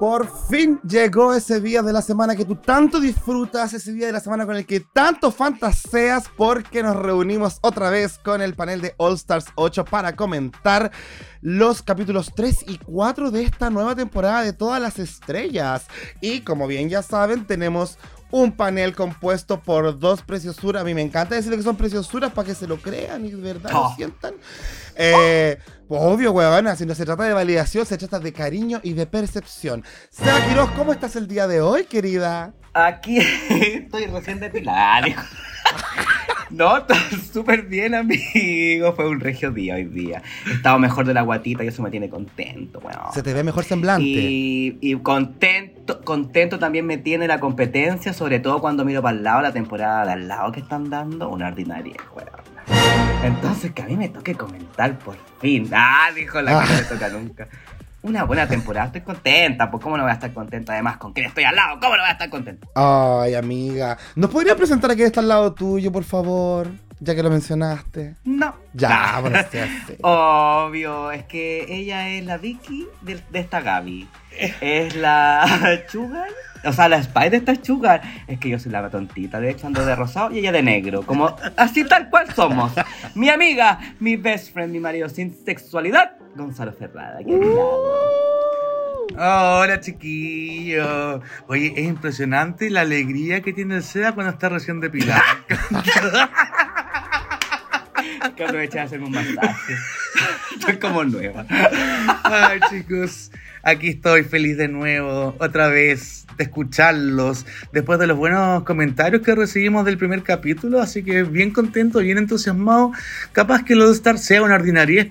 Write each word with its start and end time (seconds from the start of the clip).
Por 0.00 0.26
fin 0.48 0.80
llegó 0.82 1.34
ese 1.34 1.60
día 1.60 1.82
de 1.82 1.92
la 1.92 2.00
semana 2.00 2.34
que 2.34 2.46
tú 2.46 2.56
tanto 2.56 3.00
disfrutas, 3.00 3.74
ese 3.74 3.92
día 3.92 4.06
de 4.06 4.14
la 4.14 4.20
semana 4.20 4.46
con 4.46 4.56
el 4.56 4.64
que 4.64 4.80
tanto 4.80 5.30
fantaseas, 5.30 6.24
porque 6.38 6.82
nos 6.82 6.96
reunimos 6.96 7.58
otra 7.60 7.90
vez 7.90 8.16
con 8.16 8.40
el 8.40 8.54
panel 8.54 8.80
de 8.80 8.94
All 8.96 9.12
Stars 9.16 9.48
8 9.56 9.84
para 9.84 10.16
comentar 10.16 10.90
los 11.42 11.82
capítulos 11.82 12.32
3 12.34 12.64
y 12.68 12.78
4 12.78 13.30
de 13.30 13.42
esta 13.42 13.68
nueva 13.68 13.94
temporada 13.94 14.42
de 14.42 14.54
Todas 14.54 14.80
las 14.80 14.98
Estrellas. 14.98 15.86
Y 16.22 16.40
como 16.40 16.66
bien 16.66 16.88
ya 16.88 17.02
saben, 17.02 17.46
tenemos 17.46 17.98
un 18.30 18.52
panel 18.52 18.94
compuesto 18.94 19.60
por 19.60 19.98
dos 19.98 20.22
preciosuras. 20.22 20.80
A 20.80 20.84
mí 20.86 20.94
me 20.94 21.02
encanta 21.02 21.34
decirle 21.34 21.58
que 21.58 21.62
son 21.62 21.76
preciosuras 21.76 22.32
para 22.32 22.46
que 22.46 22.54
se 22.54 22.66
lo 22.66 22.78
crean 22.78 23.26
y 23.26 23.32
de 23.32 23.42
verdad 23.42 23.70
lo 23.70 23.92
sientan. 23.96 24.32
Eh, 24.96 25.58
pues 25.90 26.02
obvio, 26.04 26.30
weón, 26.30 26.76
si 26.76 26.86
no 26.86 26.94
se 26.94 27.04
trata 27.04 27.24
de 27.24 27.32
validación, 27.32 27.84
se 27.84 27.98
trata 27.98 28.20
de 28.20 28.32
cariño 28.32 28.78
y 28.84 28.92
de 28.92 29.06
percepción. 29.06 29.82
Seba 30.08 30.38
Quiroz, 30.46 30.70
¿cómo 30.76 30.92
estás 30.92 31.16
el 31.16 31.26
día 31.26 31.48
de 31.48 31.60
hoy, 31.60 31.82
querida? 31.82 32.52
Aquí 32.74 33.18
estoy 33.50 34.06
recién 34.06 34.38
depilada. 34.38 35.08
No, 36.50 36.76
está 36.76 36.94
súper 37.32 37.62
bien, 37.62 37.96
amigo. 37.96 38.92
Fue 38.94 39.08
un 39.08 39.18
regio 39.18 39.50
día 39.50 39.74
hoy 39.74 39.84
día. 39.86 40.22
He 40.46 40.52
estado 40.52 40.78
mejor 40.78 41.06
de 41.06 41.14
la 41.14 41.22
guatita 41.22 41.64
y 41.64 41.66
eso 41.66 41.82
me 41.82 41.90
tiene 41.90 42.08
contento, 42.08 42.78
weón. 42.78 43.12
Se 43.12 43.24
te 43.24 43.34
ve 43.34 43.42
mejor 43.42 43.64
semblante. 43.64 44.04
Y, 44.04 44.78
y 44.80 44.94
contento, 44.94 46.02
contento 46.02 46.60
también 46.60 46.86
me 46.86 46.98
tiene 46.98 47.26
la 47.26 47.40
competencia, 47.40 48.12
sobre 48.12 48.38
todo 48.38 48.60
cuando 48.60 48.84
miro 48.84 49.02
para 49.02 49.16
el 49.16 49.24
lado 49.24 49.42
la 49.42 49.52
temporada 49.52 50.06
de 50.06 50.12
al 50.12 50.28
lado 50.28 50.52
que 50.52 50.60
están 50.60 50.88
dando, 50.88 51.28
una 51.30 51.48
ordinaria, 51.48 51.96
weón. 52.14 53.09
Entonces 53.22 53.72
que 53.72 53.82
a 53.82 53.86
mí 53.86 53.96
me 53.96 54.08
toque 54.08 54.34
comentar 54.34 54.98
por 54.98 55.16
fin. 55.40 55.68
Ah, 55.74 56.08
dijo 56.14 56.40
la 56.40 56.60
que 56.62 56.72
no 56.72 56.78
me 56.78 56.82
toca 56.84 57.08
nunca. 57.10 57.48
Una 58.02 58.24
buena 58.24 58.48
temporada, 58.48 58.86
estoy 58.86 59.02
contenta, 59.02 59.70
pues 59.70 59.82
cómo 59.82 59.98
no 59.98 60.04
voy 60.04 60.10
a 60.10 60.14
estar 60.14 60.32
contenta 60.32 60.72
además 60.72 60.96
con 60.96 61.12
que 61.12 61.20
estoy 61.20 61.44
al 61.44 61.54
lado, 61.54 61.78
cómo 61.80 61.96
no 61.96 62.02
voy 62.02 62.08
a 62.08 62.12
estar 62.12 62.30
contenta. 62.30 62.66
Ay, 62.74 63.34
amiga. 63.34 63.98
¿Nos 64.14 64.30
podrías 64.30 64.56
presentar 64.56 64.90
a 64.90 64.94
quien 64.94 65.06
está 65.06 65.20
al 65.20 65.28
lado 65.28 65.52
tuyo, 65.52 65.92
por 65.92 66.04
favor? 66.04 66.68
Ya 66.98 67.14
que 67.14 67.22
lo 67.22 67.28
mencionaste. 67.28 68.16
No. 68.24 68.54
Ya, 68.72 69.18
bueno, 69.20 69.38
sí, 69.52 69.58
sí. 69.86 69.96
Obvio, 70.00 71.10
es 71.10 71.24
que 71.24 71.66
ella 71.68 72.08
es 72.08 72.24
la 72.24 72.38
Vicky 72.38 72.86
de, 73.02 73.22
de 73.30 73.38
esta 73.38 73.60
Gaby. 73.60 74.08
Es 74.62 74.96
la 74.96 75.82
Sugar. 75.88 76.28
O 76.64 76.72
sea, 76.72 76.88
la 76.88 77.02
Spy 77.02 77.30
de 77.30 77.38
esta 77.38 77.54
Sugar. 77.62 78.02
Es 78.26 78.38
que 78.38 78.48
yo 78.48 78.58
soy 78.58 78.72
la 78.72 78.88
tontita, 78.90 79.40
de 79.40 79.50
hecho 79.50 79.66
ando 79.66 79.84
de 79.84 79.94
rosado 79.96 80.32
y 80.32 80.38
ella 80.38 80.52
de 80.52 80.62
negro. 80.62 81.02
Como 81.02 81.34
así 81.56 81.84
tal 81.84 82.10
cual 82.10 82.32
somos. 82.34 82.72
Mi 83.14 83.28
amiga, 83.30 83.78
mi 84.00 84.16
best 84.16 84.52
friend, 84.52 84.72
mi 84.72 84.80
marido 84.80 85.08
sin 85.08 85.34
sexualidad, 85.44 86.12
Gonzalo 86.34 86.72
Ferrada. 86.72 87.18
Qué 87.24 87.34
Hola 89.16 89.80
chiquillo. 89.80 91.20
Oye, 91.48 91.72
es 91.76 91.84
impresionante 91.84 92.70
la 92.70 92.82
alegría 92.82 93.40
que 93.40 93.52
tiene 93.52 93.76
el 93.76 93.82
Seba 93.82 94.12
cuando 94.12 94.32
está 94.32 94.48
recién 94.48 94.80
depilado. 94.80 95.20
que 98.36 98.44
aproveché 98.44 98.78
de 98.78 98.84
hacerme 98.84 99.06
un 99.06 99.12
masaje. 99.12 99.74
Estoy 100.56 100.78
como 100.78 101.04
nueva. 101.04 101.44
Ay, 102.24 102.60
chicos, 102.70 103.30
aquí 103.62 103.88
estoy 103.88 104.24
feliz 104.24 104.56
de 104.56 104.68
nuevo, 104.68 105.34
otra 105.38 105.68
vez, 105.68 106.26
de 106.36 106.44
escucharlos, 106.44 107.46
después 107.72 107.98
de 107.98 108.06
los 108.06 108.16
buenos 108.16 108.64
comentarios 108.64 109.22
que 109.22 109.34
recibimos 109.34 109.84
del 109.84 109.98
primer 109.98 110.22
capítulo, 110.22 110.80
así 110.80 111.02
que 111.02 111.22
bien 111.22 111.50
contento, 111.50 111.98
bien 111.98 112.18
entusiasmado. 112.18 112.92
Capaz 113.32 113.64
que 113.64 113.74
los 113.74 113.90
Star 113.96 114.18
sea 114.18 114.42
una 114.42 114.58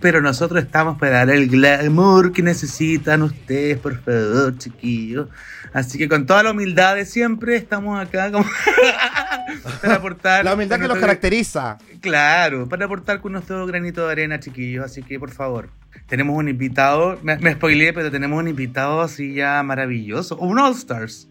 pero 0.01 0.21
nosotros 0.21 0.63
estamos 0.63 0.97
para 0.97 1.25
dar 1.25 1.29
el 1.29 1.49
glamour 1.49 2.31
que 2.31 2.41
necesitan 2.41 3.21
ustedes, 3.21 3.77
por 3.77 3.99
favor, 4.01 4.57
chiquillos. 4.57 5.27
Así 5.74 5.97
que 5.97 6.07
con 6.07 6.25
toda 6.25 6.44
la 6.44 6.52
humildad 6.52 6.96
de 6.96 7.06
siempre, 7.06 7.56
estamos 7.56 8.00
acá 8.00 8.31
como 8.31 8.46
para 9.81 9.96
aportar. 9.96 10.46
La 10.46 10.53
humildad 10.53 10.80
que 10.80 10.88
los 10.88 10.97
caracteriza. 10.97 11.78
Claro, 12.02 12.68
para 12.68 12.85
aportar 12.85 13.22
con 13.22 13.34
nuestro 13.34 13.66
granito 13.66 14.06
de 14.06 14.12
arena, 14.12 14.40
chiquillos. 14.40 14.85
Así 14.85 15.03
que, 15.03 15.19
por 15.19 15.31
favor, 15.31 15.69
tenemos 16.08 16.38
un 16.38 16.50
invitado. 16.50 17.19
Me, 17.22 17.38
me 17.38 17.53
spoileé, 17.53 17.94
pero 17.94 18.09
tenemos 18.12 18.40
un 18.40 18.47
invitado 18.47 19.02
así 19.02 19.34
ya 19.34 19.62
maravilloso. 19.63 20.38
Un 20.38 20.59
All 20.59 20.74
Stars. 20.74 21.28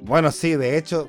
Bueno, 0.00 0.30
sí, 0.30 0.54
de 0.56 0.76
hecho, 0.76 1.08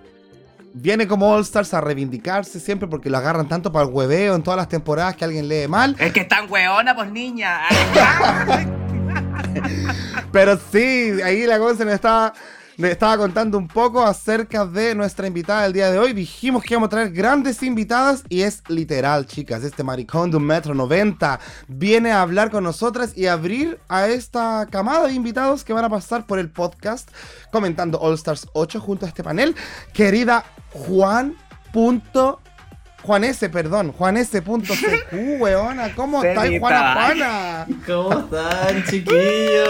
viene 0.73 1.07
como 1.07 1.33
All 1.33 1.41
Stars 1.41 1.73
a 1.73 1.81
reivindicarse 1.81 2.59
siempre 2.59 2.87
porque 2.87 3.09
lo 3.09 3.17
agarran 3.17 3.47
tanto 3.47 3.71
para 3.71 3.85
el 3.85 3.91
hueveo 3.91 4.35
en 4.35 4.43
todas 4.43 4.57
las 4.57 4.69
temporadas 4.69 5.15
que 5.15 5.25
alguien 5.25 5.47
lee 5.49 5.67
mal. 5.67 5.95
Es 5.99 6.13
que 6.13 6.21
están 6.21 6.49
weona, 6.49 6.95
pues 6.95 7.11
niña. 7.11 7.59
Pero 10.35 10.59
sí, 10.69 11.21
ahí 11.23 11.45
la 11.45 11.57
Gonza 11.57 11.85
nos 11.85 11.93
estaba, 11.93 12.33
me 12.75 12.91
estaba 12.91 13.17
contando 13.17 13.57
un 13.57 13.69
poco 13.69 14.03
acerca 14.03 14.65
de 14.65 14.93
nuestra 14.93 15.27
invitada 15.27 15.63
del 15.63 15.71
día 15.71 15.89
de 15.89 15.97
hoy. 15.97 16.11
Dijimos 16.11 16.61
que 16.61 16.73
íbamos 16.73 16.87
a 16.87 16.89
traer 16.89 17.11
grandes 17.13 17.63
invitadas 17.63 18.25
y 18.27 18.41
es 18.41 18.61
literal, 18.67 19.27
chicas. 19.27 19.63
Este 19.63 19.81
maricón 19.81 20.31
de 20.31 20.35
un 20.35 20.43
metro 20.43 20.75
noventa 20.75 21.39
viene 21.69 22.11
a 22.11 22.21
hablar 22.21 22.51
con 22.51 22.65
nosotras 22.65 23.17
y 23.17 23.27
abrir 23.27 23.79
a 23.87 24.09
esta 24.09 24.67
camada 24.69 25.07
de 25.07 25.13
invitados 25.13 25.63
que 25.63 25.71
van 25.71 25.85
a 25.85 25.89
pasar 25.89 26.25
por 26.25 26.37
el 26.37 26.49
podcast 26.49 27.09
comentando 27.49 27.97
All 28.01 28.15
Stars 28.15 28.45
8 28.51 28.81
junto 28.81 29.05
a 29.05 29.07
este 29.07 29.23
panel. 29.23 29.55
Querida 29.93 30.43
Juan. 30.73 31.37
Juan 33.05 33.23
S, 33.23 33.49
perdón, 33.49 33.91
Juan 33.91 34.17
S.CQ, 34.17 35.39
weona, 35.39 35.93
¿cómo 35.93 36.23
estás. 36.23 36.49
Juana 36.59 36.93
Juana? 36.93 37.67
¿Cómo 37.85 38.19
están, 38.19 38.83
chiquillos? 38.85 39.69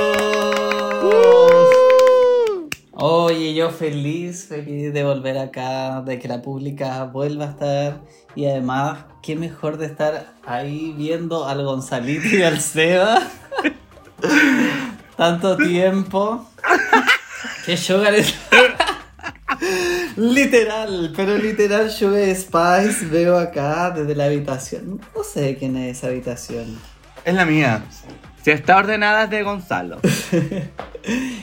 Oye, 2.94 3.54
yo 3.54 3.72
feliz, 3.72 4.46
feliz 4.48 4.94
de 4.94 5.04
volver 5.04 5.38
acá, 5.38 6.02
de 6.02 6.18
que 6.18 6.30
la 6.30 6.42
pública 6.42 7.04
vuelva 7.04 7.46
a 7.46 7.50
estar. 7.50 8.02
Y 8.36 8.46
además, 8.46 9.00
qué 9.22 9.36
mejor 9.36 9.78
de 9.78 9.88
estar 9.88 10.34
ahí 10.46 10.94
viendo 10.98 11.46
al 11.46 11.62
Gonzalito 11.64 12.34
y 12.34 12.42
al 12.42 12.62
Seba. 12.62 13.22
Tanto 15.18 15.58
tiempo. 15.58 16.48
Que 17.66 17.76
Sugar 17.76 18.14
es. 18.16 18.34
literal, 20.18 21.14
pero 21.16 21.38
literal 21.38 21.92
Sugar 21.92 22.36
Spice 22.36 23.06
veo 23.12 23.38
acá 23.38 23.92
desde 23.92 24.16
la 24.16 24.26
habitación. 24.26 25.02
No 25.16 25.24
sé 25.24 25.56
quién 25.58 25.78
es 25.78 25.98
esa 25.98 26.08
habitación. 26.08 26.78
Es 27.24 27.34
la 27.34 27.46
mía. 27.46 27.84
Si 28.44 28.52
está 28.52 28.78
ordenada 28.78 29.24
es 29.24 29.30
de 29.30 29.44
Gonzalo. 29.44 30.00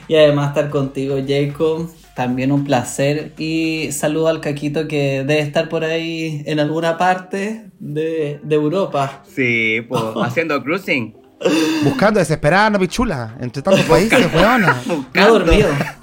Y 0.09 0.17
además 0.17 0.49
estar 0.49 0.71
contigo, 0.71 1.17
Jacob, 1.27 1.89
también 2.15 2.53
un 2.53 2.65
placer. 2.65 3.33
Y 3.39 3.91
saludo 3.93 4.29
al 4.29 4.41
Caquito 4.41 4.89
que 4.89 5.25
debe 5.25 5.39
estar 5.39 5.69
por 5.69 5.85
ahí 5.85 6.43
en 6.47 6.61
alguna 6.61 6.99
parte 6.99 7.71
de, 7.79 8.41
de 8.43 8.55
Europa. 8.55 9.23
Sí, 9.33 9.81
pues 9.89 10.03
haciendo 10.23 10.63
cruising. 10.63 11.17
Buscando 11.83 12.21
desesperada 12.21 12.79
pichula 12.79 13.37
entre 13.41 13.63
tantos 13.63 13.85
países, 13.85 14.33
weona. 14.33 14.81
Buscando. 14.87 15.45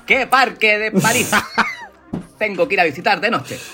¿Qué 0.05 0.27
parque 0.27 0.77
de 0.77 0.91
París? 0.91 1.31
Tengo 2.39 2.67
que 2.67 2.73
ir 2.75 2.79
a 2.79 2.85
visitar 2.85 3.19
de 3.21 3.29
noche. 3.29 3.59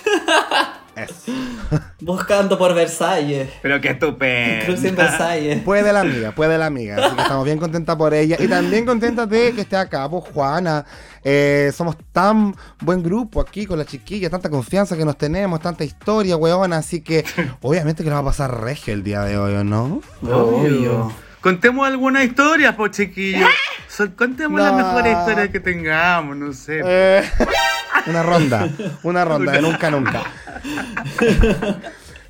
Buscando 2.00 2.58
por 2.58 2.74
Versalles. 2.74 3.50
Pero 3.62 3.82
qué 3.82 3.90
estupendo. 3.90 4.66
Cruce 4.66 4.88
en 4.90 4.96
Versalles. 4.96 5.62
Puede 5.64 5.92
la 5.92 6.02
amiga, 6.02 6.32
puede 6.32 6.58
la 6.58 6.68
amiga. 6.68 6.96
Así 7.06 7.16
que 7.16 7.22
estamos 7.22 7.46
bien 7.46 7.58
contentas 7.58 7.96
por 7.96 8.14
ella. 8.14 8.38
Y 8.40 8.48
también 8.48 8.86
contentas 8.86 9.30
de 9.30 9.52
que 9.54 9.62
esté 9.62 9.76
acá, 9.76 10.10
pues 10.10 10.24
Juana. 10.34 10.86
Eh, 11.24 11.72
somos 11.76 11.98
tan 12.12 12.56
buen 12.82 13.02
grupo 13.04 13.42
aquí 13.42 13.66
con 13.66 13.78
la 13.80 13.86
chiquilla, 13.86 14.30
tanta 14.30 14.50
confianza 14.50 14.96
que 14.96 15.04
nos 15.06 15.18
tenemos, 15.18 15.60
tanta 15.60 15.84
historia, 15.84 16.38
weona. 16.38 16.78
Así 16.78 17.02
que 17.02 17.26
obviamente 17.62 18.04
que 18.04 18.10
nos 18.10 18.18
va 18.18 18.22
a 18.22 18.26
pasar 18.26 18.62
regio 18.62 18.94
el 18.94 19.04
día 19.04 19.22
de 19.24 19.38
hoy, 19.38 19.54
¿o 19.56 19.64
no? 19.64 20.02
Obvio. 20.22 21.12
Contemos 21.42 21.88
alguna 21.88 22.24
historia, 22.24 22.76
po 22.76 22.88
chiquillos. 22.88 23.50
So- 23.88 24.16
contemos 24.16 24.60
las 24.60 24.74
mejores 24.74 25.18
historias 25.18 25.50
que 25.50 25.60
tengamos, 25.60 26.36
no 26.38 26.54
sé. 26.54 26.82
Eh, 26.84 27.24
una 28.08 28.24
ronda, 28.24 28.70
una 29.04 29.26
ronda 29.26 29.52
de 29.54 29.62
nunca, 29.62 29.90
nunca. 29.92 30.24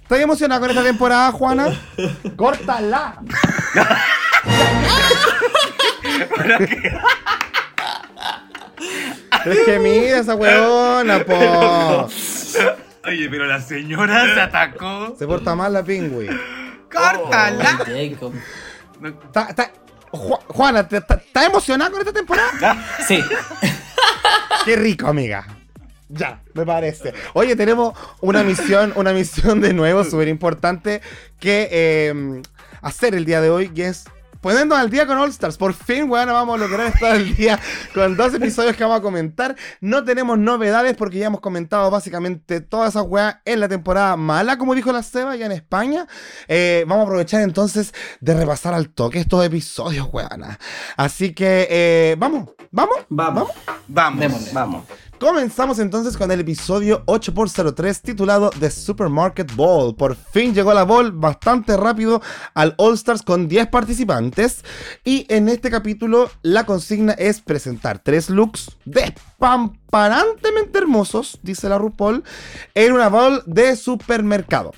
¿Estás 0.02 0.20
emocionada 0.20 0.60
con 0.62 0.70
esta 0.70 0.84
temporada, 0.84 1.32
Juana? 1.32 1.68
¡Córtala! 2.36 3.20
Es 9.46 9.60
que 9.66 9.80
mira 9.80 10.20
esa 10.20 10.36
weona, 10.36 11.24
po. 11.24 12.10
Oye, 13.08 13.30
pero 13.30 13.46
la 13.46 13.62
señora 13.62 14.34
se 14.34 14.42
atacó. 14.42 15.16
Se 15.18 15.28
porta 15.28 15.56
mal 15.56 15.74
la 15.74 15.84
pingüi. 15.84 16.28
¡Córtala! 16.92 17.78
Jacob. 17.86 18.34
Está- 19.04 19.48
está- 19.50 19.72
Ju- 20.12 20.40
Juana, 20.48 20.88
¿te- 20.88 20.98
¿estás 20.98 21.22
estás 21.22 21.46
emocionada 21.46 21.92
con 21.92 22.00
esta 22.00 22.14
temporada? 22.14 22.78
Sí, 23.06 23.22
Qué 24.64 24.76
rico, 24.78 25.08
amiga. 25.08 25.46
Ya, 26.16 26.42
me 26.54 26.66
parece. 26.66 27.14
Oye, 27.34 27.56
tenemos 27.56 27.98
una 28.22 28.44
misión, 28.44 28.94
una 28.96 29.12
misión 29.14 29.62
de 29.62 29.74
nuevo 29.74 30.04
súper 30.04 30.28
importante 30.28 31.02
que 31.40 31.68
eh, 31.72 32.42
hacer 32.82 33.16
el 33.16 33.26
día 33.26 33.42
de 33.42 33.50
hoy, 33.50 33.72
y 33.76 33.82
es 33.82 34.06
ponernos 34.46 34.78
al 34.78 34.92
día 34.92 35.08
con 35.08 35.18
All 35.18 35.32
Stars. 35.32 35.58
Por 35.58 35.74
fin, 35.74 36.08
weón, 36.08 36.28
vamos 36.28 36.56
a 36.56 36.60
lograr 36.60 36.94
estar 36.94 37.14
al 37.14 37.36
día 37.36 37.60
con 37.96 38.16
dos 38.16 38.32
episodios 38.32 38.76
que 38.76 38.84
vamos 38.84 39.00
a 39.00 39.02
comentar. 39.02 39.56
No 39.82 40.04
tenemos 40.04 40.38
novedades 40.38 40.96
porque 40.96 41.18
ya 41.18 41.26
hemos 41.26 41.42
comentado 41.42 41.90
básicamente 41.90 42.62
todas 42.62 42.90
esas 42.90 43.06
weas 43.08 43.38
en 43.44 43.60
la 43.60 43.68
temporada 43.68 44.16
mala, 44.18 44.60
como 44.60 44.76
dijo 44.76 44.92
la 44.92 45.02
Seba, 45.02 45.36
ya 45.36 45.48
en 45.48 45.52
España. 45.52 46.06
Eh, 46.48 46.86
vamos 46.88 47.06
a 47.06 47.08
aprovechar 47.08 47.42
entonces 47.42 47.92
de 48.20 48.36
repasar 48.36 48.76
al 48.76 48.90
toque 48.90 49.20
estos 49.20 49.44
episodios, 49.44 50.08
weona. 50.14 50.60
Así 50.96 51.34
que, 51.34 51.68
eh, 51.68 52.16
vamos, 52.20 52.52
vamos. 52.70 52.98
vamos. 53.10 53.50
Vamos. 53.88 54.20
Démosle. 54.20 54.52
Vamos. 54.54 54.86
Comenzamos 55.20 55.80
entonces 55.80 56.18
con 56.18 56.30
el 56.30 56.42
episodio 56.42 57.06
8x03 57.06 58.02
titulado 58.02 58.50
The 58.60 58.70
Supermarket 58.70 59.56
Ball. 59.56 59.96
Por 59.96 60.16
fin 60.16 60.54
llegó 60.54 60.74
la 60.74 60.84
Ball 60.84 61.14
bastante 61.14 61.78
rápido 61.78 62.22
al 62.54 62.76
All 62.78 62.96
Stars 62.96 63.22
con 63.22 63.48
10 63.48 63.68
participantes. 63.68 64.66
Y 65.06 65.26
en 65.30 65.48
este 65.48 65.72
capítulo 65.72 66.30
la 66.42 66.66
consigna 66.66 67.14
es 67.14 67.40
presentar 67.40 68.00
tres 68.00 68.30
looks 68.30 68.78
despampanantemente 69.46 70.80
hermosos, 70.80 71.40
dice 71.44 71.70
la 71.70 71.78
RuPaul, 71.78 72.24
en 72.74 72.94
una 72.94 73.10
Ball 73.10 73.44
de 73.46 73.76
supermercado. 73.76 74.74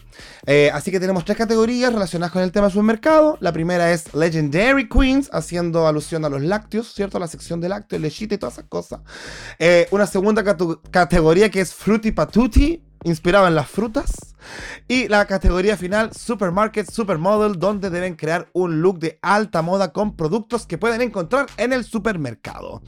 Eh, 0.46 0.70
así 0.74 0.92
que 0.92 1.00
tenemos 1.00 1.24
tres 1.24 1.38
categorías 1.38 1.94
relacionadas 1.94 2.34
con 2.34 2.42
el 2.42 2.52
tema 2.52 2.70
supermercado. 2.70 3.38
La 3.40 3.54
primera 3.54 3.92
es 3.92 4.14
Legendary 4.14 4.90
Queens, 4.90 5.30
haciendo 5.32 5.88
alusión 5.88 6.26
a 6.26 6.30
los 6.30 6.42
lácteos, 6.42 6.94
¿cierto? 6.94 7.20
La 7.20 7.28
sección 7.28 7.62
de 7.62 7.70
lácteos, 7.70 8.02
lechita 8.02 8.36
y 8.36 8.38
todas 8.38 8.56
esas 8.56 8.66
cosas. 8.66 9.00
Eh, 9.60 9.88
una 9.92 10.06
segunda 10.06 10.44
categoría 10.92 11.50
que 11.50 11.62
es 11.62 11.74
Fruity 11.74 12.12
Patuti, 12.12 12.84
inspirado 13.04 13.48
en 13.48 13.56
las 13.56 13.70
frutas. 13.70 14.12
Y 14.88 15.08
la 15.08 15.26
categoría 15.26 15.78
final, 15.78 16.14
Supermarket 16.14 16.90
Supermodel, 16.90 17.60
donde 17.60 17.90
deben 17.90 18.16
crear 18.16 18.50
un 18.54 18.82
look 18.82 19.00
de 19.00 19.20
alta 19.22 19.62
moda 19.62 19.92
con 19.94 20.16
productos 20.16 20.66
que 20.66 20.78
pueden 20.78 21.02
encontrar 21.02 21.48
en 21.58 21.74
el 21.74 21.84
supermercado. 21.84 22.82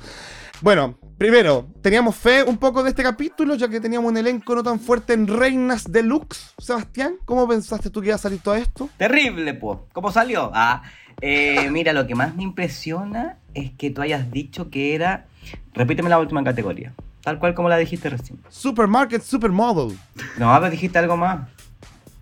Bueno, 0.61 1.00
primero, 1.17 1.67
teníamos 1.81 2.17
fe 2.17 2.44
un 2.44 2.57
poco 2.57 2.83
de 2.83 2.89
este 2.89 3.01
capítulo, 3.01 3.56
ya 3.56 3.69
que 3.69 3.79
teníamos 3.79 4.11
un 4.11 4.17
elenco 4.17 4.53
no 4.56 4.61
tan 4.61 4.77
fuerte 4.77 5.13
en 5.13 5.25
Reinas 5.25 5.89
Deluxe. 5.89 6.53
Sebastián, 6.57 7.15
¿cómo 7.23 7.47
pensaste 7.47 7.89
tú 7.89 8.01
que 8.01 8.07
iba 8.07 8.15
a 8.15 8.19
salir 8.19 8.41
todo 8.41 8.56
esto? 8.56 8.89
Terrible, 8.97 9.53
po. 9.53 9.88
¿Cómo 9.94 10.11
salió? 10.11 10.51
Ah, 10.53 10.83
eh, 11.21 11.69
mira, 11.71 11.94
lo 11.94 12.06
que 12.06 12.15
más 12.15 12.35
me 12.35 12.44
impresiona 12.44 13.38
es 13.53 13.71
que 13.71 13.89
tú 13.89 14.01
hayas 14.01 14.31
dicho 14.31 14.69
que 14.69 14.95
era. 14.95 15.27
Repíteme 15.73 16.09
la 16.09 16.19
última 16.19 16.44
categoría. 16.44 16.94
Tal 17.21 17.39
cual 17.39 17.53
como 17.53 17.69
la 17.69 17.77
dijiste 17.77 18.09
recién. 18.09 18.39
Supermarket 18.50 19.21
Supermodel. 19.21 19.97
No, 20.38 20.53
pero 20.59 20.69
dijiste 20.69 21.00
algo 21.00 21.15
más. 21.15 21.47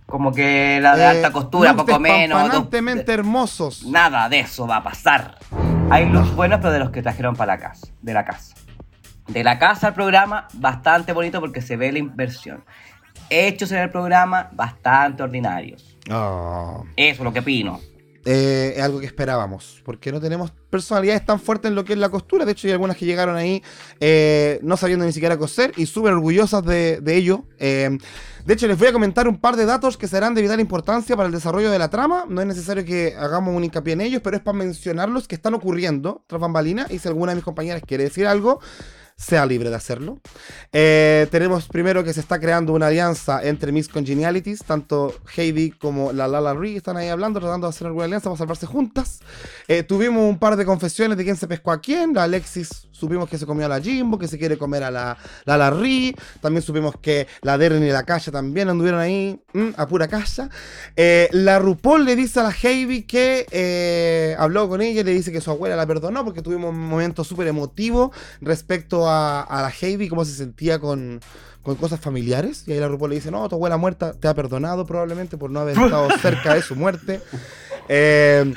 Como 0.08 0.32
que 0.32 0.80
la 0.82 0.96
de 0.96 1.04
Eh, 1.04 1.08
alta 1.08 1.32
costura, 1.32 1.72
poco 1.76 2.00
menos. 2.00 2.42
dos- 2.44 2.70
hermosos. 3.12 3.84
Nada 3.86 4.30
de 4.30 4.40
eso 4.40 4.66
va 4.66 4.78
a 4.78 4.84
pasar. 4.84 5.38
Hay 5.92 6.10
looks 6.10 6.34
buenos, 6.34 6.60
pero 6.60 6.72
de 6.72 6.80
los 6.80 6.90
que 6.92 7.02
trajeron 7.04 7.36
para 7.36 7.54
la 7.56 7.60
casa. 7.60 7.88
De 8.02 8.14
la 8.14 8.24
casa. 8.26 8.56
De 9.28 9.44
la 9.44 9.60
casa 9.60 9.88
al 9.88 9.94
programa, 9.94 10.48
bastante 10.54 11.12
bonito 11.12 11.40
porque 11.42 11.62
se 11.62 11.76
ve 11.76 11.92
la 11.92 12.00
inversión. 12.00 12.64
Hechos 13.30 13.72
en 13.74 13.80
el 13.80 13.90
programa, 13.90 14.50
bastante 14.54 15.22
ordinarios. 15.24 15.98
Ah. 16.10 16.80
Eso 16.96 17.18
es 17.18 17.24
lo 17.26 17.34
que 17.34 17.40
opino. 17.42 17.82
Eh, 18.30 18.74
es 18.76 18.84
algo 18.84 19.00
que 19.00 19.06
esperábamos, 19.06 19.82
porque 19.86 20.12
no 20.12 20.20
tenemos 20.20 20.52
personalidades 20.70 21.26
tan 21.26 21.40
fuertes 21.40 21.70
en 21.70 21.76
lo 21.76 21.86
que 21.86 21.94
es 21.94 22.00
la 22.00 22.10
costura. 22.10 22.44
De 22.44 22.52
hecho, 22.52 22.68
hay 22.68 22.74
algunas 22.74 22.98
que 22.98 23.06
llegaron 23.06 23.38
ahí 23.38 23.64
eh, 24.02 24.60
no 24.64 24.76
sabiendo 24.76 25.06
ni 25.06 25.14
siquiera 25.14 25.38
coser 25.38 25.72
y 25.78 25.86
súper 25.86 26.12
orgullosas 26.12 26.66
de, 26.66 27.02
ello. 27.06 27.46
Eh, 27.58 27.98
de 28.46 28.54
hecho, 28.54 28.68
les 28.68 28.78
voy 28.78 28.90
a 28.90 28.92
comentar 28.92 29.30
un 29.30 29.40
par 29.40 29.56
de 29.56 29.66
datos 29.66 29.96
que 29.96 30.10
serán 30.10 30.36
de 30.36 30.42
vital 30.42 30.60
importancia 30.60 31.16
para 31.16 31.28
el 31.28 31.34
desarrollo 31.34 31.72
de 31.72 31.80
la 31.80 31.90
trama. 31.90 32.26
No 32.28 32.42
es 32.42 32.48
necesario 32.48 32.84
que 32.84 33.16
hagamos 33.18 33.56
un 33.56 33.64
hincapié 33.64 33.94
en 33.94 34.02
ellos, 34.02 34.22
pero 34.22 34.36
es 34.36 34.44
para 34.44 34.58
mencionarlos 34.58 35.26
que 35.26 35.36
están 35.36 35.54
ocurriendo 35.54 36.26
tras 36.28 36.42
bambalinas. 36.42 36.92
Y 36.92 37.00
si 37.00 37.08
alguna 37.08 37.32
de 37.32 37.38
mis 37.38 37.46
compañeras 37.46 37.82
quiere 37.88 38.04
decir 38.04 38.28
algo, 38.28 38.60
sea 39.18 39.48
libre 39.48 39.72
de 39.72 39.76
hacerlo. 39.76 40.20
Eh, 40.72 41.28
tenemos 41.32 41.68
primero 41.68 42.04
que 42.04 42.14
se 42.14 42.20
está 42.20 42.40
creando 42.40 42.74
una 42.74 42.88
alianza 42.88 43.44
entre 43.44 43.72
Miss 43.72 43.90
Congenialities, 43.90 44.64
tanto 44.64 45.16
Heidi 45.36 45.72
como 45.72 46.14
la 46.14 46.28
Lala 46.28 46.54
Ree 46.54 46.78
están 46.78 46.98
ahí 46.98 47.08
hablando, 47.08 47.40
tratando 47.40 47.66
de 47.66 47.72
hacer 47.72 47.88
alguna 47.88 48.06
alianza 48.06 48.30
para 48.30 48.38
salvarse 48.38 48.68
juntas. 48.68 49.20
Eh, 49.68 49.82
tuvimos 49.82 50.24
un 50.24 50.38
par 50.38 50.56
de 50.56 50.66
confesiones 50.66 51.18
de 51.18 51.24
quién 51.24 51.36
se 51.36 51.48
pescó 51.48 51.72
a 51.72 51.82
quién. 51.82 52.14
La 52.14 52.24
Alexis 52.24 52.88
supimos 52.92 53.28
que 53.28 53.40
se 53.40 53.48
comió 53.48 53.66
a 53.66 53.70
la 53.70 53.82
Jimbo, 53.82 54.20
que 54.20 54.28
se 54.28 54.38
quiere 54.38 54.56
comer 54.56 54.84
a 54.84 54.92
la 54.92 55.18
Lala 55.46 55.72
Ree. 55.72 56.16
También 56.40 56.62
supimos 56.62 56.96
que 57.02 57.28
la 57.42 57.58
Darren 57.58 57.84
y 57.84 57.90
la 57.90 58.04
Kasha 58.04 58.32
también 58.32 58.70
anduvieron 58.70 59.00
ahí 59.00 59.42
mm, 59.54 59.70
a 59.78 59.88
pura 59.88 60.08
casa. 60.08 60.52
Eh, 60.96 61.28
la 61.32 61.58
RuPaul 61.58 62.06
le 62.06 62.16
dice 62.16 62.40
a 62.40 62.44
la 62.44 62.52
Heidi 62.52 63.02
que 63.02 64.36
habló 64.38 64.70
con 64.70 64.82
ella 64.82 65.02
y 65.02 65.04
le 65.04 65.12
dice 65.12 65.32
que 65.32 65.42
su 65.42 65.50
abuela 65.50 65.76
la 65.76 65.88
perdonó 65.88 66.24
porque 66.24 66.44
tuvimos 66.44 66.70
un 66.70 66.88
momento 66.88 67.24
súper 67.24 67.48
emotivo 67.48 68.12
respecto 68.42 69.07
a, 69.10 69.42
a 69.42 69.62
la 69.62 69.70
Heidi, 69.70 70.08
cómo 70.10 70.26
se 70.26 70.34
sentía 70.34 70.80
con, 70.80 71.20
con 71.64 71.76
cosas 71.76 72.00
familiares. 72.00 72.64
Y 72.68 72.72
ahí 72.72 72.80
la 72.80 72.88
RuPaul 72.88 73.10
le 73.10 73.16
dice, 73.18 73.32
no, 73.32 73.48
tu 73.50 73.56
abuela 73.56 73.78
muerta 73.78 74.14
te 74.14 74.28
ha 74.28 74.34
perdonado 74.34 74.86
probablemente 74.86 75.38
por 75.38 75.52
no 75.52 75.60
haber 75.60 75.78
estado 75.84 76.10
cerca 76.22 76.54
de 76.54 76.62
su 76.62 76.76
muerte. 76.76 77.22
Eh, 77.90 78.54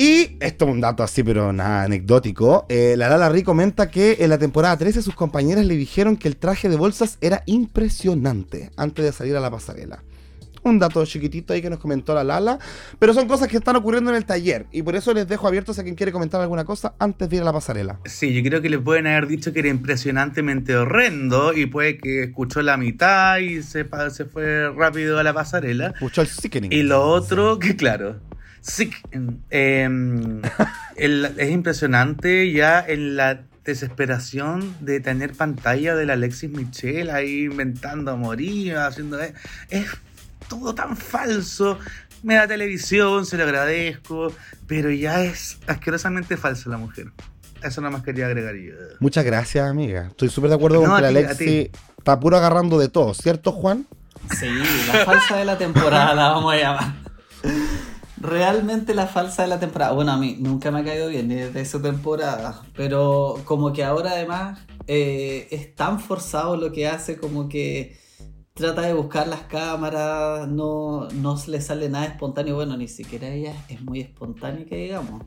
y 0.00 0.36
esto 0.38 0.64
es 0.64 0.70
un 0.70 0.80
dato 0.80 1.02
así, 1.02 1.24
pero 1.24 1.52
nada 1.52 1.82
anecdótico. 1.82 2.66
Eh, 2.68 2.94
la 2.96 3.08
Lala 3.08 3.28
Ri 3.28 3.42
comenta 3.42 3.90
que 3.90 4.18
en 4.20 4.30
la 4.30 4.38
temporada 4.38 4.76
13 4.76 5.02
sus 5.02 5.16
compañeras 5.16 5.66
le 5.66 5.74
dijeron 5.74 6.16
que 6.16 6.28
el 6.28 6.36
traje 6.36 6.68
de 6.68 6.76
bolsas 6.76 7.18
era 7.20 7.42
impresionante 7.46 8.70
antes 8.76 9.04
de 9.04 9.10
salir 9.10 9.36
a 9.36 9.40
la 9.40 9.50
pasarela. 9.50 10.04
Un 10.68 10.78
dato 10.78 11.04
chiquitito 11.06 11.52
ahí 11.52 11.62
que 11.62 11.70
nos 11.70 11.78
comentó 11.78 12.14
la 12.14 12.24
Lala. 12.24 12.58
Pero 12.98 13.14
son 13.14 13.26
cosas 13.26 13.48
que 13.48 13.56
están 13.56 13.76
ocurriendo 13.76 14.10
en 14.10 14.16
el 14.16 14.24
taller. 14.24 14.66
Y 14.72 14.82
por 14.82 14.94
eso 14.96 15.12
les 15.14 15.26
dejo 15.26 15.46
abiertos 15.48 15.78
a 15.78 15.82
quien 15.82 15.94
quiere 15.94 16.12
comentar 16.12 16.40
alguna 16.40 16.64
cosa 16.64 16.94
antes 16.98 17.28
de 17.30 17.36
ir 17.36 17.42
a 17.42 17.44
la 17.46 17.52
pasarela. 17.52 18.00
Sí, 18.04 18.32
yo 18.34 18.42
creo 18.48 18.60
que 18.62 18.68
les 18.70 18.80
pueden 18.80 19.06
haber 19.06 19.26
dicho 19.26 19.52
que 19.52 19.60
era 19.60 19.68
impresionantemente 19.68 20.76
horrendo 20.76 21.52
y 21.54 21.66
puede 21.66 21.98
que 21.98 22.24
escuchó 22.24 22.62
la 22.62 22.76
mitad 22.76 23.38
y 23.38 23.62
se, 23.62 23.86
se 24.10 24.24
fue 24.24 24.70
rápido 24.70 25.18
a 25.18 25.22
la 25.22 25.32
pasarela. 25.32 25.88
Escuchó 25.88 26.20
el 26.22 26.28
sickening. 26.28 26.72
Y 26.72 26.82
lo 26.82 27.02
otro, 27.02 27.58
que 27.58 27.76
claro, 27.76 28.16
sí, 28.60 28.90
em, 29.50 30.42
el- 30.96 31.34
es 31.36 31.50
impresionante 31.50 32.52
ya 32.52 32.84
en 32.86 33.16
la 33.16 33.42
desesperación 33.64 34.74
de 34.80 35.00
tener 35.00 35.32
pantalla 35.34 35.94
de 35.94 36.06
la 36.06 36.14
Alexis 36.14 36.50
Michelle 36.50 37.10
ahí 37.10 37.44
inventando 37.44 38.16
morir, 38.16 38.76
haciendo... 38.76 39.18
Es 39.20 39.86
todo 40.48 40.74
tan 40.74 40.96
falso. 40.96 41.78
Me 42.22 42.34
da 42.34 42.48
televisión, 42.48 43.26
se 43.26 43.36
lo 43.36 43.44
agradezco, 43.44 44.32
pero 44.66 44.90
ya 44.90 45.22
es 45.22 45.58
asquerosamente 45.66 46.36
falsa 46.36 46.68
la 46.68 46.78
mujer. 46.78 47.12
Eso 47.62 47.80
nada 47.80 47.92
más 47.92 48.02
quería 48.02 48.26
agregar 48.26 48.54
yo. 48.54 48.74
Muchas 49.00 49.24
gracias, 49.24 49.68
amiga. 49.68 50.06
Estoy 50.08 50.28
súper 50.28 50.50
de 50.50 50.56
acuerdo 50.56 50.80
con 50.80 50.90
No, 50.90 50.96
que 50.96 51.02
la 51.02 51.08
Alexi 51.08 51.70
está 51.96 52.18
puro 52.18 52.36
agarrando 52.36 52.78
de 52.78 52.88
todo, 52.88 53.14
¿cierto, 53.14 53.52
Juan? 53.52 53.86
Sí, 54.38 54.48
la 54.92 55.04
falsa 55.04 55.36
de 55.36 55.44
la 55.44 55.58
temporada 55.58 56.14
la 56.14 56.28
vamos 56.30 56.54
a 56.54 56.56
llamar. 56.56 56.94
Realmente 58.20 58.94
la 58.94 59.06
falsa 59.06 59.42
de 59.42 59.48
la 59.48 59.60
temporada. 59.60 59.92
Bueno, 59.92 60.12
a 60.12 60.16
mí 60.16 60.36
nunca 60.40 60.70
me 60.70 60.80
ha 60.80 60.84
caído 60.84 61.08
bien 61.08 61.28
desde 61.28 61.64
su 61.64 61.80
temporada. 61.80 62.62
Pero 62.76 63.40
como 63.44 63.72
que 63.72 63.84
ahora 63.84 64.10
además 64.10 64.58
eh, 64.86 65.46
es 65.50 65.74
tan 65.74 66.00
forzado 66.00 66.56
lo 66.56 66.72
que 66.72 66.88
hace, 66.88 67.16
como 67.16 67.48
que 67.48 67.96
trata 68.58 68.82
de 68.82 68.92
buscar 68.92 69.26
las 69.28 69.42
cámaras, 69.42 70.46
no, 70.48 71.08
no 71.08 71.36
le 71.46 71.60
sale 71.60 71.88
nada 71.88 72.06
espontáneo. 72.06 72.56
Bueno, 72.56 72.76
ni 72.76 72.88
siquiera 72.88 73.28
ella 73.28 73.54
es 73.68 73.80
muy 73.82 74.00
espontánea, 74.00 74.66
que 74.66 74.76
digamos. 74.76 75.22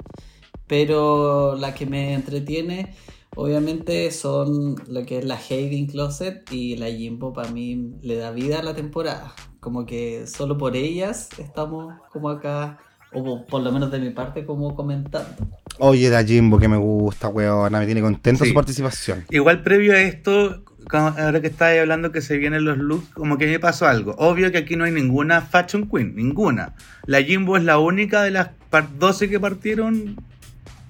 Pero 0.67 1.55
la 1.55 1.73
que 1.73 1.85
me 1.85 2.13
entretiene, 2.13 2.93
obviamente, 3.35 4.09
son 4.11 4.75
lo 4.87 5.05
que 5.05 5.17
es 5.19 5.25
la 5.25 5.35
Hayden 5.49 5.87
Closet 5.87 6.49
y 6.51 6.77
la 6.77 6.87
Jimbo. 6.87 7.33
Para 7.33 7.51
mí 7.51 7.95
le 8.01 8.15
da 8.15 8.31
vida 8.31 8.59
a 8.59 8.63
la 8.63 8.73
temporada. 8.73 9.33
Como 9.59 9.85
que 9.85 10.27
solo 10.27 10.57
por 10.57 10.75
ellas 10.75 11.29
estamos 11.37 11.93
como 12.11 12.29
acá, 12.29 12.79
o 13.13 13.45
por 13.45 13.61
lo 13.61 13.71
menos 13.71 13.91
de 13.91 13.99
mi 13.99 14.11
parte, 14.11 14.45
como 14.45 14.73
comentando. 14.75 15.47
Oye, 15.79 16.09
da 16.09 16.23
Jimbo, 16.23 16.57
que 16.59 16.67
me 16.67 16.77
gusta, 16.77 17.27
weona. 17.27 17.79
Me 17.79 17.85
tiene 17.85 18.01
contenta 18.01 18.43
Sí. 18.45 18.49
su 18.51 18.55
participación. 18.55 19.25
Igual 19.29 19.63
previo 19.63 19.93
a 19.93 19.99
esto, 20.01 20.63
como- 20.63 20.70
ahora 20.89 21.41
que 21.41 21.47
estáis 21.47 21.79
hablando 21.81 22.11
que 22.11 22.21
se 22.21 22.37
vienen 22.37 22.65
los 22.65 22.77
looks, 22.77 23.09
como 23.13 23.37
que 23.37 23.47
me 23.47 23.59
pasó 23.59 23.87
algo. 23.87 24.15
Obvio 24.17 24.51
que 24.51 24.57
aquí 24.59 24.75
no 24.75 24.83
hay 24.83 24.91
ninguna 24.91 25.41
fashion 25.41 25.89
queen, 25.89 26.15
ninguna. 26.15 26.73
La 27.05 27.21
Jimbo 27.21 27.57
es 27.57 27.63
la 27.63 27.77
única 27.77 28.23
de 28.23 28.31
las 28.31 28.49
par- 28.69 28.87
12 28.97 29.29
que 29.29 29.39
partieron 29.39 30.15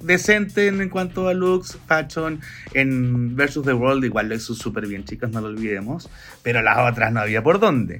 decente 0.01 0.65
en, 0.67 0.81
en 0.81 0.89
cuanto 0.89 1.27
a 1.27 1.33
looks, 1.33 1.77
fashion. 1.87 2.39
En 2.73 3.35
Versus 3.35 3.65
the 3.65 3.73
World 3.73 4.03
igual 4.03 4.29
lo 4.29 4.35
hizo 4.35 4.55
súper 4.55 4.87
bien, 4.87 5.03
chicas, 5.05 5.29
no 5.31 5.41
lo 5.41 5.47
olvidemos. 5.47 6.09
Pero 6.41 6.61
las 6.61 6.91
otras 6.91 7.11
no 7.13 7.19
había 7.19 7.43
por 7.43 7.59
dónde. 7.59 7.99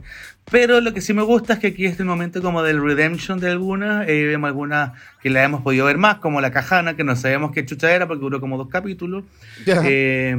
Pero 0.50 0.82
lo 0.82 0.94
que 0.94 1.00
sí 1.00 1.14
me 1.14 1.22
gusta 1.22 1.54
es 1.54 1.60
que 1.60 1.68
aquí 1.68 1.86
es 1.86 1.98
el 2.00 2.06
momento 2.06 2.42
como 2.42 2.62
del 2.62 2.84
redemption 2.84 3.40
de 3.40 3.50
algunas. 3.52 4.08
Eh, 4.10 4.26
vemos 4.26 4.48
algunas 4.50 4.92
que 5.22 5.30
la 5.30 5.44
hemos 5.44 5.62
podido 5.62 5.86
ver 5.86 5.98
más, 5.98 6.16
como 6.18 6.42
la 6.42 6.52
Cajana, 6.52 6.96
que 6.96 7.06
no 7.06 7.16
sabemos 7.16 7.52
qué 7.52 7.66
chucha 7.66 7.90
era 7.92 8.06
porque 8.06 8.22
duró 8.22 8.42
como 8.42 8.58
dos 8.58 8.68
capítulos. 8.68 9.24
Eh, 9.66 10.36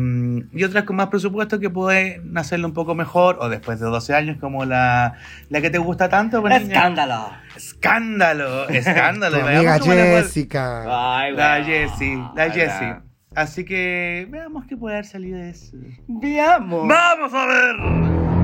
y 0.52 0.64
otras 0.64 0.84
con 0.84 0.96
más 0.96 1.06
presupuesto 1.08 1.58
que 1.60 1.70
pueden 1.70 2.36
hacerlo 2.36 2.66
un 2.68 2.74
poco 2.74 2.94
mejor, 2.94 3.38
o 3.40 3.48
después 3.48 3.80
de 3.80 3.86
12 3.86 4.14
años, 4.14 4.36
como 4.38 4.66
la, 4.66 5.14
la 5.48 5.60
que 5.62 5.70
te 5.70 5.78
gusta 5.78 6.10
tanto. 6.10 6.42
pues. 6.42 6.60
Escándalo. 6.62 7.30
Escándalo, 7.56 8.68
escándalo. 8.68 9.44
Veamos 9.44 9.86
amiga. 9.88 10.22
Jessica. 10.22 11.18
Ay, 11.20 11.32
La. 11.34 11.64
Jessie, 11.64 12.16
la 12.36 12.42
Ay, 12.42 12.50
Jessie. 12.50 13.11
Así 13.34 13.64
que 13.64 14.26
veamos 14.30 14.66
qué 14.68 14.76
puede 14.76 14.96
haber 14.96 15.06
salido 15.06 15.38
de 15.38 15.50
eso. 15.50 15.76
Veamos. 16.06 16.86
¡Vamos 16.86 17.32
a 17.32 17.46
ver! 17.46 17.76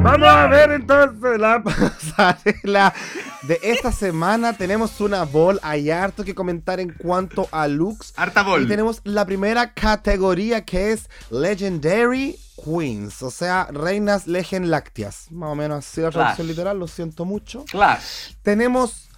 Vamos 0.03 0.29
a 0.29 0.47
ver 0.47 0.71
entonces 0.71 1.39
la 1.39 1.63
pasarela 1.65 2.95
de 3.43 3.59
esta 3.63 3.91
semana. 3.93 4.53
Tenemos 4.53 5.01
una 5.01 5.25
ball, 5.25 5.59
hay 5.63 5.91
harto 5.91 6.25
que 6.25 6.35
comentar 6.35 6.79
en 6.81 6.93
cuanto 6.93 7.49
a 7.51 7.67
looks. 7.67 8.15
Harta 8.17 8.43
bol. 8.43 8.63
Y 8.63 8.69
tenemos 8.69 9.01
la 9.05 9.27
primera 9.27 9.75
categoría 9.75 10.65
que 10.65 10.93
es 10.93 11.11
Legendary 11.31 12.39
Queens, 12.65 13.23
o 13.23 13.31
sea, 13.31 13.69
reinas 13.73 14.27
legend 14.27 14.67
lácteas. 14.67 15.31
Más 15.33 15.51
o 15.51 15.55
menos 15.55 15.85
así 15.85 16.01
la 16.01 16.11
traducción 16.11 16.47
Clash. 16.47 16.57
literal, 16.57 16.79
lo 16.79 16.87
siento 16.89 17.25
mucho. 17.25 17.65
Clash. 17.71 18.35
Tenemos 18.43 19.09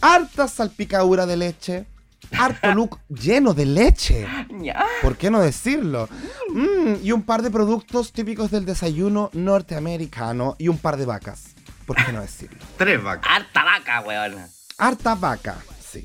harta 0.00 0.48
salpicadura 0.48 1.26
de 1.26 1.36
leche, 1.36 1.86
harto 2.38 2.74
look 2.74 2.98
lleno 3.08 3.54
de 3.54 3.66
leche. 3.66 4.26
¿Por 5.02 5.16
qué 5.16 5.30
no 5.30 5.40
decirlo? 5.40 6.08
Mm, 6.48 6.94
y 7.02 7.12
un 7.12 7.22
par 7.22 7.42
de 7.42 7.50
productos 7.50 8.12
típicos 8.12 8.50
del 8.50 8.64
desayuno 8.64 9.30
norteamericano 9.32 10.56
y 10.58 10.68
un 10.68 10.78
par 10.78 10.96
de 10.96 11.06
vacas. 11.06 11.54
¿Por 11.86 11.96
qué 11.96 12.12
no 12.12 12.20
decirlo? 12.20 12.58
Tres 12.78 13.02
vacas. 13.02 13.30
Harta 13.30 13.64
vaca, 13.64 14.00
weón. 14.00 14.36
Harta 14.78 15.14
vaca, 15.14 15.56
sí. 15.80 16.04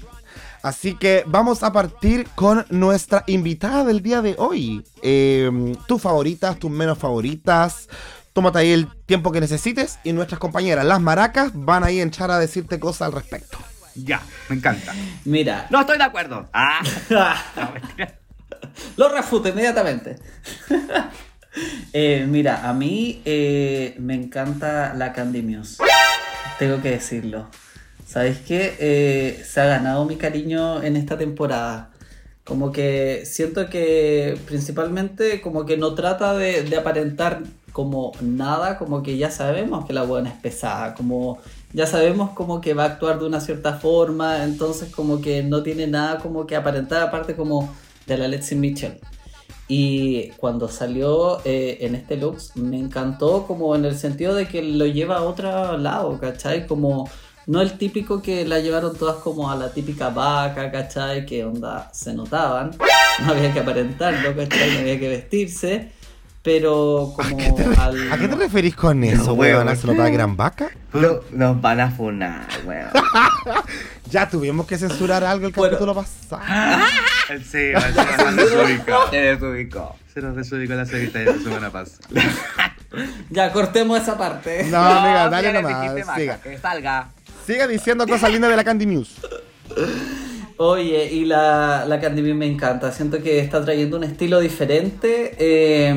Así 0.61 0.95
que 0.95 1.23
vamos 1.25 1.63
a 1.63 1.71
partir 1.71 2.27
con 2.35 2.65
nuestra 2.69 3.23
invitada 3.27 3.85
del 3.85 4.01
día 4.01 4.21
de 4.21 4.35
hoy. 4.37 4.83
Eh, 5.01 5.49
tus 5.87 6.01
favoritas, 6.01 6.59
tus 6.59 6.69
menos 6.69 6.97
favoritas. 6.97 7.87
Tómate 8.33 8.59
ahí 8.59 8.71
el 8.71 8.87
tiempo 9.05 9.31
que 9.31 9.41
necesites 9.41 9.99
y 10.03 10.13
nuestras 10.13 10.39
compañeras, 10.39 10.85
las 10.85 11.01
maracas, 11.01 11.51
van 11.53 11.83
ahí 11.83 11.99
a 11.99 12.03
echar 12.03 12.29
a 12.29 12.39
decirte 12.39 12.79
cosas 12.79 13.03
al 13.03 13.13
respecto. 13.13 13.57
Ya, 13.95 14.21
me 14.49 14.55
encanta. 14.55 14.93
Mira, 15.25 15.67
No 15.69 15.81
estoy 15.81 15.97
de 15.97 16.03
acuerdo. 16.03 16.47
Ah. 16.53 16.81
No, 18.97 19.07
lo 19.07 19.09
refuto 19.09 19.49
inmediatamente. 19.49 20.17
Eh, 21.93 22.25
mira, 22.27 22.69
a 22.69 22.73
mí 22.73 23.21
eh, 23.25 23.95
me 23.99 24.13
encanta 24.13 24.93
la 24.93 25.13
Candy 25.13 25.41
Muse. 25.41 25.81
Tengo 26.59 26.81
que 26.81 26.91
decirlo. 26.91 27.47
¿Sabéis 28.05 28.39
qué? 28.39 28.75
Eh, 28.79 29.43
se 29.45 29.61
ha 29.61 29.65
ganado 29.65 30.05
mi 30.05 30.15
cariño 30.15 30.83
en 30.83 30.95
esta 30.95 31.17
temporada. 31.17 31.91
Como 32.43 32.71
que 32.71 33.23
siento 33.25 33.69
que 33.69 34.37
principalmente 34.47 35.41
como 35.41 35.65
que 35.65 35.77
no 35.77 35.93
trata 35.95 36.33
de, 36.35 36.63
de 36.63 36.77
aparentar 36.77 37.43
como 37.71 38.11
nada, 38.21 38.77
como 38.77 39.03
que 39.03 39.17
ya 39.17 39.29
sabemos 39.31 39.85
que 39.85 39.93
la 39.93 40.03
buena 40.03 40.29
es 40.29 40.35
pesada, 40.35 40.95
como 40.95 41.39
ya 41.73 41.85
sabemos 41.85 42.31
como 42.31 42.61
que 42.61 42.73
va 42.73 42.83
a 42.83 42.87
actuar 42.87 43.19
de 43.19 43.25
una 43.25 43.39
cierta 43.39 43.73
forma, 43.73 44.43
entonces 44.43 44.93
como 44.93 45.21
que 45.21 45.43
no 45.43 45.61
tiene 45.63 45.87
nada 45.87 46.17
como 46.19 46.47
que 46.47 46.55
aparentar 46.55 47.01
aparte 47.01 47.35
como 47.35 47.73
de 48.07 48.17
la 48.17 48.27
Lexi 48.27 48.55
Mitchell. 48.55 48.99
Y 49.67 50.29
cuando 50.31 50.67
salió 50.67 51.41
eh, 51.45 51.77
en 51.81 51.93
este 51.93 52.17
Lux 52.17 52.55
me 52.55 52.79
encantó 52.79 53.45
como 53.45 53.75
en 53.75 53.85
el 53.85 53.95
sentido 53.95 54.33
de 54.33 54.47
que 54.47 54.63
lo 54.63 54.87
lleva 54.87 55.17
a 55.17 55.21
otro 55.21 55.77
lado, 55.77 56.17
¿cachai? 56.19 56.65
Como 56.65 57.07
no 57.45 57.61
el 57.61 57.77
típico 57.77 58.21
que 58.21 58.45
la 58.45 58.59
llevaron 58.59 58.95
todas 58.97 59.17
como 59.17 59.51
a 59.51 59.55
la 59.55 59.71
típica 59.71 60.09
vaca, 60.09 60.71
¿cachai? 60.71 61.23
Que 61.25 61.45
onda 61.45 61.89
se 61.93 62.13
notaban, 62.13 62.71
no 63.23 63.31
había 63.31 63.53
que 63.53 63.59
aparentarlo, 63.59 64.35
¿cachai? 64.35 64.73
No 64.73 64.79
había 64.79 64.99
que 64.99 65.09
vestirse, 65.09 65.91
pero 66.49 67.13
como 67.15 67.37
al... 67.79 68.11
¿A 68.11 68.17
qué 68.17 68.27
te 68.27 68.35
referís 68.35 68.75
con 68.75 69.03
eso, 69.03 69.33
weón. 69.35 69.67
weón? 69.67 69.77
¿Se 69.77 70.13
eran 70.15 70.35
vacas? 70.35 70.71
No, 70.93 71.19
nos 71.31 71.61
van 71.61 71.79
a 71.79 71.91
funar, 71.91 72.47
weón. 72.65 72.89
Ya 74.09 74.27
tuvimos 74.27 74.65
que 74.65 74.75
censurar 74.75 75.23
algo 75.23 75.45
el 75.45 75.53
Bueno. 75.53 75.73
capítulo 75.77 75.93
pasado. 75.93 76.41
El 77.29 77.45
Seba 77.45 77.79
nos 77.79 78.35
desubicó. 78.35 79.09
Se 79.11 79.17
desubicó. 79.17 79.95
Se 80.11 80.21
nos 80.21 80.35
desubicó 80.35 80.73
la 80.73 80.87
Sebita 80.87 81.19
de 81.19 81.25
la 81.25 81.37
semana 81.37 81.69
pasada. 81.69 82.07
Ya, 83.29 83.51
cortemos 83.51 84.01
esa 84.01 84.17
parte. 84.17 84.63
No, 84.63 84.79
amiga, 84.79 85.25
si 85.25 85.29
dale 85.29 85.53
nomás. 85.53 85.93
vaca, 85.93 86.15
Siga. 86.15 86.37
Que 86.41 86.57
salga. 86.57 87.09
Siga 87.45 87.67
diciendo 87.67 88.07
cosas 88.07 88.31
lindas 88.31 88.49
de 88.49 88.55
la 88.55 88.63
Candy 88.63 88.87
Muse. 88.87 89.21
Oye, 90.61 91.05
y 91.13 91.23
la, 91.23 91.85
la 91.87 91.97
me 92.09 92.45
encanta. 92.45 92.91
Siento 92.91 93.21
que 93.23 93.39
está 93.39 93.63
trayendo 93.63 93.95
un 93.95 94.03
estilo 94.03 94.41
diferente 94.41 95.33
eh, 95.39 95.95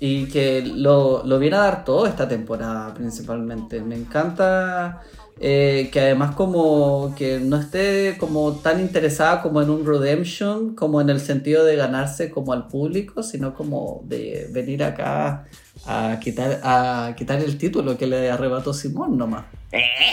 y 0.00 0.26
que 0.26 0.62
lo, 0.66 1.24
lo 1.24 1.38
viene 1.38 1.54
a 1.54 1.60
dar 1.60 1.84
todo 1.84 2.06
esta 2.08 2.26
temporada 2.26 2.92
principalmente. 2.94 3.80
Me 3.80 3.94
encanta 3.94 5.02
eh, 5.38 5.88
que 5.92 6.00
además 6.00 6.34
como 6.34 7.14
que 7.16 7.38
no 7.38 7.56
esté 7.58 8.16
como 8.18 8.54
tan 8.56 8.80
interesada 8.80 9.40
como 9.40 9.62
en 9.62 9.70
un 9.70 9.86
redemption, 9.86 10.74
como 10.74 11.00
en 11.00 11.08
el 11.08 11.20
sentido 11.20 11.64
de 11.64 11.76
ganarse 11.76 12.28
como 12.28 12.52
al 12.52 12.66
público, 12.66 13.22
sino 13.22 13.54
como 13.54 14.02
de 14.06 14.48
venir 14.50 14.82
acá 14.82 15.46
a 15.86 16.18
quitar, 16.20 16.60
a 16.62 17.14
quitar 17.16 17.40
el 17.40 17.58
título 17.58 17.96
que 17.98 18.06
le 18.06 18.30
arrebató 18.30 18.72
Simón 18.72 19.16
nomás. 19.18 19.44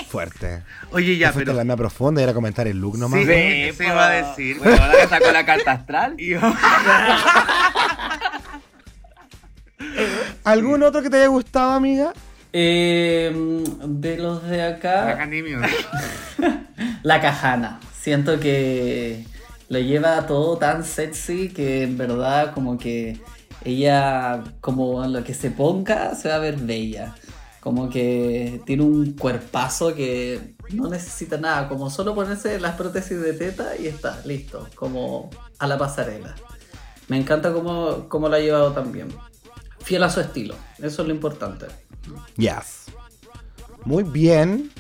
Fuerte. 0.08 0.64
Oye, 0.92 1.18
ya, 1.18 1.32
pero. 1.34 1.54
la 1.54 1.64
mía 1.64 1.76
profunda 1.76 2.22
era 2.24 2.34
comentar 2.34 2.68
el 2.68 2.78
look 2.80 2.98
nomás. 2.98 3.20
Sí. 3.20 3.26
Sí, 3.28 3.72
se 3.78 3.86
iba 3.86 4.08
a 4.08 4.10
decir. 4.10 4.58
Weón, 4.60 4.80
ahora 4.80 4.94
que 5.02 5.08
sacó 5.08 5.32
la 5.32 5.46
carta 5.46 5.72
astral. 5.74 6.16
Y 6.20 6.30
yo- 6.30 6.40
¿Algún 10.44 10.84
otro 10.84 11.02
que 11.02 11.10
te 11.10 11.18
haya 11.18 11.28
gustado, 11.28 11.72
amiga? 11.72 12.14
Eh, 12.54 13.32
de 13.86 14.18
los 14.18 14.44
de 14.48 14.64
acá... 14.64 15.16
La. 15.18 15.70
La 17.04 17.22
Cajana. 17.22 17.80
Siento 18.00 18.40
que 18.40 19.26
lo 19.70 19.80
lleva 19.80 20.26
todo 20.26 20.58
tan 20.58 20.84
sexy 20.84 21.50
que 21.50 21.84
en 21.84 21.98
verdad 21.98 22.54
como 22.54 22.78
que 22.78 23.20
ella, 23.64 24.44
como 24.62 25.06
lo 25.06 25.24
que 25.24 25.34
se 25.34 25.52
ponga, 25.52 26.16
se 26.16 26.30
va 26.30 26.36
a 26.36 26.40
ver 26.40 26.58
bella. 26.58 27.16
Como 27.60 27.90
que 27.90 28.62
tiene 28.66 28.84
un 28.84 29.14
cuerpazo 29.14 29.94
que 29.94 30.56
no 30.72 30.88
necesita 30.90 31.38
nada, 31.38 31.68
como 31.68 31.90
solo 31.90 32.16
ponerse 32.16 32.60
las 32.60 32.76
prótesis 32.76 33.20
de 33.20 33.34
teta 33.34 33.76
y 33.78 33.88
está, 33.88 34.22
listo, 34.26 34.68
como 34.76 35.30
a 35.58 35.68
la 35.68 35.78
pasarela. 35.78 36.36
Me 37.10 37.18
encanta 37.18 37.52
cómo, 37.52 38.08
cómo 38.08 38.30
lo 38.30 38.36
ha 38.36 38.40
llevado 38.40 38.72
también. 38.72 39.10
Fiel 39.80 40.04
a 40.04 40.10
su 40.10 40.22
estilo, 40.22 40.56
eso 40.78 41.02
es 41.02 41.08
lo 41.08 41.14
importante. 41.14 41.66
Yes. 42.38 42.86
Muy 43.84 44.04
bien. 44.04 44.72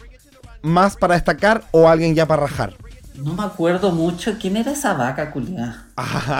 ¿Más 0.61 0.95
para 0.95 1.15
destacar 1.15 1.63
o 1.71 1.87
alguien 1.87 2.15
ya 2.15 2.25
para 2.25 2.43
rajar? 2.43 2.75
No 3.15 3.33
me 3.33 3.43
acuerdo 3.43 3.91
mucho 3.91 4.37
quién 4.39 4.57
era 4.57 4.71
esa 4.71 4.93
vaca 4.93 5.31
culiada. 5.31 5.88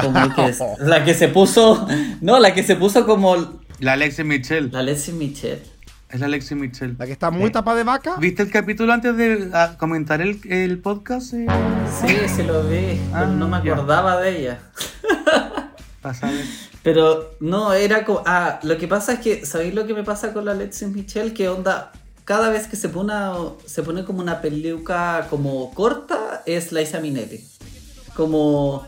Como 0.03 0.35
que 0.35 0.45
es- 0.47 0.59
la 0.79 1.03
que 1.03 1.13
se 1.13 1.27
puso. 1.27 1.87
No, 2.21 2.39
la 2.39 2.53
que 2.53 2.63
se 2.63 2.75
puso 2.75 3.05
como 3.05 3.59
La 3.79 3.93
Alexis 3.93 4.25
Michelle. 4.25 4.69
la 4.71 4.81
Leslie 4.83 5.15
Michelle. 5.15 5.61
Es 6.09 6.19
la 6.19 6.25
Alexis 6.25 6.57
Michelle. 6.57 6.95
La 6.97 7.05
que 7.05 7.11
está 7.11 7.29
muy 7.29 7.51
tapada 7.51 7.77
de 7.77 7.83
vaca. 7.83 8.15
¿Viste 8.17 8.41
el 8.41 8.49
capítulo 8.49 8.91
antes 8.93 9.15
de 9.15 9.49
ah, 9.53 9.75
comentar 9.77 10.21
el, 10.21 10.39
el 10.51 10.79
podcast? 10.79 11.33
Eh, 11.35 11.45
Sí, 12.01 12.15
sí 12.35 12.43
lo 12.43 12.63
vi, 12.63 12.99
Ah, 13.13 13.19
pero 13.21 13.27
no 13.27 13.47
me 13.47 13.61
ya. 13.63 13.73
acordaba 13.73 14.19
de 14.19 14.39
ella. 14.39 14.59
Pasa 16.01 16.27
a 16.27 16.31
ver. 16.31 16.45
Pero 16.81 17.35
no, 17.41 17.73
era 17.73 18.05
como. 18.05 18.23
Ah, 18.25 18.59
lo 18.63 18.77
que 18.77 18.87
pasa 18.87 19.13
es 19.13 19.19
que, 19.19 19.45
¿sabéis 19.45 19.73
lo 19.75 19.85
que 19.85 19.93
me 19.93 20.03
pasa 20.03 20.33
con 20.33 20.45
la 20.45 20.51
Alexis 20.53 20.87
Michelle? 20.87 21.33
Que 21.33 21.49
onda, 21.49 21.91
cada 22.25 22.49
vez 22.49 22.67
que 22.67 22.75
se 22.77 22.89
pone, 22.89 23.13
una- 23.13 23.33
se 23.65 23.83
pone 23.83 24.03
como 24.05 24.19
una 24.21 24.39
peluca 24.41 25.27
como 25.29 25.71
corta, 25.73 26.41
es 26.45 26.71
Liza 26.71 26.99
Minnelli. 27.01 27.43
Como. 28.15 28.87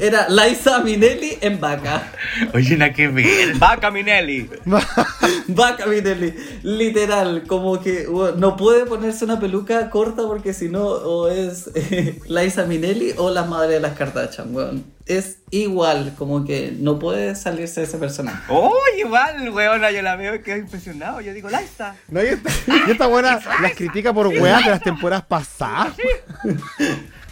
Era 0.00 0.28
Liza 0.28 0.80
Minnelli 0.80 1.38
en 1.40 1.58
vaca. 1.60 2.12
Oye, 2.54 2.76
nada 2.76 2.92
que 2.92 3.08
ver. 3.08 3.56
Vaca 3.56 3.90
Minelli. 3.90 4.48
Vaca 5.48 5.86
Minelli, 5.86 6.32
literal, 6.62 7.42
como 7.46 7.80
que 7.80 8.06
bueno, 8.06 8.36
no 8.36 8.56
puede 8.56 8.86
ponerse 8.86 9.24
una 9.24 9.40
peluca 9.40 9.90
corta 9.90 10.22
porque 10.26 10.54
si 10.54 10.68
no, 10.68 10.84
o 10.84 11.28
es 11.28 11.70
eh, 11.74 12.20
Liza 12.28 12.64
Minelli 12.66 13.14
o 13.16 13.30
la 13.30 13.44
madre 13.44 13.74
de 13.74 13.80
las 13.80 13.96
Kardashian, 13.96 14.54
weón. 14.54 14.84
Es 15.06 15.38
igual, 15.50 16.14
como 16.18 16.44
que 16.44 16.70
no 16.78 16.98
puede 16.98 17.34
salirse 17.34 17.80
de 17.80 17.86
ese 17.86 17.96
personaje. 17.96 18.42
Oh, 18.50 18.74
igual, 18.98 19.48
weona, 19.50 19.90
yo 19.90 20.02
la 20.02 20.16
veo 20.16 20.34
y 20.34 20.42
quedo 20.42 20.58
impresionado. 20.58 21.22
Yo 21.22 21.32
digo, 21.32 21.48
Liza. 21.48 21.96
No, 22.08 22.22
y 22.22 22.26
esta, 22.26 22.50
y 22.86 22.90
esta 22.90 23.06
buena 23.06 23.40
las 23.62 23.74
critica 23.74 24.12
por 24.12 24.26
weas 24.26 24.64
de 24.64 24.70
las 24.70 24.82
temporadas 24.82 25.24
pasadas. 25.24 25.94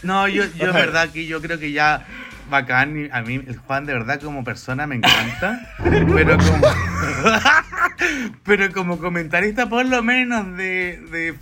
No, 0.07 0.29
yo, 0.29 0.45
yo 0.57 0.73
verdad 0.73 1.11
que 1.11 1.27
yo 1.27 1.43
creo 1.43 1.59
que 1.59 1.73
ya 1.73 2.07
bacán. 2.49 3.09
A 3.13 3.23
mí, 3.23 3.35
el 3.47 3.59
Juan, 3.59 3.87
de 3.87 3.93
verdad, 3.93 4.21
como 4.21 4.45
persona 4.45 4.87
me 4.87 4.97
encanta. 4.97 5.61
pero 5.83 6.39
como. 6.39 6.67
pero 8.45 8.73
como 8.73 8.99
comentarista, 8.99 9.69
por 9.69 9.85
lo 9.87 10.03
menos 10.03 10.57
de. 10.57 11.35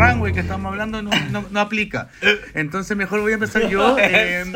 Runway 0.00 0.32
que 0.32 0.40
estamos 0.40 0.70
hablando 0.72 1.02
no, 1.02 1.10
no- 1.30 1.44
no 1.50 1.60
aplica. 1.60 2.08
Entonces 2.54 2.96
mejor 2.96 3.20
voy 3.20 3.32
a 3.32 3.34
empezar 3.34 3.68
yo. 3.68 3.96
eh, 4.00 4.44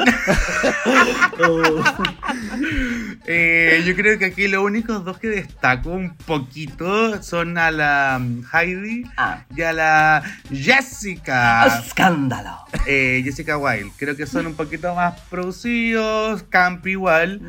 eh, 3.26 3.82
yo 3.86 3.94
creo 3.94 4.18
que 4.18 4.26
aquí 4.26 4.48
los 4.48 4.62
únicos 4.62 5.04
dos 5.04 5.18
que 5.18 5.28
destaco 5.28 5.90
un 5.90 6.14
poquito 6.16 7.22
son 7.22 7.58
a 7.58 7.70
la 7.70 8.18
mm, 8.20 8.44
Heidi 8.52 9.04
Ah. 9.16 9.44
y 9.54 9.62
a 9.62 9.72
la 9.72 10.22
Jessica. 10.52 11.66
¡Escándalo! 11.84 12.56
Eh, 12.86 13.20
Jessica 13.24 13.56
Wilde. 13.58 13.92
Creo 13.98 14.16
que 14.16 14.26
son 14.26 14.46
un 14.46 14.54
poquito 14.54 14.94
más 14.94 15.20
producidos, 15.30 16.42
camp 16.44 16.86
igual, 16.86 17.40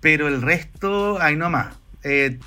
pero 0.00 0.28
el 0.28 0.42
resto, 0.42 1.20
ahí 1.20 1.36
nomás. 1.36 1.74
Eh, 2.04 2.38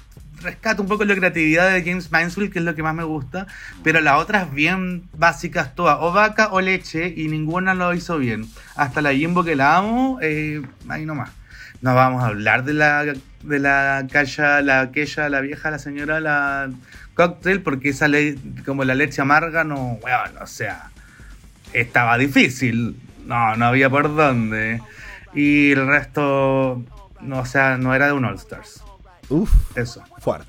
rescato 0.42 0.82
un 0.82 0.88
poco 0.88 1.06
la 1.06 1.16
creatividad 1.16 1.72
de 1.72 1.84
James 1.84 2.12
Mansfield, 2.12 2.52
que 2.52 2.60
es 2.60 2.66
lo 2.66 2.76
que 2.76 2.84
más 2.84 2.94
me 2.96 3.04
gusta, 3.04 3.48
pero 3.84 4.02
las 4.02 4.16
otras 4.20 4.54
bien 4.54 5.04
básicas 5.18 5.76
todas, 5.76 5.98
o 6.02 6.12
vaca 6.12 6.50
o 6.52 6.62
leche, 6.62 7.14
y 7.16 7.28
ninguna 7.28 7.74
lo 7.74 7.94
hizo 7.94 8.18
bien. 8.18 8.46
Hasta 8.76 9.02
la 9.02 9.14
Jimbo 9.14 9.44
que 9.44 9.56
la 9.56 9.78
amo, 9.78 10.20
eh, 10.22 10.62
ahí 10.90 11.06
nomás. 11.06 11.32
No 11.82 11.96
vamos 11.96 12.24
a 12.24 12.28
hablar 12.28 12.64
de 12.64 12.74
la 12.74 13.04
de 13.44 13.58
la 13.60 14.06
calla, 14.12 14.62
la 14.62 14.82
aquella, 14.82 15.28
la 15.30 15.42
vieja, 15.42 15.72
la 15.72 15.80
señora, 15.80 16.20
la 16.20 16.70
cocktail, 17.16 17.62
porque 17.62 17.90
esa 17.90 18.08
le- 18.08 18.38
como 18.66 18.84
la 18.84 18.94
leche 18.94 19.22
amarga, 19.22 19.64
no, 19.64 19.94
weón, 20.04 20.38
o 20.40 20.46
sea, 20.46 20.92
estaba 21.74 22.18
difícil. 22.20 22.96
No, 23.26 23.56
no 23.56 23.66
había 23.66 23.90
por 23.90 24.16
dónde. 24.16 24.82
Y 25.34 25.72
el 25.72 25.88
resto, 25.88 26.84
no, 27.22 27.40
o 27.40 27.46
sea, 27.46 27.78
no 27.78 27.96
era 27.96 28.08
de 28.08 28.14
un 28.14 28.26
All 28.26 28.36
Stars. 28.36 28.84
Uf, 29.32 29.52
Eso. 29.78 30.02
fuerte. 30.20 30.48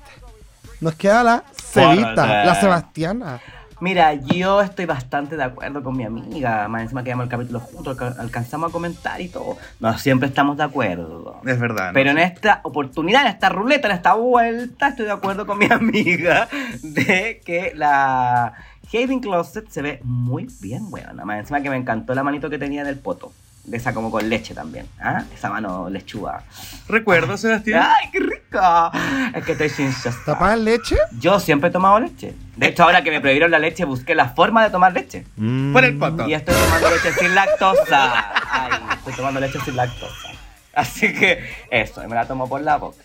Nos 0.81 0.95
queda 0.95 1.23
la 1.23 1.43
Fuerte. 1.53 2.01
Cevita, 2.03 2.43
la 2.45 2.55
Sebastiana. 2.55 3.39
Mira, 3.79 4.13
yo 4.13 4.61
estoy 4.61 4.85
bastante 4.85 5.35
de 5.35 5.43
acuerdo 5.43 5.83
con 5.83 5.97
mi 5.97 6.03
amiga. 6.05 6.67
Más 6.69 6.83
encima 6.83 7.03
que 7.03 7.11
el 7.11 7.27
capítulo 7.27 7.59
juntos, 7.59 7.97
alca- 7.99 8.21
alcanzamos 8.21 8.69
a 8.69 8.71
comentar 8.71 9.19
y 9.19 9.27
todo. 9.29 9.57
No 9.79 9.97
siempre 9.97 10.27
estamos 10.29 10.55
de 10.57 10.63
acuerdo. 10.63 11.41
Es 11.45 11.59
verdad. 11.59 11.87
¿no? 11.87 11.93
Pero 11.93 12.11
en 12.11 12.19
esta 12.19 12.61
oportunidad, 12.63 13.23
en 13.23 13.27
esta 13.29 13.49
ruleta, 13.49 13.87
en 13.89 13.95
esta 13.95 14.13
vuelta, 14.13 14.89
estoy 14.89 15.05
de 15.05 15.11
acuerdo 15.11 15.45
con 15.45 15.57
mi 15.57 15.65
amiga 15.71 16.47
de 16.81 17.41
que 17.45 17.73
la 17.75 18.53
Hayden 18.93 19.19
Closet 19.19 19.67
se 19.69 19.81
ve 19.81 19.99
muy 20.03 20.47
bien, 20.61 20.85
weón. 20.89 21.17
Más 21.25 21.39
encima 21.39 21.61
que 21.61 21.69
me 21.69 21.75
encantó 21.77 22.13
la 22.13 22.23
manito 22.23 22.49
que 22.49 22.57
tenía 22.59 22.81
en 22.81 22.87
el 22.87 22.99
poto. 22.99 23.33
De 23.63 23.77
esa 23.77 23.93
como 23.93 24.11
con 24.11 24.27
leche 24.29 24.53
también. 24.53 24.87
¿ah? 24.99 25.23
Esa 25.33 25.49
mano 25.49 25.89
lechuga. 25.89 26.43
Recuerdo, 26.87 27.37
Sebastián. 27.37 27.87
¡Ay, 28.01 28.09
qué 28.11 28.19
rico! 28.19 28.91
Es 29.33 29.45
que 29.45 29.53
estoy 29.53 29.69
sin 29.69 29.93
¿Tapada 30.25 30.55
en 30.55 30.65
leche? 30.65 30.97
Yo 31.17 31.39
siempre 31.39 31.69
he 31.69 31.71
tomado 31.71 31.99
leche. 31.99 32.33
De 32.57 32.67
hecho, 32.67 32.83
ahora 32.83 33.03
que 33.03 33.11
me 33.11 33.21
prohibieron 33.21 33.51
la 33.51 33.59
leche, 33.59 33.85
busqué 33.85 34.15
la 34.15 34.29
forma 34.29 34.63
de 34.63 34.69
tomar 34.69 34.91
leche. 34.93 35.25
Por 35.71 35.85
el 35.85 35.97
poto. 35.97 36.27
Y 36.27 36.33
estoy 36.33 36.55
tomando 36.55 36.89
leche 36.89 37.13
sin 37.13 37.33
lactosa. 37.33 38.33
Ay, 38.51 38.71
estoy 38.97 39.13
tomando 39.13 39.39
leche 39.39 39.59
sin 39.63 39.75
lactosa. 39.75 40.29
Así 40.73 41.13
que 41.13 41.43
eso, 41.69 42.01
me 42.07 42.15
la 42.15 42.27
tomo 42.27 42.49
por 42.49 42.61
la 42.61 42.77
boca. 42.77 42.97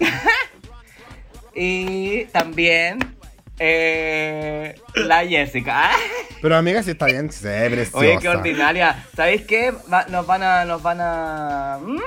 y 1.54 2.24
también 2.26 3.17
eh, 3.58 4.80
la 4.94 5.26
Jessica. 5.26 5.90
Pero 6.42 6.56
amiga, 6.56 6.82
si 6.82 6.92
está 6.92 7.06
bien, 7.06 7.30
sí, 7.32 7.42
preciosa. 7.42 7.98
Oye, 7.98 8.18
qué 8.20 8.28
ordinaria. 8.28 9.04
¿Sabéis 9.16 9.42
qué? 9.42 9.72
Va- 9.92 10.06
nos 10.08 10.26
van 10.26 10.42
a. 10.42 10.64
Nos 10.64 10.82
van 10.82 10.98
a. 11.00 11.78
¿Mm? 11.82 11.98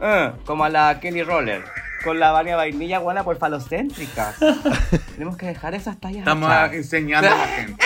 Eh, 0.00 0.32
como 0.44 0.64
a 0.64 0.68
la 0.68 0.98
Kelly 1.00 1.22
Roller. 1.22 1.64
Con 2.04 2.18
la 2.18 2.32
baña 2.32 2.56
vainilla 2.56 2.98
buena 2.98 3.22
por 3.24 3.38
falocéntricas. 3.38 4.36
Tenemos 5.14 5.36
que 5.36 5.46
dejar 5.46 5.74
esas 5.74 5.98
tallas. 6.00 6.18
Estamos 6.20 6.50
atrás. 6.50 6.72
enseñando 6.74 7.28
a 7.28 7.36
la 7.36 7.46
gente. 7.56 7.84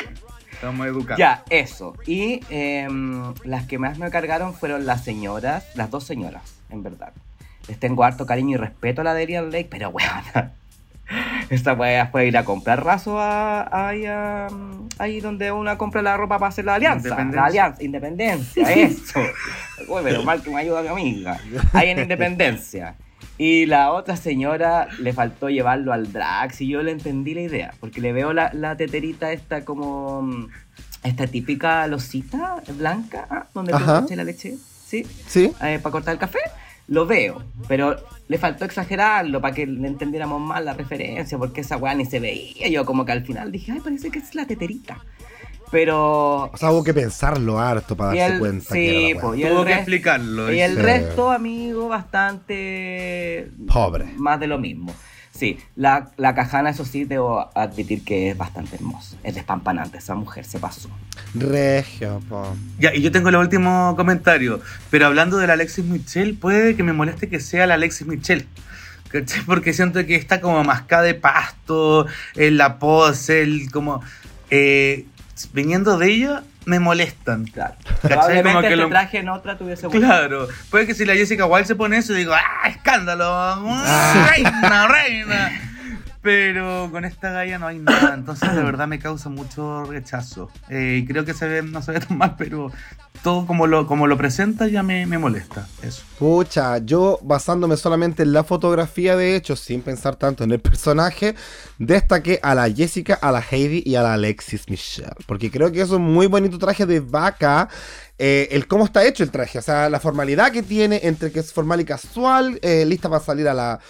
Estamos 0.53 0.87
educando. 0.87 1.17
Ya, 1.19 1.45
eso. 1.51 1.95
Y 2.07 2.41
em, 2.49 3.35
las 3.45 3.67
que 3.67 3.79
más 3.79 3.99
me 3.99 4.11
cargaron 4.11 4.55
fueron 4.55 4.87
las 4.87 5.05
señoras, 5.05 5.67
las 5.75 5.91
dos 5.91 6.05
señoras, 6.05 6.55
en 6.71 6.83
verdad. 6.83 7.13
Les 7.69 7.79
tengo 7.79 8.05
harto 8.05 8.25
cariño 8.25 8.55
y 8.55 8.57
respeto 8.61 9.03
a 9.03 9.05
la 9.05 9.13
de 9.13 9.25
Ariel 9.25 9.51
Lake, 9.51 9.69
pero 9.71 9.91
weón. 9.91 10.11
Esta 11.51 11.75
wea 11.75 12.11
puede 12.11 12.27
ir 12.27 12.37
a 12.37 12.45
comprar 12.45 12.85
raso 12.85 13.19
a, 13.21 13.89
ahí, 13.89 14.05
a- 14.07 14.49
ahí 14.99 15.21
donde 15.21 15.53
uno 15.53 15.77
compra 15.79 16.03
la 16.03 16.17
ropa 16.17 16.39
para 16.39 16.49
hacer 16.49 16.65
la 16.65 16.75
alianza. 16.75 17.09
La 17.37 17.45
alianza, 17.45 17.83
independencia, 17.83 18.73
eso. 18.73 19.21
Uy, 19.89 20.01
pero 20.03 20.23
mal 20.25 20.43
que 20.43 20.51
me 20.51 20.61
ayuda 20.61 20.83
mi 20.83 20.89
amiga. 20.89 21.39
Ahí 21.73 21.91
en 21.91 22.01
Independencia. 22.01 22.95
Y 23.39 23.67
la 23.67 23.93
otra 23.93 24.17
señora 24.17 24.89
le 24.99 25.13
faltó 25.13 25.49
llevarlo 25.51 25.93
al 25.93 26.11
drag, 26.11 26.53
si 26.55 26.67
yo 26.69 26.83
le 26.83 26.91
entendí 26.91 27.35
la 27.35 27.43
idea, 27.43 27.75
porque 27.81 28.01
le 28.01 28.13
veo 28.13 28.33
la, 28.33 28.51
la 28.55 28.77
teterita 28.77 29.31
esta 29.31 29.65
como... 29.65 30.23
mm, 30.23 30.49
Esta 31.05 31.27
típica 31.27 31.87
losita 31.87 32.57
blanca, 32.79 33.27
¿ah? 33.31 33.47
donde 33.55 33.73
echas 34.07 34.17
la 34.17 34.25
leche, 34.25 34.55
¿sí? 34.87 35.07
¿Sí? 35.29 35.53
Eh, 35.63 35.79
para 35.83 35.93
cortar 35.93 36.15
el 36.15 36.19
café, 36.19 36.39
lo 36.89 37.07
veo, 37.07 37.43
pero 37.69 37.97
le 38.29 38.39
faltó 38.39 38.65
exagerarlo 38.65 39.41
para 39.41 39.55
que 39.55 39.67
le 39.67 39.87
entendiéramos 39.89 40.41
mal 40.41 40.65
la 40.65 40.73
referencia, 40.75 41.37
porque 41.39 41.61
esa 41.63 41.77
weá 41.77 41.95
ni 41.95 42.05
se 42.07 42.21
veía. 42.21 42.69
Yo 42.69 42.85
como 42.85 43.05
que 43.05 43.13
al 43.13 43.25
final 43.25 43.51
dije, 43.53 43.73
ay, 43.73 43.81
parece 43.81 44.11
que 44.11 44.19
es 44.21 44.35
la 44.35 44.47
teterita. 44.47 44.99
Pero... 45.71 46.45
O 46.53 46.57
sea, 46.57 46.71
hubo 46.71 46.85
que 46.85 46.95
pensarlo 46.95 47.59
harto 47.59 47.97
para 47.97 48.15
darse 48.15 48.35
el- 48.35 48.39
cuenta 48.39 48.67
sí, 48.73 48.81
que 48.81 49.11
era 49.11 49.21
la 49.21 49.35
el 49.37 49.49
Tuvo 49.49 49.65
que 49.65 49.73
explicarlo. 49.73 50.53
Y 50.53 50.61
el 50.61 50.77
Sí. 50.77 50.81
resto, 50.83 51.31
amigo, 51.33 51.89
bastante... 51.89 53.51
Pobre. 53.73 54.05
Más 54.17 54.39
de 54.39 54.47
lo 54.47 54.59
mismo. 54.59 54.95
Sí, 55.37 55.59
la, 55.77 56.11
la 56.17 56.35
cajana, 56.35 56.71
eso 56.71 56.85
sí, 56.85 57.05
debo 57.05 57.51
admitir 57.55 58.05
que 58.05 58.31
es 58.31 58.39
bastante 58.39 58.77
hermosa. 58.77 59.17
Es 59.23 59.35
despampanante, 59.35 59.99
esa 59.99 60.15
mujer 60.15 60.45
se 60.47 60.59
pasó. 60.59 60.89
Regio, 61.35 62.23
po. 62.29 62.57
Ya, 62.79 62.95
y 62.95 63.03
yo 63.03 63.13
tengo 63.13 63.29
el 63.29 63.37
último 63.37 63.95
comentario. 63.97 64.61
Pero 64.91 65.07
hablando 65.07 65.37
de 65.37 65.47
la 65.47 65.53
Alexis 65.53 65.85
Michelle, 65.85 66.35
puede 66.35 66.75
que 66.75 66.83
me 66.83 66.93
moleste 66.95 67.29
que 67.29 67.41
sea 67.41 67.67
la 67.67 67.75
Alexis 67.75 68.07
Michelle. 68.07 68.47
¿Cachai? 69.09 69.43
Porque 69.45 69.73
siento 69.73 70.05
que 70.07 70.17
está 70.17 70.41
como 70.41 70.65
mascada 70.65 71.03
de 71.03 71.15
pasto, 71.15 72.07
en 72.35 72.57
la 72.57 72.79
pose, 72.79 73.43
el 73.43 73.71
como. 73.71 74.01
eh, 74.51 75.05
viniendo 75.53 75.99
de 75.99 76.11
ella, 76.11 76.45
me 76.67 76.79
molestan. 76.81 77.45
Claro. 77.47 77.75
Probablemente 78.03 78.61
que 78.61 78.67
este 78.67 78.77
lo- 78.77 78.89
traje 78.91 79.19
en 79.19 79.29
otra 79.31 79.57
tuviese. 79.57 79.89
Claro, 79.89 80.47
puede 80.71 80.87
que 80.87 80.95
si 80.95 81.05
la 81.07 81.15
Jessica 81.15 81.47
Wilde 81.47 81.67
se 81.67 81.75
pone 81.75 81.97
eso, 81.97 82.13
digo, 82.13 82.35
¡ah, 82.35 82.69
escándalo! 82.69 83.25
¡Ah, 83.29 84.29
¡Reina, 84.31 84.89
reina! 84.89 85.63
Pero 86.23 86.89
con 86.91 87.05
esta 87.05 87.31
galla 87.31 87.59
no 87.61 87.69
hay 87.69 87.79
nada, 87.79 88.13
entonces 88.15 88.53
de 88.53 88.61
verdad 88.63 88.89
me 88.89 88.99
causa 88.99 89.29
mucho 89.29 89.85
rechazo. 89.85 90.51
Eh, 90.69 91.01
y 91.03 91.07
creo 91.07 91.25
que 91.25 91.35
se 91.35 91.47
ve, 91.47 91.63
no 91.63 91.81
se 91.83 91.93
ve 91.93 92.01
tan 92.01 92.19
mal, 92.19 92.35
pero 92.37 92.73
todo 93.27 93.45
como 93.45 93.67
lo, 93.67 93.89
como 93.89 94.07
lo 94.07 94.17
presenta 94.17 94.69
ya 94.69 94.85
me, 94.85 95.05
me 95.05 95.19
molesta. 95.19 95.67
Eso. 95.83 96.05
Pucha, 96.17 96.79
yo 96.79 97.19
basándome 97.25 97.77
solamente 97.77 98.23
en 98.23 98.33
la 98.33 98.45
fotografía, 98.45 99.17
de 99.17 99.35
hecho, 99.35 99.57
sin 99.57 99.83
pensar 99.83 100.15
tanto 100.15 100.45
en 100.45 100.53
el 100.53 100.61
personaje, 100.61 101.35
destaqué 101.77 102.39
a 102.41 102.55
la 102.55 102.71
Jessica, 102.71 103.15
a 103.15 103.33
la 103.33 103.41
Heidi 103.43 103.83
y 103.85 103.97
a 103.97 104.03
la 104.03 104.15
Alexis 104.15 104.71
Michelle. 104.71 105.11
Porque 105.27 105.51
creo 105.51 105.73
que 105.73 105.81
es 105.81 105.91
un 105.91 106.03
muy 106.03 106.29
bonito 106.29 106.57
traje 106.57 106.87
de 106.87 107.01
vaca. 107.01 107.69
eh, 108.17 108.47
el 108.53 108.69
cómo 108.69 108.85
está 108.85 109.05
hecho 109.05 109.25
el 109.25 109.33
traje, 109.33 109.59
o 109.59 109.63
sea, 109.63 109.91
la 109.91 109.99
formalidad 109.99 110.53
que 110.53 110.63
tiene 110.63 111.01
entre 111.03 111.33
que 111.33 111.41
es 111.41 111.53
formal 111.53 111.81
y 111.81 111.85
casual, 111.85 112.61
eh, 112.63 112.85
lista 112.87 113.09
para 113.11 113.25
salir 113.25 113.49
a 113.49 113.55
la. 113.55 113.81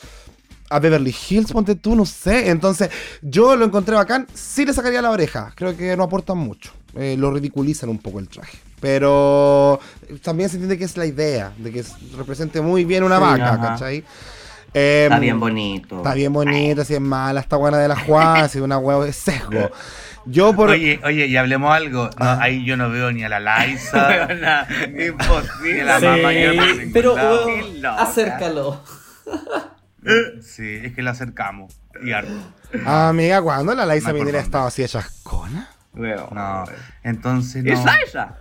A 0.70 0.79
Beverly 0.81 1.14
Hills, 1.29 1.53
ponte 1.53 1.75
tú, 1.75 1.94
no 1.94 2.07
sé. 2.07 2.49
Entonces, 2.49 2.88
yo 3.20 3.55
lo 3.55 3.66
encontré 3.66 3.94
bacán. 3.94 4.27
Sí 4.33 4.64
le 4.64 4.72
sacaría 4.72 5.03
la 5.03 5.11
oreja. 5.11 5.53
Creo 5.55 5.77
que 5.77 5.94
no 5.94 6.05
aportan 6.05 6.38
mucho. 6.38 6.72
Eh, 6.96 7.16
lo 7.18 7.31
ridiculizan 7.31 7.90
un 7.90 7.99
poco 7.99 8.18
el 8.18 8.29
traje. 8.29 8.65
Pero 8.80 9.80
también 10.22 10.48
se 10.50 10.56
entiende 10.56 10.76
que 10.78 10.84
es 10.84 10.96
la 10.96 11.06
idea, 11.06 11.52
de 11.58 11.72
que 11.72 11.80
es- 11.80 11.94
represente 12.16 12.60
muy 12.60 12.84
bien 12.84 13.02
una 13.04 13.16
Sí, 13.16 13.22
vaca, 13.22 13.48
ajá. 13.54 13.60
¿cachai? 13.68 14.04
Eh, 14.74 15.04
Está 15.04 15.18
bien 15.18 15.40
bonito. 15.40 15.96
Está 15.98 16.12
bien 16.14 16.32
bonita, 16.32 16.84
si 16.84 16.94
es 16.94 17.00
mala, 17.00 17.40
está 17.40 17.56
buena 17.56 17.78
de 17.78 17.88
la 17.88 17.96
Juan, 18.06 18.48
si 18.50 18.58
es 18.58 18.64
una 18.64 18.76
huevo 18.78 19.04
de 19.04 19.12
sesgo. 19.12 19.70
Yo 20.26 20.52
por... 20.54 20.70
Oye, 20.70 21.00
oye, 21.04 21.26
y 21.26 21.36
hablemos 21.36 21.72
algo. 21.74 22.10
No, 22.18 22.30
ahí 22.40 22.64
yo 22.64 22.76
no 22.76 22.90
veo 22.90 23.12
ni 23.12 23.22
a 23.22 23.28
la 23.28 23.38
Liza, 23.66 24.28
Imposible. 25.06 25.74
ni 25.74 25.80
a 25.80 25.84
la 25.84 26.00
mamá 26.00 26.30
Sí, 26.30 26.36
ningún 26.76 26.92
pero 26.92 27.16
loca. 27.80 28.02
acércalo. 28.02 28.82
Sí, 30.40 30.80
es 30.84 30.94
que 30.94 31.02
la 31.02 31.10
acercamos. 31.12 31.80
Y 32.04 32.12
harto. 32.12 32.30
Amiga, 32.84 33.42
¿cuándo 33.42 33.74
la 33.74 33.84
por 33.86 34.12
Minera 34.12 34.24
dónde. 34.24 34.38
estaba 34.38 34.66
así 34.68 34.82
de 34.82 34.88
chascona? 34.88 35.68
Weón. 35.96 36.28
No, 36.32 36.64
entonces 37.02 37.64
no. 37.64 37.72
¿Es 37.72 37.80
esa? 38.06 38.37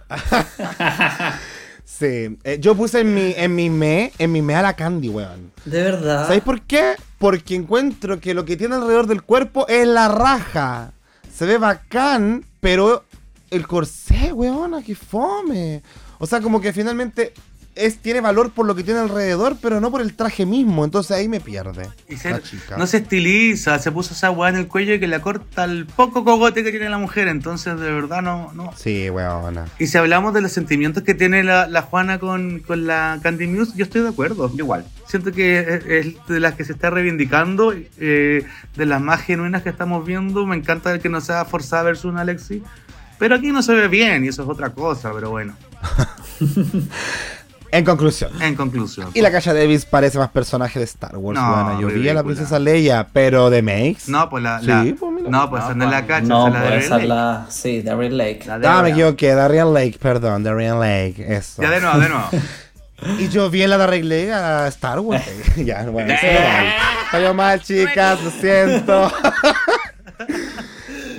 Sí. 1.83 2.37
Eh, 2.43 2.57
yo 2.59 2.75
puse 2.75 3.01
en 3.01 3.13
mi, 3.13 3.33
en 3.37 3.55
mi 3.55 3.69
me, 3.69 4.11
en 4.17 4.31
mi 4.31 4.41
me 4.41 4.55
a 4.55 4.61
la 4.61 4.75
Candy, 4.75 5.09
weón. 5.09 5.51
De 5.63 5.81
verdad. 5.83 6.23
¿Sabéis 6.23 6.43
por 6.43 6.61
qué? 6.61 6.95
Porque 7.19 7.55
encuentro 7.55 8.19
que 8.19 8.33
lo 8.33 8.43
que 8.43 8.57
tiene 8.57 8.75
alrededor 8.75 9.07
del 9.07 9.21
cuerpo 9.23 9.67
es 9.67 9.87
la 9.87 10.07
raja. 10.07 10.91
Se 11.33 11.45
ve 11.45 11.57
bacán, 11.57 12.43
pero 12.59 13.05
el 13.51 13.67
corsé, 13.67 14.33
weón, 14.33 14.81
que 14.83 14.95
fome. 14.95 15.83
O 16.17 16.25
sea, 16.25 16.41
como 16.41 16.59
que 16.59 16.73
finalmente 16.73 17.33
es, 17.75 17.97
tiene 17.99 18.21
valor 18.21 18.51
por 18.51 18.65
lo 18.65 18.73
que 18.75 18.83
tiene 18.83 19.01
alrededor, 19.01 19.57
pero 19.61 19.79
no 19.81 19.91
por 19.91 20.01
el 20.01 20.13
traje 20.15 20.45
mismo. 20.45 20.85
Entonces 20.85 21.11
ahí 21.15 21.27
me 21.27 21.39
pierde. 21.39 21.89
Y 22.09 22.17
se- 22.17 22.31
la 22.31 22.41
chica. 22.41 22.77
no 22.77 22.87
se 22.87 22.97
estiliza, 22.97 23.77
se 23.79 23.91
puso 23.91 24.13
esa 24.13 24.31
weá 24.31 24.49
en 24.49 24.55
el 24.55 24.67
cuello 24.67 24.99
que 24.99 25.07
le 25.07 25.19
corta 25.21 25.65
el 25.65 25.85
poco 25.85 26.23
cogote 26.23 26.63
que 26.63 26.71
tiene 26.71 26.89
la 26.89 26.97
mujer, 26.97 27.27
entonces 27.27 27.79
de 27.79 27.91
verdad 27.91 28.21
no, 28.21 28.51
no. 28.53 28.71
Sí, 28.77 29.09
weona. 29.09 29.65
Y 29.79 29.87
si 29.87 29.97
hablamos 29.97 30.33
de 30.33 30.41
los 30.41 30.51
sentimientos 30.51 31.03
que 31.03 31.13
tiene 31.13 31.43
la, 31.43 31.67
la 31.67 31.81
Juana 31.81 32.19
con, 32.19 32.59
con 32.59 32.87
la 32.87 33.19
Candy 33.21 33.47
Muse, 33.47 33.73
yo 33.75 33.83
estoy 33.83 34.01
de 34.01 34.09
acuerdo. 34.09 34.51
Igual. 34.57 34.85
Siento 35.07 35.31
que 35.31 35.59
es, 35.59 35.85
es 35.85 36.15
de 36.27 36.39
las 36.39 36.55
que 36.55 36.65
se 36.65 36.73
está 36.73 36.89
reivindicando, 36.89 37.73
eh, 37.99 38.45
de 38.75 38.85
las 38.85 39.01
más 39.01 39.21
genuinas 39.21 39.61
que 39.63 39.69
estamos 39.69 40.05
viendo. 40.05 40.45
Me 40.45 40.55
encanta 40.55 40.91
el 40.93 40.99
que 40.99 41.09
no 41.09 41.21
sea 41.21 41.45
forzada 41.45 41.83
versus 41.83 42.05
una 42.05 42.21
Alexi. 42.21 42.63
Pero 43.19 43.35
aquí 43.35 43.51
no 43.51 43.61
se 43.61 43.73
ve 43.73 43.87
bien 43.87 44.25
y 44.25 44.27
eso 44.29 44.43
es 44.43 44.49
otra 44.49 44.71
cosa, 44.71 45.11
pero 45.13 45.29
bueno, 45.29 45.55
En 47.77 47.85
conclusión. 47.85 48.31
en 48.41 48.55
conclusión. 48.55 49.09
Y 49.13 49.21
la 49.21 49.31
Kasha 49.31 49.53
Davis 49.53 49.85
parece 49.85 50.17
más 50.17 50.29
personaje 50.29 50.79
de 50.79 50.85
Star 50.85 51.15
Wars, 51.17 51.39
No, 51.39 51.53
weona. 51.53 51.79
Yo 51.81 51.87
vi 51.87 52.07
a 52.09 52.13
la 52.13 52.23
princesa 52.23 52.57
Leia, 52.59 53.07
pero 53.11 53.49
de 53.49 53.61
Max. 53.61 54.07
No, 54.09 54.29
pues 54.29 54.43
la... 54.43 54.59
Sí, 54.59 54.67
la- 54.67 54.83
pues 54.99 55.11
mira. 55.11 55.29
no, 55.29 55.49
pues 55.49 55.61
No, 55.63 55.67
esa 55.69 55.75
no 55.77 55.83
es 55.85 55.91
la 55.91 55.97
Juan. 55.97 56.07
cacha, 56.07 56.21
No, 56.27 56.47
esa 56.47 56.57
es 56.57 56.61
la 56.61 56.61
de 56.63 56.69
pues 56.75 56.85
esa 56.85 56.95
Lake. 56.97 57.07
la. 57.07 57.45
Sí, 57.49 57.81
Darien 57.81 58.17
Lake. 58.17 58.43
La 58.47 58.59
de 58.59 58.67
Ah, 58.67 58.81
me 58.81 58.89
equivoqué. 58.91 59.33
Darian 59.33 59.73
Lake, 59.73 59.97
perdón. 60.01 60.43
Darian 60.43 60.79
Lake. 60.79 61.15
Eso. 61.27 61.61
Ya 61.61 61.69
de 61.71 61.81
nuevo, 61.81 61.99
de 61.99 62.09
nuevo. 62.09 62.29
Y 63.19 63.27
yo 63.27 63.49
vi 63.49 63.61
en 63.61 63.69
la 63.71 63.77
de 63.77 63.83
arreglé 63.83 64.31
a 64.33 64.67
Star 64.69 65.01
Wars. 65.01 65.21
ya, 65.57 65.83
bueno, 65.83 66.13
salió 66.17 66.39
mal. 66.39 66.65
Salió 67.11 67.33
mal, 67.33 67.61
chicas, 67.61 68.23
lo 68.23 68.31
siento. 68.31 69.11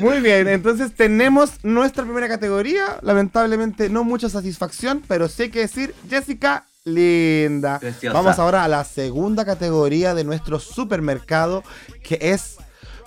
Muy 0.01 0.21
bien, 0.21 0.49
entonces 0.49 0.95
tenemos 0.95 1.53
nuestra 1.63 2.05
primera 2.05 2.29
categoría. 2.29 2.99
Lamentablemente 3.03 3.89
no 3.89 4.05
mucha 4.05 4.29
satisfacción, 4.29 5.03
pero 5.07 5.29
sí 5.29 5.45
hay 5.45 5.51
que 5.51 5.61
decir, 5.61 5.95
Jessica, 6.09 6.67
linda. 6.85 7.79
Preciosa. 7.79 8.15
Vamos 8.17 8.39
ahora 8.39 8.65
a 8.65 8.69
la 8.69 8.85
segunda 8.85 9.45
categoría 9.45 10.15
de 10.15 10.25
nuestro 10.25 10.59
supermercado, 10.59 11.63
que 12.03 12.19
es 12.21 12.57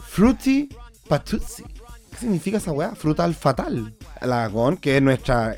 Fruity 0.10 0.70
Patuzzi. 1.08 1.64
¿Qué 1.64 2.18
significa 2.18 2.58
esa 2.58 2.72
weá? 2.72 2.96
Frutal 2.96 3.34
fatal. 3.36 3.96
La 4.22 4.48
GON, 4.48 4.78
que 4.78 4.98
es 4.98 5.02
nuestra 5.02 5.56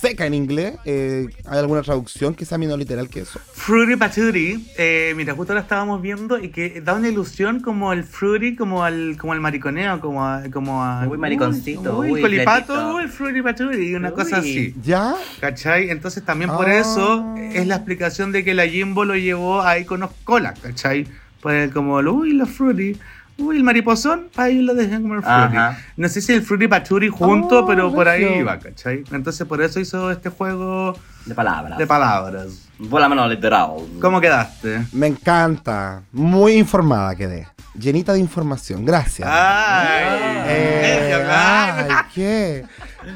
seca 0.00 0.26
en 0.26 0.34
inglés. 0.34 0.74
eh, 0.84 1.28
¿Hay 1.46 1.58
alguna 1.58 1.82
traducción 1.82 2.34
que 2.34 2.44
sea 2.44 2.58
menos 2.58 2.78
literal 2.78 3.08
que 3.08 3.20
eso? 3.20 3.38
Fruity 3.52 3.96
Patootie, 3.96 4.60
eh, 4.76 5.12
mira, 5.16 5.34
justo 5.34 5.54
lo 5.54 5.60
estábamos 5.60 6.00
viendo 6.02 6.38
y 6.38 6.48
que 6.50 6.80
da 6.80 6.94
una 6.94 7.08
ilusión 7.08 7.60
como 7.60 7.92
el 7.92 8.04
fruity, 8.04 8.56
como 8.56 8.84
al, 8.84 9.16
como 9.18 9.34
el 9.34 9.40
mariconeo, 9.40 10.00
como 10.00 10.24
a, 10.24 10.42
como 10.52 10.84
a 10.84 11.06
Uy, 11.08 11.18
mariconcito, 11.18 11.98
uy, 11.98 12.12
uy, 12.12 12.20
colipato, 12.20 12.74
fletito. 12.74 12.94
uy, 12.96 13.06
fruity 13.08 13.42
Patootie, 13.42 13.96
una 13.96 14.10
cosa 14.12 14.36
Uy. 14.36 14.40
así. 14.40 14.74
¿Ya? 14.82 15.14
¿Cachai? 15.40 15.90
Entonces 15.90 16.22
también 16.24 16.50
por 16.50 16.68
Ah. 16.68 16.78
eso 16.78 17.34
es 17.38 17.66
la 17.66 17.76
explicación 17.76 18.32
de 18.32 18.44
que 18.44 18.54
la 18.54 18.66
Jimbo 18.66 19.04
lo 19.04 19.16
llevó 19.16 19.62
a 19.62 19.78
iconos 19.78 20.10
cola, 20.24 20.54
¿cachai? 20.62 21.06
Por 21.40 21.52
el 21.54 21.72
como, 21.72 22.00
el, 22.00 22.08
uy, 22.08 22.32
los 22.32 22.48
fruity, 22.50 22.96
uy, 23.38 23.56
el 23.56 23.62
mariposón, 23.64 24.28
ahí 24.36 24.60
lo 24.60 24.74
dejan 24.74 25.02
como 25.02 25.14
el 25.14 25.22
fruity. 25.22 25.56
Ajá. 25.56 25.78
No 25.96 26.08
sé 26.08 26.20
si 26.20 26.32
el 26.32 26.42
fruity 26.42 26.68
paturi 26.68 27.08
junto, 27.08 27.60
Oh, 27.60 27.66
pero 27.66 27.92
por 27.92 28.08
ahí 28.08 28.24
regio. 28.24 28.40
iba, 28.40 28.58
¿cachai? 28.58 29.04
Entonces 29.12 29.46
por 29.46 29.62
eso 29.62 29.80
hizo 29.80 30.10
este 30.10 30.28
juego 30.28 30.96
De 31.24 31.34
palabras. 31.34 31.78
de 31.78 31.86
palabras. 31.86 32.46
Por 32.90 33.00
la 33.00 33.08
mano 33.08 33.26
literal. 33.28 33.70
¿Cómo 34.00 34.20
quedaste? 34.20 34.82
Me 34.92 35.06
encanta. 35.08 36.02
Muy 36.12 36.52
informada 36.54 37.14
quedé. 37.16 37.48
Llenita 37.78 38.12
de 38.12 38.18
información. 38.20 38.84
Gracias. 38.84 39.28
Ay, 39.30 40.04
Eh, 40.48 41.26
ay, 41.28 41.86
ay, 41.90 42.04
¿qué? 42.14 42.64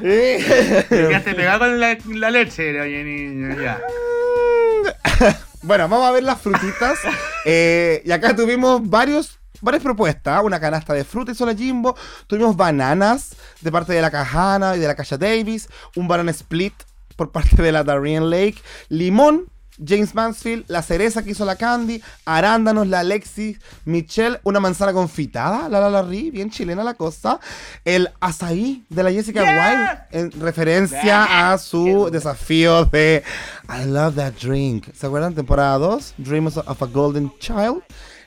Eh. 0.01 0.85
Te 0.89 1.07
quedaste 1.07 1.35
pegado 1.35 1.59
con 1.59 1.79
la, 1.79 1.97
la 2.15 2.31
leche, 2.31 2.79
oye, 2.81 3.03
niño, 3.03 3.55
ya. 3.61 3.79
Bueno, 5.61 5.87
vamos 5.87 6.05
a 6.07 6.11
ver 6.11 6.23
las 6.23 6.41
frutitas. 6.41 6.99
Eh, 7.45 8.01
y 8.05 8.11
acá 8.11 8.35
tuvimos 8.35 8.81
varios, 8.89 9.39
varias 9.63 9.83
propuestas. 9.83 10.43
Una 10.43 10.59
canasta 10.59 10.93
de 10.93 11.03
fruta 11.03 11.31
hizo 11.31 11.45
la 11.45 11.55
Jimbo. 11.55 11.95
Tuvimos 12.27 12.55
bananas 12.55 13.35
de 13.61 13.71
parte 13.71 13.93
de 13.93 14.01
la 14.01 14.11
Cajana 14.11 14.75
y 14.75 14.79
de 14.79 14.87
la 14.87 14.95
Kasha 14.95 15.17
Davis. 15.17 15.69
Un 15.95 16.07
banana 16.07 16.31
split 16.31 16.73
por 17.15 17.31
parte 17.31 17.61
de 17.61 17.71
la 17.71 17.83
Darien 17.83 18.29
Lake. 18.29 18.57
Limón. 18.89 19.45
James 19.83 20.13
Mansfield, 20.13 20.65
la 20.67 20.83
cereza 20.83 21.23
que 21.23 21.31
hizo 21.31 21.45
la 21.45 21.55
Candy, 21.55 22.01
arándanos, 22.25 22.87
la 22.87 22.99
Alexis, 22.99 23.59
Michelle, 23.85 24.39
una 24.43 24.59
manzana 24.59 24.93
confitada, 24.93 25.67
la 25.67 25.79
la 25.79 25.89
la 25.89 26.03
Ri, 26.03 26.29
bien 26.29 26.51
chilena 26.51 26.83
la 26.83 26.93
cosa, 26.93 27.39
el 27.83 28.09
azaí 28.19 28.85
de 28.89 29.03
la 29.03 29.11
Jessica 29.11 29.41
Wilde, 29.41 29.99
en 30.11 30.39
referencia 30.39 31.51
a 31.51 31.57
su 31.57 32.09
desafío 32.11 32.85
de 32.85 33.23
I 33.67 33.85
Love 33.85 34.15
That 34.15 34.33
Drink. 34.33 34.93
¿Se 34.93 35.07
acuerdan? 35.07 35.33
Temporada 35.33 35.77
2, 35.79 36.15
Dreams 36.17 36.57
of 36.57 36.81
a 36.81 36.85
Golden 36.85 37.33
Child. 37.39 37.81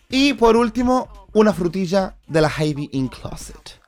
Y 0.09 0.35
por 0.35 0.57
último, 0.57 1.09
una 1.33 1.53
frutilla 1.53 2.15
de 2.29 2.41
la 2.41 2.49
Heidi 2.49 2.89
in 2.93 3.09
Closet. 3.09 3.81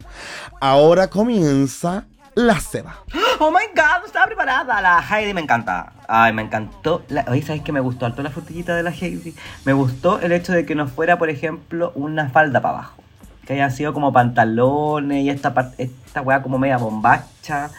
Ahora 0.60 1.08
comienza 1.08 2.06
la 2.34 2.60
ceba. 2.60 3.04
Oh 3.40 3.52
my 3.52 3.66
god, 3.72 4.04
estaba 4.04 4.26
preparada. 4.26 4.80
La 4.80 4.98
Heidi 4.98 5.32
me 5.32 5.40
encanta. 5.40 5.92
Ay, 6.08 6.32
me 6.32 6.42
encantó. 6.42 7.04
La... 7.08 7.24
Oye, 7.28 7.40
¿sabes 7.42 7.62
qué 7.62 7.70
me 7.70 7.78
gustó 7.78 8.04
harto 8.04 8.20
la 8.20 8.30
frutillita 8.30 8.74
de 8.74 8.82
la 8.82 8.90
Heidi? 8.90 9.32
Me 9.64 9.72
gustó 9.72 10.18
el 10.18 10.32
hecho 10.32 10.52
de 10.52 10.66
que 10.66 10.74
no 10.74 10.88
fuera, 10.88 11.18
por 11.18 11.30
ejemplo, 11.30 11.92
una 11.94 12.30
falda 12.30 12.60
para 12.60 12.78
abajo. 12.78 13.02
Que 13.46 13.52
hayan 13.52 13.70
sido 13.70 13.94
como 13.94 14.12
pantalones 14.12 15.22
y 15.22 15.30
esta, 15.30 15.72
esta 15.78 16.20
weá 16.20 16.42
como 16.42 16.58
media 16.58 16.78
bombacha. 16.78 17.70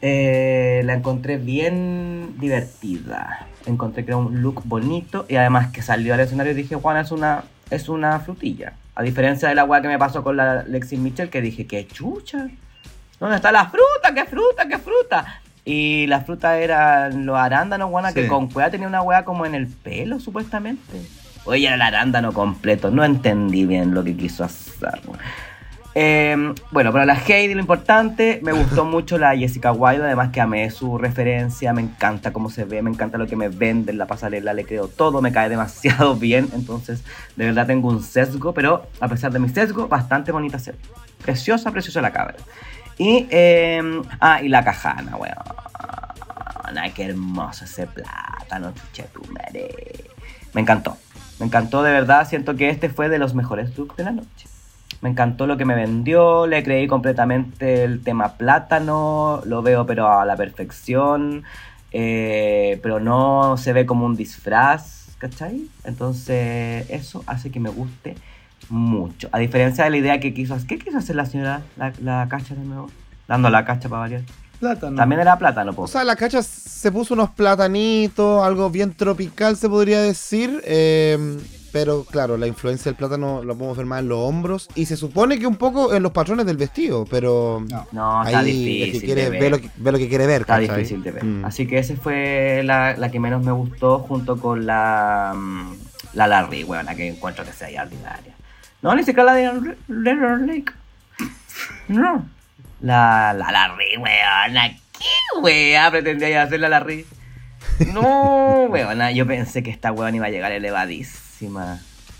Eh, 0.00 0.82
la 0.84 0.94
encontré 0.94 1.36
bien 1.36 2.34
divertida. 2.38 3.46
Encontré 3.66 4.04
que 4.04 4.12
era 4.12 4.18
un 4.18 4.42
look 4.42 4.62
bonito 4.64 5.26
y 5.28 5.36
además 5.36 5.72
que 5.72 5.82
salió 5.82 6.14
al 6.14 6.20
escenario 6.20 6.52
y 6.52 6.56
dije, 6.56 6.76
Juan, 6.76 6.96
es 6.96 7.10
una, 7.10 7.44
es 7.70 7.88
una 7.88 8.20
frutilla. 8.20 8.74
A 8.94 9.02
diferencia 9.02 9.48
de 9.48 9.54
la 9.54 9.64
weá 9.64 9.82
que 9.82 9.88
me 9.88 9.98
pasó 9.98 10.22
con 10.22 10.36
la 10.36 10.62
Lexi 10.62 10.96
Mitchell 10.96 11.30
que 11.30 11.40
dije, 11.40 11.66
qué 11.66 11.86
chucha. 11.86 12.48
¿Dónde 13.20 13.36
está 13.36 13.50
la 13.50 13.68
fruta? 13.68 14.14
¿Qué 14.14 14.24
fruta? 14.24 14.68
¿Qué 14.68 14.78
fruta? 14.78 15.40
Y 15.64 16.06
la 16.06 16.20
fruta 16.20 16.58
eran 16.58 17.26
los 17.26 17.36
arándanos, 17.36 17.90
guana, 17.90 18.14
que 18.14 18.26
con 18.26 18.48
cueva 18.48 18.70
tenía 18.70 18.88
una 18.88 19.02
weá 19.02 19.24
como 19.24 19.44
en 19.44 19.54
el 19.54 19.66
pelo, 19.66 20.18
supuestamente. 20.18 21.02
Oye, 21.44 21.66
era 21.66 21.74
el 21.74 21.82
arándano 21.82 22.32
completo. 22.32 22.90
No 22.90 23.04
entendí 23.04 23.66
bien 23.66 23.92
lo 23.92 24.02
que 24.02 24.16
quiso 24.16 24.44
hacer. 24.44 25.00
Eh, 26.00 26.54
bueno, 26.70 26.92
para 26.92 27.04
la 27.04 27.14
Heidi 27.14 27.54
lo 27.54 27.60
importante, 27.60 28.38
me 28.44 28.52
gustó 28.52 28.84
mucho 28.84 29.18
la 29.18 29.36
Jessica 29.36 29.72
Wilde, 29.72 30.04
además 30.04 30.30
que 30.30 30.40
amé 30.40 30.70
su 30.70 30.96
referencia, 30.96 31.72
me 31.72 31.82
encanta 31.82 32.32
cómo 32.32 32.50
se 32.50 32.64
ve, 32.64 32.82
me 32.82 32.90
encanta 32.90 33.18
lo 33.18 33.26
que 33.26 33.34
me 33.34 33.48
vende 33.48 33.90
en 33.90 33.98
la 33.98 34.06
pasarela, 34.06 34.54
le 34.54 34.64
creo 34.64 34.86
todo, 34.86 35.20
me 35.20 35.32
cae 35.32 35.48
demasiado 35.48 36.14
bien, 36.20 36.50
entonces 36.54 37.02
de 37.34 37.46
verdad 37.46 37.66
tengo 37.66 37.88
un 37.88 38.00
sesgo, 38.00 38.54
pero 38.54 38.86
a 39.00 39.08
pesar 39.08 39.32
de 39.32 39.40
mi 39.40 39.48
sesgo, 39.48 39.88
bastante 39.88 40.30
bonita 40.30 40.60
se 40.60 40.70
ve. 40.70 40.78
Preciosa, 41.20 41.72
preciosa 41.72 42.00
la 42.00 42.12
cabra. 42.12 42.36
Y, 42.96 43.26
eh, 43.30 43.82
ah, 44.20 44.40
y 44.40 44.46
la 44.46 44.62
cajana, 44.62 45.16
weón. 45.16 45.34
Ay, 46.80 46.92
qué 46.92 47.06
hermoso 47.06 47.64
ese 47.64 47.88
plátano, 47.88 48.72
chucha 48.72 49.08
tu 49.08 49.24
madre. 49.32 49.68
Me 50.54 50.60
encantó. 50.60 50.96
Me 51.40 51.46
encantó 51.46 51.82
de 51.82 51.90
verdad. 51.90 52.28
Siento 52.28 52.54
que 52.54 52.68
este 52.70 52.88
fue 52.88 53.08
de 53.08 53.18
los 53.18 53.34
mejores 53.34 53.76
looks 53.76 53.96
de 53.96 54.04
la 54.04 54.12
noche. 54.12 54.48
Me 55.00 55.10
encantó 55.10 55.46
lo 55.46 55.56
que 55.56 55.64
me 55.64 55.74
vendió. 55.74 56.46
Le 56.46 56.62
creí 56.64 56.86
completamente 56.88 57.84
el 57.84 58.02
tema 58.02 58.34
plátano. 58.36 59.42
Lo 59.44 59.62
veo, 59.62 59.86
pero 59.86 60.10
a 60.10 60.24
la 60.24 60.36
perfección. 60.36 61.44
eh, 61.92 62.78
pero 62.82 63.00
no 63.00 63.56
se 63.56 63.72
ve 63.72 63.86
como 63.86 64.04
un 64.06 64.16
disfraz. 64.16 65.06
¿Cachai? 65.18 65.62
Entonces, 65.84 66.86
eso 66.90 67.24
hace 67.26 67.50
que 67.50 67.58
me 67.60 67.70
guste 67.70 68.14
mucho. 68.68 69.28
A 69.32 69.38
diferencia 69.38 69.84
de 69.84 69.90
la 69.90 69.96
idea 69.96 70.20
que 70.20 70.32
quiso 70.34 70.54
hacer. 70.54 70.66
¿Qué 70.68 70.78
quiso 70.78 70.98
hacer 70.98 71.16
la 71.16 71.26
señora? 71.26 71.62
La, 71.76 71.92
la 72.02 72.26
cacha 72.28 72.54
de 72.54 72.62
nuevo. 72.64 72.90
Dando 73.26 73.50
la 73.50 73.64
cacha 73.64 73.88
para 73.88 74.00
variar. 74.00 74.22
Plátano. 74.60 74.96
También 74.96 75.20
era 75.20 75.38
plátano, 75.38 75.72
po. 75.72 75.82
O 75.82 75.86
sea, 75.88 76.02
la 76.04 76.16
cacha 76.16 76.42
se 76.42 76.90
puso 76.92 77.14
unos 77.14 77.30
platanitos, 77.30 78.42
algo 78.44 78.70
bien 78.70 78.92
tropical 78.94 79.56
se 79.56 79.68
podría 79.68 80.00
decir. 80.02 80.60
eh, 80.64 81.38
pero 81.72 82.04
claro, 82.04 82.36
la 82.36 82.46
influencia 82.46 82.90
del 82.90 82.96
plátano 82.96 83.42
la 83.44 83.54
podemos 83.54 83.76
ver 83.76 83.86
más 83.86 84.00
en 84.00 84.08
los 84.08 84.18
hombros. 84.18 84.68
Y 84.74 84.86
se 84.86 84.96
supone 84.96 85.38
que 85.38 85.46
un 85.46 85.56
poco 85.56 85.92
en 85.94 86.02
los 86.02 86.12
patrones 86.12 86.46
del 86.46 86.56
vestido, 86.56 87.04
pero 87.10 87.62
No. 87.68 87.86
No, 87.92 88.24
está 88.24 88.38
ahí 88.40 88.52
difícil. 88.52 88.94
el 88.94 89.06
que 89.06 89.14
de 89.14 89.30
ver. 89.30 89.40
ve 89.40 89.50
lo 89.50 89.60
que, 89.60 89.70
ve 89.76 89.92
lo 89.92 89.98
que 89.98 90.08
quiere 90.08 90.26
ver. 90.26 90.42
Está 90.42 90.58
¿cachai? 90.60 90.76
difícil 90.76 91.02
de 91.02 91.10
ver. 91.10 91.24
Mm. 91.24 91.44
Así 91.44 91.66
que 91.66 91.78
esa 91.78 91.94
fue 91.96 92.62
la, 92.64 92.96
la 92.96 93.10
que 93.10 93.20
menos 93.20 93.42
me 93.44 93.52
gustó 93.52 93.98
junto 94.00 94.38
con 94.40 94.66
la, 94.66 95.32
mm, 95.36 95.72
la 96.14 96.26
Larry, 96.26 96.64
weón, 96.64 96.86
la 96.86 96.94
que 96.94 97.08
encuentro 97.08 97.44
que 97.44 97.52
sea 97.52 97.82
ordinaria. 97.82 98.34
No, 98.82 98.94
ni 98.94 99.02
siquiera 99.02 99.24
la 99.24 99.34
de 99.34 99.74
Leonard 99.88 100.42
Lake. 100.46 100.72
No. 101.88 102.24
La, 102.80 103.34
la 103.36 103.50
Larry, 103.50 103.96
weón. 103.98 104.72
¿Qué 104.92 105.40
weón 105.42 105.90
pretendía 105.90 106.42
hacer 106.42 106.60
la 106.60 106.68
Larry? 106.68 107.04
No, 107.92 108.64
weón. 108.70 109.00
Yo 109.14 109.26
pensé 109.26 109.62
que 109.62 109.70
esta 109.70 109.92
weón 109.92 110.14
iba 110.14 110.26
a 110.26 110.30
llegar 110.30 110.52
elevadísima. 110.52 111.27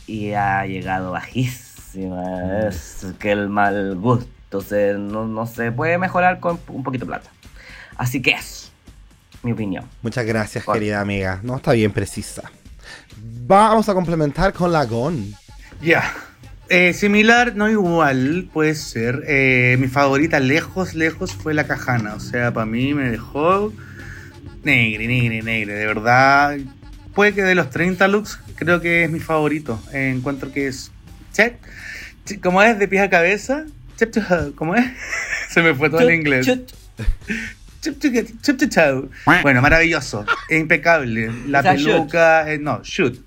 Y 0.06 0.32
ha 0.32 0.64
llegado 0.66 1.12
bajísima. 1.12 2.68
Es 2.68 3.06
que 3.18 3.32
el 3.32 3.48
mal 3.48 3.96
gusto 3.96 4.60
se, 4.60 4.94
no, 4.94 5.26
no 5.26 5.46
se 5.46 5.72
puede 5.72 5.98
mejorar 5.98 6.40
con 6.40 6.58
un 6.68 6.82
poquito 6.82 7.04
de 7.04 7.10
plata. 7.10 7.30
Así 7.96 8.22
que 8.22 8.30
eso. 8.30 8.70
mi 9.42 9.52
opinión. 9.52 9.84
Muchas 10.02 10.24
gracias, 10.24 10.64
querida 10.64 11.00
amiga. 11.00 11.40
No, 11.42 11.56
está 11.56 11.72
bien 11.72 11.92
precisa. 11.92 12.50
Vamos 13.46 13.88
a 13.88 13.94
complementar 13.94 14.52
con 14.52 14.72
la 14.72 14.84
GON. 14.84 15.34
Ya. 15.82 16.12
Eh, 16.70 16.92
similar, 16.92 17.56
no 17.56 17.68
igual, 17.70 18.48
puede 18.52 18.74
ser. 18.74 19.24
Eh, 19.26 19.76
mi 19.80 19.88
favorita 19.88 20.38
lejos, 20.38 20.94
lejos 20.94 21.32
fue 21.32 21.54
la 21.54 21.66
Cajana. 21.66 22.14
O 22.14 22.20
sea, 22.20 22.52
para 22.52 22.66
mí 22.66 22.92
me 22.94 23.10
dejó 23.10 23.72
negre, 24.62 25.06
negre, 25.06 25.42
negre. 25.42 25.74
De 25.74 25.86
verdad, 25.86 26.58
puede 27.14 27.32
que 27.32 27.42
de 27.42 27.54
los 27.54 27.70
30 27.70 28.06
looks, 28.08 28.38
creo 28.58 28.80
que 28.80 29.04
es 29.04 29.10
mi 29.10 29.20
favorito. 29.20 29.82
Eh, 29.92 30.12
encuentro 30.14 30.52
que 30.52 30.66
es... 30.68 30.90
Check. 31.32 31.54
Che- 32.24 32.40
¿Cómo 32.40 32.62
es? 32.62 32.78
De 32.78 32.88
pies 32.88 33.02
a 33.02 33.10
cabeza. 33.10 33.64
Chep, 33.96 34.14
¿Cómo 34.54 34.74
es? 34.74 34.84
Se 35.50 35.62
me 35.62 35.74
fue 35.74 35.90
todo 35.90 36.00
el 36.00 36.14
inglés. 36.14 36.46
Chup, 36.46 36.66
chup, 38.42 38.68
chau. 38.68 39.08
Bueno, 39.42 39.60
maravilloso, 39.62 40.24
impecable. 40.50 41.30
La 41.46 41.62
peluca, 41.62 42.52
eh, 42.52 42.58
no, 42.58 42.80
shoot. 42.82 43.18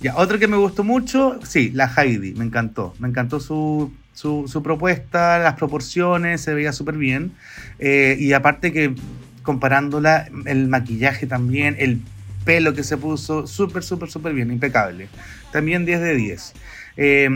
Ya, 0.00 0.16
otro 0.16 0.38
que 0.38 0.46
me 0.46 0.56
gustó 0.56 0.84
mucho, 0.84 1.40
sí, 1.44 1.70
la 1.74 1.92
Heidi, 1.96 2.34
me 2.34 2.44
encantó. 2.44 2.94
Me 3.00 3.08
encantó 3.08 3.40
su, 3.40 3.92
su, 4.14 4.44
su 4.46 4.62
propuesta, 4.62 5.40
las 5.40 5.54
proporciones, 5.54 6.40
se 6.40 6.54
veía 6.54 6.72
súper 6.72 6.96
bien. 6.96 7.32
Eh, 7.80 8.16
y 8.18 8.32
aparte 8.32 8.72
que 8.72 8.94
comparándola, 9.42 10.28
el 10.46 10.68
maquillaje 10.68 11.26
también, 11.26 11.74
el 11.80 12.00
pelo 12.44 12.74
que 12.74 12.82
se 12.84 12.96
puso, 12.96 13.46
súper, 13.46 13.82
súper, 13.82 14.10
súper 14.10 14.32
bien, 14.34 14.50
impecable. 14.50 15.08
También 15.52 15.84
10 15.84 16.00
de 16.00 16.14
10. 16.16 16.52
Eh, 16.96 17.28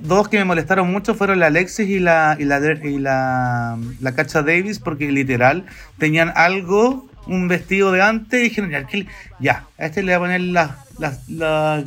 dos 0.00 0.28
que 0.28 0.38
me 0.38 0.44
molestaron 0.44 0.90
mucho 0.90 1.14
fueron 1.14 1.38
la 1.40 1.46
Alexis 1.46 1.88
y 1.88 1.98
la, 2.00 2.36
y 2.38 2.44
la, 2.44 2.58
y 2.82 2.98
la, 2.98 3.78
la 4.00 4.14
Cacha 4.14 4.42
Davis, 4.42 4.78
porque 4.78 5.10
literal 5.12 5.64
tenían 5.98 6.32
algo, 6.34 7.08
un 7.26 7.48
vestido 7.48 7.92
de 7.92 8.02
antes, 8.02 8.40
y 8.40 8.44
dijeron, 8.44 8.70
ya, 8.70 8.86
¿qué 8.86 8.96
le- 8.98 9.06
ya, 9.38 9.66
a 9.78 9.86
este 9.86 10.02
le 10.02 10.16
voy 10.16 10.16
a 10.16 10.18
poner 10.28 10.40
las 10.40 10.70
las- 10.98 11.28
las 11.28 11.84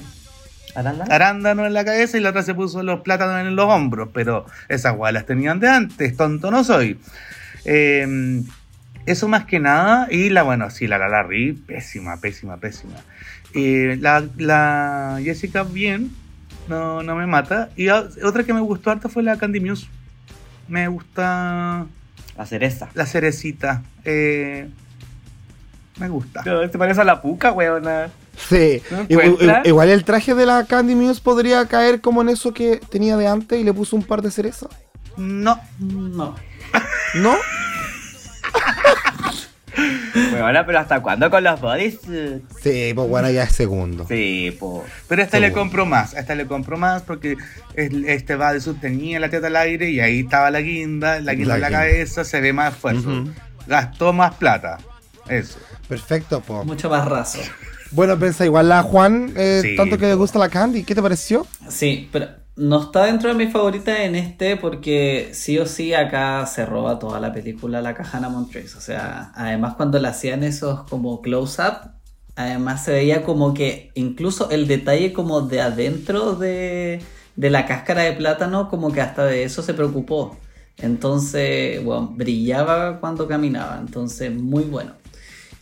¿Arándano? 1.09 1.65
en 1.65 1.73
la 1.73 1.85
cabeza 1.85 2.17
y 2.17 2.21
la 2.21 2.29
otra 2.31 2.43
se 2.43 2.53
puso 2.53 2.83
los 2.83 2.99
plátanos 3.01 3.45
en 3.47 3.55
los 3.55 3.65
hombros, 3.65 4.09
pero 4.13 4.45
esas 4.67 4.95
guay 4.95 5.13
las 5.13 5.25
tenían 5.25 5.59
de 5.59 5.69
antes, 5.69 6.17
tonto 6.17 6.51
no 6.51 6.63
soy. 6.65 6.99
Eh, 7.63 8.41
eso 9.05 9.27
más 9.27 9.45
que 9.45 9.59
nada, 9.59 10.07
y 10.11 10.29
la, 10.29 10.43
bueno, 10.43 10.69
sí, 10.69 10.87
la 10.87 10.97
Lala 10.97 11.23
Ri, 11.23 11.53
pésima, 11.53 12.17
pésima, 12.17 12.57
pésima. 12.57 12.95
Eh, 13.53 13.97
la, 14.01 14.23
la 14.37 15.19
Jessica, 15.23 15.63
bien, 15.63 16.11
no, 16.67 17.03
no 17.03 17.15
me 17.15 17.25
mata. 17.27 17.69
Y 17.75 17.87
a- 17.89 18.07
otra 18.23 18.43
que 18.43 18.53
me 18.53 18.59
gustó 18.61 18.91
harto 18.91 19.07
fue 19.09 19.23
la 19.23 19.37
Candy 19.37 19.59
Muse. 19.59 19.87
Me 20.67 20.87
gusta 20.87 21.85
La 22.37 22.45
cereza. 22.45 22.89
la 22.95 23.05
cerecita. 23.05 23.83
eh, 24.03 24.67
me 25.97 26.09
gusta. 26.09 26.43
Te 26.43 26.77
parece 26.77 26.99
a 27.01 27.05
la 27.05 27.21
puca, 27.21 27.51
weona. 27.53 28.09
Sí. 28.37 28.81
¿No 28.91 29.05
Igual, 29.07 29.61
igual 29.63 29.89
el 29.89 30.03
traje 30.03 30.33
de 30.35 30.45
la 30.45 30.65
Candy 30.65 30.93
Muse 30.95 31.21
podría 31.21 31.65
caer 31.67 32.01
como 32.01 32.21
en 32.21 32.27
eso 32.29 32.53
que 32.53 32.81
tenía 32.89 33.15
de 33.15 33.27
antes 33.27 33.57
y 33.59 33.63
le 33.63 33.73
puso 33.73 33.95
un 33.95 34.03
par 34.03 34.21
de 34.21 34.29
cerezas. 34.31 34.67
No, 35.15 35.57
No. 35.79 36.35
¿No? 37.13 37.35
Weona, 40.33 40.65
pero 40.65 40.79
¿hasta 40.79 41.01
cuándo 41.01 41.29
con 41.29 41.43
los 41.43 41.59
bodysuits? 41.59 42.43
Sí, 42.61 42.91
pues 42.95 43.09
bueno, 43.09 43.29
ya 43.29 43.43
es 43.43 43.51
segundo. 43.53 44.05
Sí, 44.07 44.55
po. 44.59 44.83
Pero 45.07 45.21
a 45.21 45.25
esta 45.25 45.39
le 45.39 45.47
Seguro. 45.47 45.61
compro 45.61 45.85
más, 45.85 46.13
a 46.13 46.19
esta 46.19 46.35
le 46.35 46.45
compro 46.45 46.77
más 46.77 47.01
porque 47.03 47.37
este 47.75 48.35
va 48.35 48.53
de 48.53 48.61
su 48.61 48.75
tenía 48.75 49.19
la 49.19 49.29
teta 49.29 49.47
al 49.47 49.55
aire 49.55 49.89
y 49.89 49.99
ahí 49.99 50.19
estaba 50.21 50.51
la 50.51 50.61
guinda, 50.61 51.19
la 51.21 51.33
guinda 51.33 51.53
La 51.53 51.55
en 51.55 51.61
la 51.61 51.67
guinda. 51.69 51.79
cabeza, 51.79 52.23
se 52.23 52.41
ve 52.41 52.53
más 52.53 52.73
esfuerzo. 52.73 53.25
Gastó 53.67 54.13
más 54.13 54.35
plata. 54.35 54.77
Eso. 55.27 55.57
Perfecto, 55.87 56.41
po. 56.41 56.63
Mucho 56.65 56.89
más 56.89 57.05
raso. 57.07 57.39
Bueno, 57.91 58.17
piensa 58.19 58.45
igual 58.45 58.69
la 58.69 58.81
Juan, 58.83 59.31
eh, 59.35 59.59
Sí, 59.63 59.75
tanto 59.75 59.97
que 59.97 60.05
le 60.07 60.15
gusta 60.15 60.37
la 60.39 60.49
Candy. 60.49 60.83
¿Qué 60.83 60.93
te 60.95 61.01
pareció? 61.01 61.45
Sí, 61.69 62.09
pero 62.11 62.27
no 62.55 62.81
está 62.81 63.05
dentro 63.05 63.29
de 63.29 63.35
mis 63.35 63.51
favoritas 63.51 63.99
en 63.99 64.15
este 64.15 64.55
porque 64.55 65.31
sí 65.33 65.57
o 65.59 65.65
sí 65.65 65.93
acá 65.93 66.45
se 66.45 66.65
roba 66.65 66.99
toda 66.99 67.19
la 67.19 67.33
película 67.33 67.81
la 67.81 67.93
Cajana 67.93 68.29
Montrese. 68.29 68.77
O 68.77 68.81
sea, 68.81 69.31
además 69.35 69.75
cuando 69.75 69.99
le 69.99 70.07
hacían 70.07 70.43
esos 70.43 70.83
como 70.89 71.21
close-up, 71.21 71.91
además 72.35 72.83
se 72.85 72.91
veía 72.91 73.23
como 73.23 73.53
que 73.53 73.91
incluso 73.95 74.49
el 74.51 74.67
detalle 74.67 75.13
como 75.13 75.41
de 75.41 75.61
adentro 75.61 76.35
de, 76.35 77.01
de 77.35 77.49
la 77.49 77.65
cáscara 77.65 78.03
de 78.03 78.13
plátano, 78.13 78.69
como 78.69 78.91
que 78.91 79.01
hasta 79.01 79.25
de 79.25 79.43
eso 79.43 79.61
se 79.61 79.73
preocupó. 79.73 80.37
Entonces, 80.77 81.83
bueno, 81.83 82.13
brillaba 82.15 82.99
cuando 82.99 83.27
caminaba. 83.27 83.77
Entonces, 83.79 84.31
muy 84.33 84.63
bueno. 84.63 84.93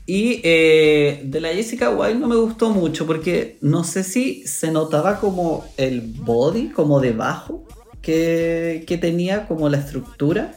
Y 0.06 0.42
eh, 0.44 1.22
de 1.24 1.40
la 1.40 1.50
Jessica 1.50 1.90
White 1.90 2.20
no 2.20 2.28
me 2.28 2.36
gustó 2.36 2.70
mucho 2.72 3.06
porque 3.08 3.58
no 3.62 3.84
sé 3.86 4.04
si 4.04 4.46
se 4.46 4.70
notaba 4.72 5.20
como 5.20 5.66
el 5.78 6.02
body, 6.02 6.70
como 6.70 7.00
debajo 7.00 7.64
que, 8.02 8.84
que 8.86 8.98
tenía, 8.98 9.48
como 9.48 9.70
la 9.70 9.78
estructura. 9.78 10.56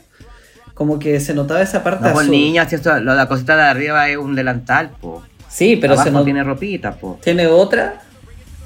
Como 0.74 0.98
que 0.98 1.20
se 1.20 1.32
notaba 1.32 1.62
esa 1.62 1.82
parte 1.82 2.04
No, 2.04 2.12
pues 2.12 2.24
azul. 2.26 2.37
niña, 2.37 2.68
si 2.68 2.74
esto, 2.74 2.98
lo, 3.00 3.14
la 3.14 3.28
cosita 3.28 3.56
de 3.56 3.62
arriba 3.62 4.09
es 4.11 4.16
un 4.18 4.35
delantal, 4.35 4.90
po. 5.00 5.22
Sí, 5.48 5.76
pero 5.76 5.94
Abajo 5.94 6.09
se 6.09 6.12
nota. 6.12 6.24
tiene 6.24 6.42
ropita, 6.44 6.92
po. 6.96 7.18
¿Tiene 7.22 7.46
otra? 7.46 8.02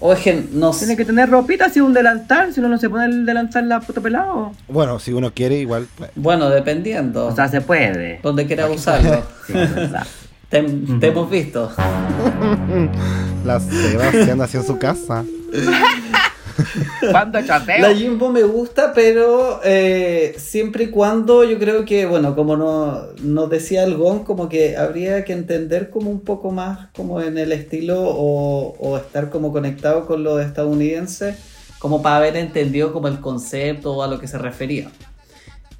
O 0.00 0.12
es 0.14 0.18
que 0.20 0.44
no 0.50 0.72
sé. 0.72 0.86
Tiene 0.86 0.96
que 0.96 1.04
tener 1.04 1.28
ropita 1.30 1.68
si 1.68 1.78
es 1.78 1.84
un 1.84 1.92
delantal, 1.92 2.52
si 2.52 2.58
uno 2.58 2.70
no 2.70 2.78
se 2.78 2.88
pone 2.90 3.04
el 3.04 3.26
delantal 3.26 3.68
la 3.68 3.80
puta 3.80 4.00
pelado. 4.00 4.50
Bueno, 4.66 4.98
si 4.98 5.12
uno 5.12 5.32
quiere, 5.32 5.58
igual. 5.58 5.86
pues. 5.96 6.10
Bueno, 6.16 6.48
dependiendo. 6.50 7.26
O 7.26 7.36
sea, 7.36 7.46
se 7.48 7.60
puede. 7.60 8.18
donde 8.22 8.46
quiera 8.46 8.68
usarlo. 8.68 9.22
Sí, 9.46 9.52
es 9.56 9.74
verdad. 9.74 10.06
te, 10.50 10.62
te 10.62 11.06
hemos 11.06 11.30
visto. 11.30 11.70
La 13.44 13.60
Seba 13.60 14.10
se 14.10 14.30
anda 14.30 14.44
así 14.44 14.58
en 14.58 14.64
su 14.64 14.78
casa. 14.78 15.24
¿Cuándo 17.10 17.40
chapeo? 17.42 17.80
La 17.80 17.94
Jimbo 17.94 18.30
me 18.30 18.42
gusta, 18.42 18.92
pero 18.94 19.60
eh, 19.64 20.34
siempre 20.36 20.84
y 20.84 20.90
cuando 20.90 21.44
yo 21.44 21.58
creo 21.58 21.84
que, 21.84 22.04
bueno, 22.04 22.34
como 22.34 22.56
no, 22.56 23.06
nos 23.22 23.48
decía 23.48 23.84
el 23.84 23.96
Gon, 23.96 24.24
como 24.24 24.48
que 24.48 24.76
habría 24.76 25.24
que 25.24 25.32
entender 25.32 25.88
como 25.88 26.10
un 26.10 26.20
poco 26.20 26.50
más 26.50 26.88
como 26.94 27.22
en 27.22 27.38
el 27.38 27.52
estilo 27.52 28.02
o, 28.02 28.76
o 28.78 28.96
estar 28.98 29.30
como 29.30 29.52
conectado 29.52 30.06
con 30.06 30.22
lo 30.22 30.40
estadounidense, 30.40 31.36
como 31.78 32.02
para 32.02 32.16
haber 32.16 32.36
entendido 32.36 32.92
como 32.92 33.08
el 33.08 33.20
concepto 33.20 33.96
o 33.96 34.02
a 34.02 34.08
lo 34.08 34.20
que 34.20 34.28
se 34.28 34.36
refería. 34.36 34.90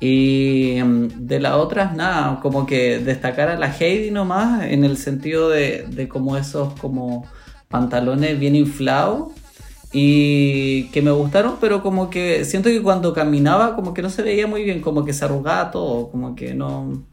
Y 0.01 0.79
mm, 0.83 1.27
de 1.27 1.41
las 1.41 1.53
otras, 1.53 1.95
nada, 1.95 2.41
como 2.41 2.67
que 2.67 2.99
destacar 2.99 3.49
a 3.49 3.59
la 3.59 3.75
Heidi 3.79 4.11
nomás 4.11 4.65
en 4.65 4.85
el 4.85 4.97
sentido 4.97 5.51
de, 5.51 5.87
de 5.89 6.09
como 6.09 6.37
esos 6.37 6.73
como 6.81 7.27
pantalones 7.69 8.39
bien 8.39 8.57
inflados 8.57 9.33
y 9.93 10.85
que 10.91 11.03
me 11.03 11.11
gustaron, 11.11 11.57
pero 11.61 11.83
como 11.83 12.11
que 12.11 12.45
siento 12.45 12.69
que 12.69 12.83
cuando 12.83 13.13
caminaba 13.13 13.75
como 13.75 13.93
que 13.93 14.03
no 14.03 14.11
se 14.11 14.23
veía 14.23 14.47
muy 14.47 14.65
bien, 14.65 14.81
como 14.81 15.05
que 15.05 15.13
se 15.13 15.25
arrugaba 15.25 15.71
todo, 15.71 16.11
como 16.11 16.35
que 16.37 16.55
no, 16.55 17.05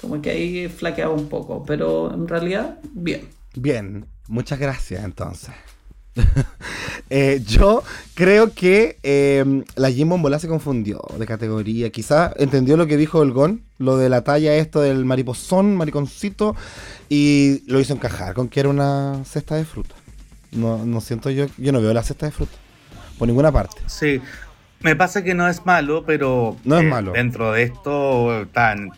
como 0.00 0.20
que 0.20 0.30
ahí 0.30 0.68
flaqueaba 0.68 1.14
un 1.14 1.28
poco, 1.28 1.64
pero 1.66 2.12
en 2.12 2.28
realidad 2.28 2.78
bien. 2.92 3.28
Bien, 3.54 4.06
muchas 4.28 4.58
gracias 4.58 5.04
entonces. 5.04 5.54
Eh, 7.10 7.42
yo 7.46 7.82
creo 8.14 8.54
que 8.54 8.98
eh, 9.02 9.44
la 9.76 9.90
Jimbo 9.90 10.16
en 10.16 10.22
bola 10.22 10.38
se 10.38 10.48
confundió 10.48 11.00
de 11.18 11.26
categoría. 11.26 11.90
Quizás 11.90 12.32
entendió 12.38 12.76
lo 12.78 12.86
que 12.86 12.96
dijo 12.96 13.22
el 13.22 13.30
Gon, 13.32 13.62
lo 13.78 13.98
de 13.98 14.08
la 14.08 14.24
talla 14.24 14.54
esto 14.56 14.80
del 14.80 15.04
mariposón, 15.04 15.76
mariconcito, 15.76 16.56
y 17.08 17.62
lo 17.70 17.78
hizo 17.78 17.92
encajar 17.92 18.34
con 18.34 18.48
que 18.48 18.60
era 18.60 18.70
una 18.70 19.22
cesta 19.26 19.54
de 19.56 19.64
fruta. 19.64 19.94
No, 20.52 20.84
no 20.84 21.00
siento 21.02 21.30
yo, 21.30 21.46
yo 21.58 21.72
no 21.72 21.80
veo 21.82 21.92
la 21.92 22.02
cesta 22.02 22.26
de 22.26 22.32
fruta 22.32 22.56
por 23.18 23.28
ninguna 23.28 23.52
parte. 23.52 23.76
Sí. 23.86 24.20
Me 24.80 24.96
pasa 24.96 25.22
que 25.22 25.34
no 25.34 25.46
es 25.48 25.64
malo, 25.66 26.04
pero 26.06 26.56
No 26.64 26.78
es 26.78 26.84
eh, 26.84 26.88
malo. 26.88 27.12
dentro 27.12 27.52
de 27.52 27.64
esto 27.64 28.42
están 28.42 28.90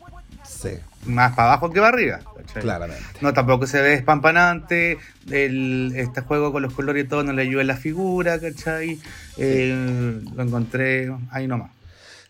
Sí, 0.44 0.70
más 1.06 1.34
para 1.34 1.52
abajo 1.52 1.70
que 1.70 1.80
para 1.80 1.88
arriba. 1.88 2.20
¿Cachai? 2.46 2.62
claramente. 2.62 3.04
No, 3.20 3.32
tampoco 3.32 3.66
se 3.66 3.82
ve 3.82 3.94
espampanante. 3.94 4.98
El, 5.30 5.92
este 5.96 6.20
juego 6.20 6.52
con 6.52 6.62
los 6.62 6.72
colores 6.72 7.04
y 7.04 7.08
todo 7.08 7.22
no 7.22 7.32
le 7.32 7.42
ayuda 7.42 7.62
en 7.62 7.66
la 7.66 7.76
figura, 7.76 8.38
¿cachai? 8.40 8.98
Eh, 9.36 10.20
lo 10.34 10.42
encontré 10.42 11.12
ahí 11.30 11.46
nomás. 11.46 11.76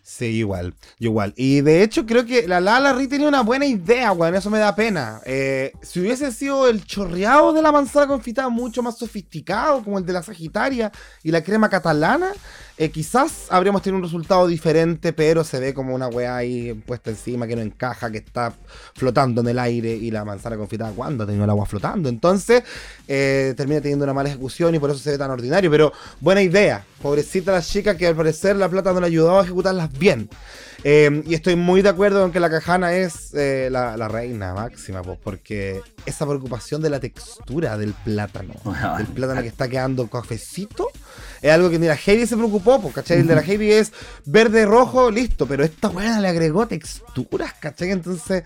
Sí, 0.09 0.27
igual, 0.27 0.73
igual. 0.99 1.33
Y 1.35 1.59
de 1.59 1.83
hecho 1.83 2.05
creo 2.05 2.25
que 2.25 2.47
la 2.47 2.61
Lala 2.61 2.93
Ri 2.93 3.09
tenía 3.09 3.27
una 3.27 3.41
buena 3.41 3.65
idea, 3.65 4.13
weón, 4.13 4.35
eso 4.35 4.49
me 4.49 4.57
da 4.57 4.73
pena. 4.73 5.19
Eh, 5.25 5.73
si 5.81 5.99
hubiese 5.99 6.31
sido 6.31 6.69
el 6.69 6.85
chorreado 6.85 7.51
de 7.51 7.61
la 7.61 7.73
manzana 7.73 8.07
confitada 8.07 8.47
mucho 8.47 8.81
más 8.81 8.97
sofisticado, 8.97 9.83
como 9.83 9.99
el 9.99 10.05
de 10.05 10.13
la 10.13 10.23
Sagitaria 10.23 10.93
y 11.23 11.31
la 11.31 11.43
crema 11.43 11.69
catalana, 11.69 12.31
eh, 12.79 12.89
quizás 12.89 13.47
habríamos 13.49 13.81
tenido 13.81 13.97
un 13.97 14.03
resultado 14.03 14.45
diferente, 14.45 15.11
pero 15.11 15.43
se 15.43 15.59
ve 15.59 15.73
como 15.73 15.95
una 15.95 16.07
weá 16.07 16.37
ahí 16.37 16.73
puesta 16.73 17.09
encima 17.09 17.47
que 17.47 17.55
no 17.55 17.63
encaja, 17.63 18.11
que 18.11 18.19
está 18.19 18.53
flotando 18.93 19.41
en 19.41 19.47
el 19.47 19.57
aire 19.57 19.95
y 19.95 20.11
la 20.11 20.23
manzana 20.23 20.57
confitada, 20.57 20.91
¿cuándo 20.91 21.23
ha 21.23 21.27
tenido 21.27 21.43
el 21.43 21.49
agua 21.49 21.65
flotando? 21.65 22.07
Entonces, 22.07 22.63
eh, 23.07 23.55
termina 23.57 23.81
teniendo 23.81 24.03
una 24.03 24.13
mala 24.13 24.29
ejecución 24.29 24.75
y 24.75 24.79
por 24.79 24.91
eso 24.91 24.99
se 24.99 25.09
ve 25.11 25.17
tan 25.17 25.31
ordinario, 25.31 25.71
pero 25.71 25.91
buena 26.19 26.43
idea. 26.43 26.85
Pobrecita 27.01 27.51
la 27.51 27.63
chica 27.63 27.97
que 27.97 28.05
al 28.05 28.15
parecer 28.15 28.55
la 28.55 28.69
plata 28.69 28.93
no 28.93 28.99
le 28.99 29.07
ayudaba 29.07 29.41
a 29.41 29.43
ejecutarlas 29.43 29.91
bien. 29.97 30.29
Eh, 30.83 31.23
y 31.25 31.33
estoy 31.33 31.55
muy 31.55 31.81
de 31.81 31.89
acuerdo 31.89 32.23
en 32.25 32.31
que 32.31 32.39
la 32.39 32.49
cajana 32.49 32.93
es 32.93 33.33
eh, 33.33 33.69
la, 33.71 33.97
la 33.97 34.07
reina 34.07 34.53
máxima, 34.53 35.01
pues, 35.01 35.17
porque 35.23 35.81
esa 36.05 36.25
preocupación 36.25 36.81
de 36.81 36.89
la 36.89 36.99
textura 36.99 37.77
del 37.77 37.93
plátano, 37.93 38.53
Bueno. 38.63 38.97
del 38.97 39.07
plátano 39.07 39.41
que 39.41 39.47
está 39.47 39.67
quedando 39.67 40.07
cafecito, 40.07 40.87
es 41.41 41.51
algo 41.51 41.69
que 41.69 41.79
ni 41.79 41.87
la 41.87 41.95
Heidi 41.95 42.25
se 42.25 42.35
preocupó, 42.37 42.81
pues, 42.81 42.93
¿cachai? 42.93 43.19
El 43.19 43.27
de 43.27 43.35
la 43.35 43.41
Heidi 43.41 43.71
es 43.71 43.91
verde, 44.25 44.65
rojo, 44.65 45.11
listo, 45.11 45.47
pero 45.47 45.63
esta 45.63 45.89
weá 45.89 46.19
le 46.19 46.27
agregó 46.27 46.67
texturas, 46.67 47.53
¿cachai? 47.59 47.91
Entonces, 47.91 48.43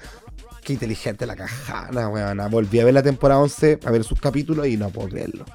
qué 0.63 0.73
inteligente 0.73 1.25
la 1.25 1.35
cajana, 1.35 2.07
weona. 2.09 2.47
Volví 2.47 2.79
a 2.79 2.85
ver 2.85 2.93
la 2.93 3.03
temporada 3.03 3.41
11, 3.41 3.79
a 3.85 3.91
ver 3.91 4.03
sus 4.03 4.19
capítulos 4.19 4.67
y 4.67 4.77
no 4.77 4.89
puedo 4.89 5.09
creerlo. 5.09 5.45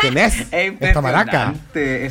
¿Quién 0.00 0.18
es? 0.18 0.40
Es 0.52 0.72
Esta 0.80 1.00
maraca. 1.00 1.54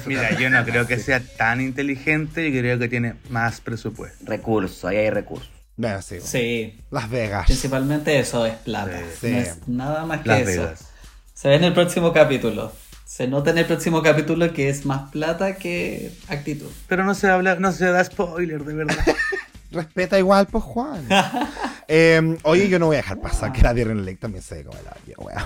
Mira, 0.05 0.37
yo 0.37 0.49
no 0.49 0.63
creo 0.63 0.85
que 0.87 0.99
sea 0.99 1.19
tan 1.19 1.61
inteligente, 1.61 2.51
yo 2.51 2.59
creo 2.59 2.79
que 2.79 2.87
tiene 2.87 3.15
más 3.29 3.61
presupuesto. 3.61 4.23
Recurso, 4.25 4.87
ahí 4.87 4.97
hay 4.97 5.09
recursos. 5.09 5.49
Bueno, 5.77 6.01
sí. 6.01 6.17
Sí, 6.23 6.79
Las 6.91 7.09
Vegas. 7.09 7.47
principalmente 7.47 8.17
eso 8.17 8.45
es 8.45 8.55
plata. 8.55 8.97
Sí. 9.19 9.31
No 9.31 9.37
es 9.39 9.67
nada 9.67 10.05
más 10.05 10.21
que 10.21 10.29
Las 10.29 10.39
eso. 10.41 10.61
Vegas. 10.61 10.89
Se 11.33 11.49
ve 11.49 11.55
en 11.55 11.63
el 11.65 11.73
próximo 11.73 12.13
capítulo. 12.13 12.71
Se 13.05 13.27
nota 13.27 13.51
en 13.51 13.57
el 13.59 13.65
próximo 13.65 14.01
capítulo 14.01 14.51
que 14.53 14.69
es 14.69 14.85
más 14.85 15.11
plata 15.11 15.55
que 15.55 16.11
actitud. 16.27 16.69
Pero 16.87 17.03
no 17.03 17.13
se 17.13 17.29
habla, 17.29 17.55
no 17.55 17.71
se 17.71 17.85
da 17.85 18.03
spoiler, 18.03 18.63
de 18.63 18.73
verdad. 18.73 18.95
Respeta 19.71 20.17
igual, 20.17 20.47
pues 20.47 20.63
Juan. 20.63 21.05
Eh, 21.87 22.37
oye, 22.41 22.67
yo 22.67 22.79
no 22.79 22.87
voy 22.87 22.95
a 22.95 23.01
dejar 23.03 23.19
pasar 23.21 23.53
que 23.53 23.61
la 23.61 23.71
Darren 23.71 24.03
Lake 24.05 24.17
también 24.17 24.43
se 24.43 24.55
ve 24.55 24.63
como 24.63 24.79
el 24.79 24.87
hoyo, 24.87 25.15
weón. 25.19 25.43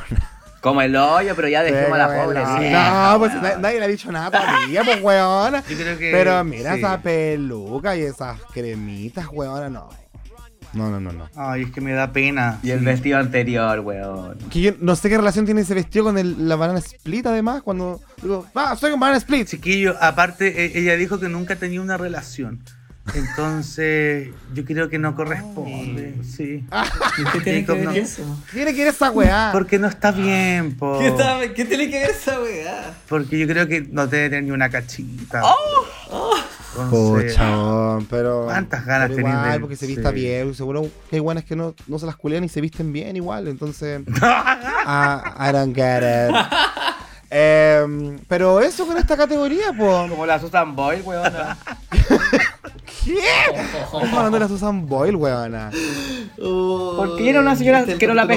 Como 0.61 0.81
el 0.81 0.95
hoyo, 0.95 1.35
pero 1.35 1.47
ya 1.47 1.63
dejemos 1.63 1.93
a 1.93 1.97
la 1.97 2.07
Pero, 2.09 2.23
pobre. 2.25 2.39
no, 2.43 3.11
No, 3.13 3.19
pues 3.19 3.33
na- 3.41 3.57
nadie 3.57 3.79
le 3.79 3.85
ha 3.85 3.87
dicho 3.87 4.11
nada 4.11 4.29
todavía, 4.31 4.83
pues 4.83 4.99
weón. 5.01 5.53
Yo 5.69 5.77
creo 5.77 5.97
que. 5.97 6.11
Pero 6.11 6.43
mira 6.43 6.73
sí. 6.73 6.79
esa 6.79 7.01
peluca 7.01 7.95
y 7.95 8.01
esas 8.01 8.37
cremitas, 8.53 9.27
weón, 9.31 9.71
no. 9.73 9.89
No, 10.71 10.87
no, 10.91 10.99
no, 10.99 11.11
no. 11.11 11.27
Ay, 11.35 11.63
es 11.63 11.71
que 11.71 11.81
me 11.81 11.93
da 11.93 12.11
pena. 12.11 12.59
Y 12.61 12.69
el 12.69 12.81
vestido 12.81 13.17
anterior, 13.17 13.79
weón. 13.79 14.37
Que 14.51 14.61
yo 14.61 14.71
no 14.79 14.95
sé 14.95 15.09
qué 15.09 15.17
relación 15.17 15.45
tiene 15.45 15.61
ese 15.61 15.73
vestido 15.73 16.05
con 16.05 16.17
el- 16.19 16.47
la 16.47 16.55
banana 16.57 16.77
split, 16.79 17.25
además, 17.25 17.63
cuando 17.63 17.99
digo, 18.21 18.45
ah, 18.53 18.75
soy 18.75 18.91
un 18.91 18.99
banana 18.99 19.17
split. 19.17 19.47
Chiquillo, 19.47 19.95
aparte, 19.99 20.65
e- 20.65 20.77
ella 20.79 20.95
dijo 20.95 21.19
que 21.19 21.27
nunca 21.29 21.55
tenía 21.55 21.81
una 21.81 21.97
relación. 21.97 22.63
Entonces, 23.15 24.29
yo 24.53 24.65
creo 24.65 24.89
que 24.89 24.99
no 24.99 25.15
corresponde. 25.15 26.15
Sí. 26.23 26.65
¿Y 27.17 27.23
qué 27.31 27.39
tiene 27.41 27.65
que 27.65 27.71
ver 27.73 27.83
no. 27.85 27.91
eso? 27.91 28.23
Tiene 28.51 28.73
que 28.73 28.81
ir 28.81 28.87
esa 28.87 29.11
weá. 29.11 29.49
Porque 29.51 29.79
no 29.79 29.87
está 29.87 30.11
bien, 30.11 30.75
po. 30.77 30.99
¿Qué, 30.99 31.07
está- 31.07 31.39
qué 31.53 31.65
tiene 31.65 31.89
que 31.89 31.99
ver 31.99 32.09
esa 32.11 32.39
weá? 32.39 32.93
Porque 33.07 33.39
yo 33.39 33.47
creo 33.47 33.67
que 33.67 33.81
no 33.81 34.07
debe 34.07 34.29
tener 34.29 34.43
ni 34.43 34.51
una 34.51 34.69
cachita. 34.69 35.41
Oh. 35.43 36.35
Entonces, 36.81 37.33
Pucha, 37.33 37.49
weón, 37.49 38.05
pero. 38.05 38.43
¿Cuántas 38.45 38.85
ganas 38.85 39.09
pero 39.09 39.21
igual, 39.27 39.51
de- 39.53 39.59
porque 39.59 39.75
se 39.75 39.87
vista 39.87 40.09
sí. 40.09 40.15
bien. 40.15 40.53
Seguro 40.55 40.87
que 41.09 41.15
hay 41.15 41.19
buenas 41.19 41.43
que 41.43 41.55
no, 41.55 41.73
no 41.87 41.99
se 41.99 42.05
las 42.05 42.15
culean 42.15 42.43
y 42.43 42.49
se 42.49 42.61
visten 42.61 42.93
bien 42.93 43.15
igual. 43.15 43.47
Entonces. 43.47 44.01
ah, 44.21 45.35
I 45.39 45.51
don't 45.51 45.75
get 45.75 46.03
it. 46.03 46.35
Em, 47.31 48.17
pero 48.27 48.59
eso 48.59 48.87
con 48.87 48.97
esta 48.97 49.15
categoría, 49.15 49.71
pues. 49.77 50.09
Como 50.09 50.25
la 50.25 50.39
Susan 50.39 50.75
Boyle, 50.75 51.03
weón. 51.03 51.31
¿Qué? 53.05 53.19
Estamos 53.83 54.13
hablando 54.13 54.31
de 54.31 54.39
la 54.39 54.47
Susan 54.47 54.85
Boyle, 54.85 55.15
weona. 55.15 55.71
Porque 56.97 57.29
era 57.29 57.39
una 57.39 57.55
señora 57.55 57.79
Este 57.79 57.97
que 57.97 58.07
no 58.07 58.13
la 58.13 58.25
po. 58.27 58.29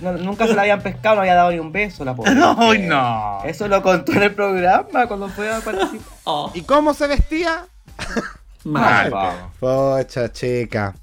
No- 0.00 0.12
nunca 0.12 0.46
se 0.46 0.54
la 0.54 0.62
habían 0.62 0.80
pescado, 0.82 1.16
no 1.16 1.20
había 1.22 1.34
dado 1.34 1.50
ni 1.50 1.58
un 1.58 1.72
beso 1.72 2.04
la 2.04 2.14
pobre. 2.14 2.32
Ay, 2.58 2.78
no. 2.86 3.40
Eso 3.44 3.68
lo 3.68 3.82
contó 3.82 4.12
en 4.12 4.22
el 4.24 4.34
programa 4.34 5.06
cuando 5.06 5.28
fue 5.28 5.52
a 5.52 5.60
participar. 5.60 6.06
Oh, 6.24 6.50
¿Y 6.54 6.62
cómo 6.62 6.94
se 6.94 7.06
vestía? 7.06 7.66
mal. 8.64 9.12
Pocha, 9.60 10.32
chica. 10.32 10.94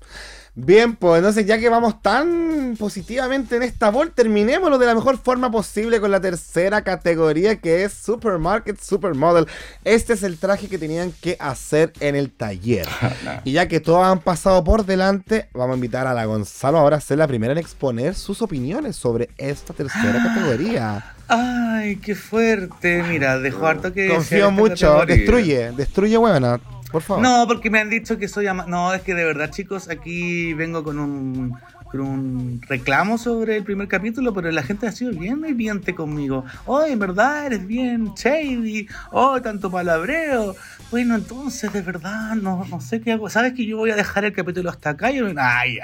Bien, 0.55 0.95
pues 0.95 1.17
entonces 1.17 1.47
ya 1.47 1.57
que 1.57 1.67
vamos 1.67 1.99
tan 2.03 2.75
positivamente 2.77 3.55
en 3.55 3.63
esta 3.63 3.89
bol, 3.89 4.11
terminémoslo 4.11 4.77
de 4.77 4.85
la 4.85 4.93
mejor 4.93 5.17
forma 5.17 5.49
posible 5.49 5.99
con 5.99 6.11
la 6.11 6.21
tercera 6.21 6.83
categoría 6.83 7.55
que 7.55 7.83
es 7.83 7.93
Supermarket 7.93 8.79
Supermodel. 8.79 9.47
Este 9.83 10.13
es 10.13 10.21
el 10.21 10.37
traje 10.37 10.67
que 10.67 10.77
tenían 10.77 11.11
que 11.11 11.37
hacer 11.39 11.91
en 11.99 12.15
el 12.15 12.31
taller. 12.31 12.87
Y 13.45 13.53
ya 13.53 13.67
que 13.67 13.79
todos 13.79 14.05
han 14.05 14.19
pasado 14.19 14.63
por 14.63 14.85
delante, 14.85 15.49
vamos 15.53 15.73
a 15.73 15.75
invitar 15.75 16.07
a 16.07 16.13
la 16.13 16.25
Gonzalo 16.25 16.77
ahora 16.77 16.97
a 16.97 17.01
ser 17.01 17.17
la 17.17 17.27
primera 17.27 17.51
en 17.53 17.57
exponer 17.57 18.13
sus 18.13 18.41
opiniones 18.41 18.95
sobre 18.95 19.29
esta 19.37 19.73
tercera 19.73 20.21
categoría. 20.23 21.15
Ay, 21.27 21.95
qué 21.97 22.15
fuerte. 22.15 23.03
Mira, 23.03 23.39
dejo 23.39 23.65
harto 23.65 23.91
que. 23.91 24.07
Confío 24.07 24.51
mucho, 24.51 25.03
destruye, 25.05 25.71
destruye, 25.71 26.17
huevona, 26.17 26.59
por 26.93 27.01
favor. 27.01 27.21
No, 27.21 27.45
porque 27.47 27.69
me 27.69 27.79
han 27.79 27.89
dicho 27.89 28.17
que 28.17 28.29
soy 28.29 28.47
ama- 28.47 28.65
No, 28.67 28.93
es 28.93 29.01
que 29.01 29.13
de 29.13 29.25
verdad, 29.25 29.49
chicos, 29.51 29.89
aquí 29.89 30.53
vengo 30.53 30.83
con 30.83 30.97
un, 30.99 31.57
con 31.91 31.99
un 32.01 32.61
reclamo 32.69 33.17
sobre 33.17 33.57
el 33.57 33.63
primer 33.65 33.89
capítulo, 33.89 34.33
pero 34.33 34.49
la 34.51 34.63
gente 34.63 34.87
ha 34.87 34.91
sido 34.93 35.11
bien 35.11 35.43
hiriente 35.45 35.93
conmigo. 35.93 36.45
Oh, 36.65 36.85
en 36.85 36.97
verdad 36.99 37.47
eres 37.47 37.67
bien 37.67 38.13
shady. 38.15 38.87
Oh, 39.11 39.41
tanto 39.41 39.69
palabreo. 39.69 40.55
Bueno, 40.91 41.15
entonces, 41.15 41.73
de 41.73 41.81
verdad, 41.81 42.35
no, 42.35 42.65
no 42.69 42.79
sé 42.79 43.01
qué 43.01 43.11
hago. 43.11 43.29
¿Sabes 43.29 43.53
que 43.53 43.65
yo 43.65 43.77
voy 43.77 43.89
a 43.91 43.95
dejar 43.95 44.23
el 44.25 44.31
capítulo 44.33 44.69
hasta 44.69 44.91
acá? 44.91 45.11
Y 45.11 45.17
yo- 45.17 45.27
ya. 45.29 45.43
Ay, 45.51 45.79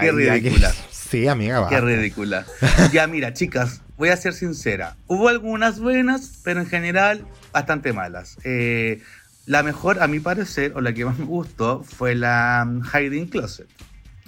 qué 0.00 0.06
ya, 0.26 0.34
ridícula. 0.34 0.72
Sí, 1.08 1.26
amiga, 1.26 1.60
va. 1.60 1.70
Qué 1.70 1.80
ridícula. 1.80 2.44
Ya, 2.92 3.06
mira, 3.06 3.32
chicas, 3.32 3.80
voy 3.96 4.10
a 4.10 4.16
ser 4.18 4.34
sincera. 4.34 4.94
Hubo 5.06 5.30
algunas 5.30 5.80
buenas, 5.80 6.40
pero 6.44 6.60
en 6.60 6.66
general 6.66 7.24
bastante 7.50 7.94
malas. 7.94 8.36
Eh, 8.44 9.00
la 9.48 9.62
mejor, 9.62 10.02
a 10.02 10.06
mi 10.06 10.20
parecer, 10.20 10.72
o 10.76 10.80
la 10.80 10.92
que 10.92 11.04
más 11.04 11.18
me 11.18 11.24
gustó, 11.24 11.82
fue 11.82 12.14
la 12.14 12.64
mm, 12.66 12.82
Hiding 12.84 13.26
Closet. 13.28 13.66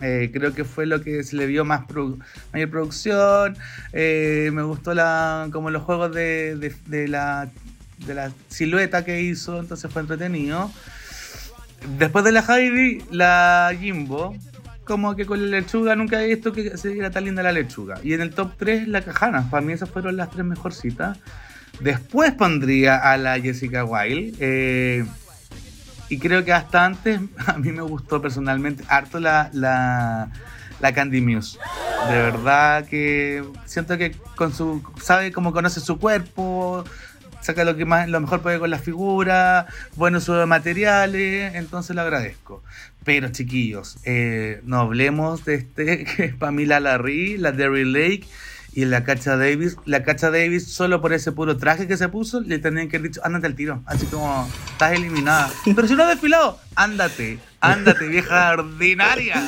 Eh, 0.00 0.30
creo 0.33 0.54
que 0.54 0.64
fue 0.64 0.87
lo 0.87 1.02
que 1.02 1.22
se 1.24 1.37
le 1.37 1.46
vio 1.46 1.64
más 1.64 1.83
produ- 1.87 2.18
mayor 2.54 2.70
producción. 2.70 3.56
Eh, 3.92 4.50
me 4.52 4.62
gustó 4.62 4.94
la 4.94 5.48
como 5.52 5.70
los 5.70 5.83
juegos 5.83 6.14
de, 6.14 6.72
la, 7.09 7.50
de 8.06 8.14
la 8.14 8.33
silueta 8.48 9.04
que 9.04 9.20
hizo, 9.20 9.61
entonces 9.61 9.92
fue 9.92 10.00
entretenido. 10.02 10.70
Después 11.98 12.24
de 12.24 12.33
la 12.33 12.40
Heidi, 12.48 13.02
la 13.11 13.72
Jimbo. 13.78 14.35
Como 14.85 15.14
que 15.14 15.24
con 15.26 15.40
la 15.50 15.61
lechuga 15.61 15.94
nunca 15.94 16.20
he 16.20 16.26
visto 16.28 16.52
que 16.52 16.76
se 16.76 16.88
viera 16.88 17.11
tan 17.11 17.24
linda 17.24 17.42
la 17.44 17.52
lechuga. 17.52 18.00
Y 18.02 18.14
en 18.14 18.22
el 18.22 18.30
top 18.35 18.52
3, 18.59 18.88
la 18.88 19.02
Cajana. 19.02 19.48
Para 19.48 19.64
mí 19.64 19.72
esas 19.72 19.88
fueron 19.88 20.16
las 20.16 20.30
tres 20.30 20.44
mejorcitas. 20.44 21.16
Después 21.78 22.33
pondría 22.33 22.96
a 22.96 23.16
la 23.16 23.38
Jessica 23.40 23.85
Wilde. 23.85 24.37
eh, 24.40 25.04
y 26.11 26.18
creo 26.18 26.44
que 26.44 26.52
hasta 26.52 26.85
antes, 26.85 27.20
a 27.46 27.56
mí 27.56 27.70
me 27.72 27.83
gustó 27.83 28.20
personalmente 28.20 28.85
harto 28.88 29.20
la, 29.20 29.48
la, 29.54 30.28
la 30.80 30.92
Candy 30.92 31.20
Muse. 31.20 31.59
De 32.09 32.14
verdad 32.14 32.87
que 32.87 33.44
siento 33.64 33.96
que 33.96 34.16
con 34.35 34.52
su 34.52 34.83
sabe 35.00 35.33
cómo 35.33 35.52
conoce 35.52 35.80
su 35.80 35.98
cuerpo, 35.98 36.85
saca 37.40 37.64
lo 37.64 37.76
que 37.76 37.85
más 37.85 38.09
lo 38.09 38.20
mejor 38.20 38.40
puede 38.42 38.59
con 38.59 38.70
la 38.70 38.78
figura, 38.78 39.66
buenos 39.96 40.24
sus 40.24 40.46
materiales, 40.46 41.54
entonces 41.54 41.94
lo 41.94 42.02
agradezco. 42.02 42.62
Pero 43.04 43.28
chiquillos, 43.28 43.98
eh, 44.04 44.61
no 44.64 44.80
hablemos 44.80 45.44
de 45.44 45.54
este 45.54 46.04
que 46.16 46.24
es 46.24 46.35
Pamela 46.35 46.80
Larry, 46.80 47.38
la 47.38 47.52
Derry 47.52 47.85
Lake 47.85 48.26
y 48.72 48.85
la 48.85 49.04
Cacha 49.04 49.37
Davis. 49.37 49.76
La 49.85 50.02
Cacha 50.02 50.30
Davis, 50.30 50.72
solo 50.72 51.00
por 51.00 51.12
ese 51.12 51.33
puro 51.33 51.56
traje 51.56 51.87
que 51.87 51.96
se 51.96 52.09
puso, 52.09 52.40
le 52.40 52.59
tenían 52.59 52.88
que 52.88 52.96
haber 52.96 53.11
dicho, 53.11 53.20
ándate 53.24 53.46
al 53.46 53.54
tiro. 53.54 53.83
Así 53.87 54.06
como, 54.06 54.48
estás 54.72 54.92
eliminada. 54.92 55.50
Pero 55.64 55.88
si 55.88 55.94
no 55.94 56.04
has 56.04 56.11
desfilado, 56.11 56.59
ándate, 56.74 57.38
ándate, 57.61 58.06
vieja 58.09 58.52
ordinaria. 58.52 59.42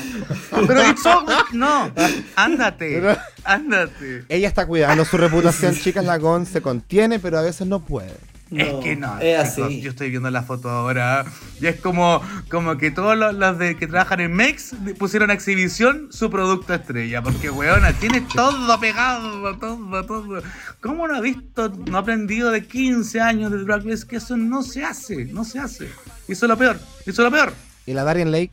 Pero 0.66 0.80
no, 1.52 1.92
ándate, 2.36 3.02
ándate. 3.44 4.24
Ella 4.28 4.48
está 4.48 4.66
cuidando 4.66 5.04
su 5.04 5.16
reputación, 5.16 5.74
chicas. 5.74 6.04
La 6.04 6.18
Gon 6.18 6.46
se 6.46 6.60
contiene, 6.60 7.18
pero 7.18 7.38
a 7.38 7.42
veces 7.42 7.66
no 7.66 7.80
puede. 7.80 8.31
Es 8.60 8.74
que 8.84 8.96
no, 8.96 9.18
Es 9.20 9.54
chicos, 9.54 9.66
así. 9.68 9.80
yo 9.80 9.90
estoy 9.90 10.10
viendo 10.10 10.30
la 10.30 10.42
foto 10.42 10.68
ahora 10.70 11.24
y 11.60 11.66
es 11.66 11.80
como, 11.80 12.20
como 12.50 12.76
que 12.76 12.90
todos 12.90 13.16
los, 13.16 13.34
los 13.34 13.58
de 13.58 13.76
que 13.76 13.86
trabajan 13.86 14.20
en 14.20 14.32
Mex 14.32 14.74
pusieron 14.98 15.30
a 15.30 15.34
exhibición 15.34 16.08
su 16.10 16.30
producto 16.30 16.74
estrella, 16.74 17.22
porque 17.22 17.50
weona, 17.50 17.92
tiene 17.92 18.20
todo 18.34 18.78
pegado, 18.80 19.56
todo, 19.58 20.04
todo. 20.06 20.42
¿Cómo 20.80 21.08
no 21.08 21.16
ha 21.16 21.20
visto, 21.20 21.68
no 21.88 21.96
ha 21.96 22.00
aprendido 22.00 22.50
de 22.50 22.66
15 22.66 23.20
años 23.20 23.50
de 23.52 23.64
Drag 23.64 23.84
Race 23.86 24.06
que 24.06 24.16
eso 24.16 24.36
no 24.36 24.62
se 24.62 24.84
hace, 24.84 25.24
no 25.26 25.44
se 25.44 25.58
hace? 25.58 25.88
Hizo 26.28 26.46
lo 26.46 26.56
peor, 26.56 26.78
hizo 27.06 27.22
lo 27.22 27.30
peor. 27.30 27.52
Y 27.86 27.92
la 27.94 28.04
Darien 28.04 28.30
Lake, 28.30 28.52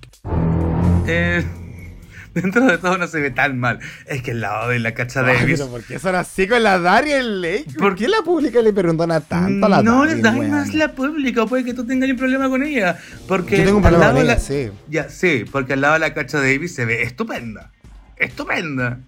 Eh, 1.08 1.46
dentro 2.34 2.66
de 2.66 2.78
todo 2.78 2.98
no 2.98 3.08
se 3.08 3.20
ve 3.20 3.32
tan 3.32 3.60
mal. 3.60 3.80
Es 4.06 4.22
que 4.22 4.32
el 4.32 4.42
lado 4.42 4.70
de 4.70 4.80
la 4.80 4.94
cacha 4.94 5.22
Ay, 5.22 5.38
Davis. 5.38 5.60
pero 5.60 5.72
¿por 5.72 5.84
qué 5.84 6.00
son 6.00 6.16
así 6.16 6.48
con 6.48 6.62
la 6.64 6.80
Darien 6.80 7.42
Lake? 7.42 7.66
¿Por 7.78 7.96
qué 7.96 8.08
la 8.08 8.22
pública 8.24 8.62
le 8.62 8.72
perdona 8.74 9.20
tanto 9.22 9.66
a 9.66 9.70
la 9.70 9.84
no, 9.84 10.06
no 10.06 10.62
es 10.62 10.74
la 10.74 10.92
pública, 10.94 11.46
puede 11.46 11.64
que 11.64 11.74
tú 11.74 11.86
tengas 11.86 12.10
un 12.10 12.18
problema 12.18 12.50
con 12.50 12.64
ella. 12.64 12.98
Porque 13.28 13.58
Yo 13.58 13.66
tengo 13.66 13.78
un 13.80 13.86
al 13.86 13.92
problema 13.94 14.06
lado 14.14 14.18
con 14.18 14.28
de 14.28 14.34
ella, 14.34 14.36
la- 14.36 14.40
sí. 14.40 14.72
Ya, 14.90 15.10
sí, 15.10 15.46
porque 15.52 15.74
al 15.74 15.82
lado 15.82 15.94
de 15.96 16.00
la 16.00 16.14
cacha 16.14 16.38
Davis 16.40 16.76
se 16.76 16.86
ve 16.86 17.04
estupenda. 17.04 17.72
Estupenda. 18.18 19.00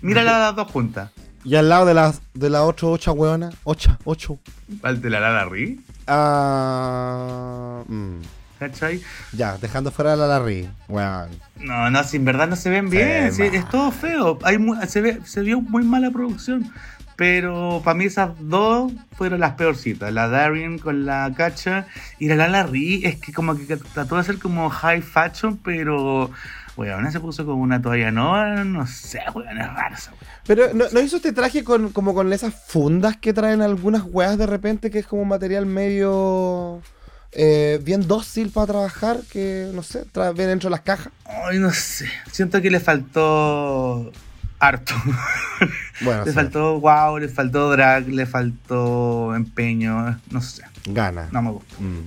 Mírala 0.00 0.38
las 0.38 0.56
dos 0.56 0.70
juntas. 0.70 1.10
Y 1.44 1.54
al 1.56 1.68
lado 1.68 1.86
de 1.86 1.94
las 1.94 2.20
de 2.34 2.50
la 2.50 2.64
ocho 2.64 2.90
ocha 2.90 3.12
weona, 3.12 3.50
ocha, 3.64 3.98
ocho. 4.04 4.38
¿Al 4.82 5.00
de 5.00 5.08
la 5.10 5.20
Lala 5.20 5.44
Ri? 5.46 5.80
Ah, 6.06 7.82
mm, 7.86 8.16
¿Cachai? 8.58 9.00
ya, 9.32 9.56
dejando 9.58 9.90
fuera 9.90 10.14
a 10.14 10.16
la 10.16 10.26
Larry. 10.26 10.68
Weón. 10.88 11.30
No, 11.60 11.90
no, 11.90 12.04
si 12.04 12.16
en 12.16 12.24
verdad 12.24 12.48
no 12.48 12.56
se 12.56 12.70
ven 12.70 12.90
bien, 12.90 13.32
sí, 13.32 13.42
es 13.42 13.68
todo 13.68 13.90
feo. 13.90 14.38
Hay 14.42 14.58
se, 14.88 15.00
ve, 15.00 15.20
se 15.24 15.42
vio 15.42 15.60
muy 15.60 15.84
mala 15.84 16.10
producción. 16.10 16.72
Pero 17.18 17.82
para 17.84 17.96
mí 17.96 18.04
esas 18.04 18.30
dos 18.38 18.92
fueron 19.16 19.40
las 19.40 19.54
peorcitas. 19.54 20.12
La 20.12 20.28
Darien 20.28 20.78
con 20.78 21.04
la 21.04 21.32
cacha 21.36 21.86
y 22.20 22.28
la 22.28 22.36
Lala 22.36 22.62
Ri 22.62 23.04
es 23.04 23.16
que 23.16 23.32
como 23.32 23.56
que 23.56 23.76
trató 23.76 24.14
de 24.14 24.20
hacer 24.20 24.38
como 24.38 24.70
high 24.70 25.02
fashion, 25.02 25.56
pero 25.56 26.30
weón, 26.76 27.10
se 27.10 27.18
puso 27.18 27.44
como 27.44 27.60
una 27.60 27.82
toalla 27.82 28.12
no, 28.12 28.64
no 28.64 28.86
sé, 28.86 29.20
weón, 29.34 29.58
es 29.58 29.66
raro 29.66 29.94
esa 29.96 30.12
weón. 30.12 30.24
Pero 30.46 30.74
¿no, 30.74 30.84
no 30.92 31.00
hizo 31.00 31.16
este 31.16 31.32
traje 31.32 31.64
con, 31.64 31.90
como 31.90 32.14
con 32.14 32.32
esas 32.32 32.54
fundas 32.54 33.16
que 33.16 33.32
traen 33.32 33.62
algunas 33.62 34.04
weas 34.04 34.38
de 34.38 34.46
repente 34.46 34.92
que 34.92 35.00
es 35.00 35.06
como 35.08 35.24
material 35.24 35.66
medio 35.66 36.80
eh, 37.32 37.78
bien 37.82 38.06
dócil 38.08 38.50
para 38.50 38.66
trabajar 38.68 39.18
que 39.30 39.70
no 39.74 39.82
sé, 39.82 40.04
tra- 40.12 40.32
viene 40.34 40.50
dentro 40.50 40.68
de 40.68 40.72
las 40.72 40.80
cajas? 40.82 41.12
Ay, 41.24 41.58
no 41.58 41.70
sé. 41.72 42.08
Siento 42.32 42.60
que 42.62 42.70
le 42.70 42.80
faltó 42.80 44.10
harto. 44.58 44.94
Bueno, 46.00 46.24
le 46.24 46.30
sí, 46.30 46.34
faltó 46.36 46.78
wow, 46.78 47.18
le 47.18 47.28
faltó 47.28 47.70
drag, 47.72 48.06
le 48.06 48.24
faltó 48.24 49.34
empeño, 49.34 50.16
no 50.30 50.40
sé. 50.40 50.62
gana. 50.86 51.28
No 51.32 51.42
me 51.42 51.50
gusta. 51.50 51.74
Mm. 51.80 52.06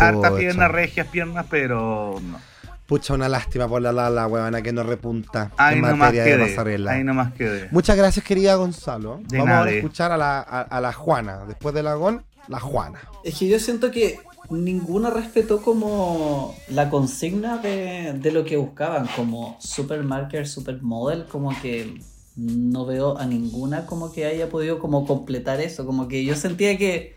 Harta 0.00 0.30
Pucha. 0.30 0.36
piernas, 0.36 0.70
regias 0.70 1.06
piernas, 1.08 1.44
pero 1.50 2.18
no. 2.22 2.40
Pucha, 2.86 3.12
una 3.14 3.28
lástima 3.28 3.68
por 3.68 3.82
la 3.82 3.92
Lala, 3.92 4.26
weona, 4.26 4.62
que 4.62 4.72
no 4.72 4.82
repunta 4.82 5.50
Ahí 5.58 5.76
en 5.76 5.82
nomás 5.82 5.98
materia 5.98 6.24
de 6.24 6.30
quedé. 6.36 6.48
pasarela. 6.48 6.92
Ahí 6.92 7.04
nomás 7.04 7.32
quedé. 7.34 7.68
Muchas 7.70 7.96
gracias, 7.96 8.24
querida 8.24 8.54
Gonzalo. 8.54 9.20
De 9.24 9.36
Vamos 9.38 9.52
nada. 9.54 9.64
a 9.66 9.70
escuchar 9.70 10.12
a 10.12 10.16
la, 10.16 10.38
a, 10.40 10.60
a 10.62 10.80
la 10.80 10.92
Juana. 10.94 11.40
Después 11.46 11.74
de 11.74 11.82
la 11.82 11.94
Gon, 11.94 12.22
la 12.48 12.60
Juana. 12.60 13.00
Es 13.22 13.38
que 13.38 13.48
yo 13.48 13.58
siento 13.58 13.90
que 13.90 14.18
ninguna 14.50 15.10
respetó 15.10 15.62
como 15.62 16.54
la 16.68 16.90
consigna 16.90 17.58
de, 17.58 18.12
de 18.14 18.32
lo 18.32 18.44
que 18.44 18.56
buscaban, 18.56 19.08
como 19.16 19.56
supermarket, 19.60 20.46
supermodel, 20.46 21.26
como 21.26 21.50
que 21.60 22.00
no 22.36 22.84
veo 22.84 23.16
a 23.16 23.26
ninguna 23.26 23.86
como 23.86 24.12
que 24.12 24.24
haya 24.26 24.48
podido 24.48 24.78
como 24.78 25.06
completar 25.06 25.60
eso, 25.60 25.86
como 25.86 26.08
que 26.08 26.24
yo 26.24 26.34
sentía 26.34 26.76
que 26.76 27.16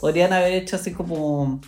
podrían 0.00 0.32
haber 0.32 0.54
hecho 0.54 0.76
así 0.76 0.92
como 0.92 1.60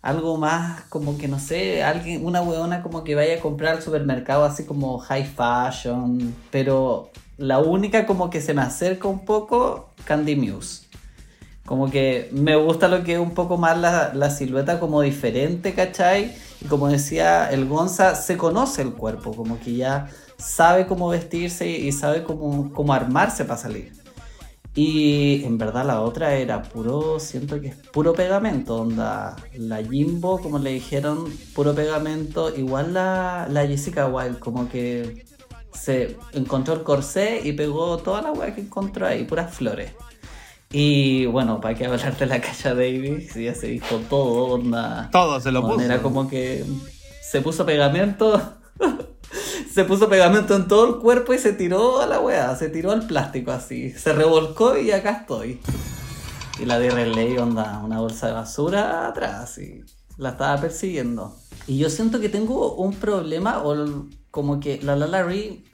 algo 0.00 0.36
más, 0.36 0.82
como 0.82 1.18
que 1.18 1.28
no 1.28 1.38
sé, 1.38 1.82
alguien, 1.82 2.24
una 2.24 2.40
weona 2.40 2.82
como 2.82 3.02
que 3.04 3.14
vaya 3.14 3.36
a 3.36 3.40
comprar 3.40 3.76
al 3.76 3.82
supermercado 3.82 4.44
así 4.44 4.64
como 4.64 4.98
high 4.98 5.26
fashion, 5.26 6.34
pero 6.50 7.10
la 7.36 7.58
única 7.58 8.06
como 8.06 8.30
que 8.30 8.40
se 8.40 8.54
me 8.54 8.62
acerca 8.62 9.08
un 9.08 9.24
poco, 9.24 9.90
Candy 10.04 10.36
Muse. 10.36 10.87
Como 11.68 11.90
que 11.90 12.30
me 12.32 12.56
gusta 12.56 12.88
lo 12.88 13.04
que 13.04 13.12
es 13.12 13.18
un 13.18 13.32
poco 13.32 13.58
más 13.58 13.76
la, 13.76 14.14
la 14.14 14.30
silueta 14.30 14.80
como 14.80 15.02
diferente, 15.02 15.74
¿cachai? 15.74 16.34
Y 16.62 16.64
como 16.64 16.88
decía 16.88 17.50
el 17.50 17.66
Gonza, 17.68 18.14
se 18.14 18.38
conoce 18.38 18.80
el 18.80 18.94
cuerpo, 18.94 19.36
como 19.36 19.60
que 19.60 19.76
ya 19.76 20.08
sabe 20.38 20.86
cómo 20.86 21.10
vestirse 21.10 21.68
y 21.68 21.92
sabe 21.92 22.24
cómo, 22.24 22.72
cómo 22.72 22.94
armarse 22.94 23.44
para 23.44 23.60
salir. 23.60 23.92
Y 24.74 25.44
en 25.44 25.58
verdad 25.58 25.84
la 25.84 26.00
otra 26.00 26.36
era 26.36 26.62
puro, 26.62 27.20
siento 27.20 27.60
que 27.60 27.68
es 27.68 27.76
puro 27.76 28.14
pegamento, 28.14 28.76
onda. 28.76 29.36
La 29.54 29.84
Jimbo, 29.84 30.40
como 30.40 30.58
le 30.58 30.70
dijeron, 30.70 31.26
puro 31.54 31.74
pegamento. 31.74 32.56
Igual 32.56 32.94
la, 32.94 33.46
la 33.50 33.66
Jessica 33.66 34.06
Wild, 34.06 34.38
como 34.38 34.70
que 34.70 35.26
se 35.74 36.16
encontró 36.32 36.72
el 36.72 36.82
corsé 36.82 37.42
y 37.44 37.52
pegó 37.52 37.98
toda 37.98 38.22
la 38.22 38.32
weá 38.32 38.54
que 38.54 38.62
encontró 38.62 39.06
ahí, 39.06 39.24
puras 39.24 39.54
flores. 39.54 39.92
Y 40.70 41.24
bueno, 41.26 41.60
para 41.60 41.74
qué 41.74 41.86
hablar 41.86 42.16
de 42.16 42.26
la 42.26 42.40
Calla 42.40 42.74
Davis, 42.74 43.34
ya 43.34 43.54
se 43.54 43.68
dijo 43.68 43.96
todo, 44.10 44.54
onda. 44.54 45.08
Todo 45.10 45.40
se 45.40 45.50
lo 45.50 45.62
puso. 45.62 45.80
Era 45.80 46.02
como 46.02 46.28
que 46.28 46.64
se 47.22 47.40
puso 47.40 47.64
pegamento. 47.64 48.58
se 49.72 49.84
puso 49.84 50.08
pegamento 50.08 50.54
en 50.56 50.68
todo 50.68 50.86
el 50.88 51.00
cuerpo 51.00 51.32
y 51.32 51.38
se 51.38 51.54
tiró 51.54 52.00
a 52.00 52.06
la 52.06 52.20
weá, 52.20 52.54
se 52.56 52.68
tiró 52.68 52.92
al 52.92 53.06
plástico 53.06 53.50
así. 53.50 53.90
Se 53.92 54.12
revolcó 54.12 54.76
y 54.76 54.90
acá 54.90 55.10
estoy. 55.20 55.60
Y 56.60 56.66
la 56.66 56.78
de 56.78 56.90
Relay, 56.90 57.38
onda, 57.38 57.80
una 57.82 58.00
bolsa 58.00 58.26
de 58.26 58.32
basura 58.34 59.06
atrás 59.06 59.56
y 59.58 59.84
la 60.18 60.30
estaba 60.30 60.60
persiguiendo. 60.60 61.34
Y 61.66 61.78
yo 61.78 61.88
siento 61.88 62.20
que 62.20 62.28
tengo 62.28 62.74
un 62.74 62.94
problema, 62.94 63.62
o 63.62 64.04
como 64.30 64.60
que 64.60 64.80
la 64.82 64.96
Lala 64.96 65.22
Ree 65.22 65.64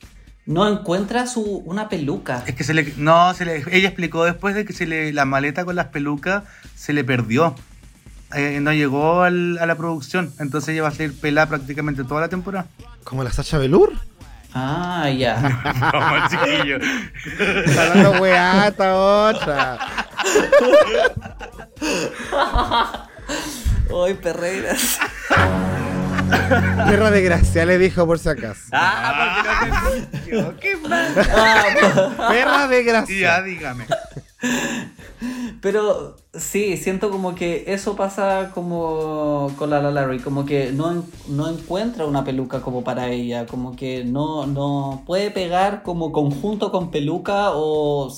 no 0.46 0.68
encuentra 0.68 1.26
su, 1.26 1.42
una 1.64 1.88
peluca. 1.88 2.42
Es 2.46 2.54
que 2.54 2.64
se 2.64 2.74
le. 2.74 2.92
No, 2.96 3.32
se 3.34 3.44
le, 3.44 3.64
ella 3.70 3.88
explicó 3.88 4.24
después 4.24 4.54
de 4.54 4.64
que 4.64 4.72
se 4.72 4.86
le, 4.86 5.12
la 5.12 5.24
maleta 5.24 5.64
con 5.64 5.76
las 5.76 5.86
pelucas 5.86 6.42
se 6.74 6.92
le 6.92 7.02
perdió. 7.04 7.54
Eh, 8.34 8.58
no 8.60 8.72
llegó 8.72 9.22
al- 9.22 9.58
a 9.58 9.66
la 9.66 9.76
producción. 9.76 10.32
Entonces 10.40 10.70
ella 10.70 10.82
va 10.82 10.88
a 10.88 10.92
salir 10.92 11.18
pelada 11.18 11.46
prácticamente 11.48 12.04
toda 12.04 12.20
la 12.22 12.28
temporada. 12.28 12.66
Como 13.04 13.22
la 13.24 13.30
Sacha 13.32 13.58
Velour. 13.58 13.92
Ah, 14.52 15.08
ya. 15.10 15.62
No, 15.92 16.28
chiquillo. 16.28 16.78
Está 17.64 17.86
dando 17.94 18.20
weá, 18.22 18.68
esta 18.68 18.94
otra. 18.96 19.78
Hoy 23.90 24.14
Perreiras. 24.14 24.98
Tierra 26.88 27.10
de 27.10 27.22
gracia, 27.22 27.64
le 27.66 27.78
dijo 27.78 28.06
por 28.06 28.18
si 28.18 28.28
acaso. 28.28 28.60
Ah, 28.72 30.00
porque 30.20 30.32
no 30.32 30.48
te. 30.50 30.56
¿Qué 30.60 30.76
más? 30.76 31.12
Perra 32.28 32.68
de 32.68 32.80
Y 32.80 32.84
ya, 32.84 32.92
gracia. 32.92 33.42
dígame. 33.42 33.86
Pero 35.60 36.16
sí, 36.34 36.76
siento 36.76 37.10
como 37.10 37.34
que 37.34 37.64
eso 37.68 37.96
pasa 37.96 38.50
como 38.52 39.50
con 39.58 39.70
la 39.70 39.80
Larry, 39.80 40.18
como 40.20 40.44
que 40.44 40.72
no, 40.72 41.04
no 41.28 41.48
encuentra 41.48 42.04
una 42.04 42.22
peluca 42.22 42.60
como 42.60 42.84
para 42.84 43.08
ella, 43.08 43.46
como 43.46 43.74
que 43.74 44.04
no, 44.04 44.46
no 44.46 45.02
puede 45.06 45.30
pegar 45.30 45.82
como 45.82 46.12
conjunto 46.12 46.70
con 46.70 46.90
peluca 46.90 47.52
o 47.52 48.12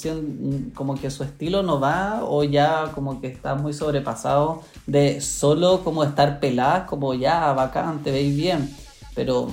como 0.74 0.97
que 0.97 1.11
su 1.11 1.22
estilo 1.22 1.62
no 1.62 1.79
va 1.79 2.24
o 2.24 2.43
ya 2.43 2.91
como 2.95 3.20
que 3.20 3.29
está 3.29 3.55
muy 3.55 3.72
sobrepasado 3.72 4.62
de 4.87 5.20
solo 5.20 5.85
como 5.85 6.03
estar 6.03 6.41
pelada, 6.41 6.87
como 6.87 7.14
ya 7.14 7.53
bacán, 7.53 8.03
te 8.03 8.11
veis 8.11 8.37
bien, 8.37 8.74
pero 9.14 9.49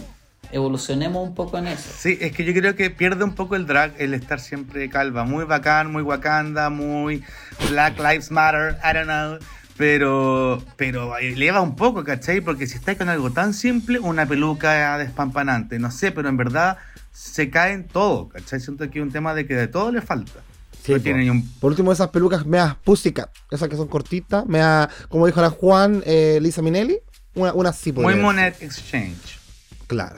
evolucionemos 0.53 1.27
un 1.27 1.35
poco 1.35 1.57
en 1.57 1.67
eso. 1.67 1.89
Sí, 1.97 2.17
es 2.21 2.31
que 2.31 2.45
yo 2.45 2.53
creo 2.53 2.75
que 2.75 2.89
pierde 2.89 3.23
un 3.23 3.35
poco 3.35 3.55
el 3.55 3.65
drag 3.65 3.93
el 3.97 4.13
estar 4.13 4.39
siempre 4.39 4.89
calva. 4.89 5.23
Muy 5.25 5.43
bacán, 5.45 5.91
muy 5.91 6.01
wakanda, 6.03 6.69
muy 6.69 7.23
Black 7.69 7.97
Lives 7.97 8.31
Matter, 8.31 8.77
I 8.83 8.93
don't 8.93 9.05
know. 9.05 9.37
Pero, 9.75 10.63
pero 10.77 11.17
eleva 11.17 11.59
un 11.61 11.75
poco, 11.75 12.03
¿cachai? 12.03 12.41
Porque 12.41 12.67
si 12.67 12.75
estáis 12.77 12.97
con 12.97 13.09
algo 13.09 13.31
tan 13.31 13.53
simple, 13.55 13.97
una 13.99 14.25
peluca 14.27 14.97
despampanante, 14.99 15.79
no 15.79 15.89
sé, 15.91 16.11
pero 16.11 16.29
en 16.29 16.37
verdad 16.37 16.77
se 17.11 17.49
cae 17.49 17.73
en 17.73 17.87
todo, 17.87 18.29
¿cachai? 18.29 18.59
Siento 18.59 18.89
que 18.89 18.99
es 18.99 19.03
un 19.03 19.11
tema 19.11 19.33
de 19.33 19.47
que 19.47 19.55
de 19.55 19.67
todo 19.67 19.91
le 19.91 20.01
falta. 20.01 20.39
Sí, 20.83 20.91
No 20.91 20.97
po. 20.99 21.03
tiene 21.03 21.23
ni 21.23 21.29
un- 21.31 21.49
Por 21.59 21.71
último, 21.71 21.91
esas 21.91 22.09
pelucas 22.09 22.45
meas 22.45 22.75
Pussycat. 22.83 23.29
Esas 23.49 23.67
que 23.67 23.75
son 23.75 23.87
cortitas. 23.87 24.45
Mea, 24.45 24.89
como 25.09 25.25
dijo 25.25 25.41
la 25.41 25.49
Juan, 25.49 26.03
eh, 26.05 26.39
Lisa 26.41 26.61
Minelli. 26.61 26.99
Una, 27.35 27.53
una 27.53 27.73
sí 27.73 27.91
Muy 27.93 28.13
Monet 28.15 28.61
Exchange. 28.61 29.39
Claro. 29.87 30.17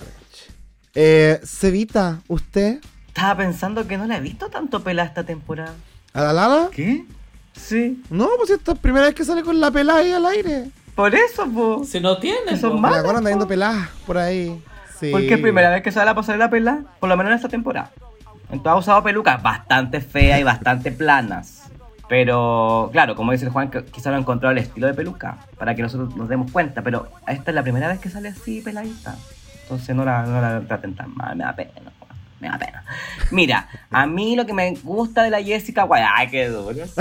Eh, 0.95 1.41
Cevita, 1.43 2.21
¿usted? 2.27 2.79
Estaba 3.07 3.37
pensando 3.37 3.85
que 3.85 3.97
no 3.97 4.05
la 4.05 4.17
he 4.17 4.21
visto 4.21 4.49
tanto 4.49 4.81
pelada 4.81 5.07
esta 5.07 5.23
temporada. 5.25 5.73
¿A 6.13 6.21
la 6.21 6.33
Lala? 6.33 6.69
¿Qué? 6.71 7.05
Sí. 7.53 8.01
No, 8.09 8.29
pues 8.37 8.49
esta 8.49 8.71
es 8.71 8.77
la 8.77 8.81
primera 8.81 9.05
vez 9.05 9.15
que 9.15 9.25
sale 9.25 9.43
con 9.43 9.59
la 9.59 9.71
pelada 9.71 9.99
ahí 9.99 10.11
al 10.11 10.25
aire. 10.25 10.69
Por 10.95 11.13
eso, 11.13 11.45
po. 11.47 11.83
Si 11.83 11.99
no 11.99 12.17
tiene, 12.17 12.55
La 12.55 12.69
Mala, 12.69 13.01
Juan 13.01 13.17
anda 13.17 13.29
viendo 13.29 13.47
peladas 13.47 13.89
por 14.07 14.17
ahí. 14.17 14.61
Sí. 14.99 15.11
Porque 15.11 15.33
es 15.33 15.39
primera 15.41 15.69
vez 15.69 15.83
que 15.83 15.91
sale 15.91 16.09
a 16.09 16.15
pasar 16.15 16.37
la 16.37 16.49
pelada, 16.49 16.83
por 16.99 17.09
lo 17.09 17.17
menos 17.17 17.31
en 17.31 17.35
esta 17.35 17.49
temporada. 17.49 17.91
Entonces 18.49 18.71
ha 18.71 18.75
usado 18.75 19.03
pelucas 19.03 19.43
bastante 19.43 19.99
feas 19.99 20.39
y 20.39 20.43
bastante 20.43 20.91
planas. 20.91 21.63
Pero, 22.07 22.89
claro, 22.93 23.15
como 23.15 23.31
dice 23.31 23.45
el 23.45 23.51
Juan, 23.51 23.71
quizá 23.91 24.11
no 24.11 24.15
ha 24.15 24.19
encontrado 24.19 24.51
el 24.51 24.59
estilo 24.59 24.87
de 24.87 24.93
peluca 24.93 25.39
para 25.57 25.75
que 25.75 25.81
nosotros 25.81 26.15
nos 26.15 26.29
demos 26.29 26.51
cuenta. 26.51 26.81
Pero 26.81 27.09
esta 27.27 27.51
es 27.51 27.55
la 27.55 27.63
primera 27.63 27.87
vez 27.87 27.99
que 27.99 28.09
sale 28.09 28.29
así 28.29 28.61
peladita. 28.61 29.15
Entonces 29.65 29.95
no 29.95 30.05
la, 30.05 30.23
no 30.23 30.39
la 30.39 30.61
traten 30.61 30.95
tan 30.95 31.15
mal, 31.15 31.35
me 31.35 31.43
da 31.43 31.55
pena. 31.55 31.71
Me 32.39 32.47
da 32.47 32.59
pena. 32.59 32.83
Mira, 33.31 33.67
a 33.89 34.05
mí 34.05 34.35
lo 34.35 34.45
que 34.45 34.53
me 34.53 34.75
gusta 34.83 35.23
de 35.23 35.31
la 35.31 35.41
Jessica, 35.41 35.83
guay, 35.83 36.03
ay, 36.15 36.27
qué 36.27 36.49
duro. 36.49 36.83
Es 36.83 36.93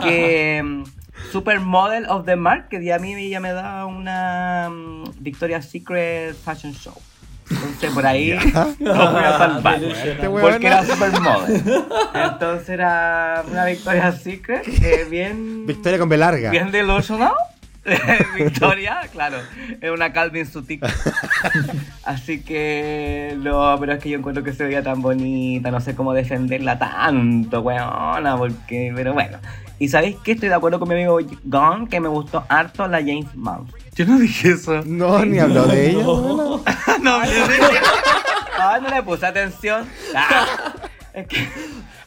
que 0.00 0.62
mm, 0.62 0.84
Supermodel 1.32 2.06
of 2.08 2.24
the 2.24 2.36
Market 2.36 2.82
y 2.82 2.92
a 2.92 3.00
mí 3.00 3.14
ella 3.14 3.40
me 3.40 3.52
da 3.52 3.84
una 3.86 4.68
mm, 4.70 5.14
Victoria's 5.18 5.68
Secret 5.68 6.36
Fashion 6.36 6.72
Show. 6.72 6.94
Entonces 7.50 7.90
por 7.92 8.06
ahí 8.06 8.38
no 8.78 9.12
voy 9.12 9.24
a 9.24 9.38
salvar. 9.38 9.80
Porque 10.40 10.66
era 10.66 10.84
supermodel. 10.84 11.64
Entonces 12.14 12.68
era 12.68 13.42
una 13.50 13.64
Victoria's 13.64 14.22
Secret 14.22 14.68
eh, 14.68 15.04
bien. 15.10 15.66
Victoria 15.66 15.98
con 15.98 16.08
B 16.08 16.16
larga. 16.16 16.50
Bien 16.50 16.70
delusional. 16.70 17.32
Victoria, 18.36 19.00
claro, 19.12 19.38
es 19.80 19.90
una 19.90 20.12
Calvin 20.12 20.46
Sutik. 20.46 20.84
Así 22.04 22.40
que 22.40 23.36
no, 23.38 23.76
pero 23.78 23.94
es 23.94 24.02
que 24.02 24.10
yo 24.10 24.18
encuentro 24.18 24.42
que 24.42 24.52
se 24.52 24.64
veía 24.64 24.82
tan 24.82 25.02
bonita, 25.02 25.70
no 25.70 25.80
sé 25.80 25.94
cómo 25.94 26.14
defenderla 26.14 26.78
tanto, 26.78 27.60
weona, 27.60 28.36
porque, 28.36 28.92
pero 28.94 29.12
bueno. 29.12 29.38
Y 29.78 29.88
sabéis 29.88 30.16
que 30.16 30.32
estoy 30.32 30.48
de 30.48 30.56
acuerdo 30.56 30.80
con 30.80 30.88
mi 30.88 30.94
amigo 30.96 31.18
Gon, 31.44 31.86
que 31.86 32.00
me 32.00 32.08
gustó 32.08 32.44
harto 32.48 32.88
la 32.88 32.98
James 32.98 33.34
Mount. 33.36 33.70
Yo 33.94 34.06
no 34.06 34.18
dije 34.18 34.50
eso. 34.50 34.82
No, 34.84 35.24
ni 35.24 35.38
habló 35.38 35.66
de 35.66 35.90
ella. 35.90 36.02
no 36.02 37.22
ella. 37.22 37.46
Ay, 38.58 38.82
no 38.82 38.88
le 38.88 39.02
puse 39.04 39.24
atención. 39.24 39.86
Ah, 40.16 40.46
es 41.14 41.28
que 41.28 41.48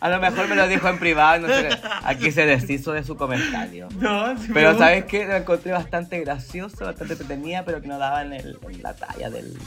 a 0.02 0.10
lo 0.10 0.20
mejor 0.20 0.50
me 0.50 0.56
lo 0.56 0.68
dijo 0.68 0.90
en 0.90 0.98
privado 1.00 1.48
no 1.48 1.54
sé, 1.54 1.70
aquí 2.04 2.32
se 2.32 2.46
deshizo 2.46 2.92
de 2.92 3.04
su 3.04 3.16
comentario. 3.16 3.88
No, 4.00 4.38
sí 4.38 4.50
Pero 4.54 4.78
sabes 4.78 5.06
que 5.06 5.26
lo 5.26 5.36
encontré 5.36 5.72
bastante 5.72 6.20
gracioso, 6.20 6.84
bastante 6.86 7.14
entretenida, 7.14 7.64
pero 7.64 7.82
que 7.82 7.88
no 7.88 7.98
daba 7.98 8.24
en, 8.24 8.34
el- 8.34 8.60
en 8.70 8.82
la 8.84 8.94
talla 8.96 9.30
del, 9.30 9.58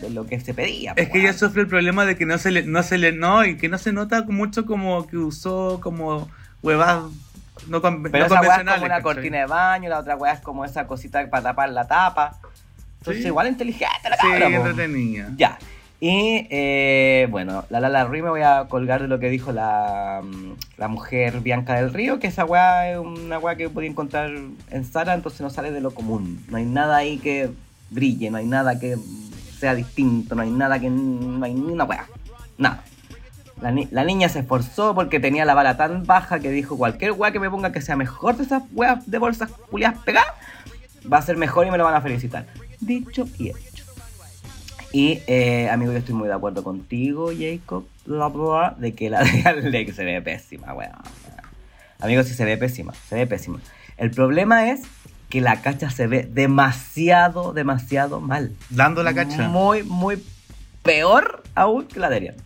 de 0.00 0.10
lo 0.10 0.24
que 0.26 0.40
se 0.40 0.54
pedía. 0.54 0.92
Es 0.96 1.10
que 1.10 1.20
ella 1.20 1.32
sufre 1.32 1.62
el 1.62 1.68
problema 1.68 2.06
de 2.06 2.16
que 2.16 2.24
no 2.26 2.38
se 2.38 2.50
le, 2.52 2.62
no 2.62 2.82
se 2.82 2.96
le, 2.96 3.12
no, 3.12 3.44
y 3.44 3.56
que 3.56 3.68
no 3.68 3.76
se 3.76 3.92
nota 3.92 4.22
mucho 4.22 4.64
como 4.64 5.06
que 5.06 5.16
usó 5.18 5.80
como 5.82 6.30
huevas 6.62 7.02
no, 7.68 7.82
con- 7.82 8.02
Pero 8.04 8.26
no 8.28 8.34
esa 8.40 8.40
es 8.62 8.64
como 8.74 8.86
una 8.86 9.02
cortina 9.02 9.38
de 9.38 9.46
baño, 9.46 9.88
la 9.90 9.98
otra 9.98 10.16
weá 10.16 10.32
es 10.32 10.40
como 10.40 10.64
esa 10.64 10.86
cosita 10.86 11.28
para 11.28 11.42
tapar 11.42 11.68
la 11.70 11.86
tapa. 11.86 12.38
Entonces 13.00 13.22
Sí. 13.22 13.28
igual 13.28 13.48
inteligente 13.48 14.08
la 14.08 14.16
Sí, 14.16 14.28
cabra, 14.30 14.46
po. 14.48 14.54
entretenida. 14.54 15.28
Ya. 15.36 15.58
Y 16.02 16.46
eh, 16.48 17.28
bueno, 17.30 17.64
la 17.68 17.78
Lala 17.78 18.04
Rui 18.04 18.22
me 18.22 18.30
voy 18.30 18.40
a 18.40 18.64
colgar 18.70 19.02
de 19.02 19.08
lo 19.08 19.18
que 19.20 19.28
dijo 19.28 19.52
la, 19.52 20.22
mm, 20.24 20.52
la 20.78 20.88
mujer 20.88 21.40
Bianca 21.40 21.74
del 21.74 21.92
Río, 21.92 22.18
que 22.18 22.26
esa 22.28 22.46
weá 22.46 22.90
es 22.92 22.98
una 22.98 23.38
weá 23.38 23.54
que 23.56 23.68
podía 23.68 23.90
encontrar 23.90 24.30
en 24.70 24.84
Sara, 24.86 25.12
entonces 25.12 25.42
no 25.42 25.50
sale 25.50 25.72
de 25.72 25.82
lo 25.82 25.90
común. 25.92 26.42
No 26.48 26.56
hay 26.56 26.64
nada 26.64 26.96
ahí 26.96 27.18
que 27.18 27.50
brille, 27.90 28.30
no 28.30 28.38
hay 28.38 28.46
nada 28.46 28.78
que 28.80 28.96
sea 29.58 29.74
distinto, 29.74 30.34
no 30.34 30.40
hay 30.40 30.50
nada 30.50 30.78
que. 30.80 30.88
no 30.88 31.44
hay 31.44 31.52
ni 31.52 31.70
una 31.72 31.84
weá. 31.84 32.06
Nada. 32.56 32.82
La, 33.60 33.70
ni- 33.70 33.88
la 33.90 34.04
niña 34.04 34.30
se 34.30 34.38
esforzó 34.38 34.94
porque 34.94 35.20
tenía 35.20 35.44
la 35.44 35.52
vara 35.52 35.76
tan 35.76 36.06
baja 36.06 36.40
que 36.40 36.50
dijo 36.50 36.78
cualquier 36.78 37.12
weá 37.12 37.30
que 37.30 37.40
me 37.40 37.50
ponga 37.50 37.72
que 37.72 37.82
sea 37.82 37.94
mejor 37.96 38.38
de 38.38 38.44
esas 38.44 38.62
weas 38.72 39.10
de 39.10 39.18
bolsas 39.18 39.50
culiadas 39.70 39.98
pegadas, 39.98 40.32
va 41.12 41.18
a 41.18 41.22
ser 41.22 41.36
mejor 41.36 41.66
y 41.66 41.70
me 41.70 41.76
lo 41.76 41.84
van 41.84 41.94
a 41.94 42.00
felicitar. 42.00 42.46
Dicho 42.80 43.28
y 43.38 43.48
hecho. 43.50 43.58
Y, 44.92 45.20
eh, 45.26 45.68
amigo, 45.70 45.92
yo 45.92 45.98
estoy 45.98 46.14
muy 46.14 46.26
de 46.26 46.34
acuerdo 46.34 46.64
contigo, 46.64 47.30
Jacob, 47.36 47.86
bla, 48.06 48.26
bla, 48.26 48.44
bla, 48.44 48.76
de 48.78 48.94
que 48.94 49.08
la 49.08 49.22
de 49.22 49.42
Alex 49.46 49.94
se 49.94 50.04
ve 50.04 50.20
pésima, 50.20 50.74
weón. 50.74 50.92
Amigo, 52.00 52.22
sí 52.22 52.34
se 52.34 52.44
ve 52.44 52.56
pésima, 52.56 52.92
se 53.08 53.14
ve 53.14 53.26
pésima. 53.26 53.60
El 53.96 54.10
problema 54.10 54.70
es 54.70 54.82
que 55.28 55.40
la 55.40 55.62
cacha 55.62 55.90
se 55.90 56.06
ve 56.06 56.24
demasiado, 56.24 57.52
demasiado 57.52 58.20
mal. 58.20 58.56
Dando 58.70 59.02
la 59.02 59.14
cacha. 59.14 59.48
Muy, 59.48 59.82
muy 59.84 60.22
peor 60.82 61.42
aún 61.54 61.86
que 61.86 62.00
la 62.00 62.10
de 62.10 62.16
Ariana. 62.16 62.42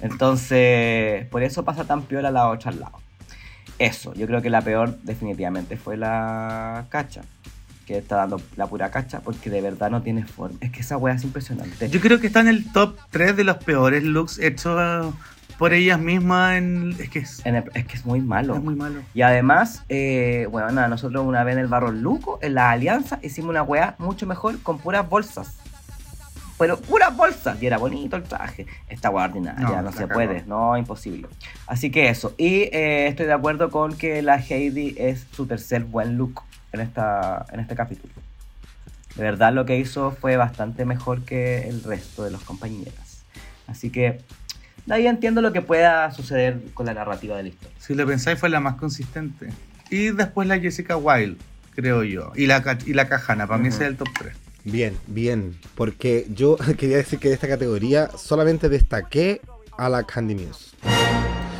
Entonces, 0.00 1.26
por 1.26 1.42
eso 1.42 1.64
pasa 1.64 1.84
tan 1.84 2.02
peor 2.02 2.26
a 2.26 2.30
la 2.30 2.48
otra 2.48 2.72
al 2.72 2.80
lado. 2.80 2.98
Eso, 3.78 4.14
yo 4.14 4.26
creo 4.26 4.42
que 4.42 4.50
la 4.50 4.62
peor 4.62 4.98
definitivamente 5.02 5.76
fue 5.76 5.96
la 5.96 6.86
cacha. 6.88 7.22
Que 7.86 7.98
está 7.98 8.16
dando 8.16 8.40
la 8.56 8.66
pura 8.66 8.90
cacha 8.90 9.20
porque 9.20 9.50
de 9.50 9.60
verdad 9.60 9.90
no 9.90 10.00
tiene 10.02 10.24
forma. 10.24 10.56
Es 10.60 10.70
que 10.72 10.80
esa 10.80 10.96
wea 10.96 11.14
es 11.14 11.24
impresionante. 11.24 11.88
Yo 11.90 12.00
creo 12.00 12.18
que 12.20 12.26
está 12.26 12.40
en 12.40 12.48
el 12.48 12.70
top 12.72 12.96
3 13.10 13.36
de 13.36 13.44
los 13.44 13.58
peores 13.58 14.02
looks 14.02 14.38
hechos 14.38 15.14
por 15.58 15.72
ellas 15.74 16.00
mismas. 16.00 16.56
En, 16.56 16.96
es 16.98 17.10
que 17.10 17.18
es, 17.18 17.44
En 17.44 17.56
el- 17.56 17.70
es 17.74 17.84
que 17.86 17.96
es 17.96 18.06
muy 18.06 18.20
malo. 18.22 18.54
es 18.56 18.62
muy 18.62 18.74
malo. 18.74 19.00
Y 19.12 19.20
además, 19.22 19.84
eh, 19.90 20.48
bueno, 20.50 20.70
nada, 20.72 20.88
nosotros 20.88 21.26
una 21.26 21.44
vez 21.44 21.54
en 21.54 21.60
el 21.60 21.66
Barro 21.66 21.92
Luco, 21.92 22.38
en 22.40 22.54
la 22.54 22.70
Alianza, 22.70 23.18
hicimos 23.22 23.50
una 23.50 23.62
weá 23.62 23.96
mucho 23.98 24.26
mejor 24.26 24.58
con 24.62 24.78
puras 24.78 25.06
bolsas. 25.08 25.56
Pero 26.58 26.78
puras 26.80 27.14
bolsas. 27.16 27.60
Y 27.62 27.66
era 27.66 27.78
bonito 27.78 28.16
el 28.16 28.22
traje. 28.22 28.66
Esta 28.88 29.10
weá 29.10 29.24
ordinaria, 29.26 29.60
No, 29.68 29.82
no, 29.82 29.92
se 29.92 29.98
cagó. 30.06 30.14
puede, 30.14 30.44
no, 30.46 30.76
imposible. 30.78 31.28
Así 31.66 31.90
que 31.90 32.08
eso. 32.08 32.32
Y 32.38 32.62
eh, 32.72 33.08
estoy 33.08 33.26
de 33.26 33.32
acuerdo 33.32 33.70
con 33.70 33.94
que 33.96 34.22
la 34.22 34.36
Heidi 34.38 34.94
es 34.96 35.26
su 35.32 35.46
tercer 35.46 35.84
buen 35.84 36.16
look 36.16 36.40
en, 36.74 36.80
esta, 36.80 37.46
en 37.52 37.60
este 37.60 37.74
capítulo. 37.74 38.12
De 39.16 39.22
verdad 39.22 39.52
lo 39.52 39.64
que 39.64 39.78
hizo 39.78 40.10
fue 40.10 40.36
bastante 40.36 40.84
mejor 40.84 41.22
que 41.22 41.68
el 41.68 41.82
resto 41.84 42.24
de 42.24 42.30
los 42.30 42.42
compañeras. 42.42 43.22
Así 43.66 43.90
que 43.90 44.20
de 44.86 44.94
ahí 44.94 45.06
entiendo 45.06 45.40
lo 45.40 45.52
que 45.52 45.62
pueda 45.62 46.10
suceder 46.12 46.60
con 46.74 46.86
la 46.86 46.94
narrativa 46.94 47.36
de 47.36 47.44
la 47.44 47.48
historia. 47.50 47.76
Si 47.78 47.94
lo 47.94 48.06
pensáis, 48.06 48.38
fue 48.38 48.48
la 48.50 48.60
más 48.60 48.74
consistente. 48.74 49.48
Y 49.90 50.10
después 50.10 50.48
la 50.48 50.58
Jessica 50.58 50.96
Wilde, 50.96 51.38
creo 51.74 52.02
yo. 52.02 52.32
Y 52.34 52.46
la, 52.46 52.78
y 52.84 52.92
la 52.92 53.08
Cajana, 53.08 53.46
para 53.46 53.58
mí 53.58 53.68
ese 53.68 53.84
es 53.84 53.90
el 53.90 53.96
top 53.96 54.08
3. 54.18 54.34
Bien, 54.64 54.96
bien. 55.06 55.56
Porque 55.74 56.26
yo 56.30 56.56
quería 56.78 56.96
decir 56.96 57.18
que 57.18 57.28
de 57.28 57.34
esta 57.34 57.48
categoría 57.48 58.10
solamente 58.16 58.68
destaqué 58.68 59.40
a 59.78 59.88
la 59.88 60.02
Candy 60.02 60.34
Muse. 60.34 60.76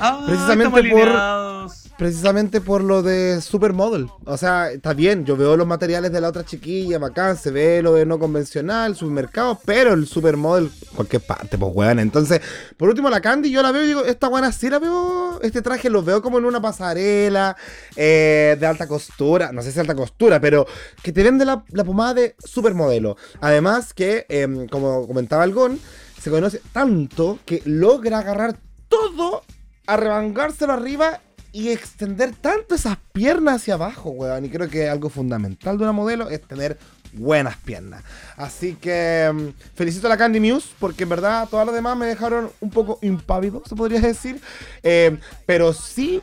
Ah, 0.00 0.24
Precisamente 0.26 0.70
por- 0.70 0.80
alineados. 0.80 1.53
Precisamente 1.96 2.60
por 2.60 2.82
lo 2.82 3.04
de 3.04 3.40
Supermodel. 3.40 4.08
O 4.24 4.36
sea, 4.36 4.72
está 4.72 4.94
bien, 4.94 5.24
yo 5.24 5.36
veo 5.36 5.56
los 5.56 5.66
materiales 5.66 6.10
de 6.10 6.20
la 6.20 6.28
otra 6.28 6.44
chiquilla, 6.44 6.98
bacán, 6.98 7.36
se 7.36 7.52
ve 7.52 7.82
lo 7.82 7.94
de 7.94 8.04
no 8.04 8.18
convencional, 8.18 8.96
supermercado, 8.96 9.60
pero 9.64 9.92
el 9.92 10.08
Supermodel, 10.08 10.72
cualquier 10.96 11.22
parte, 11.22 11.56
pues 11.56 11.70
weón. 11.72 12.00
Entonces, 12.00 12.40
por 12.76 12.88
último, 12.88 13.08
la 13.10 13.20
Candy, 13.20 13.48
yo 13.48 13.62
la 13.62 13.70
veo 13.70 13.84
y 13.84 13.86
digo, 13.86 14.04
esta 14.04 14.26
buena 14.26 14.50
sí 14.50 14.68
la 14.68 14.80
veo, 14.80 15.40
este 15.42 15.62
traje 15.62 15.88
lo 15.88 16.02
veo 16.02 16.20
como 16.20 16.38
en 16.38 16.46
una 16.46 16.60
pasarela 16.60 17.56
eh, 17.94 18.56
de 18.58 18.66
alta 18.66 18.88
costura, 18.88 19.52
no 19.52 19.62
sé 19.62 19.70
si 19.70 19.78
alta 19.78 19.94
costura, 19.94 20.40
pero 20.40 20.66
que 21.00 21.12
te 21.12 21.22
vende 21.22 21.44
la, 21.44 21.64
la 21.68 21.84
pomada 21.84 22.14
de 22.14 22.34
Supermodelo. 22.44 23.16
Además 23.40 23.94
que, 23.94 24.26
em, 24.28 24.66
como 24.66 25.06
comentaba 25.06 25.44
el 25.44 25.54
Gon, 25.54 25.78
se 26.20 26.30
conoce 26.30 26.60
tanto 26.72 27.38
que 27.46 27.62
logra 27.66 28.18
agarrar 28.18 28.56
todo, 28.88 29.42
arremangárselo 29.86 30.72
arriba 30.72 31.20
y 31.54 31.70
extender 31.70 32.34
tanto 32.34 32.74
esas 32.74 32.98
piernas 33.12 33.62
hacia 33.62 33.74
abajo, 33.74 34.10
weón. 34.10 34.44
Y 34.44 34.48
creo 34.48 34.68
que 34.68 34.88
algo 34.88 35.08
fundamental 35.08 35.78
de 35.78 35.84
una 35.84 35.92
modelo 35.92 36.28
es 36.28 36.42
tener 36.42 36.76
buenas 37.12 37.56
piernas. 37.58 38.02
Así 38.36 38.74
que 38.74 39.30
mm, 39.32 39.76
felicito 39.76 40.08
a 40.08 40.10
la 40.10 40.16
Candy 40.16 40.40
Muse 40.40 40.70
porque 40.80 41.04
en 41.04 41.10
verdad 41.10 41.48
todas 41.48 41.64
las 41.64 41.74
demás 41.76 41.96
me 41.96 42.06
dejaron 42.06 42.50
un 42.60 42.70
poco 42.70 42.98
impávido, 43.02 43.62
se 43.66 43.76
podría 43.76 44.00
decir. 44.00 44.40
Eh, 44.82 45.16
pero 45.46 45.72
sí 45.72 46.20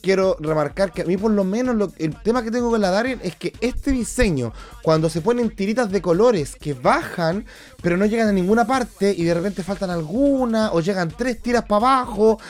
quiero 0.00 0.36
remarcar 0.40 0.92
que 0.92 1.02
a 1.02 1.04
mí 1.04 1.18
por 1.18 1.30
lo 1.30 1.44
menos 1.44 1.92
el 1.98 2.16
tema 2.22 2.42
que 2.42 2.50
tengo 2.50 2.70
con 2.70 2.80
la 2.80 2.90
Darien 2.90 3.20
es 3.22 3.36
que 3.36 3.52
este 3.60 3.90
diseño, 3.90 4.52
cuando 4.82 5.10
se 5.10 5.20
ponen 5.20 5.54
tiritas 5.54 5.90
de 5.90 6.00
colores 6.00 6.56
que 6.56 6.72
bajan, 6.72 7.44
pero 7.82 7.98
no 7.98 8.06
llegan 8.06 8.28
a 8.28 8.32
ninguna 8.32 8.66
parte 8.66 9.14
y 9.16 9.24
de 9.24 9.34
repente 9.34 9.62
faltan 9.62 9.90
algunas 9.90 10.70
o 10.72 10.80
llegan 10.80 11.10
tres 11.10 11.42
tiras 11.42 11.64
para 11.64 11.88
abajo, 11.88 12.40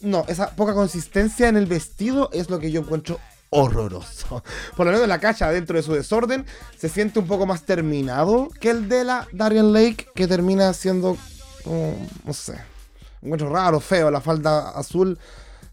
no, 0.00 0.24
esa 0.28 0.50
poca 0.50 0.74
consistencia 0.74 1.48
en 1.48 1.56
el 1.56 1.66
vestido 1.66 2.30
es 2.32 2.50
lo 2.50 2.58
que 2.58 2.70
yo 2.70 2.80
encuentro 2.80 3.18
horroroso. 3.50 4.42
Por 4.76 4.86
lo 4.86 4.92
menos 4.92 5.08
la 5.08 5.18
cacha 5.18 5.50
dentro 5.50 5.76
de 5.76 5.82
su 5.82 5.94
desorden 5.94 6.46
se 6.76 6.88
siente 6.88 7.18
un 7.18 7.26
poco 7.26 7.46
más 7.46 7.64
terminado 7.64 8.48
que 8.60 8.70
el 8.70 8.88
de 8.88 9.04
la 9.04 9.26
Darien 9.32 9.72
Lake, 9.72 10.08
que 10.14 10.26
termina 10.26 10.72
siendo 10.72 11.16
no 12.24 12.32
sé, 12.32 12.54
encuentro 13.22 13.50
raro, 13.50 13.80
feo, 13.80 14.10
la 14.10 14.20
falda 14.20 14.70
azul 14.70 15.18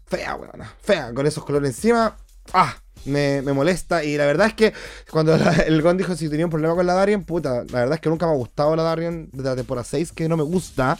fea, 0.06 0.36
weona, 0.36 0.72
fea, 0.80 1.12
con 1.12 1.26
esos 1.26 1.44
colores 1.44 1.70
encima. 1.70 2.16
Ah, 2.52 2.76
me, 3.06 3.42
me 3.42 3.52
molesta. 3.52 4.04
Y 4.04 4.16
la 4.16 4.26
verdad 4.26 4.48
es 4.48 4.54
que 4.54 4.72
cuando 5.10 5.34
el 5.66 5.82
Gon 5.82 5.96
dijo 5.96 6.14
si 6.14 6.28
tenía 6.28 6.46
un 6.46 6.50
problema 6.50 6.74
con 6.74 6.86
la 6.86 6.94
Darien, 6.94 7.24
puta, 7.24 7.64
la 7.70 7.80
verdad 7.80 7.94
es 7.94 8.00
que 8.00 8.08
nunca 8.08 8.26
me 8.26 8.32
ha 8.32 8.36
gustado 8.36 8.76
la 8.76 8.82
Darien 8.82 9.28
desde 9.32 9.50
la 9.50 9.56
temporada 9.56 9.84
6, 9.84 10.12
que 10.12 10.28
no 10.28 10.36
me 10.36 10.44
gusta. 10.44 10.96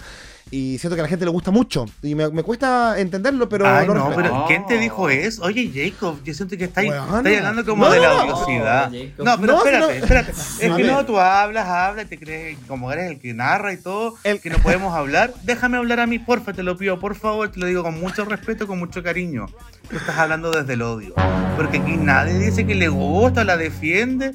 Y 0.49 0.79
siento 0.79 0.95
que 0.95 1.01
a 1.01 1.03
la 1.03 1.09
gente 1.09 1.25
le 1.25 1.31
gusta 1.33 1.51
mucho. 1.51 1.87
Y 2.05 2.15
me, 2.15 2.29
me 2.31 2.45
cuesta 2.45 3.01
entenderlo, 3.01 3.49
pero 3.49 3.67
Ay, 3.67 3.85
no, 3.89 3.95
respeto. 3.95 4.15
pero 4.17 4.45
¿quién 4.47 4.65
te 4.67 4.79
dijo 4.79 5.11
eso? 5.11 5.43
Oye, 5.43 5.73
Jacob, 5.75 6.19
yo 6.23 6.33
siento 6.35 6.57
que 6.57 6.65
estáis, 6.65 6.93
estáis 6.93 7.39
hablando 7.39 7.65
como 7.65 7.85
No, 7.87 7.91
de 7.91 7.99
la 7.99 8.09
no, 8.11 8.27
no. 8.27 8.35
odiosidad. 8.37 8.91
No. 9.19 9.25
No, 9.25 9.41
pero 9.41 9.53
No, 9.53 9.59
espérate, 9.59 9.81
no- 9.81 9.91
espérate. 9.91 10.31
Es 10.31 10.73
que 10.77 10.85
no, 10.85 11.05
tú 11.05 11.19
hablas, 11.19 11.67
hablas, 11.67 12.09
te 12.09 12.17
crees 12.17 12.59
como 12.69 12.93
eres 12.93 13.11
el 13.11 13.19
que 13.19 13.35
narra 13.35 13.73
y 13.73 13.77
todo, 13.79 14.15
El- 14.23 14.41
que 14.41 14.51
no 14.51 14.59
podemos 14.59 14.95
hablar. 14.95 15.35
Déjame 15.43 15.79
hablar 15.79 15.99
a 15.99 16.07
mí, 16.07 16.21
porfa, 16.21 16.53
te 16.53 16.63
lo 16.63 16.77
pido, 16.77 17.01
por 17.01 17.17
favor, 17.17 17.51
te 17.51 17.59
lo 17.59 17.67
digo 17.67 17.83
con 17.83 17.99
mucho 17.99 18.25
respeto, 18.25 18.69
con 18.69 18.79
mucho 18.79 19.03
cariño. 19.03 19.47
Tú 19.91 19.97
estás 19.97 20.17
hablando 20.17 20.53
desde 20.53 20.75
el 20.75 20.83
odio. 20.83 21.13
Porque 21.57 21.79
aquí 21.79 21.97
nadie 21.97 22.39
dice 22.39 22.65
que 22.65 22.77
le 22.77 22.87
gusta, 22.89 23.43
la 23.43 23.57
defiende. 23.57 24.33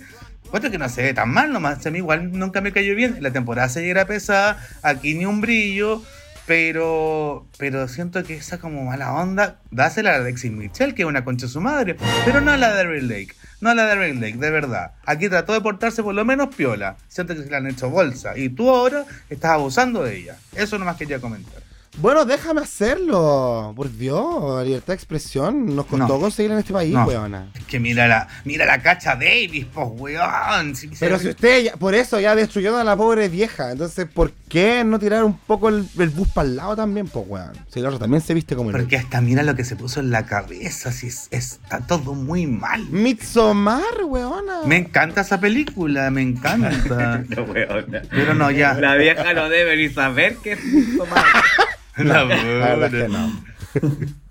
Cuento 0.52 0.70
que 0.70 0.78
no 0.78 0.90
se 0.90 1.02
ve 1.02 1.14
tan 1.14 1.30
mal 1.30 1.52
nomás. 1.54 1.86
A 1.86 1.92
mí 1.92 2.00
igual 2.00 2.38
nunca 2.38 2.60
me 2.60 2.74
cayó 2.74 2.94
bien. 2.94 3.18
La 3.22 3.32
temporada 3.32 3.70
se 3.70 3.90
era 3.90 4.06
pesada, 4.06 4.58
aquí 4.84 5.14
ni 5.14 5.26
un 5.26 5.40
brillo. 5.40 6.04
Pero, 6.46 7.48
pero 7.58 7.88
siento 7.88 8.24
que 8.24 8.36
esa 8.36 8.58
como 8.58 8.84
mala 8.84 9.14
onda, 9.14 9.60
dásela 9.70 10.12
a 10.12 10.16
Alexis 10.16 10.52
Mitchell, 10.52 10.94
que 10.94 11.04
es 11.04 11.08
una 11.08 11.24
concha 11.24 11.46
de 11.46 11.52
su 11.52 11.62
madre. 11.62 11.96
Pero 12.26 12.42
no 12.42 12.52
a 12.52 12.58
la 12.58 12.72
de 12.72 12.84
Daryl 12.84 13.08
Lake. 13.08 13.36
No 13.62 13.70
a 13.70 13.76
la 13.76 13.84
de 13.84 13.96
Daryl 13.96 14.20
Lake, 14.20 14.38
de 14.38 14.52
verdad. 14.52 14.92
Aquí 15.06 15.30
trató 15.30 15.54
de 15.54 15.62
portarse 15.62 16.04
por 16.04 16.14
lo 16.14 16.26
menos 16.26 16.54
piola. 16.54 16.98
Siento 17.08 17.34
que 17.36 17.44
se 17.44 17.50
le 17.50 17.56
han 17.56 17.68
hecho 17.68 17.90
bolsa. 17.90 18.38
Y 18.38 18.50
tú 18.50 18.70
ahora 18.70 19.06
estás 19.30 19.52
abusando 19.52 20.04
de 20.04 20.18
ella. 20.18 20.36
Eso 20.54 20.78
nomás 20.78 20.98
quería 20.98 21.22
comentar. 21.22 21.62
Bueno, 21.98 22.24
déjame 22.26 22.62
hacerlo. 22.62 23.74
Por 23.76 23.92
Dios, 23.96 24.66
libertad 24.66 24.88
de 24.88 24.94
expresión. 24.94 25.76
Nos 25.76 25.86
costó 25.86 26.08
No. 26.08 26.20
conseguir 26.20 26.52
en 26.52 26.60
este 26.60 26.72
país, 26.74 26.94
No. 26.94 27.06
weona. 27.06 27.50
Es 27.54 27.66
que 27.66 27.80
mira 27.80 28.08
la, 28.08 28.28
mira 28.46 28.66
la 28.66 28.82
cacha 28.82 29.16
Davis, 29.16 29.66
pues, 29.74 29.88
weón. 29.92 30.76
Si- 30.76 30.88
Pero 31.00 31.20
si 31.20 31.30
usted, 31.30 31.64
ya- 31.64 31.74
por 31.76 31.94
eso 31.94 32.20
ya 32.20 32.34
destruyó 32.34 32.78
a 32.78 32.84
la 32.84 32.96
pobre 32.96 33.28
vieja. 33.30 33.72
Entonces, 33.72 34.08
¿por 34.08 34.32
qué 34.50 34.84
no 34.86 35.00
tirar 35.00 35.24
un 35.26 35.38
poco 35.38 35.68
el, 35.70 35.86
el 36.00 36.10
bus 36.10 36.30
para 36.30 36.48
el 36.48 36.56
lado 36.56 36.76
también, 36.78 37.08
pues, 37.08 37.26
weón? 37.28 37.52
Si 37.68 37.82
la 37.82 37.90
otra 37.90 38.00
también 38.00 38.22
se 38.22 38.34
viste 38.34 38.56
como 38.56 38.70
el. 38.72 38.78
Porque 38.78 38.96
hasta 38.98 39.20
mira 39.22 39.44
lo 39.44 39.56
que 39.56 39.66
se 39.66 39.76
puso 39.76 40.00
en 40.00 40.12
la 40.12 40.26
cabeza, 40.26 40.92
si 40.94 41.08
es- 41.08 41.28
está 41.32 41.82
todo 41.82 42.14
muy 42.16 42.48
mal. 42.48 42.86
Midsommar, 42.90 43.84
weona. 44.06 44.62
Me 44.66 44.78
encanta 44.78 45.22
esa 45.22 45.40
película, 45.42 46.10
me 46.10 46.22
encanta. 46.22 47.24
No, 47.30 47.44
weona. 47.44 48.02
Pero 48.10 48.34
no, 48.34 48.50
ya. 48.50 48.74
La 48.76 48.96
vieja 48.96 49.34
no 49.34 49.50
debe 49.50 49.76
ni 49.76 49.90
saber 49.90 50.38
que 50.38 50.54
es 50.54 50.60
mal. 50.98 51.08
La 51.98 52.24
La 52.24 52.76
verdad 52.76 52.92
que 52.92 53.08
no. 53.08 53.32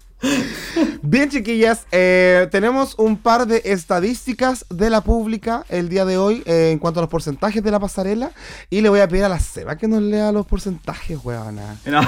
Bien, 1.03 1.31
chiquillas, 1.31 1.87
eh, 1.93 2.47
tenemos 2.51 2.95
un 2.99 3.17
par 3.17 3.47
de 3.47 3.63
estadísticas 3.65 4.67
de 4.69 4.91
la 4.91 5.01
pública 5.01 5.65
el 5.69 5.89
día 5.89 6.05
de 6.05 6.19
hoy 6.19 6.43
eh, 6.45 6.71
en 6.73 6.79
cuanto 6.79 7.01
a 7.01 7.03
los 7.03 7.11
porcentajes 7.11 7.63
de 7.63 7.71
la 7.71 7.81
pasarela. 7.81 8.33
Y 8.69 8.83
le 8.83 8.91
voy 8.91 9.01
a 9.01 9.09
pedir 9.09 9.25
a 9.25 9.29
la 9.31 9.41
Seba 9.41 9.77
que 9.77 9.89
nos 9.89 10.03
lea 10.03 10.31
los 10.33 10.47
porcentajes, 10.47 11.19
weona. 11.25 11.77
No. 11.87 12.03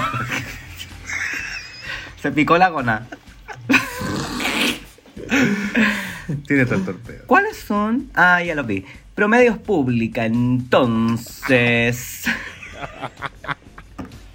Se 2.21 2.31
picó 2.33 2.59
la 2.59 2.69
gona. 2.69 3.09
Tiene 6.47 6.67
tanto 6.67 6.93
torpeo. 6.93 7.23
¿Cuáles 7.27 7.57
son? 7.57 8.11
Ah, 8.15 8.43
ya 8.43 8.55
lo 8.55 8.65
vi. 8.65 8.85
Promedios 9.15 9.59
pública, 9.59 10.25
entonces. 10.27 12.25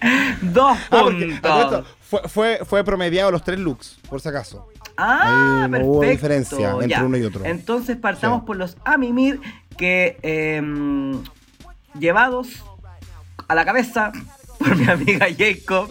Dos 0.42 0.78
Ah, 0.92 1.04
puntos. 1.04 1.86
fue, 2.02 2.22
fue, 2.28 2.60
fue 2.66 2.84
promediado 2.84 3.32
los 3.32 3.44
tres 3.44 3.60
looks, 3.60 3.98
por 4.10 4.22
si 4.22 4.30
acaso. 4.30 4.68
Ah, 4.96 5.22
Ahí 5.24 5.62
no 5.64 5.72
perfecto. 5.72 5.88
hubo 5.92 6.02
diferencia 6.04 6.72
entre 6.72 6.88
ya. 6.90 7.04
uno 7.04 7.18
y 7.18 7.24
otro. 7.24 7.46
Entonces 7.46 7.98
partamos 7.98 8.42
Sí. 8.42 8.46
por 8.48 8.56
los 8.58 8.78
Amimir 8.86 9.40
que 9.78 10.18
em, 10.24 11.24
llevados 12.00 12.64
a 13.48 13.56
la 13.56 13.64
cabeza 13.66 14.12
por 14.58 14.76
mi 14.76 14.88
amiga 14.88 15.28
Jacob 15.38 15.88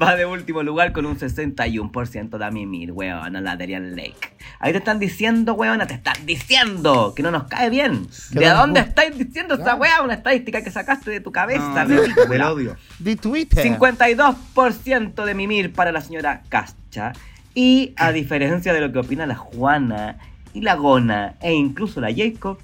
va 0.00 0.16
de 0.16 0.26
último 0.26 0.62
lugar 0.62 0.92
con 0.92 1.06
un 1.06 1.18
61% 1.18 2.38
de 2.38 2.44
Amimir, 2.44 2.92
weón, 2.92 3.36
a 3.36 3.40
la 3.40 3.56
Darian 3.56 3.94
Lake. 3.94 4.36
Ahí 4.58 4.72
te 4.72 4.78
están 4.78 4.98
diciendo, 4.98 5.54
weona, 5.54 5.86
te 5.86 5.94
están 5.94 6.24
diciendo 6.24 7.12
que 7.14 7.22
no 7.22 7.30
nos 7.30 7.44
cae 7.44 7.70
bien. 7.70 8.06
¿De 8.30 8.48
dónde 8.48 8.80
estáis 8.80 9.16
diciendo 9.16 9.54
esa 9.54 9.74
weá? 9.74 10.02
Una 10.02 10.14
estadística 10.14 10.62
que 10.62 10.70
sacaste 10.70 11.10
de 11.10 11.20
tu 11.20 11.32
cabeza. 11.32 11.84
No, 11.84 12.00
del 12.28 12.42
odio. 12.42 12.76
De 12.98 13.16
Twitter. 13.16 13.64
52% 13.64 15.24
de 15.24 15.34
mimir 15.34 15.72
para 15.72 15.92
la 15.92 16.00
señora 16.00 16.42
Cascha. 16.48 17.12
Y 17.54 17.92
a 17.96 18.12
diferencia 18.12 18.72
de 18.72 18.80
lo 18.80 18.92
que 18.92 19.00
opina 19.00 19.26
la 19.26 19.36
Juana 19.36 20.18
y 20.54 20.62
la 20.62 20.74
Gona 20.74 21.34
e 21.40 21.52
incluso 21.52 22.00
la 22.00 22.12
Jacob, 22.14 22.58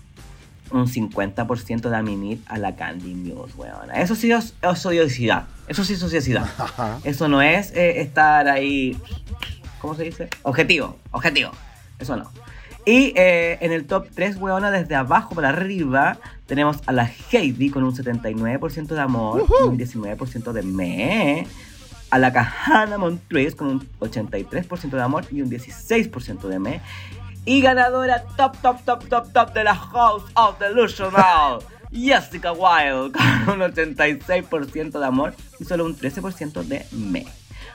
un 0.70 0.86
50% 0.86 1.88
de 1.88 2.02
mimir 2.02 2.40
a 2.46 2.58
la 2.58 2.76
Candy 2.76 3.14
News, 3.14 3.54
weona. 3.56 4.00
Eso 4.00 4.14
sí 4.14 4.30
es, 4.30 4.54
es 4.60 4.86
odiosidad. 4.86 5.46
Eso 5.66 5.84
sí 5.84 5.94
es. 5.94 6.36
Ajá. 6.58 6.98
Eso 7.04 7.28
no 7.28 7.42
es 7.42 7.72
eh, 7.72 8.00
estar 8.00 8.48
ahí. 8.48 8.96
¿Cómo 9.80 9.94
se 9.94 10.04
dice? 10.04 10.28
Objetivo, 10.42 10.96
objetivo. 11.10 11.52
Eso 11.98 12.16
no. 12.16 12.30
Y 12.84 13.12
eh, 13.16 13.58
en 13.60 13.72
el 13.72 13.86
top 13.86 14.08
3, 14.14 14.36
weona, 14.38 14.70
desde 14.70 14.94
abajo 14.94 15.34
para 15.34 15.50
arriba, 15.50 16.18
tenemos 16.46 16.78
a 16.86 16.92
la 16.92 17.10
Heidi 17.30 17.68
con 17.68 17.84
un 17.84 17.94
79% 17.94 18.86
de 18.86 19.00
amor 19.00 19.44
y 19.46 19.68
un 19.68 19.78
19% 19.78 20.52
de 20.52 20.62
me. 20.62 21.46
A 22.10 22.18
la 22.18 22.32
Kahana 22.32 22.96
Montrese 22.96 23.54
con 23.54 23.68
un 23.68 23.88
83% 24.00 24.90
de 24.90 25.02
amor 25.02 25.26
y 25.30 25.42
un 25.42 25.50
16% 25.50 26.48
de 26.48 26.58
me. 26.58 26.80
Y 27.48 27.62
ganadora 27.62 28.24
top, 28.36 28.58
top, 28.60 28.84
top, 28.84 29.08
top, 29.08 29.32
top 29.32 29.54
de 29.54 29.64
la 29.64 29.74
House 29.74 30.22
of 30.34 30.58
Delusional, 30.58 31.60
Jessica 31.90 32.52
Wilde, 32.52 33.18
con 33.46 33.62
un 33.62 33.72
86% 33.72 34.98
de 35.00 35.06
amor 35.06 35.34
y 35.58 35.64
solo 35.64 35.86
un 35.86 35.96
13% 35.96 36.62
de 36.64 36.84
me. 36.92 37.24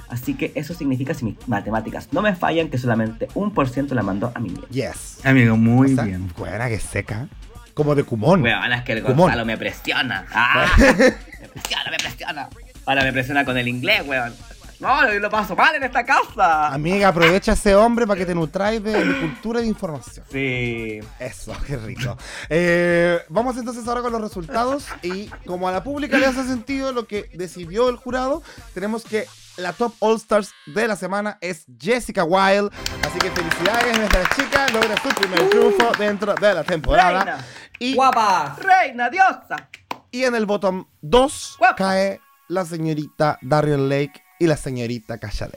Así 0.09 0.36
que 0.36 0.51
eso 0.53 0.76
significa, 0.76 1.15
si 1.15 1.26
mis 1.26 1.47
matemáticas 1.47 2.09
no 2.11 2.21
me 2.21 2.36
fallan, 2.36 2.69
que 2.69 2.78
solamente 2.78 3.30
un 3.34 3.51
por 3.51 3.67
ciento 3.67 3.95
la 3.95 4.03
mandó 4.03 4.32
a 4.36 4.39
mi 4.39 4.49
mierda. 4.49 4.67
Yes. 4.69 5.26
Amigo, 5.26 5.57
muy 5.57 5.93
O 5.93 5.95
sea, 5.95 6.03
bien. 6.03 6.32
Buena 6.38 6.69
que 6.69 6.80
seca. 6.80 7.28
Como 7.74 7.95
de 7.95 8.03
Kumon. 8.03 8.43
Weón, 8.43 8.74
es 8.74 8.84
que 8.84 8.93
el 8.93 9.01
Cumón. 9.01 9.17
Gonzalo 9.17 9.43
me 9.43 9.57
presiona. 9.57 10.28
Ah, 10.36 10.67
me 10.78 11.47
presiona, 11.47 11.89
me 11.89 11.97
presiona. 11.97 12.49
Ahora 12.86 13.03
me 13.03 13.11
presiona 13.11 13.43
con 13.43 13.57
el 13.57 13.67
inglés, 13.67 14.03
weón. 14.05 14.36
No, 14.84 15.12
yo 15.14 15.20
lo 15.20 15.30
paso 15.30 15.56
mal 15.56 15.74
en 15.76 15.84
esta 15.84 16.04
casa. 16.04 16.68
Amiga, 16.74 17.08
aprovecha 17.08 17.54
ese 17.54 17.74
hombre 17.74 18.06
para 18.06 18.18
que 18.20 18.26
te 18.26 18.36
nutráis 18.36 18.84
de, 18.84 18.92
de 19.06 19.20
cultura 19.22 19.60
y 19.62 19.64
de 19.64 19.70
información. 19.70 20.26
Sí. 20.30 21.00
Eso, 21.20 21.54
qué 21.68 21.78
rico. 21.78 22.18
Eh, 22.50 23.20
vamos 23.30 23.56
entonces 23.58 23.88
ahora 23.88 24.02
con 24.02 24.12
los 24.12 24.22
resultados 24.22 24.86
y 25.02 25.28
como 25.46 25.70
a 25.70 25.72
la 25.72 25.84
pública 25.84 26.18
le 26.18 26.26
hace 26.26 26.44
sentido 26.44 26.92
lo 26.92 27.08
que 27.08 27.30
decidió 27.34 27.88
el 27.88 27.96
jurado, 27.96 28.44
tenemos 28.74 29.04
que 29.06 29.26
la 29.56 29.72
top 29.72 29.94
All 30.00 30.18
Stars 30.18 30.52
de 30.66 30.88
la 30.88 30.96
semana 30.96 31.38
es 31.40 31.66
Jessica 31.80 32.24
Wilde. 32.24 32.70
Así 33.08 33.20
que 33.20 33.30
felicidades, 33.32 33.98
nuestra 33.98 34.30
chica 34.36 34.68
logra 34.74 34.98
su 35.02 35.10
primer 35.10 35.50
triunfo 35.50 35.92
dentro 35.98 36.34
de 36.36 36.54
la 36.54 36.64
temporada. 36.64 37.24
Reina. 37.24 37.46
Y, 37.80 37.96
¡Guapa! 37.96 38.58
Reina, 38.60 39.10
diosa. 39.10 39.70
y 40.12 40.24
en 40.24 40.36
el 40.36 40.46
bottom 40.46 40.86
2 41.02 41.56
Guapa. 41.60 41.76
cae 41.76 42.20
la 42.50 42.66
señorita 42.66 43.38
Darian 43.42 43.88
Lake 43.90 44.22
y 44.40 44.48
la 44.48 44.58
señorita 44.58 45.18
Kasha. 45.18 45.50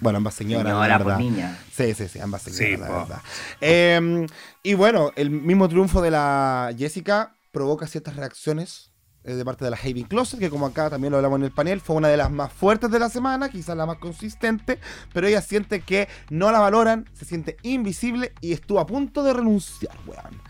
Bueno, 0.00 0.18
ambas 0.18 0.34
señoras, 0.34 0.66
Señora, 0.72 0.98
verdad. 0.98 1.16
pues 1.16 1.18
niña. 1.18 1.58
Sí, 1.72 1.92
sí, 1.94 2.06
sí, 2.06 2.20
ambas 2.20 2.42
señoras, 2.42 2.66
Sí, 2.68 2.76
la 2.76 2.86
po. 2.86 2.92
verdad. 3.00 3.22
Eh, 3.60 4.26
y 4.62 4.74
bueno, 4.74 5.10
el 5.16 5.30
mismo 5.30 5.68
triunfo 5.68 6.00
de 6.00 6.10
la 6.12 6.72
Jessica 6.78 7.34
provoca 7.50 7.86
ciertas 7.88 8.14
reacciones 8.14 8.92
eh, 9.24 9.32
de 9.34 9.44
parte 9.44 9.64
de 9.64 9.72
la 9.72 9.76
Haven 9.76 10.04
Closet, 10.04 10.38
que 10.38 10.50
como 10.50 10.66
acá 10.66 10.88
también 10.88 11.10
lo 11.10 11.16
hablamos 11.16 11.40
en 11.40 11.44
el 11.46 11.50
panel, 11.50 11.80
fue 11.80 11.96
una 11.96 12.06
de 12.08 12.16
las 12.16 12.30
más 12.30 12.52
fuertes 12.52 12.90
de 12.92 12.98
la 13.00 13.08
semana, 13.10 13.48
quizás 13.48 13.76
la 13.76 13.86
más 13.86 13.98
consistente, 13.98 14.78
pero 15.12 15.26
ella 15.26 15.42
siente 15.42 15.80
que 15.80 16.08
no 16.30 16.52
la 16.52 16.60
valoran, 16.60 17.06
se 17.14 17.24
siente 17.24 17.56
invisible 17.62 18.32
y 18.40 18.52
estuvo 18.52 18.78
a 18.78 18.86
punto 18.86 19.24
de 19.24 19.32
renunciar, 19.32 19.96
weón. 20.06 20.40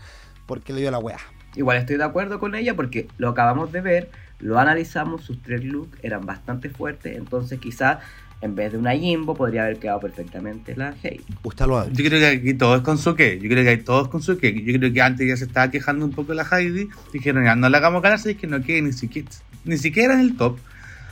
Porque 0.45 0.73
le 0.73 0.81
dio 0.81 0.91
la 0.91 0.99
weá. 0.99 1.17
Igual 1.55 1.77
estoy 1.77 1.97
de 1.97 2.03
acuerdo 2.03 2.39
con 2.39 2.53
ella 2.53 2.75
porque 2.75 3.07
lo 3.17 3.29
acabamos 3.29 3.71
de 3.71 3.81
ver, 3.81 4.11
lo 4.39 4.59
analizamos, 4.59 5.23
sus 5.23 5.41
tres 5.41 5.63
looks 5.63 5.99
eran 6.01 6.25
bastante 6.25 6.69
fuertes, 6.69 7.17
entonces 7.17 7.59
quizás 7.59 7.99
en 8.41 8.55
vez 8.55 8.71
de 8.71 8.77
una 8.77 8.95
Jimbo 8.95 9.35
podría 9.35 9.63
haber 9.63 9.79
quedado 9.79 9.99
perfectamente 9.99 10.75
la 10.75 10.95
Heidi. 11.03 11.25
Usted 11.43 11.65
lo 11.65 11.77
ha 11.77 11.87
Yo 11.89 12.05
creo 12.05 12.19
que 12.19 12.27
aquí 12.27 12.53
todo 12.53 12.77
es 12.77 12.81
con 12.81 12.97
su 12.97 13.15
qué. 13.15 13.37
Yo 13.37 13.49
creo 13.49 13.63
que 13.63 13.69
hay 13.69 13.77
todos 13.77 14.07
con 14.07 14.21
su 14.21 14.37
qué. 14.37 14.53
Yo 14.63 14.79
creo 14.79 14.93
que 14.93 15.01
antes 15.01 15.27
ya 15.27 15.35
se 15.35 15.43
estaba 15.43 15.69
quejando 15.69 16.05
un 16.05 16.11
poco 16.11 16.33
la 16.33 16.43
Heidi. 16.49 16.87
Dijeron, 17.11 17.43
ya 17.43 17.55
no 17.55 17.67
la 17.67 17.79
hagamos 17.79 18.01
ganarse, 18.01 18.31
es 18.31 18.37
que 18.37 18.47
no 18.47 18.61
quede 18.61 18.81
ni 18.81 18.93
siquiera, 18.93 19.27
ni 19.65 19.77
siquiera 19.77 20.13
en 20.13 20.21
el 20.21 20.37
top. 20.37 20.57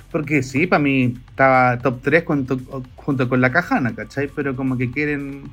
Porque 0.09 0.41
sí, 0.41 0.67
para 0.67 0.81
mí 0.81 1.15
estaba 1.29 1.79
top 1.79 2.01
3 2.01 2.23
junto, 2.25 2.85
junto 2.95 3.27
con 3.27 3.41
la 3.41 3.51
Cajana, 3.51 3.93
¿cachai? 3.93 4.29
Pero 4.33 4.55
como 4.55 4.77
que 4.77 4.89
quieren. 4.89 5.43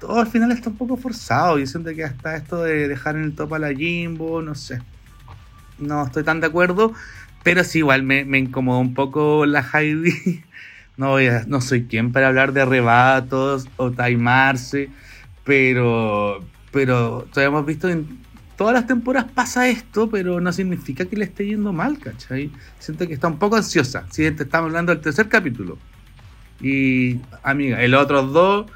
Todo 0.00 0.20
al 0.20 0.26
final 0.26 0.52
está 0.52 0.70
un 0.70 0.76
poco 0.76 0.96
forzado. 0.96 1.58
Yo 1.58 1.66
siento 1.66 1.94
que 1.94 2.04
hasta 2.04 2.36
esto 2.36 2.62
de 2.62 2.88
dejar 2.88 3.16
en 3.16 3.24
el 3.24 3.34
top 3.34 3.54
a 3.54 3.58
la 3.58 3.74
Jimbo, 3.74 4.40
no 4.40 4.54
sé. 4.54 4.80
No 5.78 6.04
estoy 6.04 6.24
tan 6.24 6.40
de 6.40 6.46
acuerdo. 6.48 6.92
Pero 7.42 7.64
sí, 7.64 7.78
igual 7.78 8.02
me, 8.02 8.24
me 8.24 8.38
incomodó 8.38 8.80
un 8.80 8.94
poco 8.94 9.46
la 9.46 9.64
Heidi. 9.72 10.44
No, 10.98 11.14
no 11.46 11.60
soy 11.60 11.84
quien 11.84 12.10
para 12.10 12.26
hablar 12.26 12.52
de 12.52 12.62
arrebatos 12.62 13.68
o 13.76 13.92
timarse, 13.92 14.88
pero, 15.44 16.44
pero 16.72 17.24
todos 17.32 17.46
hemos 17.46 17.64
visto 17.64 17.88
en 17.88 18.18
todas 18.58 18.74
las 18.74 18.88
temporadas 18.88 19.30
pasa 19.32 19.68
esto, 19.68 20.10
pero 20.10 20.40
no 20.40 20.52
significa 20.52 21.04
que 21.04 21.16
le 21.16 21.26
esté 21.26 21.46
yendo 21.46 21.72
mal, 21.72 21.98
¿cachai? 22.00 22.50
Siento 22.80 23.06
que 23.06 23.14
está 23.14 23.28
un 23.28 23.38
poco 23.38 23.54
ansiosa. 23.54 24.06
Si 24.10 24.28
te 24.32 24.42
estamos 24.42 24.70
hablando 24.70 24.92
del 24.92 25.00
tercer 25.00 25.28
capítulo. 25.28 25.78
Y, 26.60 27.20
amiga, 27.44 27.80
el 27.80 27.94
otro 27.94 28.24
dos, 28.24 28.66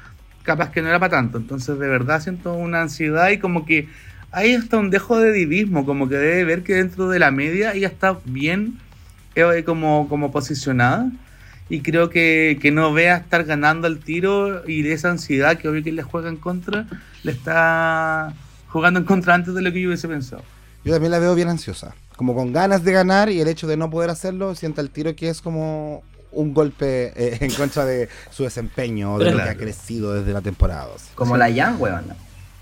capaz 0.43 0.71
que 0.71 0.81
no 0.81 0.87
era 0.87 0.99
para 0.99 1.17
tanto. 1.17 1.37
Entonces, 1.37 1.77
de 1.77 1.89
verdad 1.89 2.21
siento 2.21 2.53
una 2.53 2.81
ansiedad 2.81 3.29
y 3.31 3.39
como 3.39 3.65
que 3.65 3.89
ahí 4.33 4.51
está 4.51 4.77
un 4.77 4.89
dejo 4.89 5.17
de 5.19 5.31
divismo, 5.31 5.85
como 5.85 6.09
que 6.09 6.15
debe 6.15 6.43
ver 6.43 6.63
que 6.63 6.73
dentro 6.75 7.07
de 7.09 7.19
la 7.19 7.31
media 7.31 7.73
ella 7.73 7.87
está 7.87 8.17
bien 8.25 8.79
eh, 9.35 9.63
como, 9.65 10.07
como 10.09 10.31
posicionada. 10.31 11.09
Y 11.69 11.81
creo 11.81 12.09
que, 12.09 12.59
que 12.61 12.71
no 12.71 12.93
vea 12.93 13.17
estar 13.17 13.45
ganando 13.45 13.87
al 13.87 13.99
tiro 13.99 14.67
y 14.67 14.81
de 14.81 14.93
esa 14.93 15.09
ansiedad 15.09 15.57
que 15.57 15.69
obvio 15.69 15.81
que 15.83 15.91
le 15.93 16.03
juega 16.03 16.29
en 16.29 16.35
contra, 16.35 16.85
le 17.23 17.31
está 17.31 18.33
jugando 18.67 18.99
en 18.99 19.05
contra 19.05 19.33
antes 19.33 19.53
de 19.53 19.61
lo 19.61 19.71
que 19.71 19.81
yo 19.81 19.87
hubiese 19.87 20.07
pensado. 20.07 20.43
Yo 20.83 20.91
también 20.91 21.11
la 21.11 21.19
veo 21.19 21.33
bien 21.35 21.47
ansiosa. 21.47 21.95
Como 22.17 22.35
con 22.35 22.51
ganas 22.51 22.83
de 22.83 22.91
ganar 22.91 23.29
y 23.29 23.39
el 23.39 23.47
hecho 23.47 23.65
de 23.67 23.77
no 23.77 23.89
poder 23.89 24.09
hacerlo, 24.09 24.53
sienta 24.55 24.81
el 24.81 24.89
tiro 24.89 25.15
que 25.15 25.29
es 25.29 25.41
como 25.41 26.03
un 26.31 26.53
golpe 26.53 27.13
eh, 27.15 27.37
en 27.41 27.51
contra 27.51 27.85
de 27.85 28.09
su 28.29 28.43
desempeño, 28.43 29.17
de 29.17 29.25
Pero- 29.25 29.37
lo 29.37 29.43
que 29.43 29.49
ha 29.49 29.55
crecido 29.55 30.13
desde 30.13 30.33
la 30.33 30.41
temporada. 30.41 30.89
Como 31.15 31.37
la 31.37 31.49
Yang, 31.49 31.81
weón. 31.81 32.03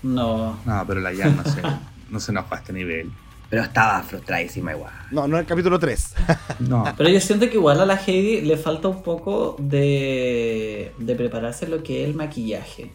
No. 0.02 0.58
No, 0.64 0.84
pero 0.86 1.00
la 1.00 1.14
Jan 1.14 1.36
no 1.36 1.44
se, 1.44 1.62
no 2.10 2.20
se 2.20 2.32
enojó 2.32 2.54
a 2.54 2.58
este 2.58 2.72
nivel. 2.72 3.10
Pero 3.48 3.64
estaba 3.64 4.02
frustradísima 4.02 4.72
igual. 4.72 4.92
No, 5.10 5.28
no 5.28 5.36
en 5.36 5.42
el 5.42 5.46
capítulo 5.46 5.78
3. 5.78 6.14
No. 6.60 6.84
Pero 6.96 7.10
yo 7.10 7.20
siento 7.20 7.48
que 7.50 7.56
igual 7.56 7.80
a 7.80 7.86
la 7.86 7.96
Heidi 7.96 8.40
le 8.40 8.56
falta 8.56 8.88
un 8.88 9.02
poco 9.02 9.56
de, 9.58 10.92
de 10.96 11.14
prepararse 11.14 11.68
lo 11.68 11.82
que 11.82 12.02
es 12.02 12.08
el 12.08 12.14
maquillaje. 12.14 12.92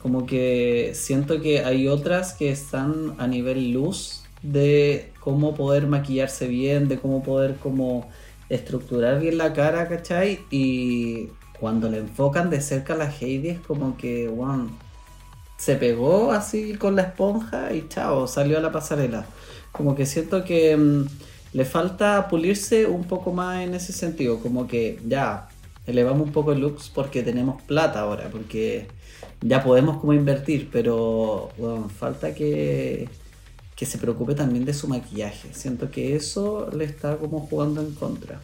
Como 0.00 0.26
que 0.26 0.92
siento 0.94 1.40
que 1.40 1.64
hay 1.64 1.88
otras 1.88 2.32
que 2.34 2.50
están 2.50 3.14
a 3.18 3.26
nivel 3.26 3.72
luz 3.72 4.24
de 4.42 5.12
cómo 5.20 5.54
poder 5.54 5.86
maquillarse 5.86 6.46
bien, 6.46 6.88
de 6.88 6.98
cómo 6.98 7.22
poder 7.22 7.56
como 7.56 8.08
estructurar 8.48 9.20
bien 9.20 9.38
la 9.38 9.52
cara, 9.52 9.88
¿cachai? 9.88 10.40
Y 10.50 11.28
cuando 11.58 11.90
le 11.90 11.98
enfocan 11.98 12.50
de 12.50 12.60
cerca 12.60 12.94
a 12.94 12.96
la 12.96 13.10
Heidi 13.10 13.48
es 13.48 13.60
como 13.60 13.96
que, 13.96 14.28
wow, 14.28 14.70
se 15.56 15.76
pegó 15.76 16.32
así 16.32 16.74
con 16.74 16.96
la 16.96 17.02
esponja 17.02 17.72
y 17.72 17.88
chao, 17.88 18.26
salió 18.26 18.58
a 18.58 18.60
la 18.60 18.72
pasarela. 18.72 19.26
Como 19.72 19.94
que 19.94 20.06
siento 20.06 20.44
que 20.44 20.76
mm, 20.76 21.06
le 21.54 21.64
falta 21.64 22.28
pulirse 22.28 22.86
un 22.86 23.04
poco 23.04 23.32
más 23.32 23.62
en 23.62 23.74
ese 23.74 23.92
sentido, 23.92 24.40
como 24.40 24.66
que 24.66 24.98
ya 25.06 25.48
elevamos 25.86 26.26
un 26.26 26.32
poco 26.32 26.52
el 26.52 26.60
looks 26.60 26.88
porque 26.88 27.22
tenemos 27.22 27.62
plata 27.62 28.00
ahora, 28.00 28.28
porque 28.30 28.88
ya 29.40 29.62
podemos 29.62 29.98
como 29.98 30.12
invertir, 30.12 30.68
pero 30.72 31.50
falta 31.98 32.34
que, 32.34 33.08
que 33.76 33.86
se 33.86 33.98
preocupe 33.98 34.34
también 34.34 34.64
de 34.64 34.74
su 34.74 34.88
maquillaje. 34.88 35.52
Siento 35.52 35.90
que 35.90 36.16
eso 36.16 36.70
le 36.76 36.84
está 36.84 37.16
como 37.16 37.40
jugando 37.40 37.80
en 37.80 37.94
contra. 37.94 38.40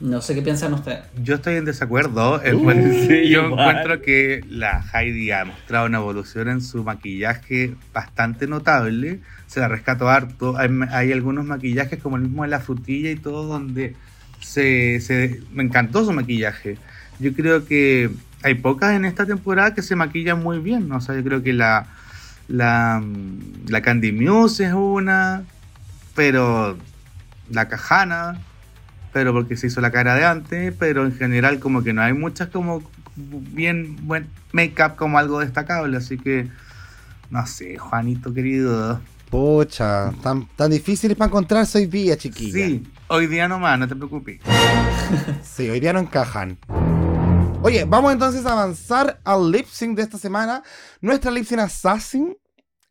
No 0.00 0.20
sé 0.20 0.34
qué 0.34 0.42
piensan 0.42 0.74
ustedes. 0.74 1.04
Yo 1.22 1.36
estoy 1.36 1.54
en 1.54 1.64
desacuerdo. 1.64 2.36
Uh, 2.40 2.72
sí, 3.06 3.28
yo 3.28 3.46
igual. 3.46 3.52
encuentro 3.76 4.02
que 4.02 4.44
la 4.48 4.84
Heidi 4.92 5.30
ha 5.30 5.44
mostrado 5.44 5.86
una 5.86 5.98
evolución 5.98 6.48
en 6.48 6.60
su 6.60 6.82
maquillaje 6.82 7.74
bastante 7.92 8.46
notable. 8.48 9.20
Se 9.46 9.60
la 9.60 9.68
rescato 9.68 10.08
harto. 10.08 10.58
Hay, 10.58 10.68
hay 10.90 11.12
algunos 11.12 11.44
maquillajes, 11.46 12.02
como 12.02 12.16
el 12.16 12.22
mismo 12.22 12.42
de 12.42 12.48
la 12.48 12.58
frutilla 12.60 13.10
y 13.12 13.16
todo, 13.16 13.44
donde 13.44 13.94
se, 14.40 15.00
se- 15.00 15.40
me 15.52 15.62
encantó 15.62 16.04
su 16.04 16.12
maquillaje. 16.12 16.76
Yo 17.20 17.32
creo 17.32 17.64
que 17.64 18.10
hay 18.42 18.54
pocas 18.56 18.94
en 18.96 19.04
esta 19.04 19.24
temporada 19.24 19.74
que 19.74 19.82
se 19.82 19.94
maquillan 19.94 20.42
muy 20.42 20.58
bien. 20.58 20.88
¿no? 20.88 20.96
O 20.96 21.00
sea, 21.00 21.14
yo 21.14 21.22
creo 21.22 21.42
que 21.42 21.52
la, 21.52 21.86
la, 22.48 23.00
la 23.68 23.80
Candy 23.80 24.10
Muse 24.10 24.66
es 24.66 24.72
una, 24.74 25.44
pero 26.16 26.76
la 27.50 27.68
Cajana 27.68 28.40
pero 29.14 29.32
porque 29.32 29.56
se 29.56 29.68
hizo 29.68 29.80
la 29.80 29.92
cara 29.92 30.16
de 30.16 30.24
antes, 30.24 30.74
pero 30.76 31.06
en 31.06 31.16
general 31.16 31.60
como 31.60 31.84
que 31.84 31.92
no 31.92 32.02
hay 32.02 32.12
muchas 32.12 32.48
como 32.48 32.82
bien 33.16 33.96
buen 34.08 34.26
make-up 34.50 34.96
como 34.96 35.18
algo 35.18 35.38
destacable, 35.38 35.96
así 35.96 36.18
que 36.18 36.48
no 37.30 37.46
sé, 37.46 37.78
Juanito 37.78 38.34
querido. 38.34 39.00
Pucha, 39.30 40.12
tan, 40.20 40.48
tan 40.56 40.72
difíciles 40.72 41.16
para 41.16 41.28
encontrarse 41.28 41.78
hoy 41.78 41.86
día, 41.86 42.16
chiquilla. 42.16 42.66
Sí, 42.66 42.82
hoy 43.06 43.28
día 43.28 43.46
nomás, 43.46 43.78
no 43.78 43.88
te 43.88 43.94
preocupes. 43.94 44.40
Sí, 45.44 45.70
hoy 45.70 45.78
día 45.78 45.92
no 45.92 46.00
encajan. 46.00 46.58
Oye, 47.62 47.84
vamos 47.84 48.12
entonces 48.12 48.44
a 48.46 48.52
avanzar 48.52 49.20
al 49.22 49.52
lip 49.52 49.66
sync 49.68 49.96
de 49.96 50.02
esta 50.02 50.18
semana. 50.18 50.64
Nuestra 51.00 51.30
lip 51.30 51.44
sync 51.46 51.60
assassin 51.60 52.36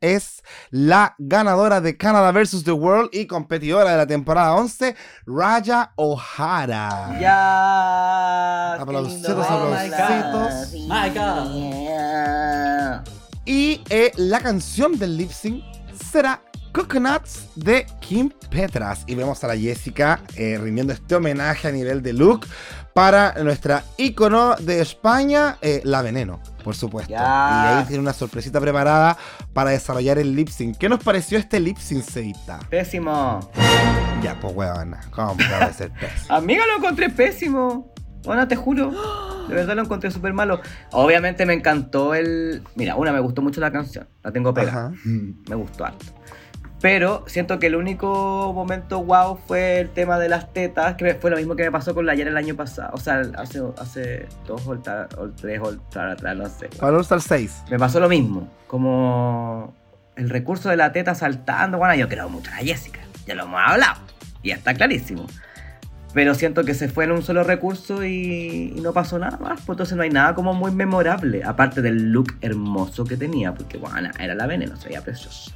es 0.03 0.43
la 0.69 1.15
ganadora 1.17 1.79
de 1.79 1.95
Canada 1.95 2.31
vs. 2.33 2.65
The 2.65 2.73
World 2.73 3.09
y 3.13 3.25
competidora 3.25 3.91
de 3.91 3.97
la 3.97 4.05
temporada 4.05 4.53
11, 4.53 4.95
Raya 5.25 5.93
O'Hara. 5.95 7.17
Ya. 7.19 8.73
Aplausitos, 8.73 9.47
aplausitos. 9.47 10.73
My 10.87 11.09
God. 11.09 11.83
Y 13.45 13.81
eh, 13.89 14.11
la 14.17 14.41
canción 14.41 14.99
del 14.99 15.17
lip 15.17 15.31
sync 15.31 15.63
será 16.11 16.41
Coconuts 16.73 17.47
de 17.55 17.85
Kim 18.01 18.29
Petras. 18.49 19.03
Y 19.07 19.15
vemos 19.15 19.43
a 19.43 19.47
la 19.47 19.57
Jessica 19.57 20.19
eh, 20.35 20.57
rindiendo 20.59 20.91
este 20.91 21.15
homenaje 21.15 21.67
a 21.67 21.71
nivel 21.71 22.01
de 22.01 22.13
look 22.13 22.45
para 22.93 23.33
nuestra 23.43 23.83
ícono 23.97 24.55
de 24.55 24.81
España, 24.81 25.57
eh, 25.61 25.81
La 25.83 26.01
Veneno, 26.01 26.39
por 26.63 26.75
supuesto. 26.75 27.11
Y 27.11 27.15
ahí 27.15 27.83
tiene 27.85 28.01
una 28.01 28.13
sorpresita 28.13 28.61
preparada 28.61 29.17
para 29.53 29.71
desarrollar 29.71 30.19
el 30.19 30.35
lip 30.35 30.49
sync. 30.49 30.77
¿Qué 30.77 30.87
nos 30.87 31.03
pareció 31.03 31.37
este 31.37 31.59
lip 31.59 31.77
sync, 31.77 32.03
Seita? 32.03 32.59
Pésimo. 32.69 33.39
Ya, 34.21 34.39
pues 34.39 34.53
huevona, 34.55 35.01
¿cómo 35.11 35.35
puede 35.35 35.73
ser 35.73 35.91
pésimo? 35.91 36.35
Amigo, 36.35 36.63
lo 36.65 36.77
encontré 36.77 37.09
pésimo. 37.09 37.93
Bueno, 38.23 38.47
te 38.47 38.55
juro. 38.55 38.91
De 39.49 39.55
verdad 39.55 39.75
lo 39.75 39.81
encontré 39.81 40.09
súper 40.09 40.33
malo. 40.33 40.61
Obviamente 40.91 41.45
me 41.45 41.53
encantó 41.53 42.13
el. 42.13 42.63
Mira, 42.75 42.95
una, 42.95 43.11
me 43.11 43.19
gustó 43.19 43.41
mucho 43.41 43.59
la 43.59 43.71
canción. 43.71 44.07
La 44.23 44.31
tengo 44.31 44.53
pegada. 44.53 44.87
Ajá. 44.87 44.93
Me 45.49 45.55
gustó 45.55 45.85
harto. 45.85 46.05
Pero 46.83 47.23
siento 47.27 47.59
que 47.59 47.67
el 47.67 47.77
único 47.77 48.51
momento 48.53 49.01
wow 49.01 49.39
fue 49.47 49.79
el 49.79 49.89
tema 49.91 50.19
de 50.19 50.27
las 50.27 50.51
tetas, 50.51 50.95
que 50.95 51.15
fue 51.15 51.31
lo 51.31 51.37
mismo 51.37 51.55
que 51.55 51.63
me 51.63 51.71
pasó 51.71 51.95
con 51.95 52.05
la 52.05 52.11
ayer 52.11 52.27
el 52.27 52.35
año 52.35 52.57
pasado. 52.57 52.89
O 52.91 52.97
sea, 52.97 53.21
hace, 53.37 53.61
hace 53.77 54.27
dos 54.45 54.67
o 54.67 54.77
tres 55.29 55.61
o 55.61 55.69
atrás, 55.97 56.35
no 56.35 56.45
sé. 56.49 56.67
Para 56.77 56.97
All 56.97 57.03
Star 57.03 57.21
6. 57.21 57.63
Me 57.71 57.79
pasó 57.79 58.01
lo 58.01 58.09
mismo. 58.09 58.49
Como 58.67 59.73
el 60.17 60.29
recurso 60.29 60.67
de 60.67 60.75
la 60.75 60.91
teta 60.91 61.15
saltando. 61.15 61.77
Bueno, 61.77 61.95
yo 61.95 62.09
creo 62.09 62.27
mucho 62.27 62.51
en 62.51 62.57
la 62.57 62.63
Jessica. 62.63 62.99
Ya 63.25 63.35
lo 63.35 63.43
hemos 63.43 63.61
hablado. 63.65 64.01
Y 64.41 64.49
ya 64.49 64.55
está 64.55 64.73
clarísimo. 64.73 65.25
Pero 66.13 66.35
siento 66.35 66.65
que 66.65 66.73
se 66.73 66.89
fue 66.89 67.05
en 67.05 67.13
un 67.13 67.23
solo 67.23 67.45
recurso 67.45 68.03
y, 68.03 68.73
y 68.75 68.81
no 68.81 68.91
pasó 68.91 69.17
nada 69.17 69.37
más. 69.37 69.61
Pues 69.61 69.75
entonces 69.75 69.95
no 69.95 70.03
hay 70.03 70.09
nada 70.09 70.35
como 70.35 70.53
muy 70.53 70.71
memorable. 70.71 71.45
Aparte 71.45 71.81
del 71.81 72.11
look 72.11 72.35
hermoso 72.41 73.05
que 73.05 73.15
tenía. 73.15 73.53
Porque 73.53 73.77
bueno, 73.77 74.09
era 74.19 74.35
la 74.35 74.47
veneno, 74.47 74.75
se 74.75 74.89
veía 74.89 75.01
precioso. 75.01 75.53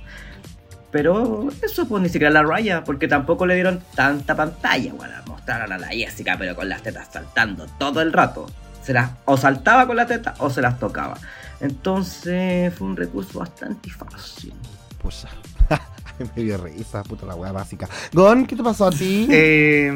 Pero 0.97 1.47
eso 1.61 1.87
pues 1.87 2.01
ni 2.01 2.09
siquiera 2.09 2.31
la 2.31 2.41
raya. 2.41 2.83
Porque 2.83 3.07
tampoco 3.07 3.45
le 3.45 3.53
dieron 3.53 3.83
tanta 3.93 4.35
pantalla. 4.35 4.93
Bueno, 4.93 5.13
mostraron 5.27 5.71
a 5.71 5.77
la 5.77 5.89
Jessica 5.89 6.37
pero 6.39 6.55
con 6.55 6.67
las 6.67 6.81
tetas 6.81 7.09
saltando 7.11 7.67
todo 7.77 8.01
el 8.01 8.11
rato. 8.11 8.47
Se 8.81 8.93
las, 8.93 9.11
o 9.25 9.37
saltaba 9.37 9.85
con 9.85 9.95
la 9.95 10.07
teta 10.07 10.33
o 10.39 10.49
se 10.49 10.59
las 10.59 10.79
tocaba. 10.79 11.15
Entonces 11.59 12.73
fue 12.73 12.87
un 12.87 12.97
recurso 12.97 13.37
bastante 13.37 13.91
fácil. 13.91 14.55
Pucha. 14.99 15.29
Me 16.35 16.41
dio 16.41 16.57
risa, 16.57 17.03
puta 17.03 17.27
la 17.27 17.35
wea 17.35 17.51
básica. 17.51 17.87
Gon, 18.11 18.47
¿qué 18.47 18.55
te 18.55 18.63
pasó 18.63 18.87
a 18.87 18.89
ti? 18.89 19.27
Eh, 19.31 19.91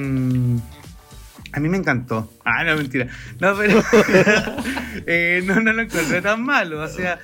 a 1.53 1.59
mí 1.59 1.67
me 1.67 1.77
encantó. 1.77 2.31
Ah, 2.45 2.63
no, 2.63 2.75
mentira. 2.75 3.07
No, 3.39 3.55
pero. 3.57 3.81
eh, 5.07 5.41
no, 5.45 5.59
no 5.61 5.73
lo 5.73 5.81
encontré 5.81 6.21
tan 6.21 6.43
malo. 6.43 6.79
O 6.79 6.87
sea, 6.87 7.17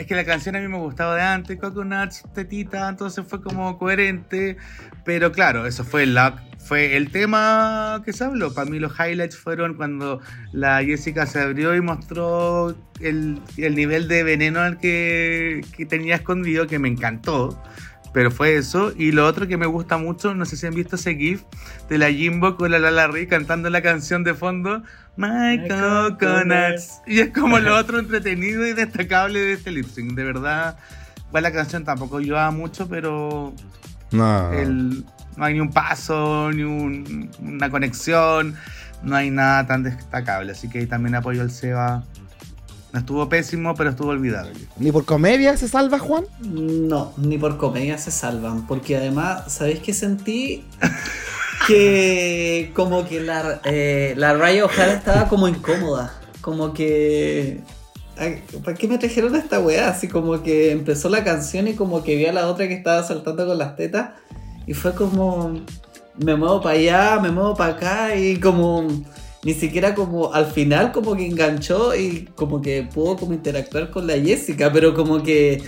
es 0.00 0.06
que 0.06 0.14
la 0.14 0.24
canción 0.24 0.56
a 0.56 0.60
mí 0.60 0.66
me 0.66 0.78
gustaba 0.78 1.14
de 1.14 1.20
antes, 1.20 1.60
Coconuts, 1.60 2.22
Tetita, 2.34 2.88
entonces 2.88 3.22
fue 3.28 3.42
como 3.42 3.76
coherente. 3.76 4.56
Pero 5.04 5.30
claro, 5.30 5.66
eso 5.66 5.84
fue 5.84 6.06
la, 6.06 6.42
fue 6.58 6.96
el 6.96 7.10
tema 7.10 8.00
que 8.02 8.14
se 8.14 8.24
habló. 8.24 8.54
Para 8.54 8.70
mí 8.70 8.78
los 8.78 8.98
highlights 8.98 9.36
fueron 9.36 9.74
cuando 9.74 10.20
la 10.52 10.82
Jessica 10.82 11.26
se 11.26 11.40
abrió 11.40 11.74
y 11.74 11.82
mostró 11.82 12.74
el, 13.00 13.42
el 13.58 13.74
nivel 13.74 14.08
de 14.08 14.22
veneno 14.22 14.60
al 14.60 14.78
que, 14.78 15.60
que 15.76 15.84
tenía 15.84 16.14
escondido, 16.14 16.66
que 16.66 16.78
me 16.78 16.88
encantó. 16.88 17.62
Pero 18.14 18.30
fue 18.30 18.56
eso. 18.56 18.92
Y 18.96 19.12
lo 19.12 19.26
otro 19.26 19.46
que 19.48 19.58
me 19.58 19.66
gusta 19.66 19.98
mucho, 19.98 20.34
no 20.34 20.46
sé 20.46 20.56
si 20.56 20.66
han 20.66 20.74
visto 20.74 20.96
ese 20.96 21.14
GIF 21.14 21.42
de 21.90 21.98
la 21.98 22.10
Jimbo 22.10 22.56
con 22.56 22.70
la 22.70 22.78
Lala 22.78 23.06
Ri 23.08 23.26
cantando 23.26 23.68
la 23.68 23.82
canción 23.82 24.24
de 24.24 24.32
fondo, 24.32 24.82
My 25.20 25.58
My 25.58 25.68
Coconuts. 25.68 26.18
coconuts. 26.18 27.00
Y 27.06 27.20
es 27.20 27.30
como 27.30 27.58
lo 27.58 27.76
otro 27.78 27.98
entretenido 27.98 28.66
y 28.66 28.72
destacable 28.72 29.38
de 29.40 29.52
este 29.52 29.70
lip 29.70 29.86
sync. 29.86 30.14
De 30.14 30.24
verdad, 30.24 30.76
la 31.32 31.52
canción 31.52 31.84
tampoco 31.84 32.20
llevaba 32.20 32.50
mucho, 32.50 32.88
pero 32.88 33.52
No. 34.12 34.52
el- 34.52 35.04
no 35.36 35.44
hay 35.44 35.54
ni 35.54 35.60
un 35.60 35.70
paso, 35.72 36.50
ni 36.52 36.62
un- 36.62 37.30
una 37.40 37.70
conexión, 37.70 38.56
no 39.02 39.16
hay 39.16 39.30
nada 39.30 39.66
tan 39.66 39.82
destacable. 39.82 40.52
Así 40.52 40.68
que 40.68 40.80
ahí 40.80 40.86
también 40.86 41.14
apoyo 41.14 41.42
al 41.42 41.50
Seba. 41.50 42.02
No 42.92 42.98
estuvo 42.98 43.28
pésimo, 43.28 43.74
pero 43.76 43.90
estuvo 43.90 44.08
olvidable. 44.10 44.52
¿Ni 44.76 44.90
por 44.90 45.04
comedia 45.04 45.56
se 45.56 45.68
salva, 45.68 46.00
Juan? 46.00 46.24
No, 46.42 47.12
ni 47.16 47.38
por 47.38 47.56
comedia 47.56 47.96
se 47.98 48.10
salvan. 48.10 48.66
Porque 48.66 48.96
además, 48.96 49.52
¿sabéis 49.52 49.78
qué 49.80 49.94
sentí? 49.94 50.64
que 51.66 52.72
como 52.74 53.06
que 53.06 53.20
la, 53.20 53.60
eh, 53.64 54.14
la 54.16 54.34
Raya 54.34 54.64
O'Hara 54.64 54.94
estaba 54.94 55.28
como 55.28 55.48
incómoda. 55.48 56.14
Como 56.40 56.72
que. 56.72 57.60
¿Para 58.64 58.76
qué 58.76 58.86
me 58.86 58.98
trajeron 58.98 59.34
a 59.34 59.38
esta 59.38 59.60
weá? 59.60 59.88
Así 59.88 60.08
como 60.08 60.42
que 60.42 60.72
empezó 60.72 61.08
la 61.08 61.24
canción 61.24 61.68
y 61.68 61.74
como 61.74 62.02
que 62.02 62.16
vi 62.16 62.26
a 62.26 62.32
la 62.32 62.48
otra 62.48 62.68
que 62.68 62.74
estaba 62.74 63.02
saltando 63.02 63.46
con 63.46 63.58
las 63.58 63.76
tetas. 63.76 64.10
Y 64.66 64.74
fue 64.74 64.94
como. 64.94 65.60
Me 66.18 66.36
muevo 66.36 66.60
para 66.60 66.76
allá, 66.76 67.18
me 67.20 67.30
muevo 67.30 67.54
para 67.54 67.74
acá 67.74 68.16
y 68.16 68.38
como. 68.38 68.86
Ni 69.42 69.54
siquiera 69.54 69.94
como 69.94 70.34
al 70.34 70.44
final 70.44 70.92
como 70.92 71.16
que 71.16 71.24
enganchó 71.24 71.94
y 71.94 72.26
como 72.34 72.60
que 72.60 72.82
pudo 72.82 73.16
como 73.16 73.32
interactuar 73.32 73.90
con 73.90 74.06
la 74.06 74.18
Jessica, 74.18 74.70
pero 74.70 74.92
como 74.92 75.22
que 75.22 75.62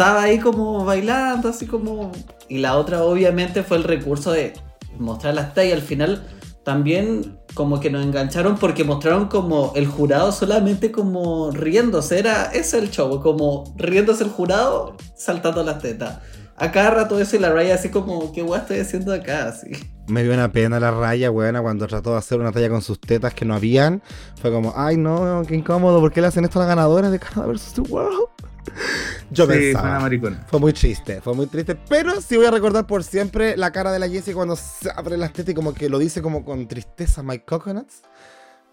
estaba 0.00 0.22
ahí 0.22 0.38
como 0.38 0.82
bailando, 0.84 1.50
así 1.50 1.66
como... 1.66 2.10
Y 2.48 2.58
la 2.58 2.76
otra 2.76 3.02
obviamente 3.02 3.62
fue 3.62 3.76
el 3.76 3.84
recurso 3.84 4.32
de 4.32 4.54
mostrar 4.98 5.34
las 5.34 5.56
y 5.56 5.72
al 5.72 5.82
final 5.82 6.26
también 6.64 7.38
como 7.54 7.80
que 7.80 7.90
nos 7.90 8.04
engancharon 8.04 8.56
porque 8.56 8.84
mostraron 8.84 9.28
como 9.28 9.72
el 9.74 9.86
jurado 9.86 10.30
solamente 10.32 10.92
como 10.92 11.50
riéndose, 11.50 12.18
era 12.18 12.44
ese 12.52 12.78
el 12.78 12.90
show, 12.90 13.20
como 13.20 13.74
riéndose 13.76 14.24
el 14.24 14.30
jurado 14.30 14.96
saltando 15.16 15.62
las 15.62 15.78
tetas. 15.80 16.18
A 16.56 16.70
cada 16.70 16.90
rato 16.90 17.18
eso 17.18 17.36
y 17.36 17.38
la 17.38 17.50
raya 17.50 17.74
así 17.74 17.88
como, 17.88 18.32
¿qué 18.32 18.42
guay 18.42 18.60
estoy 18.60 18.80
haciendo 18.80 19.14
acá? 19.14 19.48
Así. 19.48 19.70
Me 20.08 20.22
dio 20.22 20.34
una 20.34 20.52
pena 20.52 20.78
la 20.78 20.90
raya, 20.90 21.30
weona, 21.30 21.62
cuando 21.62 21.86
trató 21.86 22.12
de 22.12 22.18
hacer 22.18 22.38
una 22.38 22.52
talla 22.52 22.68
con 22.68 22.82
sus 22.82 23.00
tetas 23.00 23.32
que 23.32 23.46
no 23.46 23.54
habían. 23.54 24.02
Fue 24.40 24.52
como, 24.52 24.74
ay 24.76 24.98
no, 24.98 25.42
qué 25.48 25.54
incómodo, 25.54 26.00
¿por 26.00 26.12
qué 26.12 26.20
le 26.20 26.26
hacen 26.26 26.44
esto 26.44 26.60
a 26.60 26.64
la 26.64 26.68
ganadora 26.68 27.08
de 27.08 27.18
Canada 27.18 27.46
vs. 27.46 27.72
The 27.76 27.80
World? 27.80 28.28
Yo 29.30 29.44
Sí, 29.44 29.52
fue 29.52 29.60
pensaba. 29.60 30.00
maricona. 30.00 30.46
Fue 30.48 30.58
muy 30.60 30.72
triste, 30.72 31.20
fue 31.20 31.34
muy 31.34 31.46
triste. 31.46 31.76
Pero 31.88 32.20
sí 32.20 32.36
voy 32.36 32.46
a 32.46 32.50
recordar 32.50 32.86
por 32.86 33.04
siempre 33.04 33.56
la 33.56 33.70
cara 33.70 33.92
de 33.92 33.98
la 33.98 34.08
Jessie 34.08 34.34
cuando 34.34 34.56
se 34.56 34.90
abre 34.94 35.16
las 35.16 35.32
tetas 35.32 35.52
y 35.52 35.54
como 35.54 35.72
que 35.74 35.88
lo 35.88 35.98
dice 35.98 36.20
como 36.22 36.44
con 36.44 36.66
tristeza, 36.66 37.22
My 37.22 37.38
Coconuts. 37.38 38.02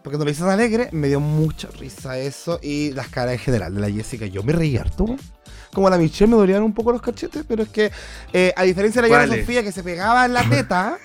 Porque 0.04 0.18
no 0.18 0.24
lo 0.24 0.30
dice 0.30 0.42
tan 0.42 0.52
alegre, 0.52 0.90
me 0.94 1.08
dio 1.08 1.20
mucha 1.20 1.68
risa 1.80 2.18
eso. 2.18 2.60
Y 2.62 2.92
las 2.94 3.10
caras 3.10 3.34
en 3.34 3.40
general 3.40 3.76
de 3.76 3.82
la 3.82 3.90
Jessica, 3.90 4.26
yo 4.26 4.42
me 4.44 4.54
reí 4.54 4.78
harto. 4.78 5.06
Como 5.74 5.90
la 5.90 5.98
Michelle 5.98 6.32
me 6.32 6.38
dolían 6.38 6.64
un 6.64 6.74
poco 6.74 6.92
los 6.92 7.02
cachetes, 7.02 7.44
pero 7.48 7.64
es 7.64 7.70
que 7.70 7.92
eh, 8.32 8.54
a 8.56 8.64
diferencia 8.64 9.02
de 9.02 9.10
la. 9.10 9.28
Sofía 9.28 9.64
que 9.64 9.72
se 9.72 9.84
pegaba 9.84 10.26
en 10.26 10.34
la 10.34 10.50
teta. 10.50 10.98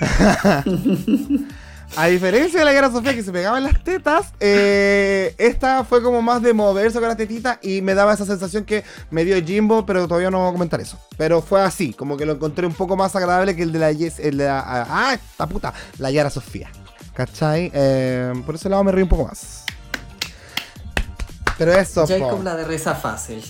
A 1.96 2.06
diferencia 2.06 2.58
de 2.58 2.64
la 2.64 2.72
Yara 2.72 2.90
Sofía 2.90 3.14
que 3.14 3.22
se 3.22 3.30
pegaba 3.30 3.58
en 3.58 3.64
las 3.64 3.84
tetas, 3.84 4.32
eh, 4.40 5.32
esta 5.38 5.84
fue 5.84 6.02
como 6.02 6.22
más 6.22 6.42
de 6.42 6.52
moverse 6.52 6.98
con 6.98 7.08
la 7.08 7.16
tetita 7.16 7.60
y 7.62 7.82
me 7.82 7.94
daba 7.94 8.14
esa 8.14 8.26
sensación 8.26 8.64
que 8.64 8.82
me 9.10 9.24
dio 9.24 9.40
Jimbo, 9.44 9.86
pero 9.86 10.08
todavía 10.08 10.28
no 10.28 10.40
voy 10.40 10.48
a 10.48 10.52
comentar 10.52 10.80
eso. 10.80 10.98
Pero 11.16 11.40
fue 11.40 11.62
así, 11.62 11.92
como 11.92 12.16
que 12.16 12.26
lo 12.26 12.32
encontré 12.32 12.66
un 12.66 12.74
poco 12.74 12.96
más 12.96 13.14
agradable 13.14 13.54
que 13.54 13.62
el 13.62 13.70
de 13.70 13.78
la 13.78 13.92
Yes, 13.92 14.18
el 14.18 14.38
de 14.38 14.44
la, 14.44 14.64
ah, 14.66 15.14
esta 15.14 15.46
puta, 15.46 15.72
la 15.98 16.10
Yara 16.10 16.30
Sofía. 16.30 16.68
¿Cachai? 17.14 17.70
Eh, 17.72 18.32
por 18.44 18.56
ese 18.56 18.68
lado 18.68 18.82
me 18.82 18.90
reí 18.90 19.04
un 19.04 19.08
poco 19.08 19.28
más. 19.28 19.64
Pero 21.56 21.72
eso, 21.74 22.02
po. 22.02 22.08
Jacob 22.08 22.42
la 22.42 22.56
de 22.56 22.64
risa 22.64 22.96
fácil. 22.96 23.44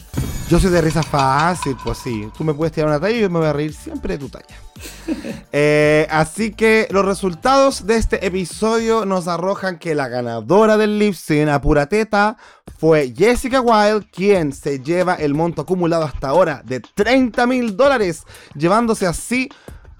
Yo 0.55 0.61
soy 0.61 0.71
de 0.71 0.83
risa 0.83 1.03
fácil, 1.03 1.77
pues 1.83 1.99
sí. 1.99 2.31
Tú 2.39 2.45
me 2.45 2.55
puedes 2.55 2.73
tirar 2.73 2.89
una 2.89 3.01
talla 3.01 3.17
y 3.17 3.23
yo 3.23 3.29
me 3.29 3.41
voy 3.41 3.49
a 3.49 3.53
reír 3.53 3.75
siempre 3.75 4.17
de 4.17 4.19
tu 4.19 4.29
talla. 4.29 4.47
Eh, 5.57 6.09
así 6.11 6.53
que 6.53 6.89
los 6.91 7.05
resultados 7.05 7.87
de 7.87 7.97
este 7.97 8.27
episodio 8.27 9.05
nos 9.05 9.29
arrojan 9.29 9.79
que 9.79 9.95
la 9.95 10.09
ganadora 10.09 10.77
del 10.77 10.99
lip 10.99 11.15
sync 11.15 11.49
a 11.49 11.61
pura 11.61 11.87
teta 11.87 12.37
fue 12.79 13.13
Jessica 13.17 13.61
Wilde, 13.61 14.09
quien 14.13 14.53
se 14.53 14.81
lleva 14.81 15.15
el 15.15 15.33
monto 15.33 15.63
acumulado 15.63 16.05
hasta 16.05 16.29
ahora 16.29 16.63
de 16.65 16.81
30 16.81 17.47
mil 17.47 17.77
dólares, 17.77 18.25
llevándose 18.57 19.07
así 19.07 19.49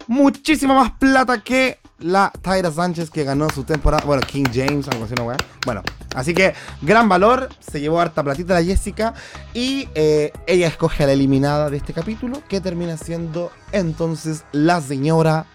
muchísima 0.09 0.75
más 0.75 0.93
plata 0.99 1.41
que 1.41 1.79
la 2.05 2.31
Tyra 2.43 2.71
Sánchez 2.71 3.09
que 3.09 3.25
ganó 3.25 3.49
su 3.49 3.65
temporada, 3.65 4.05
bueno, 4.05 4.23
King 4.27 4.45
James, 4.53 4.87
algo 4.89 5.07
así, 5.07 5.15
¿no, 5.15 5.25
weá? 5.25 5.39
Bueno, 5.65 5.83
así 6.15 6.35
que 6.35 6.53
gran 6.83 7.09
valor, 7.09 7.49
se 7.61 7.81
llevó 7.81 7.99
harta 7.99 8.23
platita 8.23 8.53
la 8.53 8.63
Jessica 8.63 9.15
y 9.55 9.89
eh, 9.95 10.31
ella 10.47 10.67
escoge 10.67 11.05
a 11.05 11.07
la 11.07 11.15
eliminada 11.15 11.71
de 11.71 11.79
este 11.79 11.95
capítulo, 11.95 12.43
que 12.47 12.61
termina 12.61 12.99
siendo 12.99 13.51
entonces 13.73 14.45
la 14.53 14.83
señora 14.83 15.47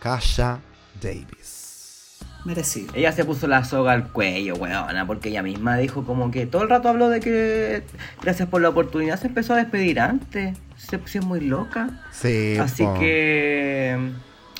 Kasha 0.00 0.60
Davis. 1.02 2.16
Merecido. 2.46 2.94
Ella 2.94 3.12
se 3.12 3.26
puso 3.26 3.46
la 3.46 3.62
soga 3.64 3.92
al 3.92 4.10
cuello, 4.10 4.54
weona, 4.54 5.06
porque 5.06 5.28
ella 5.28 5.42
misma 5.42 5.76
dijo 5.76 6.06
como 6.06 6.30
que 6.30 6.46
todo 6.46 6.62
el 6.62 6.70
rato 6.70 6.88
habló 6.88 7.10
de 7.10 7.20
que 7.20 7.82
gracias 8.22 8.48
por 8.48 8.62
la 8.62 8.70
oportunidad 8.70 9.20
se 9.20 9.26
empezó 9.26 9.52
a 9.52 9.58
despedir 9.58 10.00
antes. 10.00 10.56
Se 10.78 10.96
puso 10.96 11.20
muy 11.20 11.40
loca. 11.40 11.90
Sí, 12.12 12.56
Así 12.58 12.84
po. 12.84 12.94
que 12.94 14.14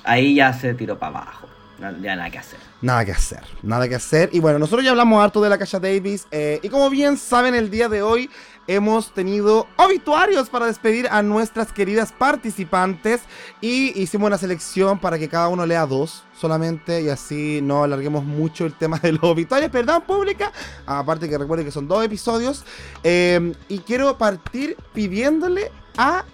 ahí 0.09 0.35
ya 0.35 0.53
se 0.53 0.75
tiró 0.75 0.99
para 0.99 1.19
abajo. 1.21 1.49
Ya 2.03 2.17
nada 2.17 2.29
que 2.29 2.39
hacer. 2.39 2.59
Nada 2.83 3.05
que 3.05 3.13
hacer, 3.13 3.41
nada 3.63 3.89
que 3.89 3.95
hacer. 3.95 4.31
Y 4.33 4.41
bueno, 4.41 4.59
nosotros 4.59 4.85
ya 4.85 4.91
hablamos 4.91 5.23
harto 5.23 5.41
de 5.41 5.49
la 5.49 5.59
Kasha 5.59 5.79
Davis. 5.79 6.27
eh, 6.33 6.59
y 6.61 6.69
como 6.69 6.91
bien 6.91 7.17
saben, 7.17 7.55
el 7.55 7.71
día 7.71 7.89
de 7.89 8.03
hoy 8.03 8.29
hemos 8.67 9.15
tenido 9.15 9.69
obituarios 9.77 10.51
para 10.51 10.67
despedir 10.67 11.07
a 11.09 11.23
nuestras 11.23 11.73
queridas 11.73 12.11
participantes. 12.11 13.21
Y 13.61 13.97
hicimos 14.01 14.27
una 14.27 14.39
selección 14.39 14.99
para 14.99 15.21
que 15.21 15.29
cada 15.29 15.47
uno 15.47 15.65
lea 15.67 15.87
dos 15.87 16.25
solamente. 16.37 17.01
Y 17.01 17.11
así 17.11 17.61
no 17.63 17.85
alarguemos 17.85 18.25
mucho 18.25 18.67
el 18.67 18.75
tema 18.75 18.99
de 18.99 19.13
los 19.13 19.23
obituarios. 19.23 19.71
Perdón, 19.71 20.03
pública. 20.03 20.51
Aparte 20.85 21.29
que 21.29 21.39
recuerden 21.39 21.65
que 21.65 21.73
son 21.73 21.87
dos 21.87 22.05
episodios. 22.05 22.65
eh, 23.05 23.53
y 23.69 23.79
quiero 23.79 24.19
partir 24.19 24.77
pidiéndole 24.93 25.71
a 25.97 26.25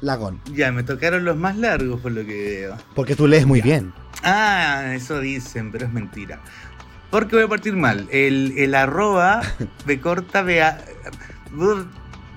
Lagón. 0.00 0.40
Ya, 0.52 0.72
me 0.72 0.82
tocaron 0.82 1.24
los 1.24 1.36
más 1.36 1.56
largos 1.56 2.00
por 2.00 2.12
lo 2.12 2.24
que 2.24 2.34
veo. 2.34 2.76
Porque 2.94 3.16
tú 3.16 3.26
lees 3.26 3.46
muy 3.46 3.60
bien. 3.60 3.92
Ah, 4.22 4.92
eso 4.94 5.20
dicen, 5.20 5.72
pero 5.72 5.86
es 5.86 5.92
mentira. 5.92 6.40
Porque 7.10 7.36
voy 7.36 7.44
a 7.44 7.48
partir 7.48 7.74
mal. 7.74 8.08
El, 8.10 8.54
el 8.58 8.74
arroba 8.74 9.42
de 9.86 10.00
corta 10.00 10.42
Bea. 10.42 10.84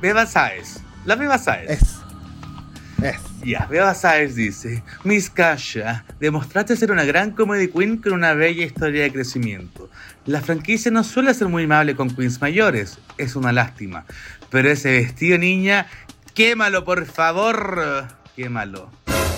Beba 0.01 0.25
Saez. 0.25 0.79
La 1.05 1.15
Beba 1.15 1.37
Saez. 1.37 1.69
Es. 1.69 1.95
Es. 3.03 3.29
Ya, 3.43 3.65
Beba 3.67 3.93
Saez 3.93 4.35
dice: 4.35 4.83
Miss 5.03 5.29
Kasha, 5.29 6.03
demostraste 6.19 6.75
ser 6.75 6.91
una 6.91 7.05
gran 7.05 7.31
comedy 7.31 7.69
queen 7.69 7.97
con 7.97 8.13
una 8.13 8.33
bella 8.33 8.65
historia 8.65 9.03
de 9.03 9.11
crecimiento. 9.11 9.89
La 10.25 10.41
franquicia 10.41 10.91
no 10.91 11.03
suele 11.03 11.33
ser 11.33 11.47
muy 11.47 11.63
amable 11.63 11.95
con 11.95 12.09
queens 12.09 12.41
mayores, 12.41 12.99
es 13.17 13.35
una 13.35 13.51
lástima. 13.51 14.05
Pero 14.49 14.69
ese 14.69 14.91
vestido, 14.91 15.37
niña, 15.37 15.87
quémalo, 16.33 16.85
por 16.85 17.05
favor. 17.05 18.07
Quémalo. 18.35 18.89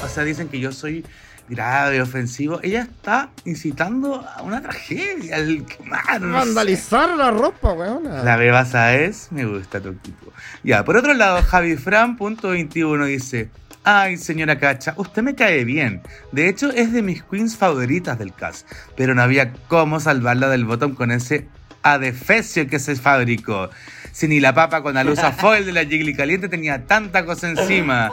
O 0.04 0.08
sea, 0.08 0.24
dicen 0.24 0.48
que 0.50 0.60
yo 0.60 0.72
soy 0.72 1.06
grave, 1.50 2.02
ofensivo. 2.02 2.60
Ella 2.64 2.82
está 2.84 3.30
incitando 3.46 4.26
a 4.28 4.42
una 4.42 4.62
tragedia, 4.62 5.36
al 5.36 5.66
quemar. 5.66 6.22
no 6.22 6.28
sé. 6.28 6.48
Vandalizar 6.48 7.10
la 7.18 7.32
ropa, 7.32 7.74
weona. 7.74 8.24
La 8.24 8.38
beba 8.38 8.66
Saez, 8.66 9.32
me 9.32 9.46
gusta 9.46 9.80
tu 9.82 9.94
tipo. 9.96 10.32
Ya, 10.64 10.84
por 10.86 10.98
otro 10.98 11.14
lado, 11.14 11.42
JaviFran.21 11.42 13.06
dice: 13.06 13.50
Ay, 13.84 14.18
señora 14.18 14.60
Cacha, 14.60 14.94
usted 14.98 15.24
me 15.24 15.36
cae 15.36 15.66
bien. 15.66 16.02
De 16.32 16.48
hecho, 16.48 16.70
es 16.72 16.94
de 16.94 17.02
mis 17.02 17.24
queens 17.24 17.58
favoritas 17.58 18.18
del 18.18 18.34
cast, 18.34 18.68
pero 18.96 19.14
no 19.14 19.22
había 19.22 19.54
cómo 19.68 20.00
salvarla 20.00 20.50
del 20.50 20.66
bottom 20.66 20.96
con 20.96 21.12
ese 21.12 21.48
adefesio 21.84 22.68
que 22.68 22.80
se 22.80 22.96
fabricó. 22.96 23.70
Si 24.12 24.28
ni 24.28 24.40
la 24.40 24.54
papa 24.54 24.82
con 24.82 24.98
alusa 24.98 25.32
foil 25.32 25.66
de 25.66 25.74
la 25.74 25.86
Jiggly 25.86 26.14
caliente 26.16 26.50
tenía 26.50 26.86
tanta 26.86 27.26
cosa 27.26 27.50
encima. 27.50 28.12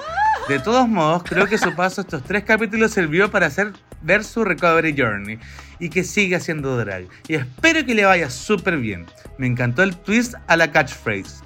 De 0.49 0.59
todos 0.59 0.89
modos, 0.89 1.25
creo 1.25 1.47
que 1.47 1.59
su 1.59 1.75
paso 1.75 2.01
estos 2.01 2.25
tres 2.25 2.45
capítulos 2.45 2.93
sirvió 2.93 3.31
para 3.31 3.47
hacer 3.47 3.73
ver 4.01 4.25
su 4.25 4.45
recovery 4.45 4.95
journey 4.97 5.39
y 5.79 5.91
que 5.91 6.05
siga 6.05 6.39
haciendo 6.39 6.77
drag. 6.77 7.07
Y 7.27 7.35
espero 7.35 7.85
que 7.85 7.95
le 7.95 8.05
vaya 8.05 8.31
súper 8.31 8.79
bien. 8.79 9.07
Me 9.37 9.47
encantó 9.47 9.83
el 9.83 9.97
twist 9.97 10.35
a 10.47 10.57
la 10.57 10.73
catchphrase. 10.73 11.43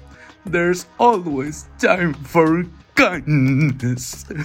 There's 0.49 0.87
always 0.97 1.67
time 1.79 2.13
for 2.25 2.65
kindness. 2.95 4.25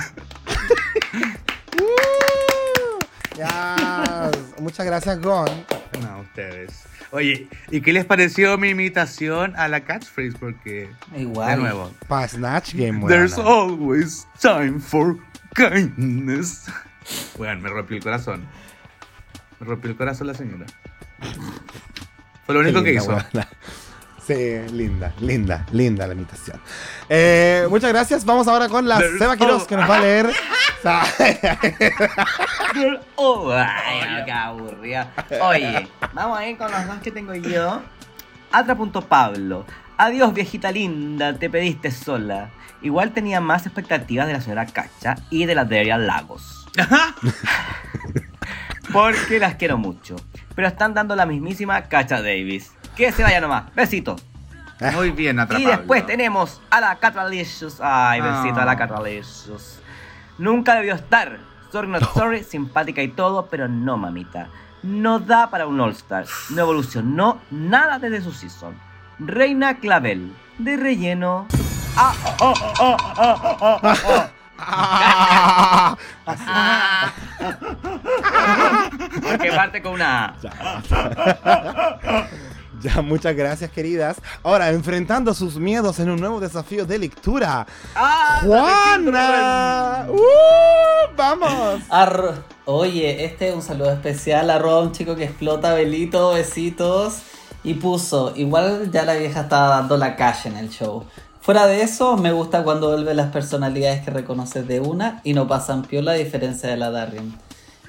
Muchas 4.61 4.87
gracias, 4.87 5.21
Gon. 5.21 5.49
No, 6.03 6.21
ustedes. 6.21 6.85
Oye, 7.11 7.49
¿y 7.71 7.81
qué 7.81 7.93
les 7.93 8.05
pareció 8.05 8.59
mi 8.59 8.71
imitación 8.71 9.55
a 9.57 9.67
la 9.69 9.81
catchphrase? 9.81 10.37
Porque, 10.39 10.91
Igual. 11.17 11.51
de 11.51 11.57
nuevo, 11.57 11.93
Pa' 12.07 12.29
Snatch 12.29 12.75
Game, 12.75 12.99
weona. 12.99 13.09
There's 13.09 13.39
always 13.39 14.27
time 14.41 14.79
for 14.79 15.17
kindness. 15.55 16.67
Bueno, 17.39 17.61
me 17.63 17.71
rompió 17.71 17.97
el 17.97 18.03
corazón. 18.03 18.47
Me 19.59 19.67
rompió 19.67 19.91
el 19.91 19.97
corazón 19.97 20.27
la 20.27 20.35
señora. 20.35 20.67
Fue 22.45 22.55
lo 22.55 22.61
único 22.61 22.83
Qué 22.83 22.93
que 22.93 22.97
hizo. 22.99 23.09
weona. 23.09 23.49
Sí, 24.27 24.59
linda, 24.75 25.15
linda, 25.21 25.65
linda 25.73 26.07
la 26.07 26.13
imitación. 26.13 26.61
Eh, 27.09 27.67
muchas 27.71 27.91
gracias. 27.91 28.27
Vamos 28.27 28.47
ahora 28.47 28.69
con 28.69 28.87
la 28.87 28.99
There's 28.99 29.19
Seba 29.19 29.39
Quiroz, 29.39 29.67
que 29.67 29.77
nos 29.77 29.89
va 29.89 29.97
a 29.97 30.01
leer. 30.01 30.31
Oh, 33.17 33.51
ay, 33.53 34.25
qué 34.25 34.33
aburrida. 34.33 35.13
Oye, 35.43 35.89
vamos 36.13 36.39
a 36.39 36.47
ir 36.47 36.57
con 36.59 36.71
los 36.71 36.87
dos 36.87 36.99
que 36.99 37.11
tengo 37.11 37.35
yo. 37.35 37.83
Atra.pablo. 38.53 39.65
Adiós, 39.97 40.33
viejita 40.33 40.71
linda, 40.71 41.35
te 41.35 41.51
pediste 41.51 41.91
sola. 41.91 42.51
Igual 42.83 43.11
tenía 43.13 43.41
más 43.41 43.67
expectativas 43.67 44.27
de 44.29 44.35
la 44.35 44.41
señora 44.41 44.67
Cacha 44.67 45.17
y 45.31 45.47
de 45.47 45.55
la 45.55 45.65
Deria 45.65 45.99
Lagos. 45.99 46.67
Porque 48.93 49.39
las 49.39 49.57
quiero 49.57 49.79
mucho. 49.79 50.17
Pero 50.55 50.69
están 50.69 50.95
dando 50.95 51.15
la 51.17 51.27
mismísima 51.27 51.83
Cacha 51.83 52.23
Davis. 52.23 52.73
Que 52.97 53.13
se 53.13 53.23
vaya 53.23 53.41
nomás. 53.41 53.65
Besito. 53.75 54.17
Muy 54.95 55.11
bien 55.11 55.37
Y 55.37 55.41
atrapado. 55.41 55.71
después 55.71 56.07
tenemos 56.07 56.61
a 56.71 56.81
la 56.81 56.97
Catralicious. 56.97 57.81
Ay, 57.83 58.21
besito 58.21 58.61
a 58.61 58.65
la 58.65 58.73
Ah. 58.73 58.77
Catralicious. 58.77 59.81
Nunca 60.39 60.77
debió 60.77 60.95
estar. 60.95 61.39
Sorry 61.71 61.89
not 61.89 62.03
sorry, 62.15 62.43
simpática 62.43 63.03
y 63.03 63.09
todo, 63.09 63.47
pero 63.47 63.69
no, 63.69 63.97
mamita. 63.97 64.49
No 64.83 65.19
da 65.19 65.51
para 65.51 65.67
un 65.67 65.81
All-Star. 65.81 66.25
No 66.51 66.63
evolucionó 66.63 67.41
nada 67.51 67.99
desde 67.99 68.23
su 68.23 68.33
season. 68.33 68.75
Reina 69.19 69.79
Clavel. 69.79 70.33
De 70.59 70.77
relleno. 70.77 71.47
Ah, 71.97 72.15
oh, 72.41 72.55
oh, 72.81 72.97
oh, 73.19 73.81
oh. 73.83 74.29
Ah. 74.61 75.97
Porque 79.23 79.53
parte 79.57 79.81
con 79.83 79.93
una 79.93 80.27
A. 80.27 80.35
Ya, 82.83 83.03
muchas 83.03 83.35
gracias, 83.35 83.71
queridas. 83.71 84.17
Ahora, 84.43 84.71
enfrentando 84.71 85.35
sus 85.35 85.57
miedos 85.57 85.99
en 85.99 86.11
un 86.11 86.21
nuevo 86.21 86.39
desafío 86.41 86.87
de 86.87 86.99
lectura. 86.99 87.67
¡Ah! 87.95 88.41
¡Juana! 88.45 90.07
¡Uh! 90.11 91.17
¡Vamos! 91.17 91.81
Arro- 91.91 92.35
Oye, 92.67 93.25
este 93.25 93.49
es 93.49 93.55
un 93.55 93.63
saludo 93.63 93.91
especial. 93.91 94.51
Arroba 94.51 94.81
un 94.83 94.93
chico 94.93 95.17
que 95.17 95.25
explota 95.25 95.75
velito, 95.75 96.33
besitos. 96.35 97.19
Y 97.65 97.75
puso, 97.75 98.33
igual 98.37 98.91
ya 98.93 99.03
la 99.05 99.15
vieja 99.15 99.41
estaba 99.43 99.69
dando 99.77 99.97
la 99.97 100.15
calle 100.17 100.49
en 100.51 100.57
el 100.59 100.71
show. 100.71 101.05
Fuera 101.41 101.67
de 101.67 101.83
eso, 101.83 102.17
me 102.17 102.31
gusta 102.31 102.63
cuando 102.63 102.89
vuelven 102.91 103.17
las 103.17 103.33
personalidades 103.33 104.05
que 104.05 104.11
reconoces 104.11 104.69
de 104.69 104.81
una 104.81 105.21
y 105.25 105.33
no 105.35 105.49
pasan 105.49 105.83
piola 105.83 106.13
a 106.13 106.15
diferencia 106.15 106.69
de 106.69 106.77
la 106.77 106.91
Darren. 106.91 107.35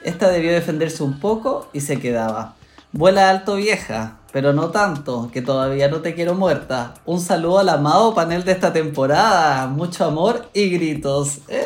Esta 0.04 0.30
debió 0.30 0.52
defenderse 0.52 1.04
un 1.04 1.20
poco 1.20 1.68
y 1.74 1.82
se 1.82 2.00
quedaba. 2.00 2.56
Vuela 2.92 3.30
alto 3.30 3.56
vieja, 3.56 4.18
pero 4.32 4.52
no 4.52 4.72
tanto, 4.72 5.30
que 5.32 5.44
todavía 5.44 5.90
no 5.90 6.02
te 6.02 6.16
quiero 6.16 6.34
muerta. 6.34 6.96
Un 7.06 7.22
saludo 7.22 7.60
al 7.60 7.70
amado 7.70 8.16
panel 8.16 8.44
de 8.44 8.52
esta 8.52 8.74
temporada. 8.74 9.68
Mucho 9.68 10.06
amor 10.06 10.50
y 10.54 10.72
gritos. 10.72 11.38
¡Eh! 11.50 11.64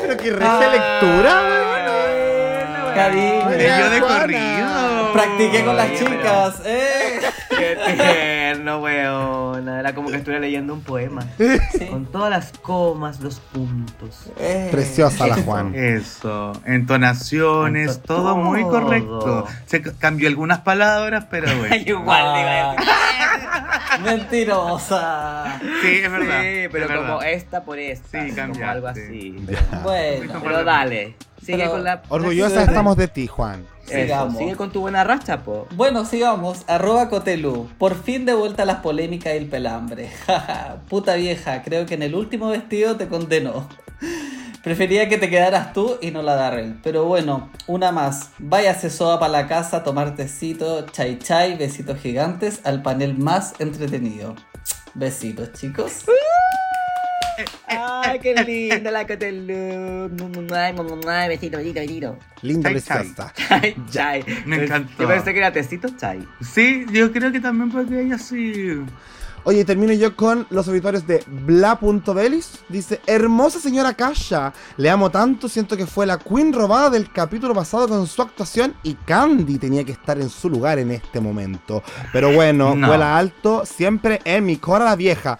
Pero 0.00 0.16
qué 0.16 0.32
regia 0.32 0.70
lectura, 0.70 1.42
weón. 1.42 2.94
Cariño. 2.94 3.50
Leyó 3.50 3.90
de 3.90 4.00
corrido. 4.00 5.12
Practiqué 5.12 5.64
con 5.66 5.76
las 5.76 5.90
Oye, 5.90 5.98
chicas, 5.98 6.54
eh. 6.64 8.37
Tierno, 8.68 8.82
weón. 8.82 9.68
Era 9.68 9.94
como 9.94 10.10
que 10.10 10.16
estuviera 10.16 10.40
leyendo 10.40 10.74
un 10.74 10.82
poema. 10.82 11.22
Sí. 11.72 11.86
Con 11.86 12.06
todas 12.06 12.30
las 12.30 12.52
comas, 12.60 13.20
los 13.20 13.40
puntos. 13.40 14.30
Eh. 14.38 14.68
Preciosa 14.70 15.26
la 15.26 15.36
Juan. 15.36 15.74
Eso, 15.74 16.52
entonaciones, 16.64 17.98
Ento- 18.00 18.06
todo 18.06 18.36
muy 18.36 18.62
correcto. 18.62 19.46
Se 19.66 19.82
cambió 19.82 20.28
algunas 20.28 20.60
palabras, 20.60 21.26
pero 21.30 21.46
bueno. 21.58 21.76
Igual 21.76 22.34
decir. 22.34 22.88
Ah, 23.90 23.98
Mentirosa. 24.02 25.60
Sí, 25.82 26.00
es 26.02 26.10
verdad. 26.10 26.40
Sí, 26.42 26.68
pero 26.72 26.84
es 26.86 26.90
como 26.92 27.02
verdad. 27.18 27.28
esta 27.32 27.62
por 27.64 27.78
esta. 27.78 28.08
Sí, 28.22 28.30
como 28.30 28.36
cambiaste. 28.36 28.64
algo 28.64 28.86
así. 28.88 29.36
Bueno, 29.82 30.40
Pero 30.42 30.64
dale. 30.64 31.16
Sigue 31.48 31.60
Pero- 31.60 31.70
con 31.70 31.84
la. 31.84 32.02
Orgullosa 32.10 32.62
estamos 32.62 32.94
de 32.98 33.08
ti, 33.08 33.26
Juan. 33.26 33.64
Eso, 33.86 33.94
Sigamos. 34.02 34.36
sigue 34.36 34.54
con 34.54 34.70
tu 34.70 34.80
buena 34.80 35.02
racha, 35.02 35.38
po. 35.44 35.66
bueno, 35.74 36.04
sigamos. 36.04 36.62
Arroba 36.66 37.08
Cotelu. 37.08 37.70
Por 37.78 37.94
fin 38.02 38.26
de 38.26 38.34
vuelta 38.34 38.64
a 38.64 38.66
las 38.66 38.80
polémicas 38.80 39.32
y 39.32 39.38
el 39.38 39.46
pelambre. 39.46 40.10
Jaja, 40.26 40.82
Puta 40.90 41.14
vieja, 41.14 41.62
creo 41.62 41.86
que 41.86 41.94
en 41.94 42.02
el 42.02 42.14
último 42.14 42.48
vestido 42.50 42.96
te 42.98 43.08
condenó. 43.08 43.66
Prefería 44.62 45.08
que 45.08 45.16
te 45.16 45.30
quedaras 45.30 45.72
tú 45.72 45.96
y 46.02 46.10
no 46.10 46.20
la 46.20 46.34
Darrell. 46.34 46.78
Pero 46.82 47.04
bueno, 47.06 47.48
una 47.66 47.90
más. 47.90 48.28
Váyase 48.38 48.90
soa 48.90 49.18
para 49.18 49.32
la 49.32 49.48
casa, 49.48 49.82
tomar 49.82 50.14
tecito, 50.16 50.84
chai 50.90 51.18
chai, 51.18 51.56
besitos 51.56 51.98
gigantes 51.98 52.60
al 52.64 52.82
panel 52.82 53.16
más 53.16 53.54
entretenido. 53.58 54.34
Besitos, 54.92 55.54
chicos. 55.54 56.04
Ay, 57.66 58.18
qué 58.20 58.34
linda 58.34 58.90
la 58.90 59.06
Cotelú. 59.06 60.08
Besito, 61.28 61.58
besito, 61.58 61.58
besito. 61.58 62.16
Linda 62.42 62.70
Chai, 62.70 62.82
chai. 62.82 63.34
Chai, 63.48 63.76
chai. 63.90 64.24
Me 64.46 64.64
encantó. 64.64 65.02
Yo 65.02 65.08
pensé 65.08 65.32
que 65.32 65.38
era 65.38 65.52
tecito 65.52 65.88
chai. 65.96 66.26
Sí, 66.40 66.86
yo 66.92 67.12
creo 67.12 67.30
que 67.32 67.40
también 67.40 67.70
porque 67.70 68.00
ella 68.00 68.18
sí. 68.18 68.80
Oye, 69.44 69.64
termino 69.64 69.92
yo 69.92 70.14
con 70.14 70.46
los 70.50 70.68
obituarios 70.68 71.06
de 71.06 71.22
Bla.belis. 71.26 72.58
Dice, 72.68 73.00
hermosa 73.06 73.60
señora 73.60 73.94
Kasha, 73.94 74.52
le 74.76 74.90
amo 74.90 75.10
tanto, 75.10 75.48
siento 75.48 75.76
que 75.76 75.86
fue 75.86 76.04
la 76.06 76.18
queen 76.18 76.52
robada 76.52 76.90
del 76.90 77.10
capítulo 77.10 77.54
pasado 77.54 77.88
con 77.88 78.06
su 78.06 78.20
actuación 78.20 78.74
y 78.82 78.94
Candy 78.94 79.58
tenía 79.58 79.84
que 79.84 79.92
estar 79.92 80.18
en 80.20 80.28
su 80.28 80.50
lugar 80.50 80.78
en 80.78 80.90
este 80.90 81.20
momento. 81.20 81.82
Pero 82.12 82.32
bueno, 82.32 82.74
No. 82.74 82.88
vuela 82.88 83.16
alto, 83.16 83.64
siempre 83.64 84.20
en 84.24 84.44
mi 84.44 84.56
cora 84.56 84.84
la 84.84 84.96
vieja. 84.96 85.38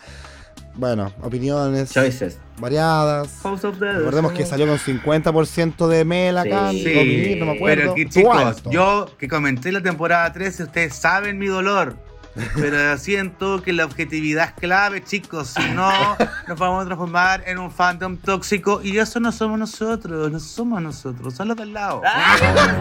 Bueno, 0.79 1.13
opiniones 1.23 1.91
Choices. 1.93 2.39
variadas. 2.59 3.41
House 3.43 3.65
of 3.65 3.81
the 3.81 3.93
Recordemos 3.95 4.31
que 4.33 4.47
salió 4.47 4.65
con 4.69 4.79
50% 4.79 5.89
de 5.89 6.05
Sí. 6.45 6.51
Candy, 6.51 6.83
Sí, 6.85 6.89
Mimir, 6.95 7.39
no 7.39 7.47
me 7.47 7.53
acuerdo. 7.57 7.81
pero 7.81 7.93
aquí 7.93 8.09
chicos, 8.09 8.63
yo 8.71 9.11
que 9.19 9.27
comenté 9.27 9.73
la 9.73 9.83
temporada 9.83 10.33
13, 10.33 10.63
ustedes 10.65 10.95
saben 10.95 11.37
mi 11.37 11.49
dolor. 11.49 11.97
Pero 12.55 12.97
siento 12.99 13.61
que 13.61 13.73
la 13.73 13.87
objetividad 13.87 14.45
es 14.51 14.53
clave, 14.53 15.03
chicos. 15.03 15.49
Si 15.49 15.69
no, 15.71 15.91
nos 16.47 16.57
vamos 16.57 16.85
a 16.85 16.87
transformar 16.87 17.43
en 17.49 17.59
un 17.59 17.73
fandom 17.73 18.17
tóxico. 18.17 18.81
Y 18.81 18.97
eso 18.99 19.19
no 19.19 19.33
somos 19.33 19.59
nosotros, 19.59 20.31
no 20.31 20.39
somos 20.39 20.81
nosotros, 20.81 21.35
son 21.35 21.49
los 21.49 21.57
del 21.57 21.73
lado. 21.73 22.03
¡Ah! 22.07 22.37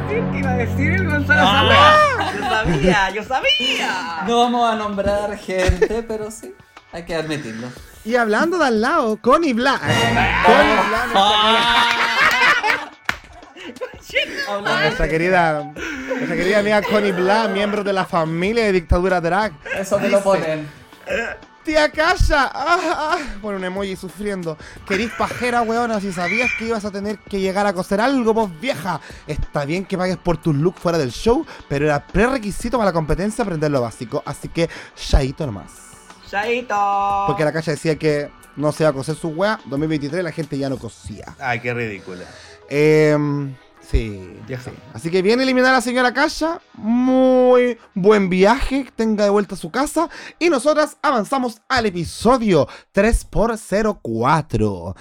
¿Qué 0.08 0.24
iba 0.38 0.52
a 0.52 0.58
decir 0.58 0.92
el 0.92 1.10
Gonzalo 1.10 1.68
wea? 1.68 2.34
Yo 2.36 2.44
sabía, 2.48 3.10
yo 3.10 3.24
sabía. 3.24 4.24
No 4.28 4.38
vamos 4.42 4.72
a 4.72 4.76
nombrar 4.76 5.36
gente, 5.40 6.04
pero 6.08 6.30
sí, 6.30 6.54
hay 6.92 7.04
que 7.04 7.16
admitirlo. 7.16 7.68
Y 8.06 8.16
hablando 8.16 8.58
de 8.58 8.66
al 8.66 8.82
lado, 8.82 9.18
Connie 9.18 9.54
Bla. 9.54 9.80
Connie 9.80 10.78
Bla, 10.90 11.08
nuestra 14.84 15.10
querida, 15.10 15.74
nuestra 16.08 16.36
querida 16.36 16.60
amiga 16.60 16.82
Connie 16.82 17.12
Bla, 17.12 17.50
miembro 17.50 17.84
de 17.84 17.94
la 17.94 18.06
familia 18.06 18.66
de 18.66 18.72
Dictadura 18.72 19.20
Drag. 19.20 19.52
Eso 19.78 20.00
me 20.00 20.10
lo 20.10 20.24
ponen. 20.24 20.68
Tía 21.68 21.92
Kasha, 21.92 22.50
ah, 22.54 22.80
ah, 22.82 23.18
pone 23.42 23.58
un 23.58 23.66
emoji 23.66 23.98
sufriendo. 23.98 24.58
Querís 24.88 25.12
pajera, 25.18 25.64
weona, 25.64 26.00
si 26.00 26.14
sabías 26.14 26.50
que 26.58 26.68
ibas 26.68 26.86
a 26.86 26.92
tener 26.92 27.18
que 27.18 27.42
llegar 27.42 27.68
a 27.68 27.74
coser 27.74 28.00
algo, 28.00 28.34
vos 28.34 28.50
vieja. 28.62 29.02
Está 29.28 29.66
bien 29.66 29.84
que 29.84 29.98
pagues 29.98 30.16
por 30.16 30.38
tus 30.38 30.56
looks 30.56 30.80
fuera 30.80 30.98
del 30.98 31.12
show, 31.12 31.46
pero 31.68 31.84
era 31.84 32.08
prerequisito 32.08 32.78
para 32.78 32.92
la 32.92 32.94
competencia 32.94 33.44
aprender 33.44 33.70
lo 33.70 33.82
básico. 33.82 34.24
Así 34.26 34.48
que, 34.48 34.70
shaito 34.96 35.46
nomás. 35.46 35.97
Chaito. 36.30 37.24
Porque 37.28 37.46
la 37.46 37.54
Kasha 37.54 37.72
decía 37.72 37.98
que 37.98 38.30
no 38.56 38.72
se 38.72 38.84
iba 38.84 38.90
a 38.90 38.94
coser 38.94 39.16
su 39.16 39.30
wea. 39.30 39.60
2023 39.66 40.24
la 40.24 40.32
gente 40.32 40.58
ya 40.58 40.70
no 40.70 40.78
cosía. 40.78 41.36
Ay, 41.40 41.60
qué 41.60 41.74
ridícula. 41.74 42.24
Em, 42.70 43.56
sí, 43.82 44.36
Ya. 44.48 44.60
sí. 44.60 44.72
Así 44.94 45.10
que 45.10 45.22
viene 45.22 45.42
a 45.42 45.46
eliminar 45.46 45.72
a 45.72 45.78
la 45.78 45.82
señora 45.82 46.14
Kasha. 46.14 46.60
Muy 46.74 47.78
buen 47.94 48.30
viaje. 48.30 48.88
Tenga 48.96 49.24
de 49.24 49.30
vuelta 49.30 49.56
a 49.56 49.58
su 49.58 49.72
casa. 49.72 50.10
Y 50.40 50.50
nosotras 50.50 50.98
avanzamos 51.02 51.62
al 51.70 51.86
episodio 51.86 52.68
3x04. 52.94 54.96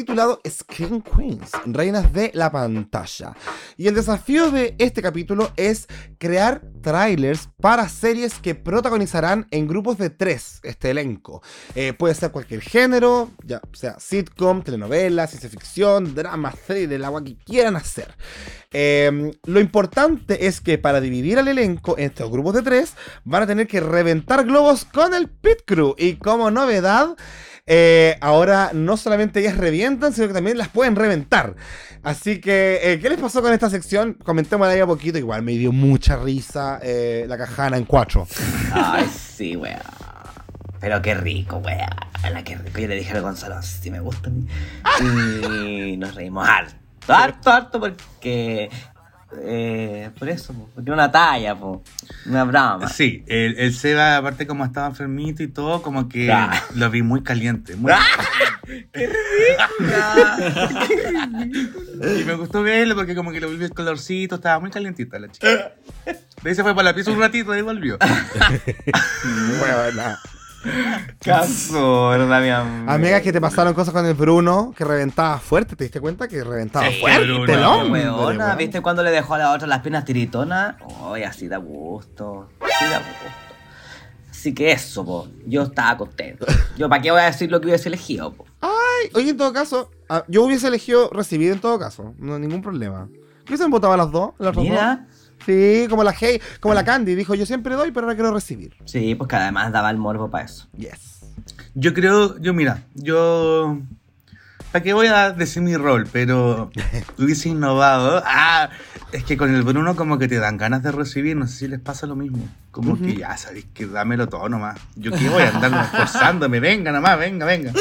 Titulado 0.00 0.40
Screen 0.48 1.02
Queens, 1.02 1.50
Reinas 1.66 2.10
de 2.14 2.30
la 2.32 2.50
Pantalla. 2.50 3.36
Y 3.76 3.86
el 3.86 3.94
desafío 3.94 4.50
de 4.50 4.74
este 4.78 5.02
capítulo 5.02 5.52
es 5.56 5.88
crear 6.16 6.62
trailers 6.80 7.50
para 7.60 7.86
series 7.86 8.38
que 8.38 8.54
protagonizarán 8.54 9.46
en 9.50 9.68
grupos 9.68 9.98
de 9.98 10.08
tres 10.08 10.60
este 10.62 10.90
elenco. 10.90 11.42
Eh, 11.74 11.92
puede 11.92 12.14
ser 12.14 12.30
cualquier 12.30 12.62
género, 12.62 13.28
ya 13.44 13.60
sea 13.74 14.00
sitcom, 14.00 14.62
telenovela, 14.62 15.26
ciencia 15.26 15.50
ficción, 15.50 16.14
drama, 16.14 16.54
thriller, 16.66 17.04
agua 17.04 17.22
que 17.22 17.36
quieran 17.36 17.76
hacer. 17.76 18.14
Eh, 18.72 19.32
lo 19.44 19.60
importante 19.60 20.46
es 20.46 20.62
que 20.62 20.78
para 20.78 21.02
dividir 21.02 21.38
al 21.38 21.48
elenco 21.48 21.98
en 21.98 22.06
estos 22.06 22.30
grupos 22.30 22.54
de 22.54 22.62
tres, 22.62 22.94
van 23.24 23.42
a 23.42 23.46
tener 23.46 23.66
que 23.66 23.80
reventar 23.80 24.46
globos 24.46 24.86
con 24.86 25.12
el 25.12 25.28
Pit 25.28 25.58
Crew. 25.66 25.94
Y 25.98 26.14
como 26.14 26.50
novedad, 26.50 27.16
eh, 27.72 28.18
ahora 28.20 28.72
no 28.74 28.96
solamente 28.96 29.38
ellas 29.38 29.56
revientan, 29.56 30.12
sino 30.12 30.26
que 30.26 30.34
también 30.34 30.58
las 30.58 30.66
pueden 30.66 30.96
reventar. 30.96 31.54
Así 32.02 32.40
que, 32.40 32.80
eh, 32.82 32.98
¿qué 32.98 33.08
les 33.08 33.20
pasó 33.20 33.42
con 33.42 33.52
esta 33.52 33.70
sección? 33.70 34.14
Comentémosla 34.14 34.72
ahí 34.72 34.80
a 34.80 34.86
poquito. 34.88 35.18
Igual 35.18 35.42
me 35.42 35.52
dio 35.52 35.70
mucha 35.70 36.16
risa 36.16 36.80
eh, 36.82 37.26
la 37.28 37.38
cajana 37.38 37.76
en 37.76 37.84
cuatro. 37.84 38.26
Ay, 38.72 39.06
sí, 39.06 39.54
wea. 39.54 39.84
Pero 40.80 41.00
qué 41.00 41.14
rico, 41.14 41.58
wea. 41.58 41.88
La 42.32 42.42
que 42.42 42.56
rico. 42.56 42.76
Yo 42.80 42.88
le 42.88 42.96
dije 42.96 43.16
a 43.16 43.20
Gonzalo, 43.20 43.62
si 43.62 43.88
me 43.88 44.00
gusta 44.00 44.30
a 44.30 44.32
mí. 44.32 45.92
Y 45.92 45.96
nos 45.96 46.16
reímos 46.16 46.48
harto. 46.48 46.74
Harto, 47.06 47.50
harto, 47.50 47.78
porque. 47.78 48.68
Eh, 49.42 50.10
por 50.18 50.28
eso, 50.28 50.52
po, 50.52 50.68
porque 50.74 50.90
una 50.90 51.10
talla, 51.10 51.54
po. 51.54 51.82
Una 52.26 52.44
broma. 52.44 52.88
Sí, 52.88 53.22
el, 53.28 53.56
el 53.58 53.74
Seba, 53.74 54.16
aparte 54.16 54.46
como 54.46 54.64
estaba 54.64 54.88
enfermito 54.88 55.42
y 55.42 55.48
todo, 55.48 55.82
como 55.82 56.08
que 56.08 56.30
Ah. 56.32 56.62
lo 56.74 56.90
vi 56.90 57.02
muy 57.02 57.22
caliente. 57.22 57.76
Muy 57.76 57.92
y 62.20 62.24
me 62.24 62.34
gustó 62.34 62.62
verlo 62.62 62.94
porque 62.94 63.14
como 63.14 63.32
que 63.32 63.40
le 63.40 63.46
volvió 63.46 63.66
el 63.66 63.74
colorcito, 63.74 64.36
estaba 64.36 64.60
muy 64.60 64.70
calientita 64.70 65.18
la 65.18 65.30
chica. 65.30 65.72
De 66.42 66.50
ahí 66.50 66.54
se 66.54 66.62
fue 66.62 66.74
para 66.74 66.90
la 66.90 66.94
pieza 66.94 67.10
un 67.10 67.20
ratito 67.20 67.56
y 67.56 67.62
volvió. 67.62 67.98
Buena. 69.58 70.18
Caso, 71.24 72.08
¿verdad, 72.10 72.42
mi 72.42 72.48
amor? 72.50 72.90
Amigas, 72.90 73.22
que 73.22 73.32
te 73.32 73.40
pasaron 73.40 73.74
cosas 73.74 73.92
con 73.94 74.04
el 74.06 74.14
Bruno 74.14 74.74
que 74.76 74.84
reventaba 74.84 75.38
fuerte. 75.38 75.76
¿Te 75.76 75.84
diste 75.84 76.00
cuenta 76.00 76.28
que 76.28 76.42
reventaba 76.44 76.86
Sí, 76.88 76.98
fuerte 77.00 77.24
Bruno. 77.24 77.44
el 77.44 77.46
Qué 77.58 77.64
hombre? 77.64 78.10
weona? 78.10 78.54
¿viste 78.56 78.80
cuando 78.80 79.02
le 79.02 79.10
dejó 79.10 79.34
a 79.34 79.38
la 79.38 79.52
otra 79.52 79.66
las 79.66 79.80
piernas 79.80 80.04
tiritonas? 80.04 80.76
Ay, 81.12 81.22
así 81.22 81.48
da 81.48 81.56
gusto. 81.58 82.48
Así 82.60 82.84
da 82.90 82.98
gusto. 82.98 83.24
Así 84.30 84.54
que 84.54 84.72
eso, 84.72 85.04
po. 85.04 85.28
Yo 85.46 85.62
estaba 85.62 85.96
contento. 85.98 86.46
Yo, 86.76 86.88
¿para 86.88 87.02
qué 87.02 87.10
voy 87.10 87.20
a 87.20 87.24
decir 87.24 87.50
lo 87.50 87.60
que 87.60 87.66
hubiese 87.68 87.88
elegido, 87.88 88.32
po? 88.32 88.46
Ay, 88.60 89.10
oye, 89.14 89.30
en 89.30 89.36
todo 89.36 89.52
caso, 89.52 89.90
ah, 90.08 90.24
yo 90.28 90.44
hubiese 90.44 90.68
elegido 90.68 91.10
recibir 91.12 91.52
en 91.52 91.60
todo 91.60 91.78
caso. 91.78 92.14
No 92.18 92.34
hay 92.34 92.40
ningún 92.40 92.62
problema. 92.62 93.08
¿Qué 93.44 93.52
hubiesen 93.52 93.70
votado 93.70 93.92
a 93.92 93.96
las 93.96 94.10
dos? 94.10 94.30
¿Las 94.38 94.54
dos? 94.54 94.64
Sí, 95.44 95.86
como 95.88 96.04
la 96.04 96.14
Hey, 96.18 96.40
como 96.60 96.74
la 96.74 96.84
Candy, 96.84 97.14
dijo 97.14 97.34
yo 97.34 97.46
siempre 97.46 97.74
doy, 97.74 97.90
pero 97.90 98.06
ahora 98.06 98.14
quiero 98.14 98.32
recibir. 98.32 98.76
Sí, 98.84 99.14
pues 99.14 99.28
que 99.28 99.36
además 99.36 99.72
daba 99.72 99.90
el 99.90 99.96
morbo 99.96 100.30
para 100.30 100.44
eso. 100.44 100.68
Yes. 100.76 101.20
Yo 101.74 101.94
creo, 101.94 102.38
yo 102.38 102.52
mira, 102.54 102.82
yo... 102.94 103.78
¿Para 104.72 104.84
qué 104.84 104.92
voy 104.92 105.08
a 105.08 105.32
decir 105.32 105.62
mi 105.62 105.76
rol? 105.76 106.06
Pero 106.12 106.70
hubiese 107.18 107.48
innovado. 107.48 108.22
Ah, 108.24 108.70
es 109.10 109.24
que 109.24 109.36
con 109.36 109.52
el 109.52 109.62
Bruno 109.64 109.96
como 109.96 110.18
que 110.18 110.28
te 110.28 110.38
dan 110.38 110.56
ganas 110.56 110.84
de 110.84 110.92
recibir, 110.92 111.36
no 111.36 111.48
sé 111.48 111.56
si 111.56 111.68
les 111.68 111.80
pasa 111.80 112.06
lo 112.06 112.14
mismo. 112.14 112.48
Como 112.70 112.96
que 112.96 113.16
ya 113.16 113.36
sabéis 113.36 113.66
que 113.74 113.86
dámelo 113.86 114.28
todo 114.28 114.48
nomás. 114.48 114.78
Yo 114.94 115.10
qué 115.10 115.28
voy 115.28 115.42
a 115.42 115.48
andar 115.48 115.72
esforzándome, 115.84 116.60
venga 116.60 116.92
nomás, 116.92 117.18
venga, 117.18 117.44
venga. 117.44 117.72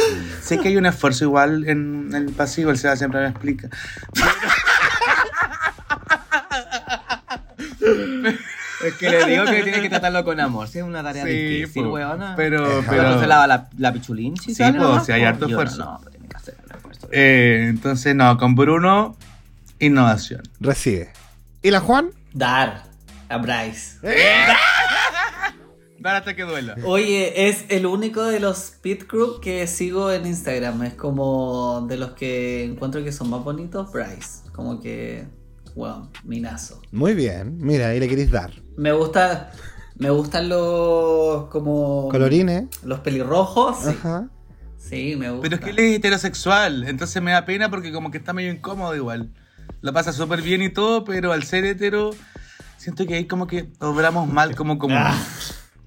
sé 0.41 0.57
que 0.57 0.69
hay 0.69 0.77
un 0.77 0.87
esfuerzo 0.87 1.25
igual 1.25 1.67
en 1.67 2.09
el 2.15 2.31
pasivo, 2.31 2.71
el 2.71 2.77
Seba 2.79 2.95
siempre 2.95 3.21
me 3.21 3.27
explica. 3.27 3.69
Es 7.81 8.93
que 8.95 9.09
le 9.09 9.25
digo 9.25 9.45
que 9.45 9.63
tiene 9.63 9.81
que 9.81 9.89
tratarlo 9.89 10.23
con 10.23 10.39
amor. 10.39 10.67
Sí, 10.67 10.77
es 10.79 10.83
una 10.85 11.03
tarea 11.03 11.25
Sí, 11.25 11.31
difícil, 11.31 11.83
po. 11.83 11.89
weona. 11.91 12.33
Pero- 12.35 12.83
pero 12.89 13.03
no 13.03 13.19
se 13.19 13.27
lava 13.27 13.45
la, 13.47 13.69
la 13.77 13.91
pichulín. 13.93 14.37
Sí, 14.37 14.53
Sí, 14.55 14.63
nomás, 14.71 15.05
si 15.05 15.11
hay 15.11 15.23
harto 15.23 15.47
esfuerzo. 15.47 15.83
No, 15.83 15.97
pero 15.99 16.11
tiene 16.11 16.27
que 16.29 16.35
hacer 16.37 16.55
el 16.63 16.75
esfuerzo. 16.75 17.07
Eh, 17.11 17.65
entonces, 17.69 18.15
no, 18.15 18.37
con 18.37 18.55
Bruno, 18.55 19.17
innovación. 19.79 20.43
Recibe. 20.59 21.11
¿Y 21.61 21.71
la 21.71 21.79
Juan? 21.81 22.11
Dar 22.33 22.83
a 23.27 23.37
Bryce. 23.37 23.97
Dar 25.99 26.15
hasta 26.15 26.33
que 26.33 26.43
duela. 26.43 26.75
Oye, 26.85 27.49
es 27.49 27.65
el 27.67 27.85
único 27.85 28.23
de 28.23 28.39
los 28.39 28.71
Pit 28.81 29.03
Crew 29.05 29.41
que 29.41 29.67
sigo 29.67 30.09
en 30.13 30.25
Instagram. 30.25 30.81
Es 30.83 30.93
como 30.93 31.85
de 31.89 31.97
los 31.97 32.11
que 32.11 32.63
encuentro 32.63 33.03
que 33.03 33.11
son 33.11 33.29
más 33.29 33.43
bonitos, 33.43 33.91
Bryce. 33.91 34.49
Como 34.53 34.79
que, 34.79 35.25
wow, 35.79 36.09
minazo. 36.25 36.81
Muy 36.91 37.13
bien. 37.13 37.57
Mira, 37.59 37.87
ahí 37.87 37.99
le 38.01 38.09
queréis 38.09 38.29
dar. 38.31 38.51
Me 38.75 38.91
gusta, 38.91 39.51
me 39.95 40.09
gustan 40.09 40.49
los 40.49 41.45
como 41.45 42.09
Colorines. 42.09 42.65
los 42.83 42.99
pelirrojos. 42.99 43.77
Sí, 43.83 43.89
Ajá. 43.89 44.27
Sí, 44.77 45.15
me 45.15 45.29
gusta. 45.29 45.43
Pero 45.43 45.55
es 45.55 45.61
que 45.61 45.69
él 45.69 45.79
es 45.79 45.95
heterosexual, 45.97 46.83
entonces 46.87 47.21
me 47.21 47.31
da 47.31 47.45
pena 47.45 47.69
porque 47.69 47.91
como 47.93 48.11
que 48.11 48.17
está 48.17 48.33
medio 48.33 48.51
incómodo 48.51 48.95
igual. 48.95 49.31
Lo 49.81 49.93
pasa 49.93 50.11
súper 50.11 50.41
bien 50.41 50.61
y 50.61 50.69
todo, 50.69 51.05
pero 51.05 51.31
al 51.31 51.43
ser 51.43 51.63
hetero, 51.63 52.11
siento 52.77 53.05
que 53.05 53.15
ahí 53.15 53.25
como 53.25 53.47
que 53.47 53.71
obramos 53.79 54.27
mal 54.27 54.55
como 54.55 54.77
como... 54.77 54.95
Ah. 54.97 55.15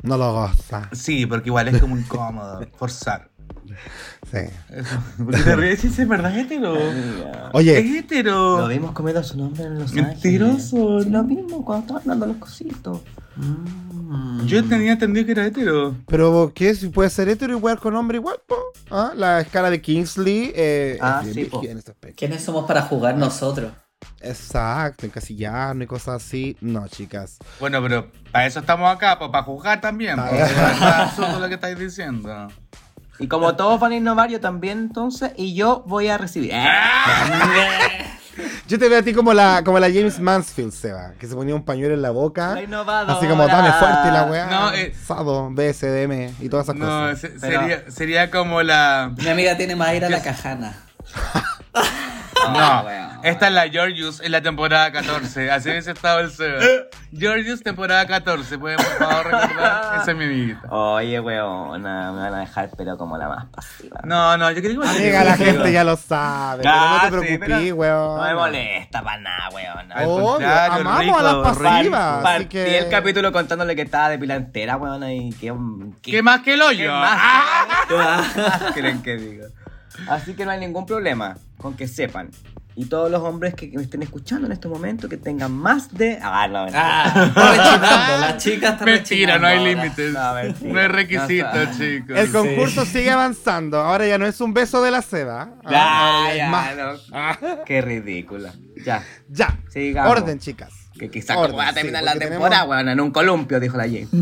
No 0.02 0.16
lo 0.16 0.32
goza. 0.32 0.88
Sí, 0.92 1.26
porque 1.26 1.50
igual 1.50 1.68
es 1.68 1.80
como 1.80 1.96
incómodo, 1.96 2.66
forzar. 2.76 3.30
Sí. 4.30 4.38
¿Por 5.22 5.34
qué 5.34 5.42
te 5.42 5.56
ríes? 5.56 5.84
Es 5.84 6.08
verdad, 6.08 6.36
es 6.36 6.46
hetero. 6.46 6.74
Oye, 7.52 7.78
Es 7.78 7.96
hetero. 8.04 8.58
Lo 8.60 8.68
vimos 8.68 8.92
comiendo 8.92 9.22
su 9.22 9.36
nombre 9.36 9.64
en 9.64 9.78
Los 9.78 9.90
Ángeles. 9.90 10.08
Mentiroso. 10.14 11.00
Lo 11.00 11.22
vimos 11.24 11.64
cuando 11.64 11.80
estaban 11.86 12.02
dando 12.06 12.26
los 12.26 12.36
cositos. 12.36 13.00
Yo 14.46 14.64
tenía 14.64 14.92
entendido 14.92 15.24
que 15.26 15.32
era 15.32 15.46
hetero. 15.46 15.96
pero 16.06 16.52
¿qué? 16.54 16.74
Si 16.74 16.88
puede 16.88 17.08
ser 17.10 17.28
hetero 17.28 17.56
igual 17.56 17.78
con 17.78 17.96
hombre 17.96 18.18
igual, 18.18 18.36
po. 18.46 18.56
¿Ah? 18.90 19.12
La 19.16 19.40
escala 19.40 19.70
de 19.70 19.80
Kingsley. 19.80 20.52
Eh, 20.54 20.98
Ah, 21.00 21.22
es 21.26 21.32
sí, 21.34 21.48
en 21.62 21.78
este. 21.78 21.94
¿Quiénes 22.14 22.42
somos 22.42 22.66
para 22.66 22.82
jugar 22.82 23.16
nosotros? 23.16 23.72
Exacto, 24.20 25.06
encasillarnos 25.06 25.84
y 25.84 25.86
cosas 25.86 26.22
así. 26.22 26.56
No, 26.60 26.86
chicas. 26.88 27.38
Bueno, 27.60 27.80
pero 27.82 28.10
para 28.32 28.46
eso 28.46 28.60
estamos 28.60 28.92
acá, 28.94 29.18
pues, 29.18 29.30
para 29.30 29.44
jugar 29.44 29.80
también. 29.80 30.18
Es 30.18 30.52
absurdo 30.82 31.38
lo 31.40 31.48
que 31.48 31.54
estáis 31.54 31.78
diciendo. 31.78 32.48
Y 33.22 33.28
como 33.28 33.54
todos 33.56 33.78
van 33.80 33.92
a 33.92 33.96
innovar, 33.96 34.28
yo 34.30 34.40
también 34.40 34.78
entonces, 34.78 35.32
y 35.36 35.54
yo 35.54 35.84
voy 35.86 36.08
a 36.08 36.18
recibir. 36.18 36.52
Yo 38.66 38.78
te 38.78 38.88
veo 38.88 39.00
a 39.00 39.02
ti 39.02 39.12
como 39.12 39.34
la, 39.34 39.60
como 39.62 39.78
la 39.78 39.88
James 39.88 40.18
Mansfield, 40.18 40.72
Seba, 40.72 41.12
que 41.18 41.26
se 41.26 41.34
ponía 41.34 41.54
un 41.54 41.64
pañuelo 41.66 41.92
en 41.92 42.00
la 42.00 42.10
boca. 42.10 42.54
La 42.54 42.62
innovadora. 42.62 43.18
Así 43.18 43.26
como 43.26 43.46
dame 43.46 43.70
fuerte 43.72 44.10
la 44.10 44.24
weá. 44.24 44.46
No, 44.46 44.72
eh. 44.72 44.94
Sado, 44.94 45.50
BSDM 45.50 46.30
y 46.42 46.48
todas 46.48 46.64
esas 46.66 46.76
No, 46.76 46.86
cosas. 46.86 47.20
se- 47.20 47.28
Pero- 47.28 47.60
sería, 47.60 47.90
sería 47.90 48.30
como 48.30 48.62
la... 48.62 49.12
Mi 49.18 49.28
amiga 49.28 49.58
tiene 49.58 49.76
más 49.76 49.88
aire 49.88 50.06
a 50.06 50.10
la 50.10 50.22
cajana. 50.22 50.74
No, 52.50 52.82
weón. 52.84 53.10
esta 53.22 53.46
es 53.48 53.52
la 53.52 53.68
Georgius 53.68 54.20
en 54.20 54.32
la 54.32 54.40
temporada 54.42 54.90
14. 54.92 55.50
Así 55.50 55.70
hubiese 55.70 55.92
estado 55.92 56.20
el 56.20 56.30
Seba. 56.30 56.60
Georgius, 57.16 57.62
temporada 57.62 58.06
14. 58.06 58.58
¿Pueden 58.58 58.78
por 58.78 58.86
favor 58.98 59.24
recordar? 59.26 60.00
Esa 60.02 60.10
es 60.10 60.16
mi 60.16 60.24
amiguita. 60.24 60.60
Oye, 60.70 61.20
weona, 61.20 62.12
me 62.12 62.20
van 62.20 62.34
a 62.34 62.38
dejar, 62.40 62.70
pero 62.76 62.96
como 62.96 63.16
la 63.18 63.28
más 63.28 63.46
pasiva. 63.46 64.00
No, 64.04 64.36
no, 64.38 64.50
yo 64.50 64.60
creo 64.62 64.80
que... 64.80 64.88
Amiga, 64.88 65.24
la 65.24 65.36
gente 65.36 65.72
ya 65.72 65.84
lo 65.84 65.96
sabe. 65.96 66.64
Ah, 66.66 67.00
pero 67.04 67.16
no 67.16 67.22
sí, 67.22 67.28
te 67.28 67.38
preocupes, 67.38 67.68
pero 67.70 67.74
weón. 67.76 68.16
No 68.16 68.24
me 68.24 68.34
molesta 68.34 69.02
para 69.02 69.18
nada. 69.20 69.48
Al 69.94 70.04
Obvio, 70.06 70.48
amamos 70.48 70.98
rico, 71.00 71.18
a 71.18 71.22
las 71.22 71.34
pasivas. 71.56 72.14
así 72.16 72.22
Partí 72.24 72.46
que... 72.46 72.78
el 72.78 72.88
capítulo 72.88 73.30
contándole 73.32 73.76
que 73.76 73.82
estaba 73.82 74.08
de 74.08 74.18
pila 74.18 74.34
entera, 74.36 74.76
weona, 74.76 75.12
y 75.12 75.30
que... 75.32 75.52
¿Qué 76.02 76.22
más 76.22 76.40
que 76.40 76.54
el 76.54 76.60
¿Qué 76.60 76.66
hoyo? 76.66 76.92
más? 76.92 77.18
Ah. 77.22 77.84
¿Qué 77.88 77.94
más 78.42 78.72
creen 78.74 79.02
que 79.02 79.16
digo? 79.16 79.46
Así 80.08 80.34
que 80.34 80.44
no 80.44 80.50
hay 80.50 80.60
ningún 80.60 80.86
problema 80.86 81.36
con 81.58 81.74
que 81.74 81.86
sepan. 81.88 82.30
Y 82.74 82.86
todos 82.86 83.10
los 83.10 83.20
hombres 83.20 83.54
que 83.54 83.70
me 83.74 83.82
estén 83.82 84.02
escuchando 84.02 84.46
en 84.46 84.52
este 84.52 84.66
momento 84.66 85.06
que 85.06 85.18
tengan 85.18 85.52
más 85.52 85.92
de. 85.92 86.18
Ah, 86.22 86.48
no, 86.48 86.60
mentira. 86.64 87.02
Ah, 87.04 87.24
está 87.26 87.50
rechinando. 87.50 88.18
La 88.26 88.36
chica 88.38 88.68
está 88.70 88.84
Mentira, 88.86 89.38
no 89.38 89.46
hay 89.46 89.62
límites. 89.62 90.12
No. 90.14 90.34
No 90.72 90.80
hay 90.80 90.88
requisitos, 90.88 91.54
No, 91.54 91.78
chicos. 91.78 92.16
El 92.18 92.32
concurso 92.32 92.86
sigue 92.86 93.10
avanzando. 93.10 93.78
Ahora 93.78 94.06
ya 94.06 94.16
no 94.16 94.24
es 94.26 94.40
un 94.40 94.54
beso 94.54 94.82
de 94.82 94.90
la 94.90 95.02
seda. 95.02 95.50
Ah, 95.66 96.22
Ahora 96.22 96.34
ya 96.34 96.48
más. 96.48 96.76
no. 97.10 97.64
Qué 97.66 97.82
ridícula. 97.82 98.54
Ya. 98.86 99.04
Ya. 99.28 99.58
Sigamos. 99.68 100.10
Orden, 100.10 100.38
chicas. 100.38 100.72
Que 100.98 101.10
quizás 101.10 101.36
va 101.36 101.68
a 101.68 101.72
terminar 101.74 102.00
sí, 102.02 102.06
la 102.06 102.12
temporada, 102.18 102.62
tenemos- 102.62 102.68
weón, 102.70 102.88
en 102.88 103.00
un 103.00 103.10
columpio, 103.10 103.60
dijo 103.60 103.76
la 103.76 103.84
Jane. 103.84 104.08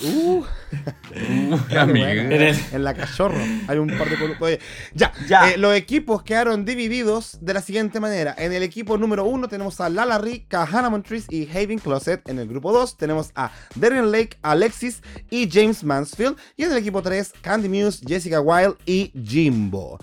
Uh, 0.00 0.44
Bueno. 1.10 1.58
en 1.70 2.84
la 2.84 2.94
cachorro. 2.94 3.38
Hay 3.66 3.78
un 3.78 3.88
par 3.96 4.08
de 4.08 4.16
Oye, 4.40 4.60
ya. 4.94 5.12
Ya. 5.26 5.50
Eh, 5.50 5.56
los 5.56 5.74
equipos 5.74 6.22
quedaron 6.22 6.64
divididos 6.64 7.38
de 7.40 7.54
la 7.54 7.60
siguiente 7.60 8.00
manera. 8.00 8.34
En 8.38 8.52
el 8.52 8.62
equipo 8.62 8.98
número 8.98 9.24
uno 9.24 9.48
tenemos 9.48 9.80
a 9.80 9.88
Lala 9.88 10.18
Rick, 10.18 10.48
Kahana 10.48 10.90
Montrese 10.90 11.26
y 11.30 11.48
Haven 11.50 11.78
Closet. 11.78 12.28
En 12.28 12.38
el 12.38 12.48
grupo 12.48 12.72
2 12.72 12.96
tenemos 12.96 13.30
a 13.34 13.50
Darren 13.74 14.12
Lake, 14.12 14.38
Alexis 14.42 15.02
y 15.30 15.48
James 15.50 15.82
Mansfield. 15.82 16.36
Y 16.56 16.64
en 16.64 16.72
el 16.72 16.78
equipo 16.78 17.02
3, 17.02 17.32
Candy 17.40 17.68
Muse, 17.68 18.04
Jessica 18.06 18.40
Wilde 18.40 18.76
y 18.86 19.12
Jimbo. 19.24 19.98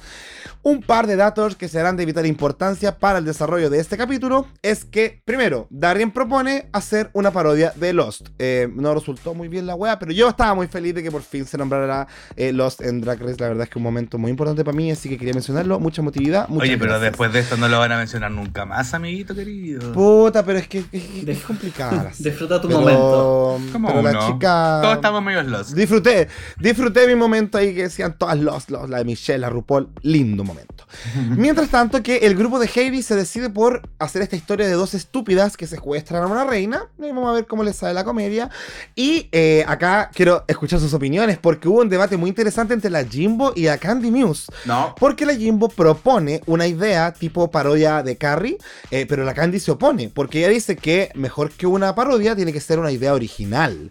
Un 0.64 0.82
par 0.82 1.06
de 1.06 1.16
datos 1.16 1.56
que 1.56 1.68
serán 1.68 1.96
de 1.96 2.08
vital 2.08 2.26
importancia 2.26 2.98
para 2.98 3.20
el 3.20 3.26
desarrollo 3.26 3.70
de 3.70 3.80
este 3.80 3.98
capítulo 3.98 4.48
es 4.64 4.84
que, 4.84 5.22
primero, 5.24 5.68
Darien 5.70 6.12
propone 6.12 6.70
hacer 6.72 7.12
una 7.14 7.30
parodia 7.30 7.72
de 7.76 7.94
Lost. 7.94 8.30
Eh, 8.40 8.68
no 8.74 8.96
resultó 8.96 9.36
muy 9.36 9.48
bien 9.48 9.68
la 9.68 9.76
wea, 9.76 10.00
pero 10.00 10.12
yo 10.12 10.28
estaba 10.28 10.55
muy 10.56 10.68
feliz 10.68 10.96
de 10.96 11.04
que 11.04 11.12
por 11.12 11.22
fin 11.22 11.46
se 11.46 11.58
nombrara 11.58 12.08
eh, 12.36 12.52
Lost 12.54 12.82
en 12.82 13.02
Drag 13.02 13.20
Race. 13.22 13.36
La 13.40 13.50
verdad 13.50 13.64
es 13.66 13.70
que 13.70 13.78
un 13.80 13.84
momento 13.84 14.18
muy 14.18 14.32
importante 14.32 14.64
para 14.64 14.76
mí, 14.76 14.90
así 14.92 15.10
que 15.10 15.18
quería 15.18 15.34
mencionarlo. 15.34 15.80
Mucha 15.80 16.02
emotividad. 16.02 16.48
muchas 16.48 16.68
Oye, 16.70 16.78
pero 16.78 16.92
gracias. 16.92 17.12
después 17.12 17.34
de 17.34 17.40
esto 17.40 17.58
no 17.58 17.68
lo 17.68 17.78
van 17.80 17.92
a 17.92 17.98
mencionar 17.98 18.32
nunca 18.32 18.66
más, 18.66 18.94
amiguito 18.94 19.36
querido. 19.36 19.92
Puta, 19.94 20.44
pero 20.46 20.58
es 20.60 20.68
que 20.68 20.80
es, 20.80 21.04
es- 21.28 21.40
complicada. 21.46 22.12
Disfruta 22.18 22.60
tu 22.62 22.68
Pero- 22.68 22.80
momento. 22.80 23.60
¿Cómo 23.72 23.88
pero 23.90 24.02
la 24.02 24.10
uno? 24.12 24.28
chica... 24.34 24.80
Todos 24.82 24.96
estamos 24.96 25.22
medio 25.24 25.44
lost. 25.44 25.72
Disfruté, 25.74 26.28
disfruté 26.60 27.06
mi 27.08 27.16
momento 27.16 27.58
ahí 27.58 27.76
que 27.76 27.84
decían 27.84 28.18
todas 28.18 28.40
los, 28.40 28.70
los- 28.70 28.90
la 28.90 29.00
de 29.00 29.06
Michelle, 29.06 29.40
la 29.40 29.50
RuPaul, 29.50 29.90
lindo 30.02 30.44
momento. 30.44 30.86
Mientras 31.36 31.70
tanto 31.70 32.02
que 32.02 32.18
el 32.20 32.36
grupo 32.36 32.58
de 32.60 32.70
Heidi 32.74 33.02
se 33.02 33.16
decide 33.16 33.50
por 33.50 33.82
hacer 34.00 34.22
esta 34.22 34.36
historia 34.36 34.66
de 34.66 34.74
dos 34.74 34.94
estúpidas 34.94 35.58
que 35.58 35.68
secuestran 35.68 36.24
a 36.24 36.28
una 36.28 36.46
reina, 36.46 36.84
y 36.98 37.02
vamos 37.10 37.30
a 37.30 37.34
ver 37.34 37.46
cómo 37.48 37.64
les 37.64 37.76
sale 37.76 37.94
la 37.94 38.04
comedia, 38.04 38.50
y 38.96 39.28
eh, 39.32 39.66
acá 39.68 40.10
quiero 40.14 40.45
escuchar 40.48 40.80
sus 40.80 40.94
opiniones 40.94 41.38
porque 41.38 41.68
hubo 41.68 41.82
un 41.82 41.90
debate 41.90 42.18
muy 42.18 42.30
interesante 42.30 42.74
entre 42.74 42.90
la 42.90 43.04
Jimbo 43.04 43.54
y 43.56 43.64
la 43.64 43.78
Candy 43.78 44.12
Muse. 44.12 44.52
No. 44.66 44.96
Porque 45.00 45.26
la 45.26 45.36
Jimbo 45.36 45.70
propone 45.70 46.42
una 46.46 46.68
idea 46.68 47.14
tipo 47.14 47.50
parodia 47.52 48.04
de 48.04 48.18
Carrie, 48.18 48.58
eh, 48.92 49.06
pero 49.08 49.24
la 49.24 49.34
Candy 49.34 49.60
se 49.60 49.72
opone, 49.72 50.10
porque 50.10 50.40
ella 50.40 50.50
dice 50.50 50.76
que 50.76 51.12
mejor 51.16 51.52
que 51.52 51.68
una 51.68 51.96
parodia 51.96 52.36
tiene 52.36 52.54
que 52.54 52.62
ser 52.62 52.80
una 52.80 52.92
idea 52.92 53.14
original. 53.14 53.90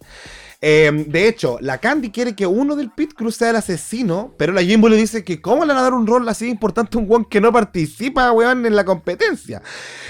Eh, 0.67 1.05
de 1.09 1.29
hecho, 1.29 1.59
la 1.61 1.77
Candy 1.77 2.09
quiere 2.09 2.35
que 2.35 2.47
uno 2.47 2.75
del 2.75 2.91
Pit 2.91 3.13
Crew 3.13 3.31
sea 3.31 3.51
el 3.51 3.57
asesino, 3.57 4.33
pero 4.39 4.51
la 4.55 4.63
Jimbo 4.63 4.89
le 4.89 4.97
dice 4.97 5.23
que 5.23 5.43
cómo 5.43 5.67
le 5.67 5.75
van 5.75 5.77
a 5.77 5.83
dar 5.83 5.93
un 5.93 6.07
rol 6.07 6.27
así 6.27 6.49
importante 6.49 6.97
a 6.97 7.01
un 7.03 7.07
weón 7.07 7.27
que 7.27 7.39
no 7.39 7.53
participa, 7.53 8.33
weón, 8.33 8.65
en 8.65 8.75
la 8.75 8.83
competencia. 8.83 9.61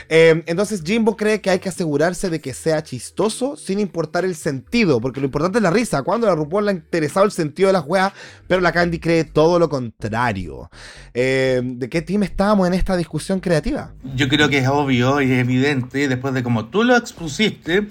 Eh, 0.08 0.44
entonces 0.46 0.84
Jimbo 0.84 1.16
cree 1.16 1.40
que 1.40 1.50
hay 1.50 1.58
que 1.58 1.70
asegurarse 1.70 2.30
de 2.30 2.40
que 2.40 2.54
sea 2.54 2.84
chistoso 2.84 3.56
sin 3.56 3.80
importar 3.80 4.24
el 4.24 4.36
sentido, 4.36 5.00
porque 5.00 5.18
lo 5.18 5.26
importante 5.26 5.58
es 5.58 5.62
la 5.62 5.72
risa. 5.72 6.04
Cuando 6.04 6.28
la 6.28 6.36
RuPaul 6.36 6.66
le 6.66 6.70
ha 6.70 6.74
interesado 6.74 7.26
el 7.26 7.32
sentido 7.32 7.66
de 7.66 7.72
las 7.72 7.84
weas, 7.84 8.12
pero 8.46 8.60
la 8.60 8.70
Candy 8.70 9.00
cree 9.00 9.24
todo 9.24 9.58
lo 9.58 9.68
contrario. 9.68 10.70
Eh, 11.14 11.62
¿De 11.64 11.88
qué 11.88 12.00
team 12.00 12.22
estábamos 12.22 12.68
en 12.68 12.74
esta 12.74 12.96
discusión 12.96 13.40
creativa? 13.40 13.92
Yo 14.14 14.28
creo 14.28 14.48
que 14.48 14.58
es 14.58 14.68
obvio 14.68 15.20
y 15.20 15.32
evidente, 15.32 16.06
después 16.06 16.32
de 16.32 16.44
como 16.44 16.66
tú 16.66 16.84
lo 16.84 16.96
expusiste, 16.96 17.88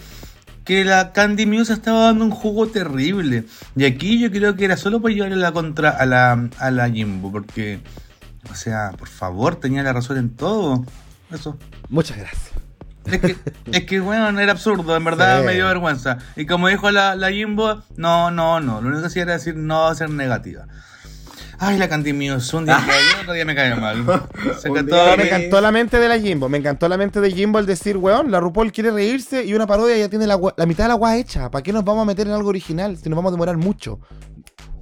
que 0.63 0.85
la 0.85 1.11
Candy 1.11 1.45
Muse 1.45 1.73
estaba 1.73 2.05
dando 2.05 2.25
un 2.25 2.31
jugo 2.31 2.67
terrible. 2.67 3.45
Y 3.75 3.85
aquí 3.85 4.19
yo 4.19 4.31
creo 4.31 4.55
que 4.55 4.65
era 4.65 4.77
solo 4.77 5.01
para 5.01 5.13
llevarle 5.13 5.35
la 5.37 5.51
contra 5.51 5.89
a 5.89 6.05
la, 6.05 6.49
a 6.59 6.71
la 6.71 6.89
Jimbo, 6.89 7.31
porque, 7.31 7.81
o 8.51 8.55
sea, 8.55 8.91
por 8.97 9.07
favor, 9.07 9.57
tenía 9.57 9.83
la 9.83 9.93
razón 9.93 10.17
en 10.17 10.29
todo. 10.35 10.85
Eso. 11.31 11.57
Muchas 11.89 12.17
gracias. 12.17 12.51
Es 13.05 13.19
que, 13.19 13.35
es 13.71 13.83
que, 13.85 13.99
bueno, 13.99 14.39
era 14.39 14.53
absurdo, 14.53 14.95
en 14.95 15.03
verdad 15.03 15.41
Sí. 15.41 15.45
me 15.47 15.53
dio 15.55 15.67
vergüenza. 15.67 16.19
Y 16.37 16.45
como 16.45 16.69
dijo 16.69 16.89
la, 16.91 17.15
la 17.15 17.31
Jimbo, 17.31 17.83
no, 17.97 18.31
no, 18.31 18.59
no. 18.61 18.79
Lo 18.79 18.87
único 18.87 19.01
que 19.01 19.07
hacía 19.07 19.23
era 19.23 19.33
decir 19.33 19.55
no 19.57 19.81
va 19.81 19.91
a 19.91 19.95
ser 19.95 20.09
negativa. 20.09 20.67
Ay, 21.65 21.77
la 21.77 21.87
Candy 21.87 22.11
Muse, 22.11 22.57
un 22.57 22.65
día 22.65 22.77
me 22.77 22.87
cayó, 22.87 23.21
otro 23.21 23.33
día 23.33 23.45
me 23.45 23.55
cayó 23.55 23.77
mal. 23.77 24.03
Se 24.59 24.69
cantó 24.69 24.95
día 24.95 25.15
Me 25.15 25.23
encantó 25.23 25.61
la 25.61 25.71
mente 25.71 25.97
de 25.97 26.09
la 26.09 26.19
Jimbo, 26.19 26.49
me 26.49 26.57
encantó 26.57 26.89
la 26.89 26.97
mente 26.97 27.21
de 27.21 27.31
Jimbo 27.31 27.57
el 27.57 27.65
decir, 27.65 27.95
weón, 27.95 28.31
la 28.31 28.41
RuPaul 28.41 28.73
quiere 28.73 28.91
reírse 28.91 29.45
y 29.45 29.53
una 29.53 29.65
parodia 29.65 29.95
ya 29.95 30.09
tiene 30.09 30.27
la, 30.27 30.37
mitad 30.37 30.83
de 30.83 30.87
la 30.89 30.95
agua 30.95 31.15
hecha. 31.15 31.49
¿Para 31.49 31.63
qué 31.63 31.71
nos 31.71 31.85
vamos 31.85 32.01
a 32.01 32.05
meter 32.05 32.27
en 32.27 32.33
algo 32.33 32.49
original 32.49 32.97
si 32.97 33.07
nos 33.07 33.15
vamos 33.15 33.29
a 33.29 33.35
demorar 33.35 33.55
mucho? 33.55 34.01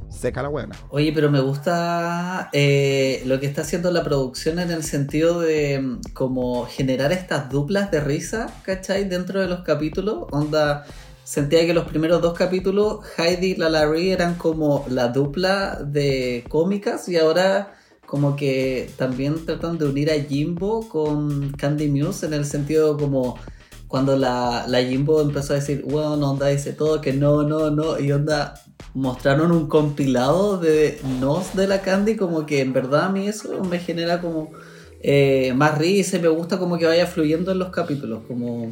Seca 0.09 0.41
la 0.41 0.49
buena. 0.49 0.75
Oye, 0.89 1.11
pero 1.13 1.29
me 1.29 1.39
gusta 1.39 2.49
eh, 2.51 3.21
lo 3.27 3.39
que 3.39 3.45
está 3.45 3.61
haciendo 3.61 3.91
la 3.91 4.03
producción 4.03 4.57
en 4.57 4.71
el 4.71 4.83
sentido 4.83 5.39
de 5.39 5.79
mm, 5.79 6.13
como 6.13 6.65
generar 6.65 7.11
estas 7.11 7.51
duplas 7.51 7.91
de 7.91 8.01
risa, 8.01 8.47
¿cachai? 8.63 9.07
Dentro 9.07 9.39
de 9.39 9.47
los 9.47 9.61
capítulos. 9.61 10.25
Onda, 10.31 10.85
sentía 11.31 11.65
que 11.65 11.73
los 11.73 11.85
primeros 11.85 12.21
dos 12.21 12.37
capítulos, 12.37 13.05
Heidi 13.17 13.51
y 13.51 13.55
la 13.55 13.69
Larry 13.69 14.11
eran 14.11 14.35
como 14.35 14.83
la 14.89 15.07
dupla 15.07 15.81
de 15.81 16.43
cómicas 16.49 17.07
y 17.07 17.15
ahora 17.15 17.73
como 18.05 18.35
que 18.35 18.89
también 18.97 19.45
tratan 19.45 19.77
de 19.77 19.85
unir 19.85 20.11
a 20.11 20.15
Jimbo 20.15 20.89
con 20.89 21.53
Candy 21.53 21.87
Muse 21.87 22.25
en 22.25 22.33
el 22.33 22.43
sentido 22.43 22.97
como 22.97 23.39
cuando 23.87 24.17
la, 24.17 24.65
la 24.67 24.83
Jimbo 24.83 25.21
empezó 25.21 25.53
a 25.53 25.55
decir, 25.55 25.85
bueno, 25.87 26.31
onda, 26.31 26.47
dice 26.47 26.73
todo 26.73 26.99
que 26.99 27.13
no, 27.13 27.43
no, 27.43 27.71
no, 27.71 27.97
y 27.97 28.11
onda, 28.11 28.55
mostraron 28.93 29.53
un 29.53 29.69
compilado 29.69 30.57
de 30.57 30.99
nos 31.21 31.55
de 31.55 31.65
la 31.65 31.81
Candy, 31.81 32.17
como 32.17 32.45
que 32.45 32.59
en 32.59 32.73
verdad 32.73 33.05
a 33.05 33.09
mí 33.09 33.29
eso 33.29 33.63
me 33.63 33.79
genera 33.79 34.19
como 34.19 34.51
eh, 34.99 35.53
más 35.55 35.77
risa 35.77 36.17
y 36.17 36.21
me 36.21 36.27
gusta 36.27 36.59
como 36.59 36.77
que 36.77 36.87
vaya 36.87 37.07
fluyendo 37.07 37.53
en 37.53 37.59
los 37.59 37.69
capítulos, 37.69 38.23
como 38.27 38.67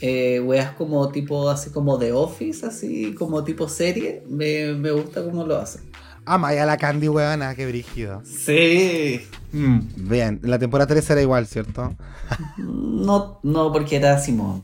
eh, 0.00 0.40
weas 0.40 0.72
como 0.72 1.08
tipo, 1.10 1.48
así 1.50 1.70
como 1.70 1.98
The 1.98 2.12
Office, 2.12 2.66
así 2.66 3.14
como 3.14 3.44
tipo 3.44 3.68
serie, 3.68 4.22
me, 4.28 4.72
me 4.74 4.90
gusta 4.90 5.22
cómo 5.22 5.44
lo 5.44 5.58
hacen. 5.58 5.82
Ama 6.26 6.54
ya 6.54 6.66
la 6.66 6.76
Candy, 6.76 7.08
weona, 7.08 7.54
qué 7.54 7.66
brígido. 7.66 8.22
Sí. 8.24 9.22
Mm. 9.52 9.78
Bien, 9.96 10.40
la 10.42 10.58
temporada 10.58 10.88
3 10.88 11.10
era 11.10 11.22
igual, 11.22 11.46
¿cierto? 11.46 11.94
No, 12.58 13.40
no, 13.42 13.72
porque 13.72 13.96
era 13.96 14.18
Simón. 14.18 14.62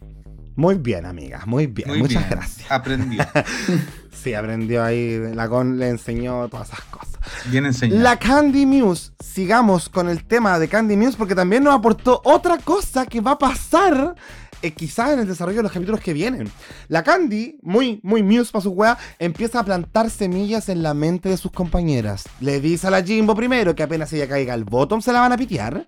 Muy 0.54 0.76
bien, 0.76 1.04
amiga, 1.04 1.42
muy 1.46 1.66
bien. 1.66 1.88
Muy 1.88 1.98
Muchas 1.98 2.22
bien. 2.26 2.38
gracias. 2.38 2.70
Aprendió. 2.70 3.24
Sí, 4.22 4.34
aprendió 4.34 4.82
ahí, 4.82 5.20
la 5.34 5.48
con 5.48 5.78
le 5.78 5.88
enseñó 5.88 6.48
todas 6.48 6.68
esas 6.68 6.80
cosas. 6.86 7.14
Bien 7.48 7.64
enseñado. 7.66 8.02
La 8.02 8.18
Candy 8.18 8.66
Muse, 8.66 9.12
sigamos 9.20 9.88
con 9.88 10.08
el 10.08 10.24
tema 10.24 10.58
de 10.58 10.66
Candy 10.66 10.96
Muse 10.96 11.16
porque 11.16 11.34
también 11.36 11.62
nos 11.62 11.74
aportó 11.74 12.22
otra 12.24 12.58
cosa 12.58 13.06
que 13.06 13.20
va 13.20 13.32
a 13.32 13.38
pasar 13.38 14.16
eh, 14.62 14.72
quizás 14.72 15.12
en 15.12 15.20
el 15.20 15.26
desarrollo 15.26 15.58
de 15.58 15.62
los 15.64 15.72
capítulos 15.72 16.00
que 16.00 16.12
vienen. 16.12 16.50
La 16.88 17.02
Candy, 17.02 17.58
muy, 17.62 18.00
muy 18.02 18.22
Muse 18.22 18.52
para 18.52 18.62
su 18.62 18.70
wea, 18.70 18.98
empieza 19.18 19.60
a 19.60 19.64
plantar 19.64 20.10
semillas 20.10 20.68
en 20.68 20.82
la 20.82 20.94
mente 20.94 21.28
de 21.28 21.36
sus 21.36 21.52
compañeras. 21.52 22.24
Le 22.40 22.60
dice 22.60 22.86
a 22.86 22.90
la 22.90 23.02
Jimbo 23.02 23.34
primero 23.34 23.74
que 23.74 23.82
apenas 23.82 24.12
ella 24.12 24.28
caiga 24.28 24.54
al 24.54 24.64
bottom 24.64 25.00
se 25.00 25.12
la 25.12 25.20
van 25.20 25.32
a 25.32 25.36
pitear. 25.36 25.86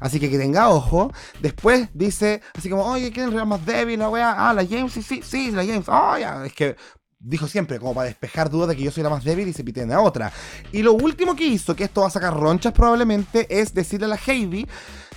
Así 0.00 0.20
que 0.20 0.30
que 0.30 0.38
tenga 0.38 0.68
ojo. 0.68 1.12
Después 1.40 1.88
dice, 1.92 2.40
así 2.54 2.70
como, 2.70 2.84
oye, 2.84 3.10
¿quién 3.10 3.28
es 3.28 3.34
el 3.34 3.46
más 3.46 3.64
débil? 3.66 3.98
La 3.98 4.08
wea, 4.08 4.48
ah, 4.48 4.54
la 4.54 4.64
James, 4.64 4.92
sí, 4.92 5.02
sí, 5.02 5.22
sí, 5.24 5.50
la 5.50 5.64
James. 5.64 5.88
Oh, 5.88 6.16
ya. 6.18 6.46
Es 6.46 6.52
que 6.52 6.76
dijo 7.20 7.48
siempre, 7.48 7.78
como 7.78 7.94
para 7.94 8.06
despejar 8.06 8.48
dudas 8.48 8.68
de 8.68 8.76
que 8.76 8.82
yo 8.82 8.90
soy 8.90 9.02
la 9.02 9.10
más 9.10 9.24
débil 9.24 9.48
y 9.48 9.52
se 9.52 9.64
piten 9.64 9.92
a 9.92 10.00
otra. 10.00 10.32
Y 10.72 10.82
lo 10.82 10.92
último 10.92 11.34
que 11.34 11.46
hizo, 11.46 11.74
que 11.74 11.84
esto 11.84 12.02
va 12.02 12.08
a 12.08 12.10
sacar 12.10 12.34
ronchas 12.34 12.72
probablemente, 12.72 13.46
es 13.50 13.74
decirle 13.74 14.06
a 14.06 14.10
la 14.10 14.20
Heidi 14.24 14.66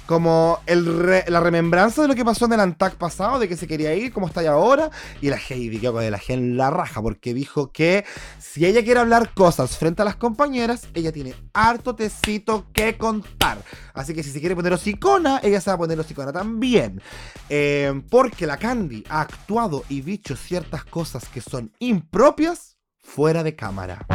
como 0.05 0.59
el 0.65 0.81
la 1.27 1.39
remembranza 1.39 2.01
de 2.01 2.07
lo 2.07 2.15
que 2.15 2.25
pasó 2.25 2.45
en 2.45 2.53
el 2.53 2.59
Antac 2.59 2.95
pasado, 2.95 3.39
de 3.39 3.47
que 3.47 3.55
se 3.55 3.67
quería 3.67 3.93
ir, 3.93 4.11
como 4.11 4.27
está 4.27 4.41
ahí 4.41 4.47
ahora. 4.47 4.89
Y 5.21 5.29
la 5.29 5.37
Heidi 5.37 5.79
quedó 5.79 5.93
con 5.93 6.09
la 6.09 6.17
gen 6.19 6.57
la 6.57 6.69
raja, 6.69 7.01
porque 7.01 7.33
dijo 7.33 7.71
que 7.71 8.05
si 8.39 8.65
ella 8.65 8.83
quiere 8.83 8.99
hablar 8.99 9.33
cosas 9.33 9.77
frente 9.77 10.01
a 10.01 10.05
las 10.05 10.15
compañeras, 10.15 10.87
ella 10.93 11.11
tiene 11.11 11.33
harto 11.53 11.95
tecito 11.95 12.67
que 12.73 12.97
contar. 12.97 13.59
Así 13.93 14.13
que 14.13 14.23
si 14.23 14.31
se 14.31 14.39
quiere 14.39 14.55
poner 14.55 14.73
hocicona, 14.73 15.39
ella 15.43 15.61
se 15.61 15.69
va 15.69 15.75
a 15.75 15.79
poner 15.79 15.99
hocicona 15.99 16.31
también. 16.31 17.01
Eh, 17.49 18.01
porque 18.09 18.47
la 18.47 18.57
Candy 18.57 19.03
ha 19.09 19.21
actuado 19.21 19.83
y 19.89 20.01
dicho 20.01 20.35
ciertas 20.35 20.83
cosas 20.85 21.27
que 21.29 21.41
son 21.41 21.71
impropias 21.79 22.77
fuera 22.99 23.43
de 23.43 23.55
cámara. 23.55 24.05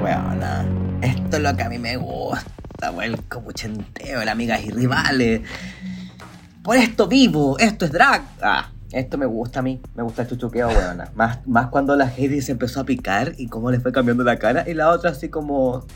Weona, 0.00 0.66
esto 1.00 1.36
es 1.36 1.42
lo 1.42 1.56
que 1.56 1.62
a 1.62 1.68
mí 1.68 1.78
me 1.78 1.96
gusta, 1.96 2.44
weón, 2.90 3.14
el 3.14 3.22
copuchenteo, 3.24 4.24
la 4.24 4.32
amigas 4.32 4.64
y 4.64 4.70
rivales. 4.70 5.42
Por 6.62 6.76
esto 6.76 7.08
vivo, 7.08 7.58
esto 7.58 7.84
es 7.84 7.92
drag. 7.92 8.22
Ah, 8.40 8.70
esto 8.92 9.16
me 9.18 9.26
gusta 9.26 9.60
a 9.60 9.62
mí, 9.62 9.80
me 9.94 10.02
gusta 10.02 10.22
el 10.22 10.28
chuchuqueo, 10.28 10.68
weona. 10.68 11.10
Más, 11.14 11.46
más 11.46 11.68
cuando 11.68 11.96
la 11.96 12.06
Heidi 12.06 12.42
se 12.42 12.52
empezó 12.52 12.80
a 12.80 12.84
picar 12.84 13.32
y 13.38 13.48
cómo 13.48 13.70
le 13.70 13.80
fue 13.80 13.92
cambiando 13.92 14.22
la 14.22 14.38
cara 14.38 14.68
y 14.68 14.74
la 14.74 14.90
otra 14.90 15.10
así 15.10 15.28
como 15.28 15.86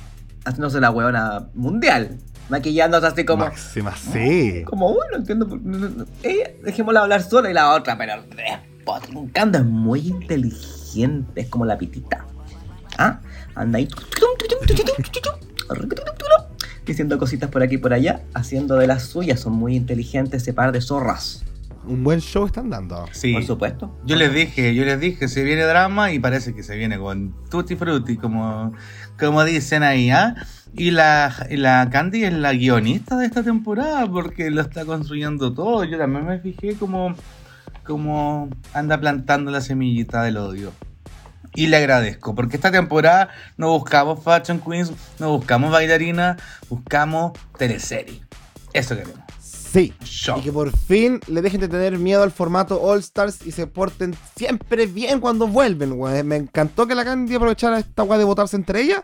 haciéndose 0.44 0.80
la 0.80 0.90
weona 0.90 1.46
mundial. 1.54 2.18
Maquillándose 2.48 3.06
así 3.06 3.24
como... 3.24 3.44
Máxima, 3.44 3.94
sí. 3.96 4.62
Como, 4.64 4.94
bueno, 4.94 5.16
entiendo. 5.16 5.60
Ella, 6.22 6.50
dejémosla 6.62 7.00
hablar 7.00 7.22
sola 7.22 7.50
y 7.50 7.54
la 7.54 7.72
otra, 7.72 7.98
pero 7.98 8.22
Potrincando 8.84 9.58
es 9.58 9.64
muy 9.64 10.06
inteligente, 10.06 11.40
es 11.40 11.48
como 11.48 11.64
la 11.64 11.76
pitita. 11.76 12.24
¿Ah? 12.98 13.18
Anda 13.56 13.78
ahí. 13.78 13.88
Diciendo 16.86 17.18
cositas 17.18 17.50
por 17.50 17.62
aquí 17.62 17.74
y 17.74 17.78
por 17.78 17.92
allá, 17.92 18.22
haciendo 18.32 18.76
de 18.76 18.86
las 18.86 19.02
suyas, 19.02 19.40
son 19.40 19.54
muy 19.54 19.74
inteligentes 19.74 20.42
ese 20.42 20.52
par 20.52 20.70
de 20.70 20.80
zorras. 20.80 21.44
Un 21.84 22.02
buen 22.02 22.20
show 22.20 22.46
están 22.46 22.70
dando. 22.70 23.06
Sí. 23.12 23.32
Por 23.32 23.44
supuesto. 23.44 23.96
Yo 24.04 24.16
les 24.16 24.32
dije, 24.32 24.74
yo 24.74 24.84
les 24.84 24.98
dije, 24.98 25.28
se 25.28 25.44
viene 25.44 25.62
drama 25.62 26.12
y 26.12 26.18
parece 26.18 26.54
que 26.54 26.62
se 26.62 26.76
viene 26.76 26.98
con 26.98 27.34
tutti 27.50 27.76
frutti, 27.76 28.16
como, 28.16 28.72
como 29.18 29.44
dicen 29.44 29.82
ahí, 29.82 30.10
¿ah? 30.10 30.34
Y 30.74 30.90
la, 30.92 31.34
y 31.50 31.56
la 31.56 31.88
Candy 31.90 32.24
es 32.24 32.32
la 32.32 32.52
guionista 32.52 33.16
de 33.16 33.26
esta 33.26 33.42
temporada 33.42 34.06
porque 34.10 34.50
lo 34.50 34.60
está 34.60 34.84
construyendo 34.84 35.52
todo. 35.52 35.84
Yo 35.84 35.98
también 35.98 36.26
me 36.26 36.38
fijé 36.38 36.74
como, 36.74 37.14
como 37.84 38.48
anda 38.74 39.00
plantando 39.00 39.50
la 39.50 39.60
semillita 39.60 40.22
del 40.22 40.36
odio. 40.36 40.72
Y 41.56 41.66
le 41.68 41.78
agradezco, 41.78 42.34
porque 42.34 42.56
esta 42.56 42.70
temporada 42.70 43.30
no 43.56 43.70
buscamos 43.70 44.22
Fashion 44.22 44.60
Queens, 44.60 44.92
no 45.18 45.36
buscamos 45.36 45.70
bailarinas, 45.72 46.36
buscamos 46.68 47.32
teleserie. 47.58 48.22
Eso 48.72 48.94
queremos. 48.96 49.20
Sí. 49.40 49.92
Show. 50.04 50.38
Y 50.38 50.42
que 50.42 50.52
por 50.52 50.70
fin 50.76 51.20
le 51.26 51.42
dejen 51.42 51.60
de 51.60 51.68
tener 51.68 51.98
miedo 51.98 52.22
al 52.22 52.30
formato 52.30 52.80
All 52.80 53.00
Stars 53.00 53.46
y 53.46 53.52
se 53.52 53.66
porten 53.66 54.14
siempre 54.36 54.86
bien 54.86 55.20
cuando 55.20 55.46
vuelven. 55.48 55.98
Me 56.26 56.36
encantó 56.36 56.86
que 56.86 56.94
la 56.94 57.04
Candy 57.04 57.34
aprovechara 57.34 57.78
esta 57.78 58.02
weá 58.02 58.18
de 58.18 58.24
votarse 58.24 58.56
entre 58.56 58.80
ellas 58.82 59.02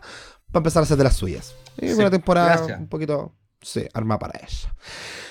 para 0.51 0.61
empezar 0.61 0.81
a 0.81 0.85
hacer 0.85 0.97
de 0.97 1.03
las 1.03 1.15
suyas. 1.15 1.53
Y 1.79 1.87
Sí, 1.89 1.93
una 1.93 2.09
temporada 2.11 2.55
gracias. 2.57 2.79
un 2.79 2.87
poquito, 2.87 3.33
sí, 3.61 3.85
arma 3.93 4.17
para 4.19 4.39
ella. 4.39 4.73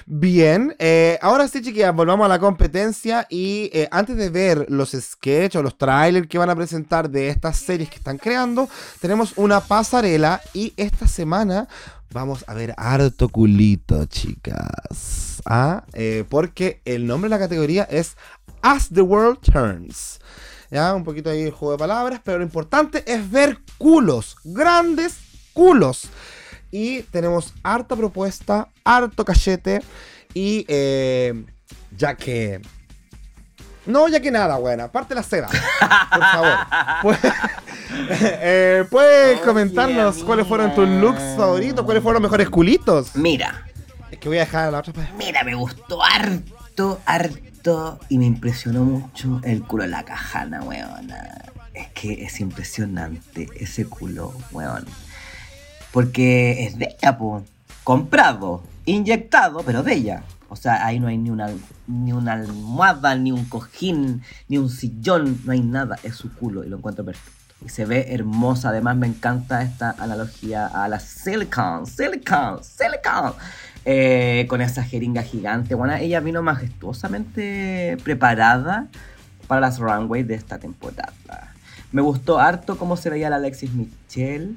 Bien, 0.06 0.74
eh, 0.78 1.18
ahora 1.22 1.46
sí, 1.48 1.62
chiquillas, 1.62 1.94
volvamos 1.94 2.24
a 2.24 2.28
la 2.28 2.38
competencia 2.38 3.26
y 3.30 3.70
eh, 3.72 3.88
antes 3.90 4.16
de 4.16 4.30
ver 4.30 4.66
los 4.68 4.90
sketches 4.90 5.56
o 5.56 5.62
los 5.62 5.78
trailers 5.78 6.26
que 6.26 6.38
van 6.38 6.50
a 6.50 6.56
presentar 6.56 7.08
de 7.08 7.28
estas 7.28 7.56
series 7.56 7.88
que 7.88 7.96
están 7.96 8.18
creando, 8.18 8.68
tenemos 9.00 9.32
una 9.36 9.60
pasarela 9.60 10.40
y 10.52 10.72
esta 10.76 11.06
semana 11.06 11.68
vamos 12.12 12.44
a 12.46 12.54
ver 12.54 12.74
harto 12.76 13.28
culito, 13.28 14.04
chicas. 14.06 15.40
¿Ah? 15.44 15.84
Eh, 15.92 16.24
porque 16.28 16.80
el 16.84 17.06
nombre 17.06 17.28
de 17.28 17.36
la 17.36 17.38
categoría 17.38 17.84
es 17.84 18.16
As 18.60 18.88
the 18.88 19.02
World 19.02 19.40
Turns. 19.40 20.20
Ya, 20.70 20.94
un 20.94 21.04
poquito 21.04 21.30
ahí 21.30 21.42
el 21.42 21.50
juego 21.50 21.72
de 21.72 21.78
palabras, 21.78 22.20
pero 22.24 22.38
lo 22.38 22.44
importante 22.44 23.04
es 23.06 23.30
ver 23.30 23.58
culos, 23.78 24.36
grandes 24.42 25.18
culos. 25.52 26.08
Y 26.72 27.02
tenemos 27.02 27.52
harta 27.62 27.94
propuesta, 27.94 28.68
harto 28.84 29.24
cachete. 29.24 29.80
Y 30.34 30.64
eh, 30.66 31.44
ya 31.96 32.16
que. 32.16 32.60
No, 33.84 34.08
ya 34.08 34.20
que 34.20 34.30
nada, 34.30 34.56
buena. 34.58 34.90
Parte 34.90 35.14
la 35.14 35.22
seda. 35.22 35.48
Por 35.48 36.20
favor. 36.20 36.58
Pu- 37.02 37.18
eh, 38.10 38.84
¿Puedes 38.90 39.36
Oye, 39.38 39.44
comentarnos 39.46 40.24
cuáles 40.24 40.46
fueron 40.46 40.74
tus 40.74 40.88
looks 40.88 41.20
favoritos? 41.36 41.84
¿Cuáles 41.84 42.02
fueron 42.02 42.22
los 42.22 42.30
mejores 42.30 42.48
culitos? 42.48 43.14
Mira, 43.16 43.66
Es 44.10 44.18
que 44.18 44.28
voy 44.28 44.38
a 44.38 44.40
dejar 44.40 44.68
a 44.68 44.70
la 44.70 44.78
otra. 44.78 44.92
pues. 44.92 45.12
mira, 45.18 45.42
me 45.44 45.54
gustó 45.54 46.02
harto, 46.02 47.00
harto. 47.04 47.98
Y 48.08 48.18
me 48.18 48.24
impresionó 48.26 48.82
mucho 48.84 49.40
el 49.44 49.62
culo 49.62 49.82
de 49.84 49.90
la 49.90 50.04
cajana, 50.04 50.62
weona. 50.62 51.42
Es 51.74 51.88
que 51.92 52.24
es 52.24 52.40
impresionante 52.40 53.48
ese 53.56 53.84
culo, 53.86 54.32
weón. 54.52 54.86
Porque 55.92 56.64
es 56.64 56.78
de 56.78 56.96
ella, 56.98 57.18
po. 57.18 57.42
Comprado, 57.84 58.62
inyectado, 58.84 59.62
pero 59.64 59.82
de 59.82 59.94
ella. 59.94 60.22
O 60.48 60.56
sea, 60.56 60.84
ahí 60.84 61.00
no 61.00 61.08
hay 61.08 61.18
ni 61.18 61.30
una, 61.30 61.50
ni 61.86 62.12
una 62.12 62.34
almohada, 62.34 63.14
ni 63.14 63.32
un 63.32 63.44
cojín, 63.46 64.22
ni 64.48 64.58
un 64.58 64.68
sillón, 64.68 65.40
no 65.44 65.52
hay 65.52 65.60
nada. 65.60 65.98
Es 66.02 66.16
su 66.16 66.32
culo 66.32 66.64
y 66.64 66.68
lo 66.68 66.76
encuentro 66.76 67.04
perfecto. 67.04 67.30
Y 67.64 67.68
se 67.68 67.84
ve 67.84 68.06
hermosa. 68.10 68.70
Además, 68.70 68.96
me 68.96 69.06
encanta 69.06 69.62
esta 69.62 69.94
analogía 69.98 70.66
a 70.66 70.88
la 70.88 71.00
silicon, 71.00 71.86
silicon, 71.86 72.62
silicon. 72.62 73.34
Eh, 73.84 74.46
con 74.48 74.60
esa 74.60 74.84
jeringa 74.84 75.22
gigante. 75.22 75.74
Bueno, 75.74 75.94
ella 75.94 76.20
vino 76.20 76.40
majestuosamente 76.42 77.96
preparada 78.04 78.86
para 79.48 79.60
las 79.60 79.78
runways 79.78 80.26
de 80.28 80.34
esta 80.34 80.58
temporada. 80.58 81.12
Me 81.90 82.00
gustó 82.00 82.38
harto 82.38 82.78
cómo 82.78 82.96
se 82.96 83.10
veía 83.10 83.28
la 83.28 83.36
Alexis 83.36 83.72
Michelle. 83.72 84.54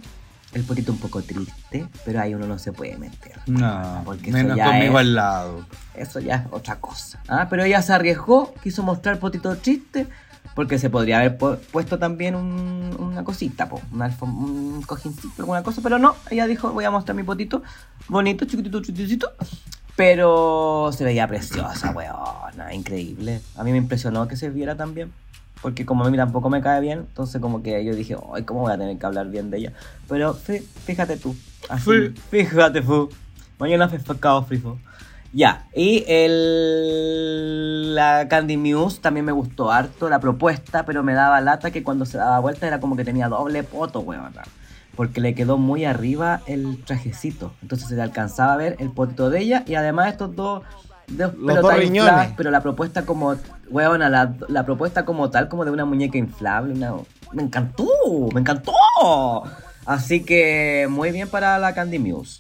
El 0.56 0.64
potito 0.64 0.92
un 0.94 0.98
poco 1.00 1.22
triste, 1.22 1.86
pero 2.06 2.22
ahí 2.22 2.34
uno 2.34 2.48
no 2.48 2.58
se 2.58 2.72
puede 2.72 2.98
meter. 2.98 3.34
No, 3.46 4.02
Porque 4.06 4.32
menos 4.32 4.58
conmigo 4.58 4.94
es- 5.00 5.06
al 5.06 5.14
lado. 5.16 5.66
Eso 5.94 6.20
ya 6.22 6.36
es 6.36 6.42
otra 6.50 6.78
cosa. 6.78 7.22
¿ah? 7.28 7.48
Pero 7.50 7.64
ella 7.66 7.82
se 7.82 7.92
arriesgó, 7.94 8.54
quiso 8.64 8.82
mostrar 8.82 9.20
potito 9.20 9.54
triste, 9.58 10.08
porque 10.56 10.80
se 10.80 10.90
podría 10.90 11.18
haber 11.20 11.38
pu- 11.38 11.58
puesto 11.74 12.00
también 12.00 12.36
un- 12.36 12.96
una 12.98 13.26
cosita, 13.26 13.68
po, 13.68 13.82
alfom- 13.94 14.34
un 14.34 14.82
cojincito, 14.84 15.34
alguna 15.40 15.62
cosa, 15.62 15.82
pero 15.84 16.00
no, 16.00 16.16
ella 16.32 16.48
dijo, 16.48 16.72
voy 16.72 16.86
a 16.86 16.92
mostrar 16.92 17.16
mi 17.18 17.24
potito 17.24 17.62
bonito, 18.08 18.46
chiquitito, 18.46 18.82
chiquitito. 18.82 19.32
Pero 19.98 20.92
se 20.96 21.04
veía 21.04 21.28
preciosa, 21.28 21.92
weona, 21.92 22.74
increíble. 22.74 23.42
A 23.58 23.64
mí 23.66 23.72
me 23.72 23.78
impresionó 23.78 24.28
que 24.28 24.36
se 24.38 24.50
viera 24.50 24.76
tan 24.76 24.94
bien. 24.94 25.12
Porque 25.66 25.84
como 25.84 26.06
a 26.06 26.12
mí 26.12 26.16
tampoco 26.16 26.48
me 26.48 26.62
cae 26.62 26.80
bien, 26.80 27.00
entonces 27.00 27.42
como 27.42 27.64
que 27.64 27.84
yo 27.84 27.96
dije, 27.96 28.16
ay, 28.36 28.44
¿cómo 28.44 28.60
voy 28.60 28.72
a 28.72 28.78
tener 28.78 28.96
que 29.00 29.06
hablar 29.08 29.32
bien 29.32 29.50
de 29.50 29.58
ella? 29.58 29.74
Pero 30.08 30.36
fí- 30.36 30.62
fíjate 30.62 31.18
tú. 31.18 31.36
Así, 31.68 32.14
fíjate 32.30 32.82
tú. 32.82 33.10
Mañana 33.58 33.90
fue 33.90 33.98
facao, 33.98 34.44
frifo. 34.46 34.78
Ya, 35.34 35.66
y 35.76 36.04
el, 36.08 37.96
la 37.96 38.28
Candy 38.30 38.58
Muse 38.58 39.00
también 39.02 39.26
me 39.26 39.32
gustó 39.32 39.72
harto 39.72 40.08
la 40.08 40.20
propuesta, 40.20 40.86
pero 40.86 41.02
me 41.02 41.16
daba 41.16 41.42
lata 41.42 41.72
que 41.72 41.82
cuando 41.82 42.06
se 42.06 42.20
daba 42.20 42.38
vuelta 42.38 42.68
era 42.68 42.80
como 42.80 42.96
que 42.96 43.04
tenía 43.04 43.28
doble 43.28 43.64
poto, 43.64 44.02
weón. 44.02 44.34
Porque 44.96 45.20
le 45.20 45.34
quedó 45.34 45.58
muy 45.58 45.84
arriba 45.86 46.42
el 46.46 46.84
trajecito. 46.86 47.54
Entonces 47.64 47.88
se 47.90 47.96
le 47.96 48.04
alcanzaba 48.04 48.54
a 48.54 48.58
ver 48.58 48.76
el 48.78 48.92
potito 48.92 49.32
de 49.32 49.40
ella 49.40 49.64
y 49.66 49.74
además 49.74 50.10
estos 50.12 50.36
dos, 50.36 50.62
dos 51.08 51.34
Los 51.34 51.48
pelotas 51.48 51.62
dos 51.62 51.74
riñones. 51.76 52.12
infladas, 52.12 52.34
pero 52.38 52.52
la 52.52 52.62
propuesta 52.62 53.06
como, 53.06 53.36
weón, 53.70 54.00
la, 54.00 54.34
la 54.48 54.66
propuesta 54.66 55.06
como 55.06 55.30
tal, 55.30 55.48
como 55.50 55.66
de 55.66 55.72
una 55.72 55.86
muñeca 55.86 56.18
inflable, 56.18 56.74
una- 56.74 56.94
me 57.34 57.44
encantó, 57.44 57.88
me 58.34 58.42
encantó. 58.42 58.74
Así 59.86 60.24
que 60.24 60.88
muy 60.90 61.12
bien 61.12 61.28
para 61.30 61.60
la 61.60 61.74
Candy 61.74 62.00
Muse. 62.00 62.40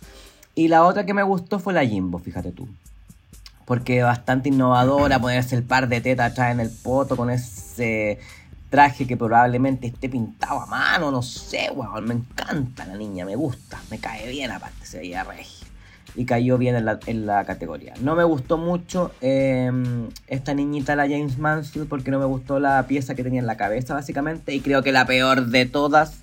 Y 0.55 0.67
la 0.69 0.83
otra 0.85 1.05
que 1.05 1.13
me 1.13 1.21
gustó 1.23 1.59
fue 1.59 1.73
la 1.73 1.85
Jimbo, 1.85 2.17
fíjate 2.19 2.51
tú. 2.51 2.67
Porque 3.65 4.03
bastante 4.03 4.49
innovadora, 4.49 5.19
ponerse 5.19 5.55
el 5.55 5.63
par 5.63 5.87
de 5.89 5.99
tetas 6.01 6.31
atrás 6.31 6.51
en 6.51 6.59
el 6.59 6.69
poto 6.69 7.17
con 7.17 7.29
ese 7.29 8.19
traje 8.69 9.05
que 9.07 9.17
probablemente 9.17 9.87
esté 9.87 10.07
pintado 10.09 10.59
a 10.61 10.65
mano, 10.65 11.11
no 11.11 11.21
sé, 11.21 11.69
weón. 11.73 12.05
Me 12.05 12.13
encanta 12.13 12.85
la 12.85 12.95
niña, 12.95 13.25
me 13.25 13.35
gusta, 13.35 13.79
me 13.89 13.99
cae 13.99 14.29
bien 14.29 14.51
aparte, 14.51 14.85
se 14.85 14.99
veía 14.99 15.23
regia. 15.23 15.64
Y 16.15 16.25
cayó 16.25 16.57
bien 16.57 16.75
en 16.75 16.85
la, 16.85 16.99
en 17.07 17.25
la 17.25 17.43
categoría. 17.45 17.93
No 18.01 18.15
me 18.15 18.23
gustó 18.23 18.57
mucho 18.57 19.11
eh, 19.21 19.69
esta 20.27 20.53
niñita, 20.53 20.95
la 20.95 21.03
James 21.03 21.37
Mansfield, 21.37 21.89
porque 21.89 22.11
no 22.11 22.19
me 22.19 22.25
gustó 22.25 22.59
la 22.59 22.85
pieza 22.87 23.15
que 23.15 23.23
tenía 23.23 23.41
en 23.41 23.47
la 23.47 23.57
cabeza, 23.57 23.93
básicamente. 23.93 24.53
Y 24.53 24.61
creo 24.61 24.81
que 24.81 24.91
la 24.91 25.05
peor 25.05 25.47
de 25.47 25.65
todas 25.65 26.19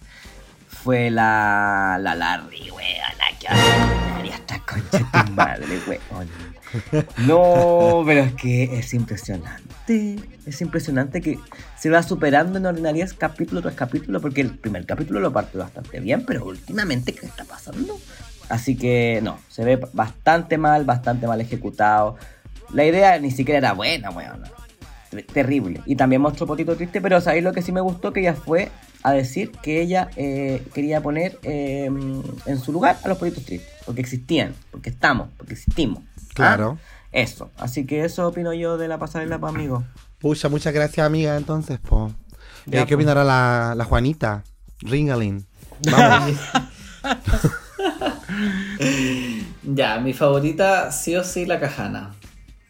fue 0.68 1.10
la, 1.10 1.98
la 2.00 2.14
Larry, 2.14 2.70
weón. 2.70 2.82
La 3.18 3.38
que 3.38 3.46
ordinaria 3.46 4.34
esta 4.34 4.58
concha 4.60 4.98
de 4.98 5.24
tu 5.26 5.32
madre, 5.34 5.78
weón. 5.86 6.52
No, 7.26 8.02
pero 8.06 8.22
es 8.22 8.34
que 8.34 8.78
es 8.78 8.94
impresionante. 8.94 10.16
Es 10.46 10.60
impresionante 10.60 11.20
que 11.20 11.38
se 11.78 11.90
va 11.90 12.02
superando 12.02 12.58
en 12.58 12.66
ordinarias 12.66 13.12
capítulo 13.12 13.60
tras 13.60 13.74
capítulo, 13.74 14.20
porque 14.20 14.40
el 14.40 14.56
primer 14.56 14.86
capítulo 14.86 15.20
lo 15.20 15.32
partió 15.32 15.60
bastante 15.60 16.00
bien, 16.00 16.24
pero 16.24 16.44
últimamente, 16.46 17.12
¿qué 17.12 17.26
está 17.26 17.44
pasando? 17.44 17.98
Así 18.52 18.76
que 18.76 19.20
no, 19.22 19.38
se 19.48 19.64
ve 19.64 19.80
bastante 19.94 20.58
mal, 20.58 20.84
bastante 20.84 21.26
mal 21.26 21.40
ejecutado. 21.40 22.16
La 22.74 22.84
idea 22.84 23.18
ni 23.18 23.30
siquiera 23.30 23.56
era 23.56 23.72
buena, 23.72 24.10
weón. 24.10 24.42
Ter- 25.10 25.24
Terrible. 25.26 25.80
Y 25.86 25.96
también 25.96 26.20
mostró 26.20 26.46
potito 26.46 26.76
triste, 26.76 27.00
pero 27.00 27.18
¿sabéis 27.22 27.44
lo 27.44 27.54
que 27.54 27.62
sí 27.62 27.72
me 27.72 27.80
gustó? 27.80 28.12
Que 28.12 28.20
ella 28.20 28.34
fue 28.34 28.70
a 29.02 29.12
decir 29.12 29.52
que 29.62 29.80
ella 29.80 30.10
eh, 30.16 30.62
quería 30.74 31.00
poner 31.00 31.38
eh, 31.44 31.86
en 31.86 32.58
su 32.60 32.72
lugar 32.72 32.98
a 33.02 33.08
los 33.08 33.16
potitos 33.16 33.42
tristes. 33.46 33.70
Porque 33.86 34.02
existían, 34.02 34.54
porque 34.70 34.90
estamos, 34.90 35.28
porque 35.38 35.54
existimos. 35.54 36.02
¿Ah? 36.04 36.32
Claro. 36.34 36.78
Eso. 37.10 37.50
Así 37.56 37.86
que 37.86 38.04
eso 38.04 38.28
opino 38.28 38.52
yo 38.52 38.76
de 38.76 38.86
la 38.86 38.98
pasarela 38.98 39.38
para 39.38 39.54
amigos. 39.54 39.82
Pucha, 40.18 40.50
muchas 40.50 40.74
gracias, 40.74 41.06
amiga, 41.06 41.38
entonces, 41.38 41.78
po. 41.78 42.12
Ya, 42.66 42.82
Eh, 42.82 42.86
¿Qué 42.86 42.96
po. 42.96 43.00
opinará 43.00 43.24
la, 43.24 43.72
la 43.74 43.84
Juanita? 43.86 44.44
Ringalin. 44.82 45.46
Vamos. 45.90 46.36
Ya, 49.64 50.00
mi 50.00 50.12
favorita 50.12 50.90
sí 50.90 51.14
o 51.14 51.22
sí 51.22 51.46
la 51.46 51.60
Cajana. 51.60 52.14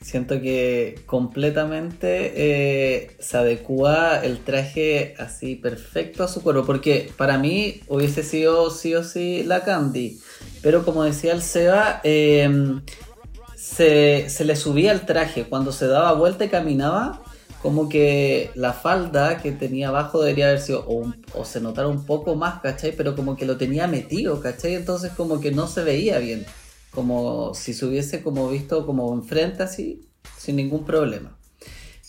Siento 0.01 0.41
que 0.41 1.01
completamente 1.07 2.33
eh, 2.35 3.17
se 3.19 3.39
adecua 3.39 4.19
el 4.19 4.41
traje 4.41 5.15
así 5.19 5.55
perfecto 5.55 6.25
a 6.25 6.29
su 6.29 6.43
cuerpo. 6.43 6.67
Porque 6.67 7.11
para 7.17 7.39
mí 7.39 7.81
hubiese 7.89 8.23
sido 8.23 8.71
sí 8.71 8.95
o 8.95 9.05
sí 9.05 9.43
la 9.45 9.65
Candy. 9.65 10.21
Pero 10.61 10.85
como 10.85 11.05
decía 11.05 11.33
el 11.33 11.41
Seba, 11.41 12.03
se, 12.03 14.29
se 14.29 14.45
le 14.45 14.57
subía 14.57 14.93
el 14.93 15.07
traje. 15.07 15.45
Cuando 15.45 15.73
se 15.73 15.87
daba 15.87 16.13
vuelta 16.13 16.45
y 16.45 16.49
caminaba, 16.49 17.23
como 17.63 17.89
que 17.89 18.51
la 18.57 18.73
falda 18.73 19.39
que 19.39 19.53
tenía 19.53 19.89
abajo 19.89 20.21
debería 20.21 20.47
haber 20.49 20.61
sido, 20.61 20.85
o, 20.87 20.95
un- 20.95 21.25
o 21.35 21.45
se 21.45 21.61
notara 21.61 21.89
un 21.89 22.05
poco 22.05 22.35
más, 22.35 22.61
¿cachai? 22.61 22.93
Pero 22.97 23.15
como 23.15 23.37
que 23.37 23.47
lo 23.47 23.57
tenía 23.57 23.87
metido, 23.87 24.41
¿cachai? 24.41 24.75
Entonces 24.75 25.13
como 25.13 25.41
que 25.41 25.53
no 25.53 25.69
se 25.69 25.83
veía 25.85 26.19
bien. 26.19 26.45
Como 26.91 27.55
si 27.55 27.73
se 27.73 27.87
hubiese 27.87 28.23
como 28.23 28.49
visto 28.51 28.85
como 28.85 29.15
enfrente 29.15 29.63
así, 29.63 30.03
sin 30.37 30.57
ningún 30.57 30.85
problema. 30.85 31.37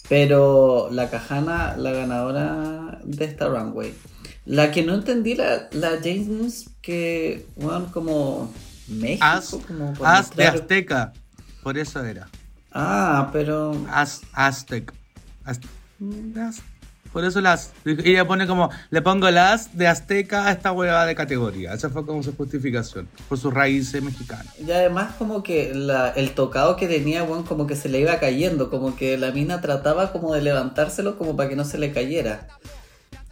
Pero 0.09 0.89
la 0.91 1.09
Cajana, 1.09 1.77
la 1.77 1.91
ganadora 1.91 2.99
de 3.03 3.25
esta 3.25 3.47
runway. 3.47 3.93
La 4.45 4.71
que 4.71 4.84
no 4.84 4.93
entendí, 4.95 5.35
la, 5.35 5.69
la 5.71 5.91
James, 6.03 6.69
que, 6.81 7.45
bueno, 7.55 7.89
como 7.93 8.51
México, 8.89 9.25
As, 9.25 9.55
como 9.65 9.93
as 10.03 10.35
de 10.35 10.45
Azteca. 10.45 11.13
Por 11.63 11.77
eso 11.77 12.03
era. 12.03 12.27
Ah, 12.73 13.30
pero... 13.31 13.73
Az, 13.89 14.21
Aztec. 14.34 14.93
Por 17.11 17.24
eso 17.26 17.41
las. 17.41 17.72
Y 17.86 18.10
ella 18.10 18.26
pone 18.28 18.48
como. 18.48 18.70
Le 18.90 19.02
pongo 19.03 19.30
las 19.30 19.78
de 19.78 19.88
Azteca 19.88 20.48
a 20.48 20.52
esta 20.52 20.72
hueva 20.72 21.06
de 21.06 21.14
categoría. 21.14 21.74
Esa 21.74 21.90
fue 21.91 22.06
como 22.06 22.24
su 22.24 22.36
justificación. 22.36 23.07
Por 23.30 23.38
sus 23.38 23.53
raíces 23.53 24.02
mexicanas. 24.02 24.48
Y 24.60 24.72
además 24.72 25.14
como 25.20 25.44
que 25.44 25.74
la- 25.76 26.10
el 26.10 26.32
tocado 26.32 26.76
que 26.76 26.88
tenía, 26.88 27.24
weón, 27.24 27.44
como 27.44 27.68
que 27.68 27.76
se 27.76 27.88
le 27.88 27.99
iba 27.99 28.20
cayendo, 28.20 28.72
como 28.72 28.95
que 28.95 29.18
la 29.20 29.32
mina 29.32 29.61
trataba 29.61 30.11
como 30.11 30.34
de 30.34 30.41
levantárselo 30.41 31.18
como 31.18 31.36
para 31.36 31.49
que 31.49 31.56
no 31.56 31.65
se 31.65 31.78
le 31.78 31.91
cayera. 31.91 32.48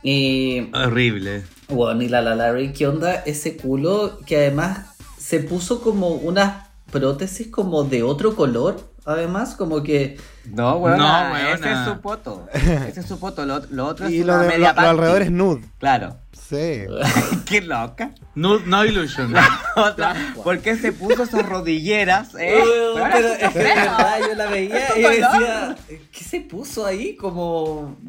Y, 0.04 0.70
Horrible. 0.76 1.44
bueno, 1.70 2.02
y 2.04 2.10
la 2.10 2.22
la 2.22 2.36
Larry, 2.36 2.74
¿qué 2.74 2.88
onda 2.88 3.16
ese 3.26 3.58
culo 3.58 4.20
que 4.26 4.38
además 4.38 4.96
se 5.18 5.40
puso 5.40 5.82
como 5.82 6.10
unas 6.10 6.68
prótesis 6.92 7.48
como 7.48 7.84
de 7.84 8.04
otro 8.04 8.36
color? 8.36 8.91
Además, 9.06 9.56
como 9.56 9.82
que... 9.82 10.18
No, 10.46 10.78
weón. 10.78 10.98
No, 10.98 11.36
ese 11.36 11.64
weona. 11.64 11.82
es 11.82 11.90
su 11.90 12.02
poto. 12.02 12.48
Ese 12.54 13.00
es 13.00 13.06
su 13.06 13.20
poto. 13.20 13.46
Lo, 13.46 13.60
lo 13.72 13.88
otro 13.88 14.08
es 14.08 14.12
y 14.12 14.24
lo 14.24 14.34
una 14.34 14.44
de 14.44 14.48
media 14.50 14.74
lo, 14.74 14.82
lo 14.82 14.90
alrededor 14.90 15.22
es 15.24 15.32
nude. 15.32 15.62
Claro. 15.80 16.18
Sí. 16.32 16.84
Qué 17.46 17.62
loca. 17.62 18.12
No, 18.36 18.60
no 18.60 18.86
illusion. 18.86 19.34
Otra. 19.76 20.16
¿Por 20.44 20.60
qué 20.60 20.76
se 20.76 20.92
puso 20.92 21.24
esas 21.24 21.48
rodilleras? 21.48 22.36
Eh? 22.38 22.62
Weona, 22.96 23.10
pero 23.14 23.28
es 23.30 23.54
que 23.54 23.60
verdad 23.60 24.20
yo 24.20 24.36
la 24.36 24.46
veía 24.48 24.98
y 24.98 25.02
yo 25.02 25.10
decía, 25.10 25.76
¿qué 25.88 26.24
se 26.24 26.42
puso 26.42 26.86
ahí? 26.86 27.16
Como. 27.16 27.96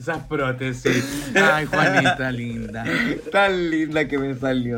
Esas 0.00 0.24
prótesis. 0.26 1.04
Ay, 1.34 1.66
Juanita 1.66 2.30
linda. 2.30 2.84
Tan 3.32 3.70
linda 3.70 4.06
que 4.06 4.18
me 4.18 4.34
salió. 4.36 4.76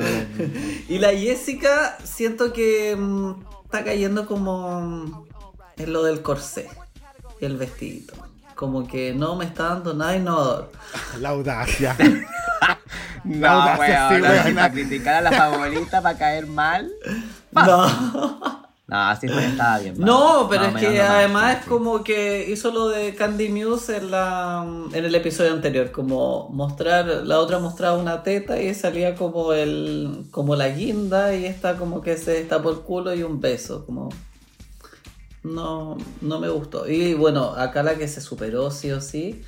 Y 0.88 0.98
la 0.98 1.10
Jessica, 1.10 1.98
siento 2.02 2.52
que 2.52 2.96
mm, 2.96 3.34
está 3.68 3.84
cayendo 3.84 4.24
como 4.24 4.80
mm, 4.80 5.26
en 5.76 5.92
lo 5.92 6.02
del 6.02 6.22
corsé 6.22 6.70
y 7.38 7.44
el 7.44 7.58
vestidito. 7.58 8.14
Como 8.54 8.88
que 8.88 9.12
no 9.12 9.36
me 9.36 9.44
está 9.44 9.64
dando 9.64 9.92
nada 9.92 10.16
innovador. 10.16 10.72
La 11.20 11.30
audacia. 11.30 11.94
No, 13.24 13.46
audacia, 13.46 14.08
sí, 14.08 14.22
weón. 14.22 14.54
para 14.54 14.70
criticar 14.70 15.14
a 15.16 15.20
la 15.20 15.32
favorita 15.32 16.00
para 16.00 16.16
caer 16.16 16.46
mal. 16.46 16.90
No, 17.50 18.62
No, 18.88 18.96
así 18.96 19.28
fue, 19.28 19.44
estaba 19.44 19.78
bien. 19.80 19.96
no 19.98 20.46
pero 20.48 20.64
es 20.64 20.74
que 20.76 20.88
nomás, 20.88 21.10
además 21.10 21.52
sí, 21.52 21.58
es 21.60 21.66
como 21.66 22.02
que 22.02 22.48
hizo 22.50 22.70
lo 22.72 22.88
de 22.88 23.14
Candy 23.14 23.50
Muse 23.50 23.98
en, 23.98 24.10
la, 24.10 24.64
en 24.92 25.04
el 25.04 25.14
episodio 25.14 25.52
anterior. 25.52 25.90
Como 25.92 26.48
mostrar, 26.48 27.04
la 27.06 27.38
otra 27.38 27.58
mostraba 27.58 27.98
una 27.98 28.22
teta 28.22 28.60
y 28.62 28.74
salía 28.74 29.14
como 29.14 29.52
el 29.52 30.24
como 30.30 30.56
la 30.56 30.68
guinda 30.70 31.34
y 31.34 31.44
esta 31.44 31.76
como 31.76 32.00
que 32.00 32.16
se 32.16 32.40
está 32.40 32.62
por 32.62 32.82
culo 32.84 33.14
y 33.14 33.22
un 33.22 33.40
beso. 33.42 33.84
Como 33.84 34.08
no, 35.42 35.96
no 36.22 36.40
me 36.40 36.48
gustó. 36.48 36.88
Y 36.88 37.12
bueno, 37.14 37.50
acá 37.56 37.82
la 37.82 37.96
que 37.96 38.08
se 38.08 38.22
superó 38.22 38.70
sí 38.70 38.90
o 38.90 39.00
sí 39.02 39.42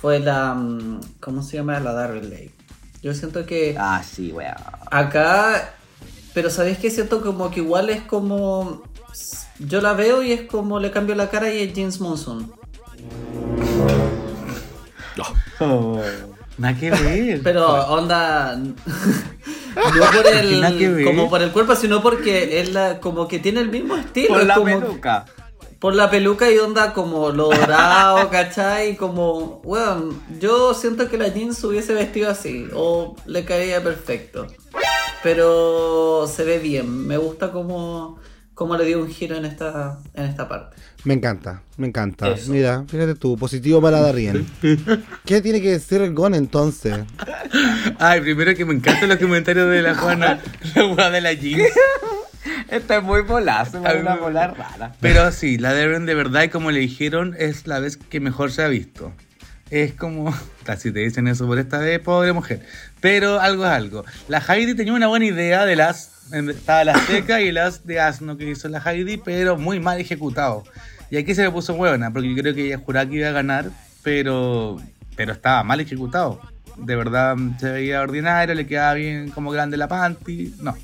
fue 0.00 0.20
la. 0.20 0.54
mm, 0.54 1.00
¿Cómo 1.20 1.42
se 1.42 1.58
llama? 1.58 1.78
La 1.80 1.92
Darren 1.92 2.30
Lake. 2.30 2.54
Yo 3.02 3.12
siento 3.14 3.44
que 3.44 3.76
Ah, 3.78 4.02
sí, 4.02 4.32
weón. 4.32 4.54
acá. 4.90 5.74
Pero 6.36 6.50
¿sabéis 6.50 6.76
que 6.76 6.90
Siento 6.90 7.22
como 7.22 7.50
que 7.50 7.60
igual 7.60 7.88
es 7.88 8.02
como. 8.02 8.82
Yo 9.58 9.80
la 9.80 9.94
veo 9.94 10.22
y 10.22 10.32
es 10.32 10.42
como 10.42 10.78
le 10.78 10.90
cambio 10.90 11.14
la 11.14 11.30
cara 11.30 11.50
y 11.50 11.62
es 11.62 11.72
James 11.74 11.98
Monsoon. 11.98 12.52
Nada 16.58 16.78
que 16.78 16.90
ver. 16.90 17.40
Pero 17.42 17.66
onda. 17.88 18.54
no 18.56 18.74
por 20.12 20.26
el. 20.26 21.04
Como 21.04 21.30
por 21.30 21.40
el 21.40 21.52
cuerpo, 21.52 21.74
sino 21.74 22.02
porque 22.02 22.60
él 22.60 22.74
la- 22.74 23.00
como 23.00 23.28
que 23.28 23.38
tiene 23.38 23.60
el 23.60 23.70
mismo 23.70 23.96
estilo. 23.96 24.28
Por 24.28 24.40
es 24.42 24.46
la 24.46 24.54
como- 24.56 24.80
peluca. 24.80 25.24
Por 25.78 25.94
la 25.94 26.10
peluca 26.10 26.50
y 26.50 26.58
onda 26.58 26.92
como 26.92 27.30
lo 27.30 27.48
dorado, 27.48 28.28
¿cachai? 28.30 28.96
Como, 28.96 29.60
weón, 29.64 30.20
yo 30.38 30.74
siento 30.74 31.08
que 31.08 31.16
la 31.16 31.28
jeans 31.28 31.62
hubiese 31.64 31.94
vestido 31.94 32.30
así, 32.30 32.66
o 32.74 33.14
le 33.26 33.44
caería 33.46 33.82
perfecto. 33.82 34.46
Pero 35.22 36.26
se 36.26 36.44
ve 36.44 36.58
bien, 36.58 37.06
me 37.06 37.16
gusta 37.16 37.50
como, 37.50 38.18
como 38.54 38.76
le 38.76 38.84
dio 38.84 39.00
un 39.02 39.08
giro 39.08 39.36
en 39.36 39.44
esta, 39.44 39.98
en 40.14 40.24
esta 40.24 40.48
parte. 40.48 40.76
Me 41.04 41.14
encanta, 41.14 41.62
me 41.76 41.86
encanta. 41.86 42.28
Eso. 42.28 42.50
Mira, 42.50 42.84
fíjate 42.88 43.14
tú, 43.14 43.36
positivo 43.36 43.80
para 43.80 44.00
Darien. 44.00 44.46
¿Qué 45.24 45.40
tiene 45.40 45.60
que 45.60 45.70
decir 45.70 46.02
el 46.02 46.14
Gon 46.14 46.34
entonces? 46.34 46.98
Ay, 47.98 48.20
primero 48.20 48.54
que 48.54 48.64
me 48.64 48.74
encantan 48.74 49.08
los 49.08 49.18
comentarios 49.18 49.70
de 49.70 49.82
la 49.82 49.94
Juana, 49.94 50.40
la 50.74 50.86
weá 50.86 51.10
de 51.10 51.20
la 51.20 51.32
jeans. 51.32 51.70
Esta 52.68 52.96
es 52.96 53.02
muy 53.02 53.22
bolazo, 53.22 53.86
es 53.86 54.00
una 54.00 54.16
bola 54.16 54.48
rara. 54.48 54.92
Pero 55.00 55.30
sí, 55.30 55.58
la 55.58 55.72
Darren 55.72 56.06
de 56.06 56.14
verdad, 56.14 56.42
y 56.42 56.48
como 56.48 56.70
le 56.70 56.80
dijeron, 56.80 57.36
es 57.38 57.66
la 57.66 57.78
vez 57.78 57.96
que 57.96 58.18
mejor 58.18 58.50
se 58.50 58.62
ha 58.62 58.68
visto. 58.68 59.12
Es 59.70 59.94
como, 59.94 60.34
casi 60.64 60.92
te 60.92 61.00
dicen 61.00 61.28
eso 61.28 61.46
por 61.46 61.58
esta 61.58 61.78
vez, 61.78 62.00
pobre 62.00 62.32
mujer. 62.32 62.64
Pero 63.00 63.40
algo 63.40 63.64
es 63.64 63.70
algo. 63.70 64.04
La 64.28 64.38
Heidi 64.38 64.74
tenía 64.74 64.92
una 64.92 65.08
buena 65.08 65.26
idea 65.26 65.64
de 65.64 65.76
las. 65.76 66.12
Estaba 66.32 66.84
la 66.84 66.92
Azteca 66.94 67.40
y 67.40 67.52
las 67.52 67.86
de 67.86 68.00
Asno 68.00 68.36
que 68.36 68.50
hizo 68.50 68.68
la 68.68 68.82
Heidi, 68.84 69.16
pero 69.16 69.56
muy 69.56 69.78
mal 69.78 70.00
ejecutado. 70.00 70.64
Y 71.10 71.18
aquí 71.18 71.34
se 71.34 71.42
me 71.42 71.50
puso 71.52 71.74
huevona, 71.74 72.12
porque 72.12 72.28
yo 72.28 72.42
creo 72.42 72.54
que 72.54 72.66
ella 72.66 72.78
juraba 72.84 73.08
que 73.08 73.16
iba 73.16 73.28
a 73.28 73.32
ganar, 73.32 73.70
pero, 74.02 74.80
pero 75.14 75.32
estaba 75.32 75.62
mal 75.62 75.80
ejecutado. 75.80 76.40
De 76.76 76.96
verdad 76.96 77.36
se 77.58 77.70
veía 77.70 78.02
ordinario, 78.02 78.54
le 78.54 78.66
quedaba 78.66 78.94
bien 78.94 79.30
como 79.30 79.50
grande 79.50 79.76
la 79.76 79.86
panty. 79.86 80.54
No. 80.60 80.76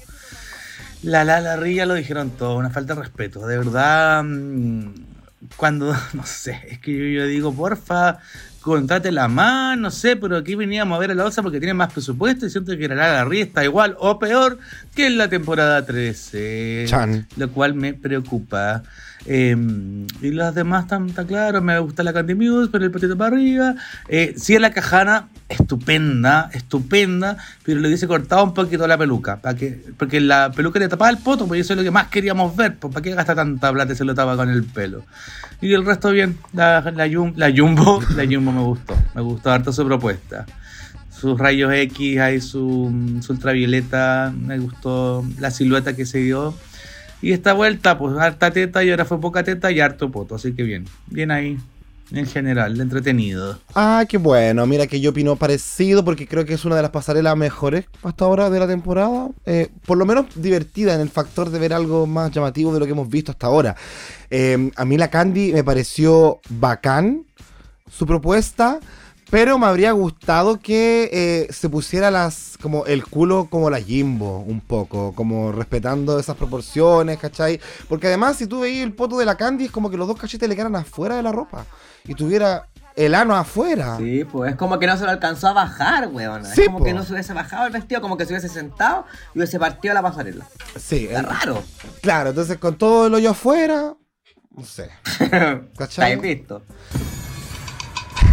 La 1.03 1.25
la 1.25 1.41
la 1.41 1.57
lo 1.57 1.95
dijeron 1.95 2.31
todo, 2.31 2.57
una 2.57 2.71
falta 2.71 2.95
de 2.95 3.01
respeto. 3.01 3.45
De 3.45 3.59
verdad, 3.59 4.23
mm, 4.23 4.93
cuando, 5.57 5.93
no 6.15 6.25
sé, 6.25 6.61
es 6.71 6.79
que 6.79 6.97
yo, 6.97 7.05
yo 7.05 7.27
digo, 7.27 7.53
porfa, 7.53 8.21
contrátela 8.63 9.29
más, 9.29 9.77
no 9.77 9.91
sé, 9.91 10.17
pero 10.17 10.37
aquí 10.37 10.55
veníamos 10.55 10.97
a 10.97 11.01
ver 11.01 11.11
a 11.11 11.15
la 11.15 11.25
osa 11.25 11.43
porque 11.43 11.59
tiene 11.59 11.75
más 11.75 11.93
presupuesto 11.93 12.47
y 12.47 12.51
siento 12.51 12.77
que 12.77 12.89
la 12.89 12.95
la 12.95 13.13
la 13.13 13.25
Ría 13.25 13.45
está 13.45 13.65
igual 13.65 13.97
o 13.99 14.19
peor 14.19 14.59
que 14.95 15.07
en 15.07 15.19
la 15.19 15.29
temporada 15.29 15.85
13. 15.85 16.85
Chan. 16.87 17.27
Lo 17.37 17.51
cual 17.51 17.75
me 17.75 17.93
preocupa. 17.93 18.83
Eh, 19.25 19.57
y 20.21 20.31
los 20.31 20.55
demás 20.55 20.85
están, 20.85 21.09
está 21.09 21.25
claro, 21.25 21.63
me 21.63 21.79
gusta 21.79 22.03
la 22.03 22.13
Candy 22.13 22.35
Muse, 22.35 22.69
pero 22.73 22.85
el 22.85 22.91
patito 22.91 23.17
para 23.17 23.35
arriba. 23.37 23.75
Eh, 24.09 24.35
sí, 24.37 24.59
la 24.59 24.71
cajana, 24.71 25.29
estupenda, 25.49 26.51
estupenda, 26.53 27.37
pero 27.65 27.81
le 27.81 27.89
hubiese 27.89 28.09
cortado 28.09 28.45
un 28.45 28.55
poquito 28.55 28.87
la 28.87 28.99
peluca, 28.99 29.37
para 29.41 29.57
que, 29.57 29.81
porque 29.97 30.21
la 30.21 30.51
peluca 30.53 30.79
le 30.79 30.89
tapaba 30.89 31.11
el 31.11 31.19
poto, 31.19 31.47
pues 31.47 31.61
eso 31.61 31.73
es 31.73 31.77
lo 31.79 31.83
que 31.85 31.91
más 31.91 32.09
queríamos 32.09 32.57
ver, 32.57 32.77
pues 32.77 32.93
¿para 32.93 33.03
qué 33.03 33.15
gasta 33.15 33.35
tanta 33.35 33.73
plata 33.73 33.93
y 33.93 33.97
se 33.97 34.05
lo 34.05 34.15
tapa 34.15 34.37
con 34.37 34.51
el 34.51 34.65
pelo? 34.65 35.05
Y 35.61 35.73
el 35.73 35.85
resto 35.85 36.11
bien, 36.11 36.37
la, 36.53 36.81
la, 36.95 37.07
Jum- 37.07 37.35
la 37.37 37.53
Jumbo, 37.55 38.03
la 38.17 38.25
Jumbo 38.27 38.53
me 38.53 38.61
gustó, 38.63 38.97
me 39.15 39.23
gustó 39.23 39.51
harto 39.53 39.73
su 39.73 39.85
propuesta. 39.87 40.47
Sus 41.11 41.39
rayos 41.39 41.73
X, 41.73 42.19
hay 42.19 42.41
su, 42.41 42.93
su 43.21 43.33
ultravioleta, 43.35 44.33
me 44.37 44.59
gustó 44.59 45.25
la 45.39 45.53
silueta 45.53 45.95
que 45.95 46.05
se 46.05 46.19
dio. 46.19 46.53
Y 47.23 47.33
esta 47.33 47.53
vuelta, 47.53 47.97
pues 47.97 48.17
harta 48.19 48.51
teta 48.51 48.83
y 48.85 48.91
ahora 48.91 49.05
fue 49.05 49.21
poca 49.21 49.45
teta 49.45 49.71
y 49.71 49.81
harto 49.81 50.11
poto. 50.11 50.35
Así 50.35 50.53
que 50.53 50.65
bien, 50.65 50.87
bien 51.07 51.31
ahí. 51.31 51.57
En 52.15 52.27
general, 52.27 52.79
entretenido. 52.79 53.59
Ah, 53.75 54.05
qué 54.07 54.19
bueno. 54.19 54.67
Mira 54.67 54.87
que 54.87 55.01
yo 55.01 55.11
opino 55.11 55.37
parecido 55.37 56.05
porque 56.05 56.27
creo 56.27 56.45
que 56.45 56.53
es 56.55 56.65
una 56.67 56.77
de 56.77 56.83
las 56.83 56.91
pasarelas 56.91 57.35
mejores 57.39 57.87
hasta 58.03 58.27
ahora 58.27 58.51
de 58.51 58.59
la 58.61 58.67
temporada. 58.67 59.31
Eh, 59.47 59.71
por 59.87 59.97
lo 59.97 60.05
menos 60.05 60.27
divertida 60.35 60.95
en 60.95 61.01
el 61.01 61.09
factor 61.09 61.49
de 61.49 61.59
ver 61.59 61.73
algo 61.73 62.07
más 62.07 62.31
llamativo 62.31 62.75
de 62.75 62.81
lo 62.81 62.85
que 62.85 62.93
hemos 62.93 63.09
visto 63.09 63.33
hasta 63.33 63.47
ahora. 63.47 63.77
Eh, 64.29 64.71
a 64.77 64.85
mí 64.85 64.99
la 64.99 65.09
Candy 65.09 65.55
me 65.55 65.65
pareció 65.65 66.41
bacán 66.51 67.25
su 67.91 68.05
propuesta, 68.05 68.81
pero 69.33 69.59
me 69.59 69.65
habría 69.65 69.93
gustado 69.93 70.61
que 70.61 71.09
eh, 71.11 71.51
se 71.51 71.71
pusiera 71.71 72.11
las 72.11 72.59
como 72.61 72.85
el 72.85 73.03
culo 73.07 73.47
como 73.49 73.71
la 73.71 73.81
Jimbo 73.81 74.41
un 74.41 74.61
poco, 74.61 75.15
como 75.15 75.53
respetando 75.53 76.19
esas 76.19 76.37
proporciones, 76.37 77.19
¿cachai? 77.19 77.59
Porque 77.89 78.09
además 78.09 78.37
si 78.37 78.47
tú 78.47 78.61
veías 78.61 78.85
el 78.85 78.93
poto 78.93 79.17
de 79.17 79.25
la 79.25 79.37
Candy 79.39 79.65
es 79.65 79.71
como 79.71 79.89
que 79.89 79.97
los 79.97 80.07
dos 80.07 80.19
cachetes 80.21 80.47
le 80.47 80.55
quedaran 80.55 80.77
afuera 80.77 81.17
de 81.17 81.23
la 81.23 81.33
ropa 81.33 81.65
y 82.07 82.15
tuviera 82.15 82.69
el 82.95 83.15
ano 83.15 83.35
afuera. 83.35 83.97
Sí, 83.97 84.23
pues 84.31 84.51
es 84.51 84.57
como 84.59 84.79
que 84.79 84.87
no 84.87 84.99
se 84.99 85.05
lo 85.05 85.11
alcanzó 85.11 85.49
a 85.49 85.55
bajar, 85.55 86.09
weón. 86.09 86.45
Sí, 86.45 86.61
es 86.61 86.67
como 86.67 86.81
po. 86.81 86.85
que 86.85 86.93
no 86.93 87.03
se 87.03 87.15
hubiese 87.15 87.33
bajado 87.33 87.67
el 87.67 87.73
vestido, 87.73 88.03
como 88.03 88.19
que 88.19 88.27
se 88.27 88.33
hubiese 88.35 88.51
sentado 88.51 89.07
y 89.35 89.39
hubiese 89.39 89.59
partido 89.59 89.95
la 89.95 90.03
pasarela. 90.03 90.47
Sí, 90.79 91.07
Está 91.07 91.21
el- 91.21 91.27
raro. 91.27 91.63
claro, 92.03 92.29
entonces 92.29 92.59
con 92.59 92.77
todo 92.77 93.07
el 93.07 93.15
hoyo 93.15 93.31
afuera, 93.31 93.95
no 94.55 94.63
sé. 94.63 94.91
¿Cachai? 95.79 96.13
¿Estáis 96.13 96.21
visto? 96.21 96.63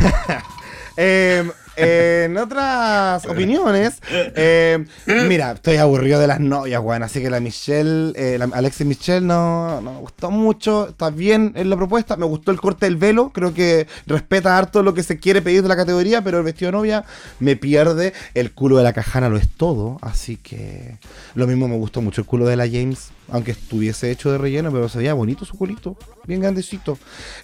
Eh, 1.02 1.50
eh, 1.80 2.24
en 2.26 2.38
otras 2.38 3.26
opiniones, 3.26 4.02
eh, 4.12 4.86
mira, 5.28 5.52
estoy 5.52 5.78
aburrido 5.78 6.20
de 6.20 6.28
las 6.28 6.40
novias, 6.40 6.82
weón. 6.82 7.04
Así 7.04 7.22
que 7.22 7.30
la 7.30 7.40
Michelle, 7.40 8.14
eh, 8.16 8.38
la 8.38 8.50
Alexis 8.54 8.86
Michelle 8.86 9.26
no, 9.26 9.82
no 9.82 9.94
me 9.94 10.00
gustó 10.00 10.32
mucho. 10.32 10.90
Está 10.90 11.10
bien 11.10 11.54
en 11.56 11.70
la 11.70 11.76
propuesta. 11.76 12.18
Me 12.18 12.26
gustó 12.26 12.52
el 12.52 12.60
corte 12.60 12.86
del 12.86 12.98
velo. 12.98 13.32
Creo 13.34 13.54
que 13.54 13.88
respeta 14.06 14.58
harto 14.58 14.84
lo 14.84 14.94
que 14.94 15.04
se 15.04 15.20
quiere 15.20 15.42
pedir 15.42 15.62
de 15.62 15.70
la 15.70 15.76
categoría. 15.76 16.24
Pero 16.24 16.38
el 16.40 16.44
vestido 16.44 16.72
de 16.72 16.78
novia 16.78 17.06
me 17.40 17.56
pierde. 17.56 18.14
El 18.34 18.52
culo 18.52 18.78
de 18.78 18.84
la 18.84 18.94
cajana 18.94 19.30
lo 19.30 19.38
es 19.38 19.50
todo. 19.50 19.98
Así 20.02 20.38
que 20.38 20.98
lo 21.36 21.48
mismo 21.48 21.68
me 21.68 21.78
gustó 21.78 22.02
mucho 22.02 22.22
el 22.22 22.28
culo 22.28 22.46
de 22.46 22.56
la 22.56 22.68
James. 22.68 23.10
Aunque 23.32 23.52
estuviese 23.52 24.10
hecho 24.10 24.32
de 24.32 24.40
relleno, 24.40 24.72
pero 24.72 24.90
se 24.90 24.98
veía 24.98 25.14
bonito 25.14 25.46
su 25.46 25.58
culito. 25.58 25.96
Bien 26.26 26.42
grandecito. 26.42 26.98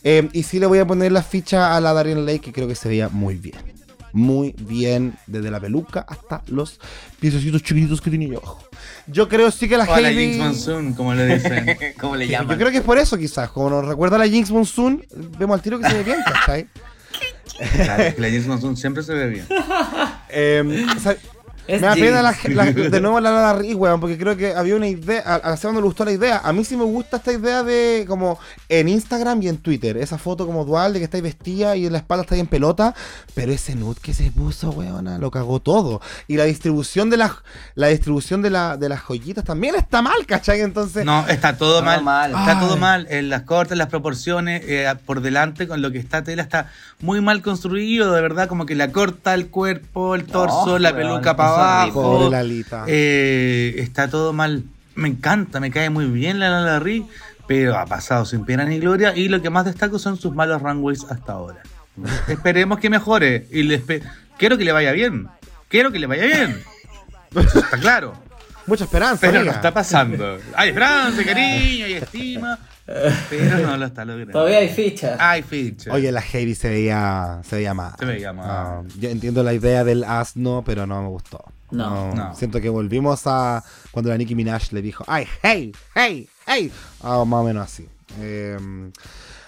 Eh, 0.04 0.30
y 0.34 0.44
sí 0.44 0.60
le 0.60 0.66
voy 0.66 0.80
a 0.80 0.88
poner 0.88 1.12
la 1.12 1.24
ficha 1.24 1.76
a 1.76 1.82
la 1.82 1.94
Darien 1.94 2.26
Lake, 2.26 2.40
que 2.40 2.54
creo 2.54 2.68
que 2.68 2.76
se 2.76 2.90
veía 2.90 3.10
muy 3.10 3.36
bien. 3.36 3.75
Muy 4.16 4.56
bien, 4.58 5.18
desde 5.28 5.52
la 5.52 5.60
peluca 5.60 6.06
hasta 6.08 6.42
los 6.48 6.80
piececitos 7.20 7.62
chiquititos 7.62 8.00
que 8.00 8.10
tiene 8.10 8.34
abajo. 8.34 8.64
Yo 9.08 9.28
creo 9.28 9.52
sí 9.52 9.68
que 9.68 9.76
la 9.76 9.84
O 9.84 9.94
a 9.94 10.00
la 10.00 10.10
Heidi... 10.10 10.28
Jinx 10.32 10.38
Monsoon, 10.38 10.94
como 10.94 11.14
le 11.14 11.36
dicen. 11.36 11.78
¿Cómo 12.00 12.16
le 12.16 12.26
Yo 12.26 12.32
llaman? 12.32 12.58
creo 12.58 12.72
que 12.72 12.78
es 12.78 12.84
por 12.84 12.98
eso 12.98 13.18
quizás, 13.18 13.50
como 13.50 13.70
nos 13.70 13.86
recuerda 13.86 14.16
a 14.16 14.20
la 14.20 14.28
Jinx 14.30 14.52
Monsoon, 14.52 15.06
vemos 15.38 15.56
al 15.56 15.62
tiro 15.62 15.80
que 15.80 15.90
se 15.90 15.98
ve 15.98 16.04
bien, 16.04 16.20
¿cachai? 16.26 16.66
Claro, 17.84 18.16
la 18.18 18.30
Jinx 18.30 18.48
Monsoon 18.48 18.78
siempre 18.78 19.04
se 19.04 19.14
ve 19.14 19.28
bien. 19.28 19.46
Eh, 20.38 20.86
o 20.96 21.00
sea, 21.00 21.16
Es 21.68 21.82
me 21.82 21.88
da 21.88 21.94
pena 21.96 22.22
la, 22.22 22.36
la- 22.50 22.66
de 22.72 23.02
nuevo 23.02 23.20
la 23.20 23.32
Lala 23.32 23.54
Ri, 23.60 23.74
weón, 23.74 24.00
porque 24.00 24.18
creo 24.18 24.38
que 24.38 24.54
había 24.54 24.76
una 24.76 24.88
idea, 24.88 25.24
a, 25.26 25.36
a 25.36 25.50
la 25.52 25.58
Seba 25.58 25.74
no 25.74 25.80
le 25.80 25.86
gustó 25.86 26.06
la 26.06 26.12
idea. 26.12 26.42
A 26.44 26.54
mí 26.54 26.64
sí 26.64 26.78
me 26.78 26.84
gusta 26.84 27.18
esta 27.18 27.34
idea 27.34 27.64
de 27.64 28.06
como 28.08 28.40
en 28.70 28.88
Instagram 28.88 29.42
y 29.42 29.48
en 29.48 29.58
Twitter, 29.58 29.98
esa 29.98 30.18
foto 30.18 30.46
como 30.46 30.66
dual 30.66 30.94
de 30.94 31.00
que 31.00 31.06
estáis 31.06 31.24
vestida 31.24 31.76
y 31.76 31.86
en 31.86 31.94
la 31.94 32.00
espalda 32.00 32.24
estáis 32.24 32.42
en 32.42 32.48
pelota, 32.48 32.94
pero 33.34 33.52
ese 33.52 33.76
nude 33.76 34.00
que 34.02 34.14
se 34.14 34.32
puso, 34.32 34.70
weona, 34.72 35.18
lo 35.18 35.32
cagó 35.32 35.60
todo. 35.60 36.02
Y 36.28 36.38
la 36.38 36.44
distribución 36.46 37.10
de 37.10 37.18
las 37.18 37.32
la 37.76 37.88
distribución 37.88 38.42
de, 38.42 38.50
la, 38.50 38.78
de 38.78 38.90
las 38.90 39.02
joyitas 39.02 39.44
también 39.44 39.76
está 39.76 40.02
mal, 40.02 40.26
¿cachai? 40.26 40.62
Entonces, 40.62 41.06
No, 41.06 41.26
está 41.28 41.58
todo 41.58 41.82
mal. 41.82 42.04
mal. 42.04 42.32
Está 42.32 42.60
todo 42.60 42.78
mal. 42.78 43.08
En 43.10 43.30
las 43.30 43.44
cortes, 43.44 43.78
las 43.78 43.88
proporciones, 43.90 44.62
eh, 44.66 44.94
por 45.06 45.22
delante, 45.22 45.68
con 45.68 45.82
lo 45.82 45.92
que 45.92 45.98
está 46.00 46.24
tela, 46.24 46.42
está 46.44 46.70
muy 47.02 47.22
mal 47.22 47.42
construido, 47.42 48.12
de 48.14 48.22
verdad. 48.22 48.48
Como 48.48 48.66
que 48.66 48.76
la 48.76 48.92
corta 48.92 49.34
el 49.34 49.48
cuerpo, 49.48 50.16
el 50.16 50.26
torso, 50.26 50.80
la 50.80 50.92
weón, 50.92 51.02
peluca 51.10 51.36
para 51.36 51.55
pobre 51.94 52.30
Lalita. 52.30 52.86
Eh, 52.88 53.76
está 53.78 54.10
todo 54.10 54.34
mal. 54.34 54.64
Me 54.96 55.10
encanta, 55.10 55.60
me 55.60 55.72
cae 55.72 55.90
muy 55.90 56.06
bien 56.06 56.40
la 56.40 56.50
Lala 56.50 56.80
Ri, 56.80 57.06
pero 57.48 57.78
ha 57.78 57.86
pasado 57.86 58.26
sin 58.26 58.46
pena 58.46 58.66
ni 58.66 58.80
gloria. 58.80 59.16
Y 59.16 59.28
lo 59.28 59.42
que 59.42 59.50
más 59.50 59.66
destaco 59.66 60.00
son 60.00 60.18
sus 60.18 60.34
malos 60.34 60.62
runways 60.62 61.06
hasta 61.10 61.34
ahora. 61.34 61.62
Esperemos 62.28 62.80
que 62.80 62.90
mejore. 62.90 63.48
Y 63.52 63.64
le 63.64 63.82
quiero 64.38 64.58
que 64.58 64.66
le 64.66 64.72
vaya 64.72 64.92
bien. 64.92 65.28
Quiero 65.68 65.92
que 65.92 66.00
le 66.00 66.08
vaya 66.08 66.26
bien. 66.26 66.64
Eso 67.36 67.60
está 67.60 67.78
claro. 67.78 68.14
mucha 68.66 68.86
esperanza. 68.86 69.20
Pero 69.22 69.44
no 69.44 69.52
está 69.52 69.74
pasando. 69.74 70.38
Hay 70.56 70.70
esperanza, 70.70 71.24
cariño, 71.24 71.86
hay 71.86 71.94
estima. 71.94 72.60
Pero 72.86 73.58
no 73.60 73.78
lo 73.78 73.86
está 73.86 74.06
logrando. 74.06 74.32
Todavía 74.32 74.60
hay 74.60 74.70
fichas. 74.70 75.20
Hay 75.20 75.42
ficha. 75.42 75.92
Oye, 75.92 76.12
la 76.12 76.22
Heidi 76.22 76.54
se 76.54 76.70
veía, 76.70 77.42
se 77.44 77.56
veía 77.58 77.74
mal. 77.74 77.94
Se 77.98 78.06
veía 78.06 78.32
mal. 78.32 78.48
Ah, 78.48 78.84
yo 79.00 79.10
entiendo 79.10 79.44
la 79.44 79.54
idea 79.54 79.84
del 79.84 80.04
asno, 80.04 80.64
pero 80.66 80.86
no 80.86 81.02
me 81.02 81.10
gustó. 81.10 81.44
No. 81.72 82.14
No. 82.14 82.36
Siento 82.36 82.62
que 82.62 82.70
volvimos 82.70 83.24
a 83.26 83.64
cuando 83.92 84.12
la 84.12 84.18
Nicki 84.18 84.36
Minaj 84.36 84.72
le 84.72 84.82
dijo, 84.82 85.04
¡ay, 85.08 85.26
hey, 85.42 85.72
hey, 85.96 86.30
hey! 86.46 86.72
Ah, 87.02 87.24
más 87.26 87.42
o 87.42 87.44
menos 87.44 87.66
así. 87.66 87.88
Eh, 88.20 88.58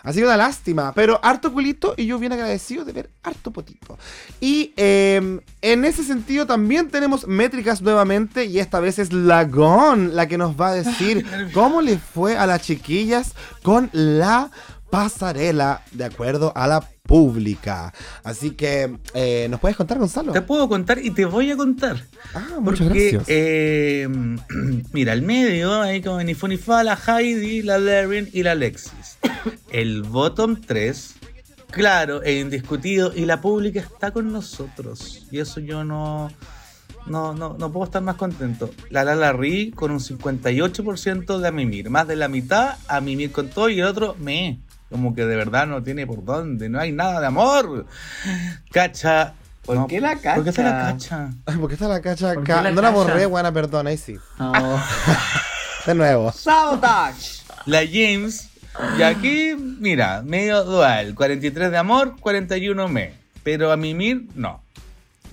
Así 0.08 0.20
que 0.20 0.26
una 0.26 0.38
lástima. 0.38 0.94
Pero 0.94 1.20
harto 1.22 1.52
culito 1.52 1.94
y 1.98 2.06
yo 2.06 2.18
bien 2.18 2.32
agradecido 2.32 2.86
de 2.86 2.94
ver 2.94 3.10
harto 3.24 3.52
potito. 3.52 3.98
Y 4.40 4.74
eh, 4.78 5.40
en 5.62 5.86
ese 5.86 6.04
sentido 6.04 6.46
también 6.46 6.90
tenemos 6.90 7.28
métricas 7.28 7.82
nuevamente. 7.82 8.46
Y 8.46 8.60
esta 8.60 8.80
vez 8.80 9.00
es 9.00 9.12
Lagón 9.12 10.16
la 10.16 10.28
que 10.28 10.38
nos 10.38 10.60
va 10.60 10.70
a 10.70 10.74
decir 10.74 11.26
cómo 11.54 11.82
le 11.82 11.98
fue 11.98 12.38
a 12.38 12.48
las 12.48 12.62
chiquillas 12.62 13.34
con 13.64 13.90
la 13.92 14.50
pasarela 14.90 15.82
de 15.92 16.06
acuerdo 16.06 16.54
a 16.56 16.68
la 16.68 16.82
pública. 17.08 17.94
Así 18.24 18.52
que, 18.52 18.98
eh, 19.14 19.48
¿nos 19.50 19.60
puedes 19.60 19.76
contar, 19.78 19.98
Gonzalo? 19.98 20.34
Te 20.34 20.42
puedo 20.42 20.70
contar 20.70 21.00
y 21.04 21.10
te 21.12 21.26
voy 21.26 21.50
a 21.50 21.58
contar. 21.58 22.04
Ah, 22.36 22.58
muchas 22.60 22.88
Porque, 22.88 23.12
gracias. 23.12 23.24
eh, 23.28 24.08
mira, 24.94 25.14
el 25.14 25.22
medio, 25.24 25.82
ahí 25.82 26.02
como 26.02 26.22
ni 26.22 26.36
fu 26.36 26.48
ni 26.48 26.58
fa, 26.58 26.84
la 26.84 26.96
Heidi, 27.08 27.64
la 27.64 27.78
Laren 27.80 28.30
y 28.34 28.44
la 28.44 28.52
Alexis. 28.52 29.18
El 29.72 30.04
bottom 30.04 30.60
3, 30.62 31.16
claro 31.72 32.22
e 32.24 32.40
indiscutido, 32.40 33.14
y 33.16 33.26
la 33.26 33.42
pública 33.42 33.80
está 33.80 34.12
con 34.12 34.32
nosotros. 34.32 35.26
Y 35.32 35.40
eso 35.40 35.60
yo 35.60 35.84
no, 35.84 36.30
no, 37.06 37.34
no, 37.34 37.56
no 37.58 37.72
puedo 37.72 37.86
estar 37.86 38.02
más 38.02 38.16
contento. 38.16 38.70
La 38.90 39.04
Lala 39.04 39.32
Ri 39.34 39.72
con 39.72 39.92
un 39.92 40.00
58% 40.00 41.40
de 41.40 41.48
a 41.48 41.52
mimir, 41.52 41.90
más 41.90 42.08
de 42.08 42.16
la 42.16 42.28
mitad 42.28 42.78
a 42.88 43.02
mimir 43.02 43.32
con 43.32 43.50
todo 43.50 43.70
y 43.70 43.80
el 43.80 43.86
otro 43.86 44.16
me. 44.20 44.60
Como 44.90 45.14
que 45.14 45.26
de 45.26 45.36
verdad 45.36 45.68
no 45.68 45.84
tiene 45.84 46.08
por 46.08 46.24
dónde, 46.24 46.70
no 46.70 46.80
hay 46.80 46.92
nada 46.92 47.20
de 47.20 47.28
amor. 47.28 47.86
Cacha. 48.72 49.34
¿Por 49.66 49.76
no, 49.76 49.88
qué 49.88 50.00
la 50.00 50.16
¿Por 50.16 50.44
qué 50.46 50.50
está 50.50 50.64
la 50.64 50.72
cacha? 50.72 50.94
cacha? 50.94 51.30
Ay, 51.46 51.58
¿Por 51.58 51.68
qué 51.68 51.74
está 51.74 51.88
la 51.90 52.02
cacha 52.02 52.34
no 52.36 52.42
la 52.42 52.74
cacha? 52.74 52.90
borré, 52.92 53.26
buena, 53.26 53.52
perdona, 53.52 53.90
ahí 53.90 53.98
sí. 53.98 54.18
De 55.86 55.94
nuevo. 55.94 56.32
¡Sabotage! 56.32 57.44
La 57.66 57.80
James, 57.80 58.50
y 58.98 59.02
aquí, 59.02 59.56
mira, 59.58 60.22
medio 60.22 60.64
dual. 60.64 61.16
43 61.16 61.72
de 61.72 61.78
amor, 61.78 62.16
41 62.20 62.88
me. 62.88 63.14
Pero 63.44 63.72
a 63.72 63.78
mimir, 63.78 64.28
no. 64.36 64.62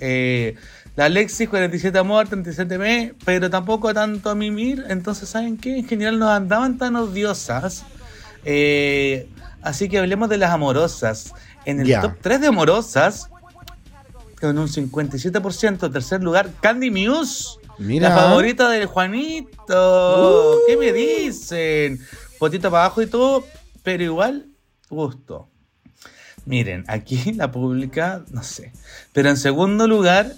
Eh, 0.00 0.56
la 0.96 1.06
Alexis, 1.06 1.48
47 1.48 1.98
amor, 1.98 2.28
37 2.28 2.78
me, 2.78 3.14
pero 3.24 3.50
tampoco 3.50 3.92
tanto 3.92 4.30
a 4.30 4.34
mimir. 4.34 4.84
Entonces, 4.88 5.28
¿saben 5.28 5.58
qué? 5.58 5.78
En 5.78 5.86
general 5.88 6.18
no 6.18 6.30
andaban 6.30 6.78
tan 6.78 6.96
odiosas. 6.96 7.84
Eh, 8.44 9.28
así 9.64 9.88
que 9.88 9.98
hablemos 9.98 10.28
de 10.28 10.38
las 10.38 10.52
amorosas. 10.52 11.32
En 11.64 11.80
el 11.80 12.00
top 12.00 12.12
3 12.20 12.40
de 12.40 12.46
amorosas, 12.46 13.28
con 14.40 14.58
un 14.58 14.68
57%, 14.68 15.92
tercer 15.92 16.22
lugar, 16.22 16.50
Candy 16.60 16.90
Muse. 16.90 17.58
Mira. 17.78 18.10
La 18.10 18.14
favorita 18.14 18.68
del 18.68 18.86
Juanito. 18.86 20.58
¿Qué 20.66 20.76
me 20.76 20.92
dicen? 20.92 22.00
Potito 22.38 22.70
para 22.70 22.84
abajo 22.84 23.02
y 23.02 23.06
todo, 23.06 23.44
pero 23.82 24.04
igual, 24.04 24.46
gusto. 24.88 25.48
Miren, 26.44 26.84
aquí 26.88 27.32
la 27.32 27.50
pública, 27.50 28.24
no 28.30 28.42
sé. 28.42 28.72
Pero 29.12 29.30
en 29.30 29.36
segundo 29.36 29.88
lugar, 29.88 30.34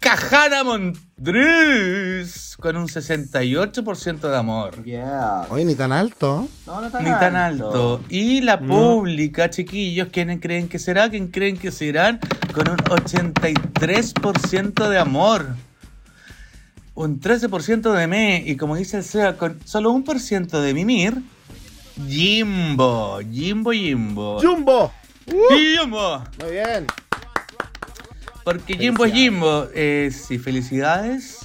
Cajana 0.00 0.64
Montrés, 0.64 2.56
con 2.58 2.76
un 2.78 2.88
68% 2.88 4.30
de 4.30 4.36
amor. 4.36 4.82
Yeah. 4.82 5.46
Oye, 5.50 5.66
ni 5.66 5.74
tan 5.74 5.92
alto. 5.92 6.48
No, 6.66 6.80
no 6.80 6.90
tan 6.90 7.04
Ni 7.04 7.10
tan 7.10 7.36
alto. 7.36 8.00
Y 8.08 8.40
la 8.40 8.56
No. 8.56 8.66
pública, 8.96 9.50
chiquillos, 9.50 10.08
¿quién 10.10 10.38
creen 10.40 10.68
que 10.70 10.78
será? 10.78 11.10
¿Quién 11.10 11.28
creen 11.28 11.58
que 11.58 11.70
serán? 11.70 12.18
Con 12.54 12.70
un 12.70 12.78
83% 12.78 14.88
de 14.88 14.98
amor. 14.98 15.48
Un 16.94 17.20
13% 17.20 17.92
de 17.92 18.06
me. 18.06 18.42
Y 18.46 18.56
como 18.56 18.76
dice 18.76 18.96
el 18.96 19.04
SEA, 19.04 19.36
con 19.36 19.60
solo 19.66 19.90
un 19.90 20.02
por 20.02 20.18
ciento 20.18 20.62
de 20.62 20.72
mimir. 20.72 21.20
Jimbo. 22.08 23.18
Jimbo, 23.30 23.72
Jimbo. 23.72 24.40
¡Jumbo! 24.40 24.92
Jimbo. 25.26 26.24
Muy 26.42 26.52
bien. 26.52 26.86
Porque 28.50 28.76
Jimbo 28.76 29.04
es 29.04 29.12
Jimbo. 29.12 29.68
Eh, 29.74 30.10
sí, 30.12 30.38
felicidades. 30.40 31.38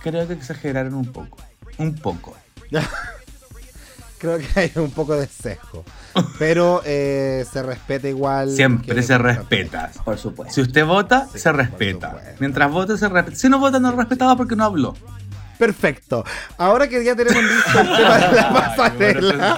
Creo 0.00 0.26
que 0.26 0.34
exageraron 0.34 0.94
un 0.94 1.12
poco. 1.12 1.38
Un 1.78 1.94
poco. 1.94 2.36
Creo 4.18 4.38
que 4.38 4.46
hay 4.56 4.72
un 4.74 4.90
poco 4.90 5.14
de 5.14 5.28
sesgo. 5.28 5.84
Pero 6.38 6.82
eh, 6.84 7.44
se 7.52 7.62
respeta 7.62 8.08
igual. 8.08 8.50
Siempre 8.50 9.00
se 9.04 9.16
respeta. 9.16 9.92
Por 10.04 10.18
supuesto. 10.18 10.52
Si 10.54 10.60
usted 10.60 10.84
vota, 10.84 11.28
Sí, 11.32 11.38
se 11.38 11.52
respeta. 11.52 12.20
Mientras 12.40 12.68
vote, 12.68 12.98
se 12.98 13.08
respeta. 13.08 13.38
Si 13.38 13.48
no 13.48 13.60
vota, 13.60 13.78
no 13.78 13.90
es 13.90 13.94
respetado 13.94 14.36
porque 14.36 14.56
no 14.56 14.64
habló. 14.64 14.96
Perfecto. 15.56 16.24
Ahora 16.58 16.88
que 16.88 17.04
ya 17.04 17.14
tenemos 17.14 17.44
listo 17.44 17.80
el 17.80 17.96
tema 17.96 18.18
de 18.18 18.34
la 18.34 18.52
pasarela. 18.76 19.56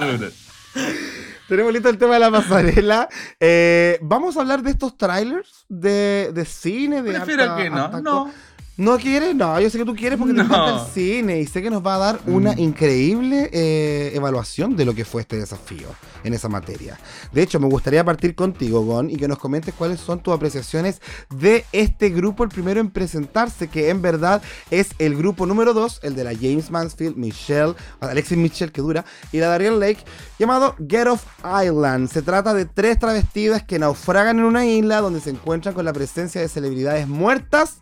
Tenemos 1.47 1.71
listo 1.73 1.89
el 1.89 1.97
tema 1.97 2.15
de 2.15 2.19
la 2.19 2.31
pasarela. 2.31 3.07
eh, 3.39 3.97
Vamos 4.01 4.37
a 4.37 4.41
hablar 4.41 4.61
de 4.63 4.71
estos 4.71 4.97
trailers 4.97 5.65
de, 5.69 6.31
de 6.33 6.45
cine. 6.45 7.01
De 7.01 7.13
Prefiero 7.13 7.43
harta- 7.43 7.55
que 7.63 7.69
no. 7.69 8.01
No. 8.01 8.31
¿No 8.77 8.97
quieres? 8.99 9.33
No, 9.35 9.59
yo 9.59 9.71
sé 9.71 9.79
que 9.79 9.85
tú 9.85 9.95
quieres 9.95 10.19
porque 10.19 10.33
te 10.35 10.37
No. 10.37 10.43
Mm. 10.43 10.47
encanta 10.53 10.85
el 10.85 10.91
cine 10.93 11.39
y 11.41 11.47
sé 11.47 11.63
que 11.63 11.71
nos 11.71 11.83
va 11.85 11.95
a 11.95 11.97
dar 11.97 12.19
una 12.27 12.53
increíble 12.59 13.49
eh, 13.51 14.11
evaluación 14.13 14.75
de 14.75 14.85
lo 14.85 14.93
que 14.93 15.03
fue 15.03 15.21
este 15.23 15.35
desafío 15.37 15.87
en 16.23 16.35
esa 16.35 16.47
materia. 16.47 16.99
De 17.31 17.41
hecho, 17.41 17.59
me 17.59 17.67
gustaría 17.67 18.03
partir 18.05 18.35
contigo, 18.35 18.81
Gon, 18.81 19.09
y 19.09 19.15
que 19.17 19.27
nos 19.27 19.39
comentes 19.39 19.73
cuáles 19.73 19.99
son 19.99 20.19
tus 20.21 20.31
apreciaciones 20.33 21.01
de 21.35 21.65
este 21.71 22.09
grupo, 22.09 22.43
el 22.43 22.49
primero 22.49 22.79
en 22.79 22.91
presentarse, 22.91 23.67
que 23.67 23.89
en 23.89 24.01
verdad 24.03 24.43
es 24.69 24.89
el 24.99 25.15
grupo 25.15 25.47
número 25.47 25.73
2, 25.73 26.01
el 26.03 26.15
de 26.15 26.23
la 26.23 26.35
James 26.35 26.69
Mansfield, 26.69 27.15
Michelle, 27.17 27.73
Alexis 27.99 28.37
Mitchell, 28.37 28.71
que 28.71 28.81
dura, 28.81 29.05
y 29.31 29.39
la 29.39 29.47
Darian 29.47 29.79
Lake, 29.79 30.03
llamado 30.37 30.75
Get 30.87 31.07
Off 31.07 31.23
Island. 31.63 32.09
Se 32.11 32.21
trata 32.21 32.53
de 32.53 32.65
tres 32.65 32.99
travestidas 32.99 33.63
que 33.63 33.79
naufragan 33.79 34.37
en 34.37 34.45
una 34.45 34.67
isla 34.67 35.01
donde 35.01 35.19
se 35.19 35.31
encuentran 35.31 35.73
con 35.73 35.83
la 35.85 35.93
presencia 35.93 36.41
de 36.41 36.47
celebridades 36.47 37.07
muertas. 37.07 37.77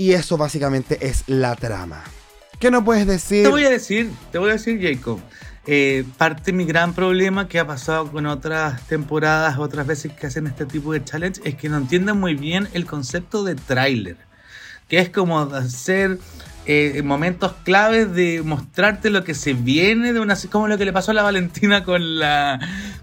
Y 0.00 0.12
eso 0.12 0.36
básicamente 0.36 1.08
es 1.08 1.24
la 1.26 1.56
trama. 1.56 2.04
¿Qué 2.60 2.70
no 2.70 2.84
puedes 2.84 3.04
decir? 3.04 3.42
Te 3.42 3.48
voy 3.48 3.64
a 3.64 3.70
decir, 3.70 4.12
te 4.30 4.38
voy 4.38 4.50
a 4.50 4.52
decir, 4.52 4.80
Jacob. 4.80 5.18
eh, 5.66 6.04
parte 6.16 6.44
de 6.46 6.52
mi 6.52 6.64
gran 6.64 6.94
problema 6.94 7.48
que 7.48 7.58
ha 7.58 7.66
pasado 7.66 8.10
con 8.12 8.24
otras 8.26 8.80
temporadas, 8.86 9.58
otras 9.58 9.88
veces 9.88 10.12
que 10.12 10.28
hacen 10.28 10.46
este 10.46 10.66
tipo 10.66 10.92
de 10.92 11.04
challenge, 11.04 11.40
es 11.42 11.56
que 11.56 11.68
no 11.68 11.78
entienden 11.78 12.16
muy 12.16 12.36
bien 12.36 12.68
el 12.74 12.86
concepto 12.86 13.42
de 13.42 13.56
tráiler. 13.56 14.16
Que 14.88 15.00
es 15.00 15.10
como 15.10 15.40
hacer 15.40 16.20
eh, 16.70 17.02
momentos 17.02 17.54
claves 17.64 18.14
de 18.14 18.42
mostrarte 18.44 19.08
lo 19.10 19.24
que 19.24 19.34
se 19.34 19.54
viene 19.54 20.12
de 20.12 20.20
una 20.20 20.36
como 20.52 20.68
lo 20.68 20.76
que 20.78 20.84
le 20.84 20.92
pasó 20.92 21.10
a 21.12 21.14
la 21.14 21.22
Valentina 21.22 21.82
con 21.82 22.18
la 22.20 22.60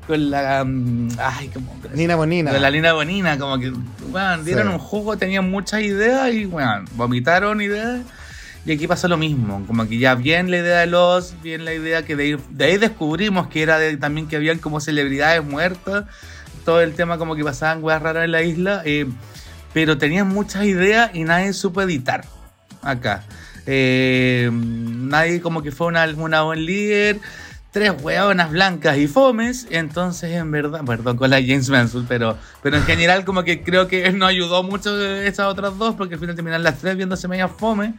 con 0.07 0.29
la 0.29 0.63
mm, 0.63 1.09
ay 1.17 1.47
como 1.49 1.75
Nina 1.93 2.15
Bonina. 2.15 2.53
de 2.53 2.59
la 2.59 2.69
Lina 2.69 2.93
Bonina, 2.93 3.37
como 3.39 3.57
que, 3.59 3.71
weón, 4.11 4.45
dieron 4.45 4.67
Sí. 4.67 4.73
un 4.73 4.79
juego, 4.79 5.17
tenían 5.17 5.49
muchas 5.49 5.81
ideas 5.81 6.31
y, 6.31 6.45
weón, 6.45 6.85
vomitaron 6.93 7.59
ideas. 7.61 8.01
Y 8.67 8.71
aquí 8.71 8.87
pasó 8.87 9.07
lo 9.07 9.17
mismo, 9.17 9.63
como 9.67 9.87
que 9.87 9.97
ya 9.99 10.15
bien 10.15 10.49
la 10.49 10.57
idea 10.57 10.79
de 10.79 10.87
los, 10.87 11.35
bien 11.43 11.65
la 11.65 11.73
idea 11.73 12.03
que 12.03 12.15
de 12.15 12.23
ahí, 12.23 12.37
de 12.49 12.65
ahí 12.65 12.77
descubrimos 12.77 13.47
que 13.47 13.61
era 13.63 13.77
de- 13.77 13.97
también 13.97 14.27
que 14.27 14.35
habían 14.37 14.57
como 14.59 14.79
celebridades 14.79 15.43
muertas, 15.43 16.05
todo 16.65 16.81
el 16.81 16.93
tema 16.95 17.17
como 17.19 17.35
que 17.35 17.43
pasaban 17.43 17.83
weas 17.83 18.01
raras 18.01 18.25
en 18.25 18.31
la 18.31 18.41
isla, 18.41 18.81
eh, 18.85 19.05
pero 19.73 19.97
tenían 19.99 20.27
muchas 20.29 20.65
ideas 20.65 21.11
y 21.13 21.23
nadie 21.25 21.53
supo 21.53 21.81
editar 21.83 22.25
acá. 22.81 23.23
Eh, 23.65 24.49
nadie 24.51 25.41
como 25.41 25.63
que 25.63 25.71
fue 25.71 25.87
una, 25.87 26.05
una 26.17 26.43
buen 26.43 26.65
líder, 26.65 27.19
tres 27.71 27.93
hueonas 28.01 28.51
blancas 28.51 28.97
y 28.97 29.07
fomes, 29.07 29.67
entonces 29.69 30.31
en 30.31 30.51
verdad, 30.51 30.85
perdón 30.85 31.17
con 31.17 31.29
la 31.29 31.37
James 31.41 31.69
Mansfield, 31.69 32.07
pero, 32.07 32.37
pero 32.63 32.77
en 32.77 32.83
general 32.83 33.25
como 33.25 33.43
que 33.43 33.63
creo 33.63 33.87
que 33.87 34.11
no 34.11 34.25
ayudó 34.25 34.63
mucho 34.63 35.03
esas 35.03 35.47
otras 35.47 35.77
dos, 35.77 35.95
porque 35.95 36.13
al 36.13 36.19
final 36.19 36.35
terminan 36.35 36.63
las 36.63 36.77
tres 36.77 36.95
viéndose 36.95 37.27
media 37.27 37.47
fome. 37.47 37.93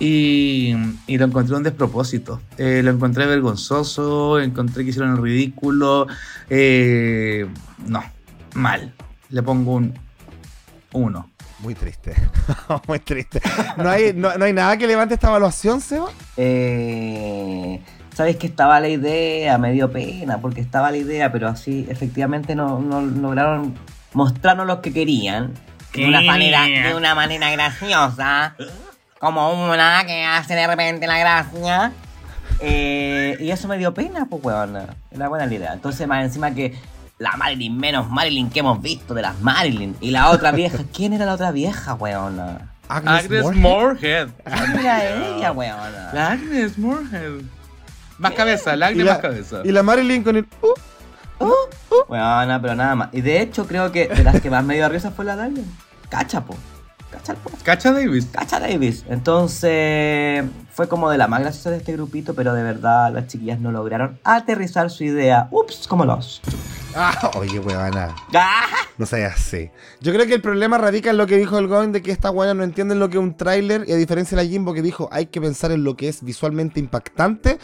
Y, 0.00 0.76
y 1.08 1.18
lo 1.18 1.24
encontré 1.24 1.56
un 1.56 1.64
despropósito. 1.64 2.40
Eh, 2.56 2.82
lo 2.84 2.92
encontré 2.92 3.26
vergonzoso, 3.26 4.38
encontré 4.38 4.84
que 4.84 4.90
hicieron 4.90 5.16
el 5.16 5.22
ridículo. 5.22 6.06
eh, 6.48 7.48
no, 7.84 8.04
mal. 8.54 8.94
Le 9.30 9.42
pongo 9.42 9.72
un 9.74 9.94
uno. 10.92 11.28
Muy 11.60 11.74
triste. 11.74 12.14
Muy 12.86 12.98
triste. 13.00 13.40
¿No 13.76 13.90
hay, 13.90 14.12
no, 14.14 14.36
no 14.36 14.44
hay 14.44 14.52
nada 14.52 14.76
que 14.76 14.86
levante 14.86 15.14
esta 15.14 15.28
evaluación, 15.28 15.80
Seba? 15.80 16.08
Eh, 16.36 17.80
Sabes 18.18 18.34
que 18.34 18.48
estaba 18.48 18.80
la 18.80 18.88
idea, 18.88 19.58
me 19.58 19.70
dio 19.70 19.92
pena 19.92 20.38
porque 20.38 20.60
estaba 20.60 20.90
la 20.90 20.96
idea, 20.96 21.30
pero 21.30 21.46
así 21.46 21.86
efectivamente 21.88 22.56
no, 22.56 22.80
no 22.80 23.00
lograron 23.00 23.78
mostrarnos 24.12 24.66
lo 24.66 24.82
que 24.82 24.92
querían. 24.92 25.54
De 25.94 26.04
una 26.04 26.20
manera, 26.22 26.64
de 26.64 26.96
una 26.96 27.14
manera 27.14 27.48
graciosa. 27.52 28.56
Como 29.20 29.64
una 29.70 30.04
que 30.04 30.24
hace 30.24 30.56
de 30.56 30.66
repente 30.66 31.06
la 31.06 31.16
gracia. 31.18 31.92
Eh, 32.58 33.36
y 33.38 33.52
eso 33.52 33.68
me 33.68 33.78
dio 33.78 33.94
pena, 33.94 34.26
pues 34.28 34.42
weón. 34.42 34.76
Era 35.12 35.28
buena 35.28 35.46
la 35.46 35.54
idea. 35.54 35.72
Entonces, 35.72 36.08
más 36.08 36.24
encima 36.24 36.52
que 36.52 36.74
la 37.18 37.32
Marilyn, 37.36 37.76
menos 37.76 38.08
Marilyn 38.10 38.50
que 38.50 38.60
hemos 38.60 38.80
visto 38.80 39.14
de 39.14 39.22
las 39.22 39.40
Marilyn. 39.40 39.96
Y 40.00 40.10
la 40.10 40.30
otra 40.30 40.52
vieja, 40.52 40.78
¿quién 40.94 41.12
era 41.12 41.26
la 41.26 41.34
otra 41.34 41.50
vieja, 41.50 41.94
weón? 41.94 42.40
Agnes 42.88 43.28
Moorehead. 43.28 43.60
Moorhead. 43.60 44.28
¿Quién 44.44 44.78
era 44.80 45.04
ella, 45.36 45.52
weón? 45.52 45.76
La 46.12 46.32
Agnes 46.32 46.78
Moorhead. 46.78 47.42
Más 48.18 48.32
cabeza, 48.32 48.74
la 48.76 48.86
Agnes 48.88 49.04
la, 49.04 49.12
más 49.12 49.20
cabeza. 49.20 49.60
y 49.64 49.70
la 49.72 49.82
Marilyn 49.82 50.22
con 50.24 50.36
el. 50.36 50.46
uh, 51.40 51.52
Bueno, 52.08 52.58
pero 52.62 52.74
nada 52.74 52.94
más. 52.94 53.08
Y 53.12 53.20
de 53.20 53.40
hecho, 53.42 53.66
creo 53.66 53.92
que 53.92 54.08
de 54.08 54.24
las 54.24 54.40
que 54.40 54.50
más 54.50 54.64
me 54.64 54.74
dio 54.74 54.88
risa 54.88 55.10
fue 55.10 55.24
la 55.24 55.36
de 55.36 55.42
alguien. 55.44 55.66
Cacha, 56.08 56.44
po. 56.44 56.56
Cacha 57.10 57.32
el 57.32 57.38
po. 57.38 57.50
Cacha 57.62 57.92
Davis. 57.92 58.26
Cacha 58.32 58.58
Davis. 58.58 59.04
Entonces, 59.08 60.44
fue 60.72 60.88
como 60.88 61.10
de 61.10 61.18
la 61.18 61.28
más 61.28 61.40
graciosa 61.40 61.70
de 61.70 61.76
este 61.78 61.92
grupito, 61.92 62.34
pero 62.34 62.54
de 62.54 62.62
verdad 62.62 63.12
las 63.12 63.26
chiquillas 63.28 63.60
no 63.60 63.70
lograron 63.70 64.18
aterrizar 64.24 64.90
su 64.90 65.04
idea. 65.04 65.48
Ups, 65.50 65.86
como 65.86 66.04
los. 66.04 66.40
Ah, 67.00 67.30
oye, 67.36 67.60
huevana. 67.60 68.12
¡Ah! 68.34 68.66
No 68.96 69.06
seas 69.06 69.36
así. 69.36 69.70
Yo 70.00 70.12
creo 70.12 70.26
que 70.26 70.34
el 70.34 70.42
problema 70.42 70.78
radica 70.78 71.10
en 71.10 71.16
lo 71.16 71.28
que 71.28 71.36
dijo 71.36 71.56
el 71.56 71.68
Goin 71.68 71.92
de 71.92 72.02
que 72.02 72.10
estas 72.10 72.32
buenas 72.32 72.56
no 72.56 72.64
entienden 72.64 72.98
lo 72.98 73.08
que 73.08 73.18
es 73.18 73.22
un 73.22 73.36
tráiler 73.36 73.84
y 73.86 73.92
a 73.92 73.96
diferencia 73.96 74.36
de 74.36 74.42
la 74.42 74.50
Jimbo 74.50 74.74
que 74.74 74.82
dijo 74.82 75.08
hay 75.12 75.26
que 75.26 75.40
pensar 75.40 75.70
en 75.70 75.84
lo 75.84 75.96
que 75.96 76.08
es 76.08 76.24
visualmente 76.24 76.80
impactante, 76.80 77.60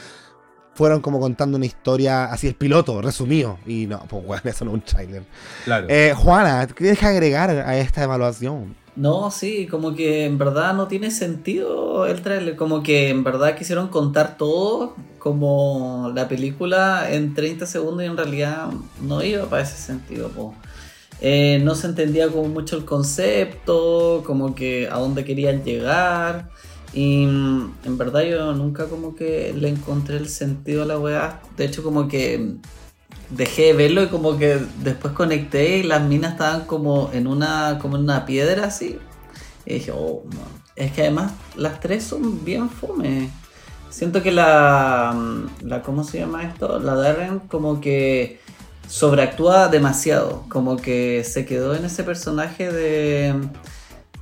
fueron 0.75 1.01
como 1.01 1.19
contando 1.19 1.57
una 1.57 1.67
historia 1.67 2.27
así 2.27 2.47
el 2.47 2.55
piloto, 2.55 3.03
resumido. 3.03 3.59
Y 3.67 3.89
no, 3.89 4.05
pues 4.09 4.25
bueno, 4.25 4.43
eso 4.45 4.65
no 4.65 4.71
es 4.71 4.75
un 4.77 4.83
tráiler. 4.83 5.25
Claro. 5.65 5.87
Eh, 5.91 6.15
Juana, 6.17 6.69
¿qué 6.69 6.85
deja 6.85 7.09
agregar 7.09 7.51
a 7.51 7.77
esta 7.77 8.05
evaluación? 8.05 8.77
No, 8.97 9.33
sí, 9.33 9.67
como 9.67 9.95
que 9.95 10.25
en 10.25 10.39
verdad 10.39 10.73
no 10.75 10.87
tiene 10.87 11.11
sentido 11.11 12.07
el 12.07 12.23
trailer, 12.23 12.55
como 12.55 12.83
que 12.85 13.09
en 13.09 13.25
verdad 13.25 13.57
quisieron 13.57 13.89
contar 13.89 14.37
todo 14.37 14.95
como 15.19 16.13
la 16.15 16.29
película 16.29 17.11
en 17.11 17.35
30 17.35 17.67
segundos 17.67 18.05
y 18.05 18.07
en 18.07 18.17
realidad 18.17 18.69
no 19.03 19.23
iba 19.25 19.47
para 19.47 19.63
ese 19.63 19.77
sentido. 19.77 20.29
po. 20.29 20.55
Eh, 21.21 21.61
no 21.65 21.75
se 21.75 21.89
entendía 21.89 22.29
como 22.29 22.49
mucho 22.49 22.77
el 22.77 22.85
concepto, 22.85 24.23
como 24.27 24.55
que 24.55 24.89
a 24.89 24.99
dónde 24.99 25.25
querían 25.25 25.65
llegar 25.65 26.51
y 26.93 27.27
mm, 27.27 27.75
en 27.85 27.99
verdad 27.99 28.23
yo 28.23 28.53
nunca 28.53 28.87
como 28.87 29.17
que 29.17 29.53
le 29.57 29.69
encontré 29.71 30.17
el 30.17 30.29
sentido 30.29 30.83
a 30.85 30.87
la 30.87 30.99
weá, 30.99 31.41
de 31.57 31.65
hecho 31.65 31.83
como 31.83 32.07
que 32.09 32.57
dejé 33.37 33.65
de 33.65 33.73
verlo 33.75 34.03
y 34.03 34.09
como 34.09 34.39
que 34.39 34.59
después 34.83 35.13
conecté 35.15 35.79
y 35.79 35.83
las 35.83 36.03
minas 36.03 36.33
estaban 36.33 36.65
como 36.67 37.11
en 37.13 37.27
una 37.27 37.79
como 37.81 37.97
en 37.97 38.05
una 38.05 38.27
piedra 38.27 38.67
así. 38.67 38.99
Y 39.67 39.75
dije, 39.75 39.93
oh, 39.93 40.23
no. 40.25 40.65
Es 40.77 40.93
que 40.93 41.03
además 41.03 41.33
las 41.57 41.81
tres 41.81 42.05
son 42.05 42.45
bien 42.45 42.69
fome. 42.69 43.31
Siento 43.91 44.23
que 44.23 44.33
la, 44.33 45.17
la 45.63 45.83
¿cómo 45.83 46.03
se 46.03 46.19
llama 46.19 46.43
esto? 46.43 46.81
La 46.81 46.97
Darren 46.97 47.39
como 47.41 47.81
que 47.81 48.41
sobreactúa 48.89 49.69
demasiado, 49.69 50.45
como 50.49 50.77
que 50.77 51.25
se 51.25 51.47
quedó 51.47 51.75
en 51.75 51.85
ese 51.85 52.03
personaje 52.03 52.73
de 52.73 53.35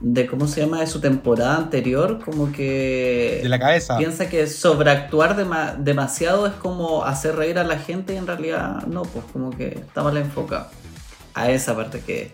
de 0.04 0.26
cómo 0.26 0.48
se 0.48 0.60
llama 0.60 0.80
de 0.80 0.86
su 0.88 1.00
temporada 1.00 1.56
anterior, 1.56 2.18
como 2.24 2.50
que 2.50 3.40
De 3.42 3.48
la 3.48 3.58
cabeza. 3.58 3.96
piensa 3.98 4.28
que 4.28 4.46
sobreactuar 4.48 5.36
dema- 5.36 5.76
demasiado 5.76 6.46
es 6.46 6.54
como 6.54 7.04
hacer 7.04 7.36
reír 7.36 7.58
a 7.58 7.64
la 7.64 7.78
gente 7.78 8.14
y 8.14 8.16
en 8.16 8.26
realidad 8.26 8.82
no, 8.86 9.02
pues 9.02 9.24
como 9.32 9.50
que 9.50 9.68
está 9.68 10.02
mal 10.02 10.16
enfocado 10.16 10.66
a 11.34 11.50
esa 11.50 11.74
parte 11.76 12.00
que... 12.00 12.32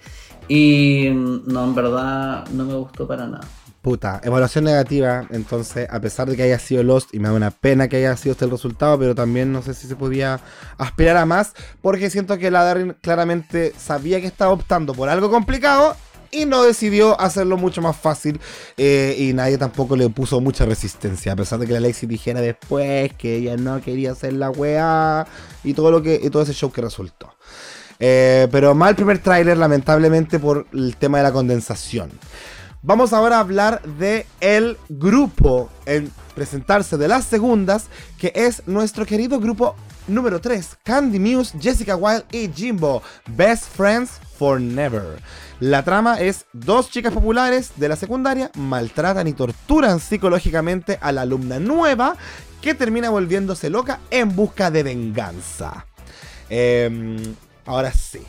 Y 0.49 1.11
no, 1.13 1.63
en 1.65 1.75
verdad 1.75 2.47
no 2.53 2.65
me 2.65 2.73
gustó 2.75 3.07
para 3.07 3.27
nada. 3.27 3.47
Puta, 3.83 4.21
evaluación 4.25 4.65
negativa, 4.65 5.27
entonces, 5.31 5.87
a 5.91 6.01
pesar 6.01 6.29
de 6.29 6.37
que 6.37 6.43
haya 6.43 6.59
sido 6.59 6.83
Lost, 6.83 7.15
y 7.15 7.19
me 7.21 7.29
da 7.29 7.35
una 7.35 7.51
pena 7.51 7.87
que 7.87 7.99
haya 7.99 8.17
sido 8.17 8.33
este 8.33 8.47
el 8.47 8.51
resultado, 8.51 8.99
pero 8.99 9.15
también 9.15 9.53
no 9.53 9.63
sé 9.63 9.73
si 9.75 9.87
se 9.87 9.95
podía 9.95 10.41
aspirar 10.79 11.17
a 11.19 11.27
más, 11.27 11.53
porque 11.83 12.11
siento 12.11 12.39
que 12.39 12.51
la 12.51 12.65
Darren 12.65 12.97
claramente 13.03 13.73
sabía 13.79 14.21
que 14.21 14.27
estaba 14.27 14.51
optando 14.53 14.95
por 14.95 15.09
algo 15.11 15.31
complicado 15.31 15.97
y 16.31 16.45
no 16.45 16.63
decidió 16.63 17.21
hacerlo 17.21 17.57
mucho 17.57 17.81
más 17.81 17.97
fácil, 17.97 18.41
eh, 18.77 19.17
y 19.19 19.33
nadie 19.33 19.59
tampoco 19.59 19.97
le 19.97 20.09
puso 20.11 20.41
mucha 20.41 20.65
resistencia, 20.65 21.33
a 21.33 21.37
pesar 21.37 21.59
de 21.59 21.67
que 21.67 21.73
la 21.73 21.81
Lexi 21.81 22.07
dijera 22.07 22.41
después 22.41 23.13
que 23.15 23.37
ella 23.37 23.57
no 23.57 23.81
quería 23.81 24.13
hacer 24.13 24.33
la 24.35 24.51
weá, 24.51 25.27
y 25.65 25.75
todo, 25.75 25.91
lo 25.91 26.03
que, 26.03 26.21
y 26.23 26.31
todo 26.31 26.43
ese 26.43 26.53
show 26.53 26.71
que 26.71 26.83
resultó. 26.83 27.33
Eh, 28.01 28.49
pero 28.51 28.75
mal 28.75 28.95
primer 28.95 29.19
tráiler, 29.19 29.57
lamentablemente, 29.57 30.39
por 30.39 30.67
el 30.73 30.97
tema 30.97 31.19
de 31.19 31.25
la 31.25 31.33
condensación. 31.33 32.11
Vamos 32.81 33.13
ahora 33.13 33.37
a 33.37 33.41
hablar 33.41 33.83
de 33.83 34.25
el 34.41 34.79
grupo 34.89 35.69
en 35.85 36.13
presentarse 36.37 36.97
de 36.97 37.09
las 37.09 37.25
segundas, 37.25 37.87
que 38.19 38.33
es 38.37 38.63
nuestro 38.67 39.05
querido 39.05 39.41
grupo 39.41 39.75
número 40.07 40.41
3, 40.41 40.79
Candy 40.85 41.19
Muse, 41.19 41.59
Jessica 41.61 41.97
Wilde 41.97 42.25
y 42.31 42.49
Jimbo, 42.49 43.03
Best 43.27 43.65
Friends 43.75 44.13
for 44.39 44.61
Never. 44.61 45.21
La 45.61 45.83
trama 45.83 46.21
es 46.21 46.47
dos 46.53 46.89
chicas 46.89 47.13
populares 47.13 47.73
de 47.77 47.89
la 47.89 47.97
secundaria 47.97 48.53
maltratan 48.55 49.27
y 49.27 49.33
torturan 49.33 49.99
psicológicamente 49.99 50.99
a 51.01 51.11
la 51.11 51.23
alumna 51.23 51.59
nueva 51.59 52.17
que 52.63 52.75
termina 52.75 53.11
volviéndose 53.11 53.69
loca 53.69 53.99
en 54.11 54.37
busca 54.37 54.71
de 54.71 54.85
venganza. 54.85 55.87
Em, 56.49 57.35
ahora 57.67 57.93
sí, 57.93 58.21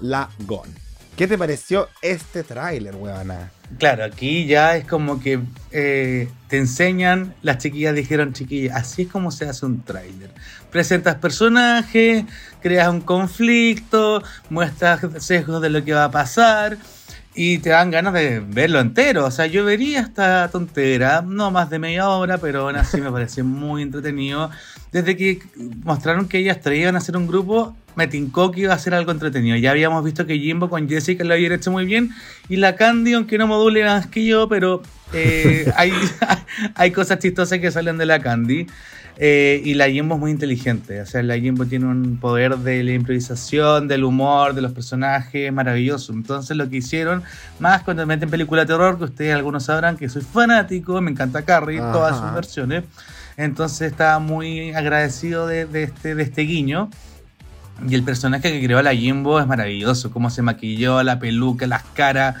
la 0.00 0.28
GON. 0.40 0.68
¿Qué 1.16 1.26
te 1.26 1.38
pareció 1.38 1.88
este 2.02 2.42
tráiler, 2.42 2.94
huevona? 2.94 3.50
Claro, 3.78 4.04
aquí 4.04 4.44
ya 4.44 4.76
es 4.76 4.86
como 4.86 5.18
que 5.18 5.40
eh, 5.70 6.28
te 6.48 6.58
enseñan, 6.58 7.34
las 7.40 7.56
chiquillas 7.56 7.94
dijeron, 7.94 8.34
chiquillas, 8.34 8.76
así 8.76 9.02
es 9.02 9.08
como 9.08 9.30
se 9.30 9.48
hace 9.48 9.64
un 9.64 9.82
tráiler. 9.82 10.30
Presentas 10.76 11.14
personajes, 11.14 12.26
creas 12.60 12.88
un 12.90 13.00
conflicto, 13.00 14.22
muestras 14.50 15.00
sesgos 15.24 15.62
de 15.62 15.70
lo 15.70 15.82
que 15.82 15.94
va 15.94 16.04
a 16.04 16.10
pasar 16.10 16.76
y 17.34 17.56
te 17.60 17.70
dan 17.70 17.90
ganas 17.90 18.12
de 18.12 18.40
verlo 18.40 18.78
entero. 18.80 19.24
O 19.24 19.30
sea, 19.30 19.46
yo 19.46 19.64
vería 19.64 20.00
esta 20.00 20.50
tontera, 20.50 21.22
no 21.22 21.50
más 21.50 21.70
de 21.70 21.78
media 21.78 22.10
hora, 22.10 22.36
pero 22.36 22.68
aún 22.68 22.76
así 22.76 23.00
me 23.00 23.10
pareció 23.10 23.42
muy 23.42 23.80
entretenido. 23.80 24.50
Desde 24.92 25.16
que 25.16 25.40
mostraron 25.82 26.28
que 26.28 26.36
ellas 26.40 26.60
traían 26.60 26.94
a 26.94 26.98
hacer 26.98 27.16
un 27.16 27.26
grupo, 27.26 27.74
me 27.94 28.06
tincó 28.06 28.50
que 28.50 28.60
iba 28.60 28.74
a 28.74 28.78
ser 28.78 28.92
algo 28.92 29.12
entretenido. 29.12 29.56
Ya 29.56 29.70
habíamos 29.70 30.04
visto 30.04 30.26
que 30.26 30.38
Jimbo 30.38 30.68
con 30.68 30.90
Jessica 30.90 31.24
lo 31.24 31.32
habían 31.32 31.52
hecho 31.52 31.70
muy 31.70 31.86
bien. 31.86 32.10
Y 32.50 32.56
la 32.56 32.76
Candy, 32.76 33.14
aunque 33.14 33.38
no 33.38 33.46
module 33.46 33.82
más 33.82 34.08
que 34.08 34.26
yo, 34.26 34.46
pero 34.46 34.82
eh, 35.14 35.72
hay, 35.76 35.90
hay 36.74 36.90
cosas 36.90 37.18
chistosas 37.18 37.60
que 37.60 37.70
salen 37.70 37.96
de 37.96 38.04
la 38.04 38.20
Candy. 38.20 38.66
Eh, 39.18 39.62
y 39.64 39.74
la 39.74 39.88
Jimbo 39.88 40.16
es 40.16 40.20
muy 40.20 40.30
inteligente. 40.30 41.00
O 41.00 41.06
sea, 41.06 41.22
la 41.22 41.38
Jimbo 41.38 41.64
tiene 41.66 41.86
un 41.86 42.18
poder 42.18 42.58
de 42.58 42.84
la 42.84 42.92
improvisación, 42.92 43.88
del 43.88 44.04
humor, 44.04 44.54
de 44.54 44.60
los 44.60 44.72
personajes 44.72 45.52
maravilloso. 45.52 46.12
Entonces, 46.12 46.56
lo 46.56 46.68
que 46.68 46.76
hicieron, 46.76 47.22
más 47.58 47.82
cuando 47.82 48.06
me 48.06 48.14
meten 48.14 48.28
película 48.28 48.62
de 48.62 48.66
terror, 48.66 48.98
que 48.98 49.04
ustedes 49.04 49.34
algunos 49.34 49.64
sabrán 49.64 49.96
que 49.96 50.08
soy 50.08 50.22
fanático, 50.22 51.00
me 51.00 51.10
encanta 51.10 51.42
Carrie, 51.42 51.80
Ajá. 51.80 51.92
todas 51.92 52.18
sus 52.18 52.32
versiones. 52.34 52.84
Entonces, 53.38 53.90
estaba 53.90 54.18
muy 54.18 54.72
agradecido 54.72 55.46
de, 55.46 55.66
de 55.66 55.84
este, 55.84 56.14
de 56.14 56.22
este 56.22 56.42
guiño. 56.42 56.90
Y 57.88 57.94
el 57.94 58.02
personaje 58.02 58.52
que 58.52 58.64
creó 58.64 58.80
la 58.82 58.94
Jimbo 58.94 59.38
es 59.40 59.46
maravilloso, 59.46 60.10
cómo 60.10 60.30
se 60.30 60.42
maquilló, 60.42 61.02
la 61.02 61.18
peluca, 61.18 61.66
las 61.66 61.82
caras. 61.82 62.36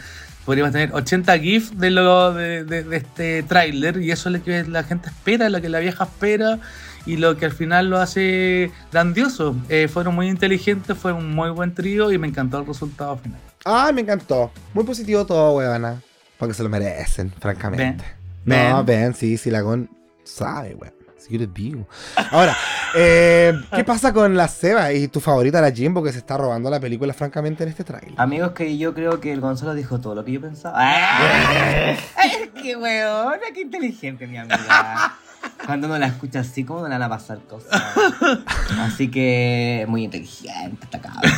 Podríamos 0.46 0.72
tener 0.72 0.92
80 0.94 1.38
GIFs 1.38 1.78
de, 1.78 1.90
lo, 1.90 2.32
de, 2.32 2.64
de- 2.64 2.84
de 2.84 2.96
este 2.96 3.42
tráiler 3.42 4.00
y 4.00 4.10
eso 4.12 4.28
es 4.30 4.36
lo 4.38 4.42
que 4.44 4.62
la 4.64 4.84
gente 4.84 5.08
espera, 5.08 5.50
lo 5.50 5.60
que 5.60 5.68
la 5.68 5.80
vieja 5.80 6.04
espera 6.04 6.58
y 7.04 7.16
lo 7.18 7.36
que 7.36 7.44
al 7.46 7.52
final 7.52 7.90
lo 7.90 7.98
hace 7.98 8.70
grandioso. 8.92 9.54
Eh, 9.68 9.88
fueron 9.92 10.14
muy 10.14 10.28
inteligentes, 10.28 10.96
fue 10.96 11.12
un 11.12 11.34
muy 11.34 11.50
buen 11.50 11.74
trío 11.74 12.10
y 12.12 12.18
me 12.18 12.28
encantó 12.28 12.58
el 12.60 12.66
resultado 12.66 13.16
final. 13.18 13.38
Ay, 13.64 13.92
me 13.92 14.00
encantó. 14.02 14.50
Muy 14.72 14.84
positivo 14.84 15.26
todo, 15.26 15.56
huevona. 15.56 16.00
Porque 16.38 16.54
se 16.54 16.62
lo 16.62 16.68
merecen, 16.68 17.32
francamente. 17.40 18.04
Ven. 18.44 18.70
No, 18.70 18.84
ven, 18.84 19.14
sí, 19.14 19.36
sí, 19.38 19.50
la 19.50 19.60
GON 19.62 19.90
sabe, 20.22 20.74
weón. 20.76 20.94
Yo 21.28 21.44
digo. 21.46 21.88
Ahora, 22.30 22.56
eh, 22.94 23.52
¿qué 23.74 23.84
pasa 23.84 24.12
con 24.12 24.36
la 24.36 24.48
Seba 24.48 24.92
y 24.92 25.08
tu 25.08 25.20
favorita, 25.20 25.60
la 25.60 25.72
Jimbo, 25.72 26.02
que 26.02 26.12
se 26.12 26.18
está 26.18 26.36
robando 26.36 26.70
la 26.70 26.78
película, 26.78 27.12
francamente, 27.12 27.64
en 27.64 27.70
este 27.70 27.84
tráiler? 27.84 28.14
Amigos, 28.16 28.52
que 28.52 28.78
yo 28.78 28.94
creo 28.94 29.20
que 29.20 29.32
el 29.32 29.40
Gonzalo 29.40 29.74
dijo 29.74 30.00
todo 30.00 30.14
lo 30.14 30.24
que 30.24 30.32
yo 30.32 30.40
pensaba. 30.40 30.76
¡Ah! 30.78 31.96
¡Ay, 32.16 32.50
qué 32.62 32.76
weón! 32.76 33.34
¡Qué 33.52 33.60
inteligente, 33.60 34.26
mi 34.26 34.38
amiga! 34.38 35.16
Cuando 35.64 35.86
uno 35.86 35.98
la 35.98 36.06
escucha 36.06 36.40
así, 36.40 36.64
¿cómo 36.64 36.80
no 36.80 36.88
le 36.88 36.94
van 36.94 37.02
a 37.02 37.08
pasar 37.08 37.38
cosas? 37.40 37.82
Así 38.78 39.10
que, 39.10 39.84
muy 39.88 40.04
inteligente 40.04 40.78
esta 40.84 41.00
cabra. 41.00 41.30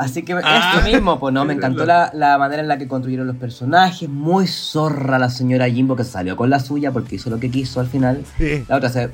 Así 0.00 0.22
que 0.22 0.32
esto 0.32 0.82
mismo, 0.90 1.20
pues 1.20 1.34
no, 1.34 1.44
me 1.46 1.52
encantó 1.52 1.84
la, 1.84 2.10
la 2.14 2.38
manera 2.38 2.62
en 2.62 2.68
la 2.68 2.78
que 2.78 2.88
construyeron 2.88 3.26
los 3.26 3.36
personajes. 3.36 4.08
Muy 4.08 4.46
zorra 4.46 5.18
la 5.18 5.28
señora 5.28 5.68
Jimbo 5.68 5.94
que 5.94 6.04
salió 6.04 6.36
con 6.36 6.48
la 6.48 6.58
suya 6.58 6.90
porque 6.90 7.16
hizo 7.16 7.28
lo 7.28 7.38
que 7.38 7.50
quiso 7.50 7.80
al 7.80 7.86
final. 7.86 8.24
Sí. 8.38 8.64
La 8.66 8.76
otra 8.76 8.88
se. 8.88 9.10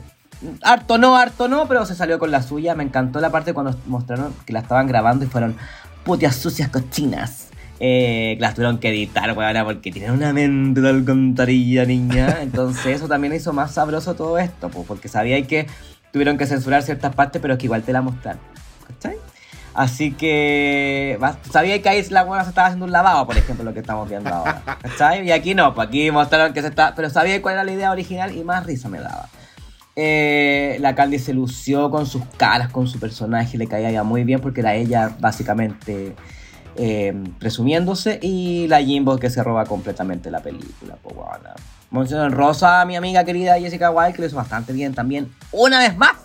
Harto 0.62 0.96
no, 0.96 1.16
harto 1.16 1.48
no, 1.48 1.66
pero 1.66 1.84
se 1.86 1.96
salió 1.96 2.20
con 2.20 2.30
la 2.30 2.40
suya. 2.40 2.76
Me 2.76 2.84
encantó 2.84 3.20
la 3.20 3.30
parte 3.30 3.52
cuando 3.52 3.76
mostraron 3.86 4.32
que 4.44 4.52
la 4.52 4.60
estaban 4.60 4.86
grabando 4.86 5.24
y 5.24 5.28
fueron 5.28 5.56
putias 6.04 6.36
sucias 6.36 6.68
cochinas. 6.68 7.48
Eh, 7.80 8.34
que 8.36 8.40
las 8.40 8.54
tuvieron 8.54 8.78
que 8.78 8.88
editar, 8.88 9.36
weón, 9.36 9.64
porque 9.64 9.90
tienen 9.90 10.12
una 10.12 10.32
mente 10.32 10.80
de 10.80 10.88
alcantarilla, 10.88 11.84
niña. 11.84 12.38
Entonces, 12.42 12.86
eso 12.86 13.08
también 13.08 13.34
hizo 13.34 13.52
más 13.52 13.72
sabroso 13.72 14.14
todo 14.14 14.38
esto, 14.38 14.68
po, 14.68 14.84
porque 14.84 15.08
sabía 15.08 15.44
que 15.46 15.66
tuvieron 16.12 16.38
que 16.38 16.46
censurar 16.46 16.84
ciertas 16.84 17.14
partes, 17.14 17.42
pero 17.42 17.54
es 17.54 17.58
que 17.58 17.66
igual 17.66 17.82
te 17.82 17.92
la 17.92 18.02
mostraron. 18.02 18.40
¿Cachai? 18.86 19.16
Así 19.76 20.12
que 20.12 21.18
sabía 21.50 21.82
que 21.82 21.88
ahí 21.90 22.02
la 22.08 22.24
buena 22.24 22.44
se 22.44 22.48
estaba 22.48 22.68
haciendo 22.68 22.86
un 22.86 22.92
lavado, 22.92 23.26
por 23.26 23.36
ejemplo, 23.36 23.62
lo 23.62 23.74
que 23.74 23.80
estamos 23.80 24.08
viendo 24.08 24.30
ahora. 24.30 24.62
¿Cachai? 24.80 25.26
Y 25.28 25.32
aquí 25.32 25.54
no, 25.54 25.74
pues 25.74 25.88
aquí 25.88 26.10
mostraron 26.10 26.54
que 26.54 26.62
se 26.62 26.68
está. 26.68 26.94
Pero 26.94 27.10
sabía 27.10 27.42
cuál 27.42 27.56
era 27.56 27.64
la 27.64 27.72
idea 27.72 27.90
original 27.90 28.34
y 28.34 28.42
más 28.42 28.64
risa 28.64 28.88
me 28.88 29.00
daba. 29.00 29.28
Eh, 29.94 30.78
la 30.80 30.94
Candy 30.94 31.18
se 31.18 31.34
lució 31.34 31.90
con 31.90 32.06
sus 32.06 32.24
caras, 32.38 32.70
con 32.70 32.86
su 32.86 32.98
personaje, 32.98 33.58
le 33.58 33.66
caía 33.66 33.90
ya 33.90 34.02
muy 34.02 34.24
bien 34.24 34.40
porque 34.40 34.60
era 34.60 34.74
ella 34.74 35.14
básicamente 35.20 36.16
eh, 36.76 37.14
presumiéndose 37.38 38.18
y 38.22 38.68
la 38.68 38.82
Jimbo 38.82 39.18
que 39.18 39.28
se 39.28 39.42
roba 39.42 39.66
completamente 39.66 40.30
la 40.30 40.40
película. 40.40 40.96
Pues, 41.02 41.14
bueno. 41.14 42.30
Rosa, 42.30 42.82
mi 42.86 42.96
amiga 42.96 43.24
querida 43.24 43.58
Jessica 43.58 43.90
Wilde, 43.90 44.14
que 44.14 44.22
lo 44.22 44.28
hizo 44.28 44.36
bastante 44.36 44.72
bien 44.72 44.94
también. 44.94 45.30
Una 45.52 45.80
vez 45.80 45.94
más, 45.98 46.16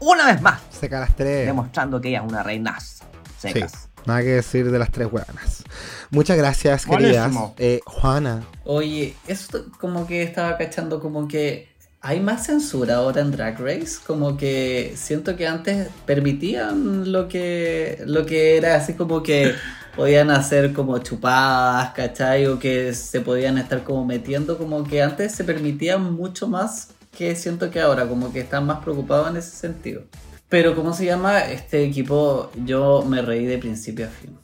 una 0.00 0.26
vez 0.26 0.40
más, 0.40 0.60
Seca 0.70 1.00
las 1.00 1.14
tres. 1.14 1.46
demostrando 1.46 2.00
que 2.00 2.08
ella 2.08 2.22
es 2.24 2.32
una. 2.32 2.80
Sí, 2.80 3.02
Secas. 3.38 3.88
nada 4.06 4.20
que 4.20 4.28
decir 4.28 4.70
de 4.70 4.78
las 4.78 4.90
tres 4.90 5.08
hueonas. 5.10 5.64
Muchas 6.10 6.36
gracias, 6.36 6.84
queridas. 6.86 7.32
Eh, 7.58 7.80
Juana. 7.86 8.42
Oye, 8.64 9.14
esto 9.26 9.66
como 9.78 10.06
que 10.06 10.22
estaba 10.22 10.58
cachando 10.58 11.00
como 11.00 11.28
que 11.28 11.68
hay 12.02 12.20
más 12.20 12.46
censura 12.46 12.96
ahora 12.96 13.20
en 13.20 13.30
Drag 13.30 13.58
Race, 13.60 13.98
como 14.06 14.36
que 14.36 14.94
siento 14.96 15.36
que 15.36 15.46
antes 15.46 15.88
permitían 16.06 17.12
lo 17.12 17.28
que 17.28 18.02
lo 18.06 18.24
que 18.24 18.56
era 18.56 18.76
así 18.76 18.94
como 18.94 19.22
que 19.22 19.54
podían 19.96 20.30
hacer 20.30 20.72
como 20.72 20.98
chupadas, 20.98 21.92
¿cachai? 21.92 22.46
O 22.46 22.58
que 22.58 22.94
se 22.94 23.20
podían 23.20 23.58
estar 23.58 23.84
como 23.84 24.04
metiendo, 24.04 24.56
como 24.56 24.84
que 24.84 25.02
antes 25.02 25.32
se 25.32 25.44
permitían 25.44 26.14
mucho 26.14 26.48
más 26.48 26.88
que 27.16 27.36
siento 27.36 27.70
que 27.70 27.80
ahora, 27.80 28.08
como 28.08 28.32
que 28.32 28.40
están 28.40 28.66
más 28.66 28.82
preocupados 28.82 29.30
en 29.30 29.36
ese 29.36 29.50
sentido. 29.50 30.02
Pero 30.48 30.74
¿cómo 30.74 30.92
se 30.92 31.04
llama? 31.04 31.40
Este 31.40 31.84
equipo 31.84 32.50
yo 32.64 33.04
me 33.06 33.22
reí 33.22 33.46
de 33.46 33.58
principio 33.58 34.06
a 34.06 34.08
fin. 34.08 34.36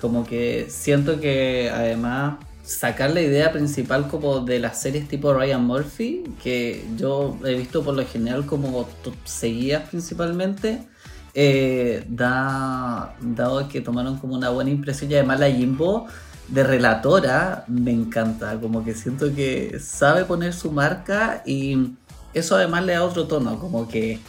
Como 0.00 0.24
que 0.24 0.66
siento 0.68 1.20
que 1.20 1.70
además 1.74 2.36
sacar 2.62 3.10
la 3.10 3.22
idea 3.22 3.50
principal 3.50 4.08
como 4.08 4.40
de 4.40 4.58
las 4.58 4.80
series 4.80 5.08
tipo 5.08 5.32
Ryan 5.32 5.64
Murphy, 5.64 6.22
que 6.42 6.84
yo 6.96 7.38
he 7.44 7.54
visto 7.54 7.82
por 7.82 7.94
lo 7.94 8.06
general 8.06 8.44
como 8.46 8.86
seguidas 9.24 9.88
principalmente, 9.88 10.86
eh, 11.34 12.04
da, 12.08 13.16
dado 13.20 13.68
que 13.68 13.80
tomaron 13.80 14.18
como 14.18 14.34
una 14.34 14.50
buena 14.50 14.70
impresión 14.70 15.10
y 15.10 15.14
además 15.14 15.40
la 15.40 15.50
Jimbo 15.50 16.06
de 16.48 16.62
relatora 16.62 17.64
me 17.68 17.90
encanta, 17.90 18.58
como 18.60 18.84
que 18.84 18.94
siento 18.94 19.34
que 19.34 19.78
sabe 19.80 20.24
poner 20.24 20.52
su 20.52 20.70
marca 20.70 21.42
y 21.46 21.94
eso 22.34 22.56
además 22.56 22.84
le 22.84 22.94
da 22.94 23.04
otro 23.04 23.26
tono, 23.26 23.58
como 23.58 23.88
que 23.88 24.20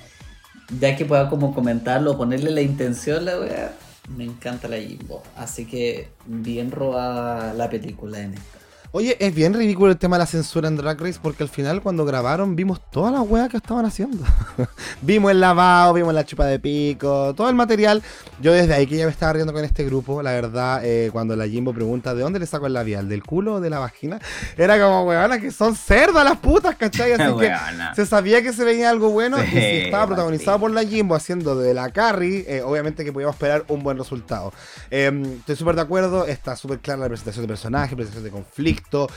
ya 0.79 0.95
que 0.95 1.05
pueda 1.05 1.29
como 1.29 1.53
comentarlo, 1.53 2.17
ponerle 2.17 2.51
la 2.51 2.61
intención, 2.61 3.25
la 3.25 3.39
wea, 3.39 3.73
me 4.15 4.23
encanta 4.23 4.67
la 4.67 4.77
Jimbo. 4.77 5.23
Así 5.35 5.65
que 5.65 6.09
bien 6.25 6.71
robada 6.71 7.53
la 7.53 7.69
película 7.69 8.19
en 8.19 8.35
esta. 8.35 8.58
Oye, 8.91 9.15
es 9.19 9.35
bien 9.35 9.53
ridículo 9.53 9.91
el 9.91 9.99
tema 9.99 10.15
de 10.15 10.21
la 10.21 10.25
censura 10.25 10.67
en 10.67 10.75
Drag 10.75 10.99
Race 10.99 11.19
porque 11.21 11.43
al 11.43 11.49
final 11.49 11.79
cuando 11.79 12.05
grabaron 12.05 12.55
vimos 12.55 12.81
todas 12.89 13.13
las 13.13 13.21
weas 13.21 13.47
que 13.47 13.57
estaban 13.57 13.85
haciendo. 13.85 14.25
vimos 15.03 15.29
el 15.29 15.39
lavado, 15.39 15.93
vimos 15.93 16.11
la 16.11 16.25
chupa 16.25 16.47
de 16.47 16.57
pico, 16.57 17.35
todo 17.35 17.49
el 17.49 17.55
material. 17.55 18.01
Yo 18.41 18.51
desde 18.51 18.73
ahí 18.73 18.87
que 18.87 18.97
ya 18.97 19.05
me 19.05 19.11
estaba 19.11 19.33
riendo 19.33 19.53
con 19.53 19.63
este 19.63 19.85
grupo, 19.85 20.23
la 20.23 20.31
verdad, 20.31 20.83
eh, 20.83 21.09
cuando 21.11 21.35
la 21.35 21.47
Jimbo 21.47 21.71
pregunta 21.71 22.15
¿de 22.15 22.23
dónde 22.23 22.39
le 22.39 22.47
saco 22.47 22.65
el 22.65 22.73
labial? 22.73 23.07
¿Del 23.07 23.21
culo 23.21 23.55
o 23.55 23.61
de 23.61 23.69
la 23.69 23.77
vagina? 23.77 24.19
Era 24.57 24.81
como, 24.81 25.03
weona, 25.03 25.39
que 25.39 25.51
son 25.51 25.75
cerdas 25.75 26.23
las 26.23 26.39
putas, 26.39 26.75
¿cachai? 26.75 27.11
Así 27.11 27.31
que 27.37 27.53
se 27.93 28.07
sabía 28.07 28.41
que 28.41 28.53
se 28.53 28.63
venía 28.63 28.89
algo 28.89 29.11
bueno 29.11 29.37
y 29.43 29.45
si 29.45 29.57
estaba 29.57 30.07
protagonizado 30.07 30.61
por 30.61 30.71
la 30.71 30.83
Jimbo 30.83 31.13
haciendo 31.13 31.55
de 31.55 31.75
la 31.75 31.91
Carrie, 31.91 32.43
eh, 32.47 32.63
obviamente 32.63 33.05
que 33.05 33.13
podíamos 33.13 33.35
esperar 33.35 33.65
un 33.67 33.83
buen 33.83 33.99
resultado. 33.99 34.51
Eh, 34.89 35.11
estoy 35.41 35.55
súper 35.57 35.75
de 35.75 35.81
acuerdo, 35.81 36.25
está 36.25 36.55
súper 36.55 36.79
clara 36.79 37.01
la 37.01 37.07
presentación 37.07 37.43
de 37.43 37.49
personajes, 37.49 37.93
presentación 37.93 38.23
de 38.23 38.31
conflicto, 38.31 38.78
visto 38.79 39.07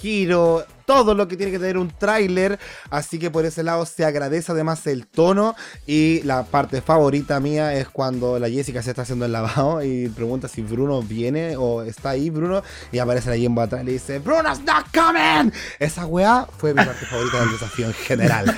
giro, 0.00 0.64
todo 0.86 1.14
lo 1.14 1.28
que 1.28 1.36
tiene 1.36 1.52
que 1.52 1.58
tener 1.60 1.78
un 1.78 1.88
tráiler, 1.90 2.58
así 2.90 3.18
que 3.20 3.30
por 3.30 3.44
ese 3.44 3.62
lado 3.62 3.86
se 3.86 4.04
agradece 4.04 4.50
además 4.50 4.84
el 4.88 5.06
tono 5.06 5.54
y 5.86 6.20
la 6.24 6.42
parte 6.44 6.80
favorita 6.82 7.38
mía 7.38 7.74
es 7.74 7.88
cuando 7.88 8.38
la 8.40 8.48
Jessica 8.50 8.82
se 8.82 8.90
está 8.90 9.02
haciendo 9.02 9.24
el 9.26 9.30
lavado 9.32 9.84
y 9.84 10.08
pregunta 10.08 10.48
si 10.48 10.62
Bruno 10.62 11.00
viene 11.02 11.56
o 11.56 11.82
está 11.82 12.10
ahí 12.10 12.28
Bruno 12.30 12.62
y 12.90 12.98
aparece 12.98 13.30
la 13.30 13.36
Jimbo 13.36 13.60
atrás 13.60 13.82
y 13.82 13.86
le 13.86 13.92
dice 13.92 14.18
Bruno's 14.18 14.60
not 14.64 14.86
coming. 14.92 15.52
Esa 15.78 16.06
weá 16.06 16.46
fue 16.58 16.74
mi 16.74 16.84
parte 16.84 17.06
favorita 17.06 17.38
del 17.40 17.52
desafío 17.52 17.86
en 17.86 17.94
general. 17.94 18.54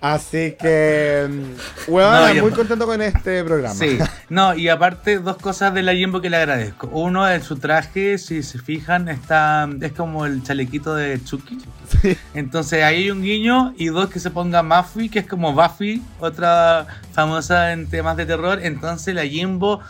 Así 0.00 0.56
que, 0.60 1.26
mm, 1.28 1.90
No, 1.92 2.32
yo- 2.34 2.42
muy 2.42 2.52
contento 2.52 2.86
con 2.86 3.00
este 3.02 3.44
programa. 3.44 3.74
Sí, 3.74 3.98
no, 4.30 4.54
y 4.54 4.68
aparte 4.68 5.18
dos 5.18 5.36
cosas 5.36 5.74
de 5.74 5.82
la 5.82 5.94
Jimbo 5.94 6.20
que 6.22 6.30
le 6.30 6.36
agradezco. 6.38 6.86
Uno, 6.92 7.28
en 7.30 7.42
su 7.42 7.56
traje, 7.56 8.16
si 8.18 8.42
se 8.42 8.58
fijan, 8.58 9.08
está 9.08 9.68
es 9.80 9.92
como 9.92 10.24
el 10.26 10.42
chalequito 10.42 10.83
de 10.92 11.22
Chucky. 11.22 11.58
Sí. 12.02 12.16
Entonces 12.34 12.82
ahí 12.82 13.04
hay 13.04 13.10
un 13.10 13.22
guiño 13.22 13.72
y 13.76 13.86
dos 13.86 14.10
que 14.10 14.18
se 14.18 14.30
ponga 14.30 14.62
Muffy, 14.62 15.08
que 15.08 15.20
es 15.20 15.26
como 15.26 15.52
Buffy, 15.52 16.02
otra 16.18 16.86
famosa 17.12 17.72
en 17.72 17.88
temas 17.88 18.16
de 18.16 18.26
terror. 18.26 18.58
Entonces 18.62 19.14
la 19.14 19.24
Jimbo 19.24 19.80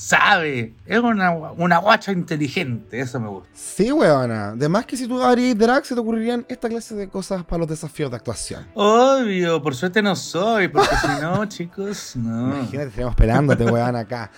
sabe, 0.00 0.72
es 0.86 0.98
una, 0.98 1.30
una 1.30 1.76
guacha 1.76 2.10
inteligente, 2.10 3.00
eso 3.00 3.20
me 3.20 3.28
gusta. 3.28 3.50
Sí, 3.52 3.92
weona. 3.92 4.48
Además 4.50 4.86
que 4.86 4.96
si 4.96 5.06
tú 5.06 5.22
harías 5.22 5.58
drag 5.58 5.84
se 5.84 5.94
te 5.94 6.00
ocurrirían 6.00 6.46
esta 6.48 6.70
clase 6.70 6.94
de 6.94 7.06
cosas 7.08 7.44
para 7.44 7.58
los 7.58 7.68
desafíos 7.68 8.10
de 8.10 8.16
actuación. 8.16 8.66
Obvio, 8.72 9.62
por 9.62 9.74
suerte 9.74 10.00
no 10.00 10.16
soy, 10.16 10.68
porque 10.68 10.96
si 10.96 11.20
no, 11.20 11.44
chicos, 11.48 12.16
no. 12.16 12.56
Imagínate, 12.56 12.88
estaríamos 12.88 13.12
esperándote, 13.12 13.64
weón, 13.66 13.94
acá. 13.94 14.30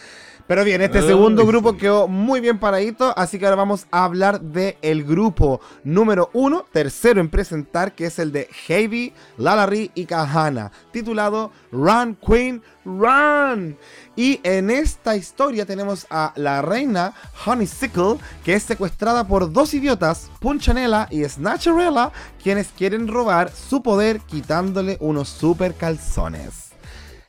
Pero 0.53 0.65
bien, 0.65 0.83
este 0.83 1.01
segundo 1.01 1.47
grupo 1.47 1.79
quedó 1.79 2.09
muy 2.09 2.43
bien 2.43 2.59
paradito, 2.59 3.15
así 3.17 3.39
que 3.39 3.47
ahora 3.47 3.57
vamos 3.57 3.87
a 3.91 4.05
hablar 4.05 4.39
del 4.39 4.77
el 4.83 5.03
grupo 5.03 5.63
número 5.83 6.29
uno, 6.35 6.67
tercero 6.71 7.23
en 7.23 7.31
presentar, 7.31 7.95
que 7.95 8.05
es 8.05 8.19
el 8.19 8.33
de 8.33 8.49
Heavy, 8.67 9.15
Lalari 9.39 9.91
y 9.95 10.05
Kahana, 10.05 10.71
titulado 10.91 11.53
Run 11.71 12.17
Queen 12.17 12.63
Run. 12.85 13.79
Y 14.15 14.41
en 14.43 14.69
esta 14.69 15.17
historia 15.17 15.65
tenemos 15.65 16.07
a 16.11 16.35
la 16.37 16.61
reina 16.61 17.15
Honeysickle, 17.47 18.19
que 18.45 18.53
es 18.53 18.63
secuestrada 18.63 19.27
por 19.27 19.51
dos 19.51 19.73
idiotas, 19.73 20.31
Punchanella 20.39 21.09
y 21.11 21.25
Snatcherella, 21.25 22.13
quienes 22.43 22.69
quieren 22.77 23.09
robar 23.09 23.51
su 23.51 23.83
poder 23.83 24.21
quitándole 24.21 24.99
unos 25.01 25.31
super 25.31 25.73
calzones. 25.73 26.72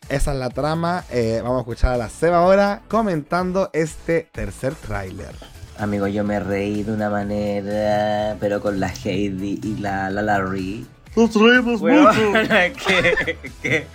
Esa 0.10 0.34
es 0.34 0.38
la 0.40 0.50
trama. 0.50 1.04
eh, 1.12 1.40
vamos 1.42 1.58
a 1.58 1.62
escuchar 1.62 1.94
a 1.94 1.98
la 1.98 2.10
Seba 2.10 2.38
ahora 2.38 2.82
comentando 2.88 3.70
este 3.74 4.28
tercer 4.32 4.76
tráiler. 4.76 5.34
Amigo, 5.80 6.08
yo 6.08 6.24
me 6.24 6.40
reí 6.40 6.84
de 6.84 6.92
una 6.94 7.10
manera, 7.10 8.38
pero 8.40 8.62
con 8.62 8.80
la 8.80 8.90
Heidi 9.04 9.60
y 9.64 9.78
la, 9.78 10.10
la 10.12 10.22
Larry. 10.22 10.86
Nos 11.16 11.34
reímos 11.36 11.82
Weón, 11.82 12.36
es, 12.38 12.74
que, 12.74 13.38
es 13.44 13.52
que- 13.62 13.88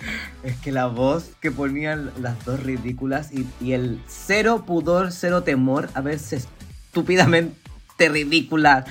es 0.43 0.55
que 0.57 0.71
la 0.71 0.87
voz 0.87 1.31
que 1.41 1.51
ponían 1.51 2.11
las 2.21 2.43
dos 2.45 2.61
ridículas 2.63 3.31
y, 3.33 3.45
y 3.61 3.73
el 3.73 4.01
cero 4.07 4.63
pudor, 4.65 5.11
cero 5.11 5.43
temor 5.43 5.89
a 5.95 6.01
verse 6.01 6.37
estúpidamente 6.37 7.55
ridículas, 7.97 8.85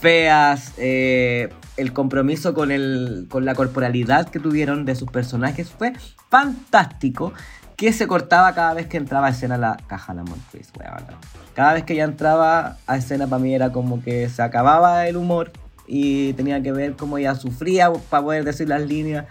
feas, 0.00 0.72
eh, 0.76 1.48
el 1.80 1.92
compromiso 1.92 2.54
con, 2.54 2.70
el, 2.70 3.26
con 3.28 3.44
la 3.44 3.54
corporalidad 3.54 4.28
que 4.28 4.38
tuvieron 4.38 4.84
de 4.84 4.94
sus 4.94 5.10
personajes 5.10 5.70
fue 5.70 5.92
fantástico. 6.28 7.32
Que 7.76 7.94
se 7.94 8.06
cortaba 8.06 8.54
cada 8.54 8.74
vez 8.74 8.88
que 8.88 8.98
entraba 8.98 9.28
a 9.28 9.30
escena 9.30 9.56
la 9.56 9.78
Cajana 9.86 10.22
Monfils, 10.22 10.70
weón. 10.78 11.04
Cada 11.54 11.72
vez 11.72 11.84
que 11.84 11.94
ella 11.94 12.04
entraba 12.04 12.76
a 12.86 12.96
escena 12.96 13.26
para 13.26 13.42
mí 13.42 13.54
era 13.54 13.72
como 13.72 14.02
que 14.02 14.28
se 14.28 14.42
acababa 14.42 15.06
el 15.08 15.16
humor 15.16 15.50
y 15.86 16.34
tenía 16.34 16.62
que 16.62 16.72
ver 16.72 16.94
cómo 16.94 17.16
ella 17.16 17.34
sufría 17.34 17.90
para 18.10 18.22
poder 18.22 18.44
decir 18.44 18.68
las 18.68 18.82
líneas. 18.82 19.24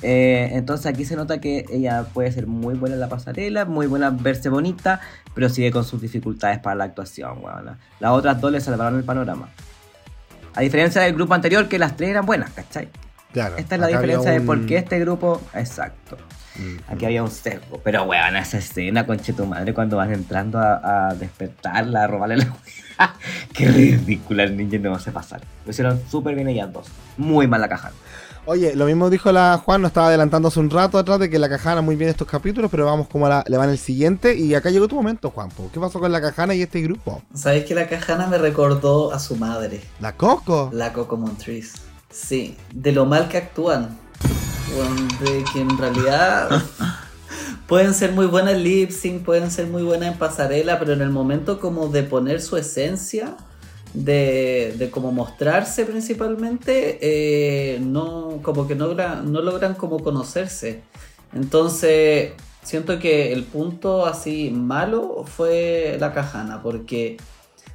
Eh, 0.00 0.48
entonces 0.52 0.86
aquí 0.86 1.04
se 1.04 1.16
nota 1.16 1.38
que 1.38 1.66
ella 1.70 2.06
puede 2.14 2.32
ser 2.32 2.46
muy 2.46 2.74
buena 2.74 2.94
en 2.94 3.00
la 3.00 3.08
pasarela, 3.08 3.66
muy 3.66 3.86
buena 3.86 4.08
verse 4.10 4.48
bonita, 4.48 5.00
pero 5.34 5.48
sigue 5.48 5.70
con 5.70 5.84
sus 5.84 6.00
dificultades 6.00 6.58
para 6.58 6.74
la 6.74 6.84
actuación, 6.84 7.44
weón. 7.44 7.76
Las 8.00 8.10
otras 8.12 8.40
dos 8.40 8.50
le 8.50 8.60
salvaron 8.60 8.98
el 8.98 9.04
panorama. 9.04 9.50
A 10.54 10.60
diferencia 10.60 11.00
del 11.02 11.14
grupo 11.14 11.34
anterior, 11.34 11.68
que 11.68 11.78
las 11.78 11.96
tres 11.96 12.10
eran 12.10 12.26
buenas, 12.26 12.50
¿cachai? 12.50 12.88
Claro. 13.32 13.56
Esta 13.56 13.76
es 13.76 13.80
la 13.80 13.86
diferencia 13.86 14.30
de 14.30 14.40
por 14.40 14.66
qué 14.66 14.76
este 14.76 14.98
grupo... 14.98 15.40
Exacto. 15.54 16.18
Mm. 16.56 16.92
Aquí 16.92 17.06
había 17.06 17.22
un 17.22 17.30
sesgo. 17.30 17.80
Pero, 17.82 18.04
weón, 18.04 18.36
esa 18.36 18.58
escena, 18.58 19.06
conche 19.06 19.32
tu 19.32 19.46
madre, 19.46 19.72
cuando 19.72 19.96
van 19.96 20.12
entrando 20.12 20.58
a, 20.58 21.08
a 21.08 21.14
despertarla, 21.14 22.04
a 22.04 22.06
robarle 22.06 22.36
la 22.36 22.44
weá. 22.44 23.14
Qué 23.54 23.68
ridícula 23.68 24.44
el 24.44 24.56
ninja 24.56 24.78
no 24.78 24.98
se 24.98 25.12
pasar. 25.12 25.40
Lo 25.64 25.70
hicieron 25.70 26.00
súper 26.10 26.34
bien 26.34 26.48
ellas 26.48 26.72
dos. 26.72 26.88
Muy 27.16 27.46
mal 27.46 27.60
la 27.60 27.68
caja. 27.68 27.92
Oye, 28.44 28.74
lo 28.74 28.86
mismo 28.86 29.08
dijo 29.08 29.30
la 29.30 29.56
Juan, 29.64 29.82
nos 29.82 29.90
estaba 29.90 30.08
adelantando 30.08 30.48
hace 30.48 30.58
un 30.58 30.68
rato 30.68 30.98
atrás 30.98 31.20
de 31.20 31.30
que 31.30 31.38
la 31.38 31.48
cajana 31.48 31.80
muy 31.80 31.94
bien 31.94 32.10
estos 32.10 32.26
capítulos, 32.26 32.72
pero 32.72 32.84
vamos 32.84 33.06
como 33.06 33.26
a 33.26 33.28
la, 33.28 33.44
le 33.46 33.56
van 33.56 33.70
el 33.70 33.78
siguiente. 33.78 34.34
Y 34.36 34.54
acá 34.54 34.70
llegó 34.70 34.88
tu 34.88 34.96
momento, 34.96 35.30
Juanpo. 35.30 35.70
¿Qué 35.72 35.78
pasó 35.78 36.00
con 36.00 36.10
la 36.10 36.20
cajana 36.20 36.52
y 36.54 36.62
este 36.62 36.80
grupo? 36.80 37.22
¿Sabes 37.34 37.64
que 37.64 37.74
la 37.76 37.88
cajana 37.88 38.26
me 38.26 38.38
recordó 38.38 39.12
a 39.12 39.20
su 39.20 39.36
madre, 39.36 39.80
La 40.00 40.16
Coco. 40.16 40.70
la 40.72 40.92
Coco 40.92 41.16
Montrese? 41.16 41.78
Sí, 42.10 42.56
de 42.74 42.90
lo 42.90 43.06
mal 43.06 43.28
que 43.28 43.38
actúan. 43.38 43.96
De 45.20 45.44
que 45.52 45.60
en 45.60 45.78
realidad 45.78 46.48
pueden 47.68 47.94
ser 47.94 48.10
muy 48.10 48.26
buenas 48.26 48.54
en 48.54 48.64
lip 48.64 48.90
sync, 48.90 49.22
pueden 49.22 49.52
ser 49.52 49.68
muy 49.68 49.82
buenas 49.84 50.12
en 50.12 50.18
pasarela, 50.18 50.80
pero 50.80 50.94
en 50.94 51.02
el 51.02 51.10
momento 51.10 51.60
como 51.60 51.88
de 51.88 52.02
poner 52.02 52.40
su 52.40 52.56
esencia, 52.56 53.36
de, 53.94 54.74
de 54.78 54.90
como 54.90 55.12
mostrarse 55.12 55.84
principalmente, 55.84 56.98
eh, 57.00 57.78
no, 57.80 58.40
como 58.42 58.66
que 58.66 58.74
no, 58.74 58.94
no 58.94 59.42
logran 59.42 59.74
como 59.74 60.00
conocerse. 60.00 60.82
Entonces, 61.32 62.32
siento 62.62 62.98
que 62.98 63.32
el 63.32 63.44
punto 63.44 64.06
así 64.06 64.50
malo 64.50 65.24
fue 65.26 65.96
la 66.00 66.12
cajana, 66.12 66.62
porque 66.62 67.16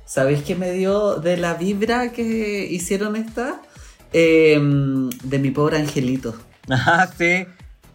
¿sabéis 0.05 0.43
qué 0.43 0.55
me 0.55 0.71
dio 0.71 1.15
de 1.15 1.37
la 1.37 1.53
vibra 1.55 2.11
que 2.11 2.67
hicieron 2.69 3.15
esta? 3.15 3.61
Eh, 4.13 4.59
de 5.23 5.39
mi 5.39 5.51
pobre 5.51 5.77
angelito. 5.77 6.35
Ah, 6.69 7.07
sí, 7.17 7.45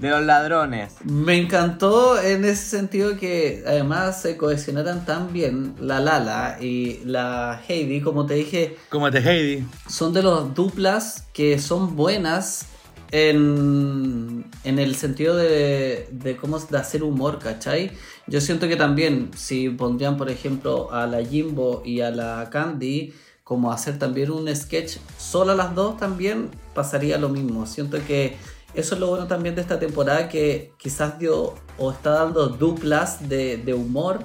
de 0.03 0.11
los 0.11 0.23
ladrones. 0.23 0.95
Me 1.05 1.37
encantó 1.37 2.21
en 2.21 2.45
ese 2.45 2.67
sentido 2.77 3.17
que 3.17 3.63
además 3.67 4.21
se 4.21 4.37
cohesionaran 4.37 5.07
tan 5.07 5.33
bien 5.33 5.75
la 5.81 6.01
Lala 6.01 6.59
y 6.61 7.01
la 7.05 7.63
Heidi, 7.67 8.01
como 8.01 8.27
te 8.27 8.35
dije, 8.35 8.77
Como 8.91 9.11
te 9.11 9.19
Heidi. 9.19 9.65
son 9.89 10.13
de 10.13 10.23
los 10.23 10.55
duplas 10.55 11.25
que 11.33 11.59
son 11.59 11.97
buenas 11.97 12.67
en, 13.13 14.45
en 14.65 14.79
el 14.79 14.97
sentido 14.97 15.37
de, 15.37 16.09
de 16.11 16.37
cómo 16.37 16.59
de 16.59 16.79
hacer 16.79 17.03
humor, 17.03 17.39
¿cachai? 17.39 17.93
Yo 18.27 18.41
siento 18.41 18.69
que 18.69 18.77
también 18.77 19.31
si 19.37 19.69
pondrían, 19.69 20.17
por 20.17 20.31
ejemplo, 20.31 20.93
a 20.93 21.07
la 21.07 21.25
Jimbo 21.25 21.83
y 21.85 22.01
a 22.01 22.11
la 22.11 22.49
Candy 22.51 23.13
como 23.45 23.71
hacer 23.73 23.99
también 23.99 24.31
un 24.31 24.55
sketch 24.55 24.97
solo 25.19 25.53
a 25.53 25.55
las 25.55 25.75
dos 25.75 25.97
también 25.99 26.49
pasaría 26.75 27.19
lo 27.19 27.29
mismo. 27.29 27.67
Siento 27.67 27.99
que 28.07 28.37
eso 28.75 28.95
es 28.95 29.01
lo 29.01 29.09
bueno 29.09 29.27
también 29.27 29.55
de 29.55 29.61
esta 29.61 29.79
temporada 29.79 30.29
que 30.29 30.73
quizás 30.79 31.19
dio 31.19 31.55
o 31.79 31.91
está 31.91 32.11
dando 32.11 32.49
duplas 32.49 33.29
de, 33.29 33.75
humor 33.75 34.21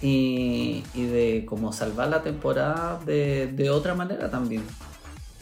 y, 0.00 0.82
de 0.94 1.44
como 1.46 1.72
salvar 1.72 2.08
la 2.08 2.22
temporada 2.22 3.00
de, 3.04 3.48
de 3.48 3.70
otra 3.70 3.94
manera 3.94 4.30
también. 4.30 4.62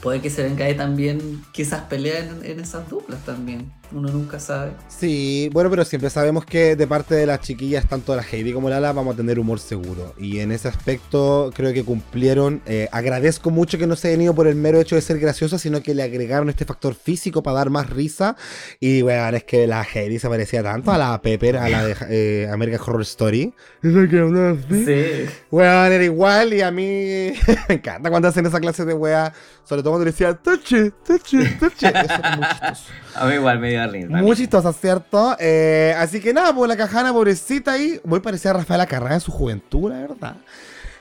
Puede 0.01 0.21
que 0.21 0.29
se 0.29 0.43
venga 0.43 0.65
ahí 0.65 0.75
también, 0.75 1.43
quizás 1.53 1.81
peleen 1.83 2.29
en, 2.29 2.45
en 2.45 2.59
esas 2.59 2.89
duplas 2.89 3.23
también. 3.23 3.71
Uno 3.93 4.09
nunca 4.09 4.39
sabe. 4.39 4.71
Sí, 4.87 5.49
bueno, 5.51 5.69
pero 5.69 5.83
siempre 5.83 6.09
sabemos 6.09 6.45
que 6.45 6.75
de 6.75 6.87
parte 6.87 7.15
de 7.15 7.25
las 7.25 7.41
chiquillas, 7.41 7.87
tanto 7.87 8.15
la 8.15 8.23
Heidi 8.23 8.53
como 8.53 8.69
Lala, 8.69 8.93
vamos 8.93 9.15
a 9.15 9.17
tener 9.17 9.39
humor 9.39 9.59
seguro. 9.59 10.13
Y 10.17 10.39
en 10.39 10.51
ese 10.51 10.67
aspecto 10.67 11.51
creo 11.53 11.73
que 11.73 11.83
cumplieron. 11.83 12.61
Eh, 12.65 12.87
agradezco 12.91 13.49
mucho 13.49 13.77
que 13.77 13.87
no 13.87 13.95
se 13.95 14.09
hayan 14.09 14.21
ido 14.21 14.35
por 14.35 14.47
el 14.47 14.55
mero 14.55 14.79
hecho 14.79 14.95
de 14.95 15.01
ser 15.01 15.19
graciosas, 15.19 15.61
sino 15.61 15.81
que 15.81 15.93
le 15.93 16.03
agregaron 16.03 16.49
este 16.49 16.65
factor 16.65 16.95
físico 16.95 17.43
para 17.43 17.57
dar 17.57 17.69
más 17.69 17.89
risa. 17.89 18.35
Y 18.79 19.01
bueno, 19.01 19.35
es 19.35 19.43
que 19.43 19.67
la 19.67 19.83
Heidi 19.83 20.19
se 20.19 20.29
parecía 20.29 20.63
tanto 20.63 20.91
a 20.91 20.97
la 20.97 21.21
Pepper, 21.21 21.57
a 21.57 21.69
la 21.69 21.85
de 21.85 21.95
eh, 22.09 22.49
American 22.51 22.81
Horror 22.81 23.01
Story. 23.01 23.53
Sí. 23.81 25.25
Weón, 25.49 25.91
era 25.91 26.03
igual 26.03 26.53
y 26.53 26.61
a 26.61 26.71
mí 26.71 26.83
me 27.67 27.75
encanta 27.75 28.09
cuando 28.09 28.27
hacen 28.27 28.45
esa 28.45 28.59
clase 28.59 28.85
de 28.85 28.93
wea. 28.93 29.33
Sobre 29.63 29.83
todo 29.83 29.91
cuando 29.93 30.05
le 30.05 30.11
decía, 30.11 30.33
toche, 30.33 30.91
toche, 31.05 31.49
toche. 31.59 31.87
Eso 31.89 32.15
era 32.19 32.35
muy 32.35 32.45
chistoso. 32.47 32.83
A 33.15 33.25
mí 33.25 33.35
igual 33.35 33.59
me 33.59 33.69
dio 33.69 33.87
risa. 33.87 34.07
Muy 34.09 34.35
chistosa, 34.35 34.71
¿cierto? 34.73 35.35
Eh, 35.39 35.93
así 35.97 36.19
que 36.19 36.33
nada, 36.33 36.53
pues 36.53 36.67
la 36.69 36.77
cajana 36.77 37.11
pobrecita 37.11 37.73
ahí, 37.73 37.99
muy 38.03 38.19
parecida 38.19 38.51
a 38.51 38.53
Rafaela 38.55 38.85
Carrá 38.85 39.13
en 39.13 39.19
su 39.19 39.31
juventud, 39.31 39.91
verdad. 39.91 40.37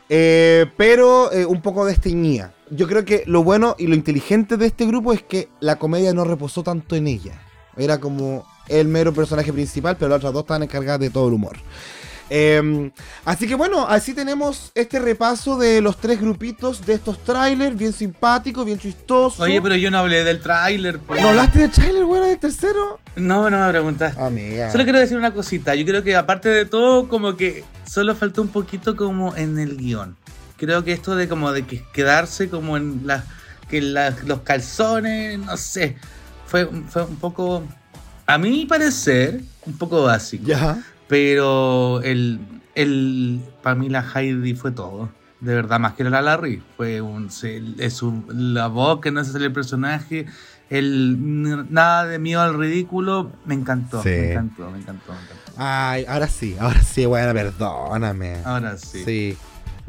Eh, 0.09 0.67
pero 0.77 1.33
eh, 1.33 1.47
un 1.47 1.63
poco 1.63 1.87
desteñida. 1.87 2.53
Yo 2.71 2.89
creo 2.89 3.05
que 3.05 3.23
lo 3.27 3.45
bueno 3.45 3.77
y 3.79 3.87
lo 3.87 3.95
inteligente 3.95 4.57
de 4.57 4.67
este 4.67 4.87
grupo 4.87 5.13
es 5.13 5.23
que 5.23 5.49
la 5.61 5.77
comedia 5.77 6.13
no 6.13 6.25
reposó 6.25 6.63
tanto 6.63 6.97
en 6.97 7.07
ella. 7.07 7.41
Era 7.77 7.99
como 7.99 8.45
el 8.69 8.89
mero 8.89 9.13
personaje 9.13 9.53
principal, 9.53 9.97
pero 9.97 10.09
las 10.09 10.19
otras 10.19 10.33
dos 10.33 10.43
estaban 10.43 10.65
encargadas 10.65 11.01
de 11.01 11.11
todo 11.11 11.29
el 11.29 11.35
humor. 11.35 11.59
Eh, 12.33 12.91
así 13.25 13.49
que 13.49 13.57
bueno, 13.57 13.87
así 13.89 14.15
tenemos 14.15 14.71
este 14.77 15.01
repaso 15.01 15.59
de 15.59 15.81
los 15.81 15.97
tres 15.99 16.21
grupitos 16.21 16.87
de 16.87 16.95
estos 16.95 17.23
trailers, 17.25 17.77
bien 17.77 17.93
simpáticos, 17.93 18.65
bien 18.65 18.79
chistosos. 18.79 19.41
Oye, 19.41 19.61
pero 19.61 19.75
yo 19.75 19.91
no 19.91 19.99
hablé 19.99 20.23
del 20.23 20.41
tráiler. 20.41 21.01
po. 21.01 21.17
¿No 21.17 21.29
hablaste 21.31 21.59
de 21.59 21.69
trailer, 21.69 22.05
bueno, 22.05 22.27
del 22.27 22.39
tercero? 22.39 23.01
No, 23.17 23.51
no 23.51 23.59
me 23.65 23.69
preguntaste. 23.71 24.21
Amiga. 24.23 24.71
Solo 24.71 24.85
quiero 24.85 25.01
decir 25.01 25.17
una 25.17 25.35
cosita. 25.35 25.75
Yo 25.75 25.85
creo 25.85 26.03
que 26.05 26.15
aparte 26.15 26.49
de 26.49 26.65
todo, 26.67 27.09
como 27.09 27.37
que 27.37 27.65
solo 27.85 28.15
faltó 28.15 28.43
un 28.43 28.49
poquito 28.49 28.95
como 28.97 29.35
en 29.37 29.59
el 29.59 29.77
guion. 29.77 30.17
Creo 30.57 30.85
que 30.85 30.93
esto 30.93 31.17
de 31.17 31.27
como 31.29 31.51
de 31.53 31.67
que 31.67 31.83
quedarse 31.93 32.49
como 32.49 32.77
en 32.77 33.03
la, 33.07 33.25
que 33.69 33.83
la- 33.83 34.15
los 34.27 34.43
calzones, 34.43 35.39
no 35.39 35.57
sé, 35.57 35.97
fue, 36.47 36.69
fue 36.89 37.03
un 37.05 37.17
poco, 37.17 37.65
a 38.27 38.39
mi 38.39 38.67
parecer, 38.67 39.41
un 39.67 39.77
poco 39.79 40.03
básico. 40.05 40.45
Ya. 40.47 40.79
Pero 41.11 42.01
el, 42.03 42.39
el 42.77 43.41
para 43.65 43.75
mí 43.75 43.89
la 43.89 44.01
Heidi 44.15 44.55
fue 44.55 44.71
todo. 44.71 45.11
De 45.41 45.55
verdad, 45.55 45.81
más 45.81 45.95
que 45.95 46.05
la 46.05 46.23
Larry. 46.23 46.63
Fue 46.77 47.01
un, 47.01 47.31
se- 47.31 47.61
es 47.79 48.01
un- 48.03 48.25
la 48.55 48.69
voz 48.69 49.01
que 49.01 49.11
no 49.11 49.25
se 49.25 49.33
sale 49.33 49.47
el 49.47 49.53
personaje. 49.53 50.27
El 50.71 51.17
nada 51.73 52.07
de 52.07 52.21
miedo 52.21 52.41
al 52.43 52.57
ridículo. 52.57 53.33
Me 53.45 53.55
encantó. 53.55 54.01
Sí. 54.05 54.09
Me 54.11 54.31
encantó, 54.31 54.71
me 54.71 54.79
encantó, 54.79 55.13
me 55.13 55.19
encantó. 55.19 55.53
Ay, 55.57 56.05
ahora 56.09 56.29
sí, 56.29 56.57
ahora 56.61 56.81
sí, 56.81 57.07
bueno, 57.07 57.35
perdóname. 57.35 58.37
Ahora 58.45 58.79
sí. 58.79 59.03
Sí. 59.05 59.37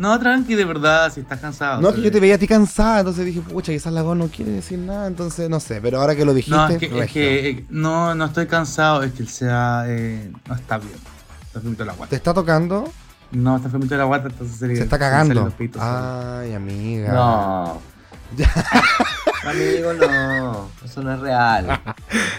No, 0.01 0.19
tranqui, 0.19 0.55
de 0.55 0.65
verdad, 0.65 1.13
si 1.13 1.19
estás 1.19 1.39
cansado. 1.39 1.79
No, 1.79 1.93
que 1.93 2.01
yo 2.01 2.11
te 2.11 2.19
veía 2.19 2.33
a 2.33 2.37
ti 2.39 2.47
cansada, 2.47 3.01
entonces 3.01 3.23
dije, 3.23 3.39
pucha, 3.41 3.71
quizás 3.71 3.93
la 3.93 4.01
voz 4.01 4.17
no 4.17 4.29
quiere 4.29 4.49
decir 4.51 4.79
nada, 4.79 5.05
entonces 5.05 5.47
no 5.47 5.59
sé, 5.59 5.79
pero 5.79 6.01
ahora 6.01 6.15
que 6.15 6.25
lo 6.25 6.33
dijiste, 6.33 6.57
No, 6.57 6.67
es 6.69 6.77
que, 6.79 6.99
es 7.03 7.11
que, 7.11 7.49
eh, 7.49 7.65
no, 7.69 8.15
no 8.15 8.25
estoy 8.25 8.47
cansado, 8.47 9.03
es 9.03 9.13
que 9.13 9.21
él 9.21 9.29
sea. 9.29 9.83
eh, 9.85 10.31
no 10.47 10.55
está 10.55 10.79
bien. 10.79 10.95
Está 11.45 11.59
enfermito 11.59 11.83
de 11.83 11.87
la 11.87 11.93
guata. 11.93 12.09
¿te 12.09 12.15
está 12.15 12.33
tocando? 12.33 12.91
No, 13.31 13.55
está 13.57 13.67
enfermito 13.67 13.93
de 13.93 13.99
la 13.99 14.05
guata, 14.05 14.27
entonces 14.29 14.57
se, 14.57 14.75
Se 14.75 14.81
está 14.83 14.97
cagando. 14.97 15.35
los 15.43 15.53
pitos, 15.53 15.79
Ay, 15.79 16.53
amiga. 16.55 17.13
No. 17.13 17.81
Amigo, 19.43 19.93
no. 19.93 20.69
Eso 20.83 21.01
no 21.01 21.13
es 21.13 21.19
real. 21.19 21.81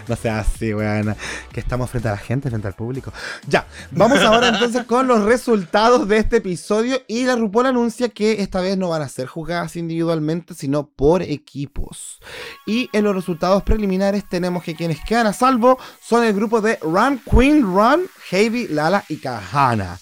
No 0.09 0.17
sea 0.17 0.41
así, 0.41 0.75
weón. 0.75 1.15
Que 1.53 1.61
estamos 1.61 1.89
frente 1.89 2.09
a 2.09 2.13
la 2.13 2.19
gente, 2.19 2.49
frente 2.49 2.67
al 2.67 2.75
público. 2.75 3.13
Ya, 3.47 3.67
vamos 3.93 4.19
ahora 4.21 4.49
entonces 4.49 4.85
con 4.85 5.07
los 5.07 5.23
resultados 5.23 6.09
de 6.09 6.19
este 6.19 6.39
episodio. 6.39 7.01
Y 7.07 7.25
la 7.25 7.37
RuPaul 7.37 7.67
anuncia 7.67 8.09
que 8.09 8.43
esta 8.43 8.61
vez 8.61 8.77
no 8.77 8.89
van 8.89 9.03
a 9.03 9.09
ser 9.09 9.29
juzgadas 9.29 9.77
individualmente, 9.77 10.55
sino 10.55 10.89
por 10.89 11.23
equipos. 11.23 12.21
Y 12.67 12.91
en 12.93 13.05
los 13.05 13.15
resultados 13.15 13.63
preliminares 13.63 14.29
tenemos 14.29 14.65
que 14.65 14.75
quienes 14.75 14.99
quedan 15.05 15.29
a 15.29 15.33
salvo 15.33 15.79
son 16.01 16.25
el 16.25 16.35
grupo 16.35 16.61
de 16.61 16.79
Run 16.83 17.21
Queen 17.31 17.63
Run, 17.63 18.09
Heavy, 18.29 18.67
Lala 18.69 19.05
y 19.09 19.19
Kahana. 19.19 19.99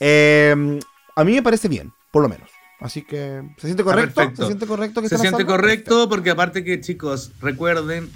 Eh, 0.00 0.80
a 1.16 1.24
mí 1.24 1.32
me 1.34 1.42
parece 1.42 1.68
bien, 1.68 1.92
por 2.10 2.22
lo 2.22 2.30
menos. 2.30 2.53
Así 2.84 3.00
que, 3.00 3.42
¿se 3.56 3.68
siente 3.68 3.82
correcto? 3.82 4.20
¿Se 4.36 4.44
siente 4.44 4.66
correcto 4.66 5.00
que 5.00 5.08
Se 5.08 5.16
siente 5.16 5.38
salvo? 5.38 5.52
correcto 5.52 6.06
porque 6.06 6.28
aparte 6.28 6.62
que 6.64 6.82
chicos, 6.82 7.32
recuerden 7.40 8.10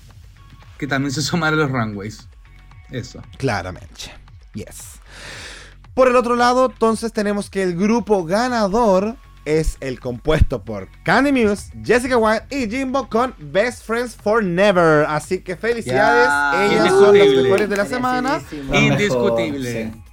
que 0.76 0.86
también 0.86 1.10
se 1.10 1.22
sumaron 1.22 1.58
los 1.58 1.70
runways. 1.70 2.28
Eso. 2.90 3.22
Claramente. 3.38 4.12
Yes. 4.52 5.00
Por 5.94 6.08
el 6.08 6.16
otro 6.16 6.36
lado, 6.36 6.70
entonces 6.70 7.14
tenemos 7.14 7.48
que 7.48 7.62
el 7.62 7.76
grupo 7.76 8.26
ganador 8.26 9.16
es 9.46 9.78
el 9.80 10.00
compuesto 10.00 10.62
por 10.62 10.88
Candy 11.02 11.32
Muse, 11.32 11.72
Jessica 11.82 12.18
White 12.18 12.54
y 12.54 12.68
Jimbo 12.68 13.08
con 13.08 13.34
Best 13.38 13.86
Friends 13.86 14.16
for 14.16 14.44
Never. 14.44 15.06
Así 15.08 15.40
que 15.40 15.56
felicidades, 15.56 16.70
ellas 16.70 16.90
son 16.90 17.16
las 17.16 17.28
mejores 17.28 17.70
de 17.70 17.76
la 17.78 17.86
semana. 17.86 18.42
Indiscutible. 18.74 19.84
mejor, 19.86 19.94
sí. 19.94 20.07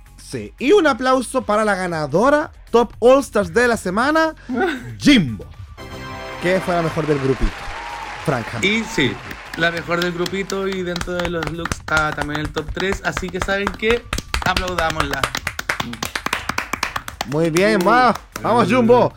Y 0.59 0.71
un 0.71 0.87
aplauso 0.87 1.43
para 1.43 1.65
la 1.65 1.75
ganadora 1.75 2.51
Top 2.71 2.93
All 2.99 3.19
Stars 3.19 3.53
de 3.53 3.67
la 3.67 3.77
semana, 3.77 4.35
Jimbo. 4.99 5.45
Que 6.41 6.59
fue 6.59 6.75
la 6.75 6.81
mejor 6.81 7.07
del 7.07 7.19
grupito. 7.19 7.51
Francamente. 8.25 8.67
Y 8.67 8.83
sí, 8.83 9.13
la 9.57 9.71
mejor 9.71 10.01
del 10.01 10.11
grupito 10.11 10.67
y 10.67 10.83
dentro 10.83 11.13
de 11.13 11.29
los 11.29 11.49
looks 11.51 11.79
está 11.79 12.11
también 12.11 12.41
el 12.41 12.49
top 12.49 12.65
3. 12.73 13.03
Así 13.05 13.29
que 13.29 13.39
saben 13.39 13.67
que 13.67 14.03
aplaudámosla. 14.45 15.21
Muy 17.27 17.49
bien, 17.49 17.79
va. 17.85 18.15
Vamos, 18.41 18.71
Jumbo. 18.71 19.13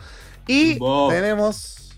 Y 0.47 0.77
Jumbo. 0.77 1.09
tenemos 1.09 1.91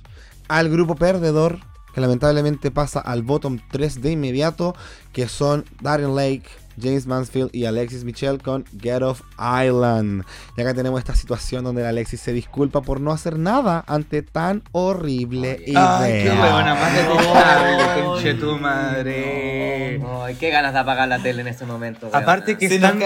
al 0.48 0.69
grupo 0.69 0.95
perdedor, 0.95 1.60
que 1.93 2.02
lamentablemente 2.02 2.72
pasa 2.72 2.99
al 2.99 3.23
bottom 3.23 3.60
3 3.72 4.02
de 4.02 4.11
inmediato, 4.11 4.76
que 5.14 5.30
son 5.30 5.65
Darren 5.81 6.15
Lake, 6.15 6.49
James 6.80 7.07
Mansfield 7.07 7.49
y 7.53 7.65
Alexis 7.65 8.03
Michelle 8.03 8.38
con 8.38 8.65
Get 8.80 9.02
Off 9.02 9.22
Island. 9.39 10.23
Y 10.57 10.61
acá 10.61 10.73
tenemos 10.73 10.99
esta 10.99 11.15
situación 11.15 11.64
donde 11.64 11.85
Alexis 11.88 12.22
se 12.22 12.34
disculpa 12.34 12.81
por 12.81 13.02
no 13.02 13.11
hacer 13.11 13.39
nada 13.39 13.84
ante 13.88 14.22
tan 14.22 14.64
horrible 14.72 15.61
idea. 15.65 15.99
Ay, 15.99 16.23
qué 16.23 16.30
buena, 16.30 16.76
más 16.76 16.91
Ay, 16.91 17.03
detestable, 17.03 18.03
conche 18.03 18.34
tu 18.35 18.57
madre. 18.57 20.02
Ay, 20.23 20.35
qué 20.39 20.49
ganas 20.49 20.73
de 20.73 20.80
apagar 20.80 21.07
la 21.07 21.22
tele 21.22 21.41
en 21.41 21.48
ese 21.48 21.65
momento. 21.65 22.10
Aparte 22.14 22.57
que, 22.57 22.68
están- 22.68 22.99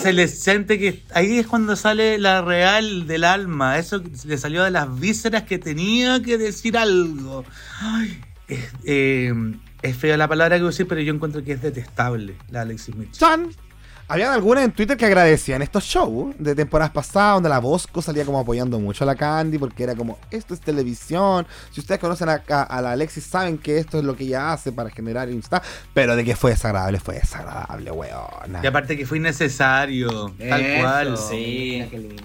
se 0.00 0.12
les 0.12 0.42
siente 0.42 0.78
que 0.78 1.02
ahí 1.14 1.38
es 1.38 1.46
cuando 1.46 1.76
sale 1.76 2.18
la 2.18 2.42
real 2.42 3.06
del 3.06 3.24
alma, 3.24 3.78
eso 3.78 4.02
le 4.24 4.38
salió 4.38 4.64
de 4.64 4.70
las 4.70 4.98
vísceras 4.98 5.42
que 5.44 5.58
tenía 5.58 6.22
que 6.22 6.38
decir 6.38 6.76
algo. 6.78 7.44
Ay, 7.80 8.20
eh, 8.84 9.32
es 9.86 9.96
fea 9.96 10.16
la 10.16 10.28
palabra 10.28 10.56
que 10.56 10.62
voy 10.62 10.68
a 10.68 10.70
decir, 10.72 10.86
pero 10.88 11.00
yo 11.00 11.12
encuentro 11.14 11.42
que 11.42 11.52
es 11.52 11.62
detestable 11.62 12.36
la 12.50 12.62
Alexis 12.62 12.94
Mitchell. 12.94 13.18
Chan. 13.18 13.48
Habían 14.08 14.32
algunas 14.32 14.62
en 14.62 14.70
Twitter 14.70 14.96
que 14.96 15.04
agradecían 15.04 15.62
estos 15.62 15.82
shows 15.82 16.32
de 16.38 16.54
temporadas 16.54 16.92
pasadas, 16.92 17.34
donde 17.38 17.48
la 17.48 17.58
Bosco 17.58 18.00
salía 18.00 18.24
como 18.24 18.38
apoyando 18.38 18.78
mucho 18.78 19.02
a 19.02 19.06
la 19.08 19.16
Candy, 19.16 19.58
porque 19.58 19.82
era 19.82 19.96
como, 19.96 20.16
esto 20.30 20.54
es 20.54 20.60
televisión. 20.60 21.44
Si 21.72 21.80
ustedes 21.80 22.00
conocen 22.00 22.28
a, 22.28 22.40
a- 22.48 22.62
a 22.62 22.82
la 22.82 22.92
Alexis, 22.92 23.24
saben 23.24 23.58
que 23.58 23.78
esto 23.78 23.98
es 23.98 24.04
lo 24.04 24.14
que 24.16 24.22
ella 24.22 24.52
hace 24.52 24.70
para 24.70 24.90
generar 24.90 25.28
Insta. 25.28 25.60
Pero 25.92 26.14
de 26.14 26.24
que 26.24 26.36
fue 26.36 26.52
desagradable, 26.52 27.00
fue 27.00 27.16
desagradable, 27.16 27.90
weona. 27.90 28.60
Y 28.62 28.66
aparte 28.68 28.96
que 28.96 29.06
fue 29.06 29.18
innecesario, 29.18 30.32
tal 30.38 30.60
Eso, 30.60 30.82
cual. 30.82 31.18
sí. 31.18 31.68
mira 31.72 31.88
qué 31.90 31.98
lindo. 31.98 32.22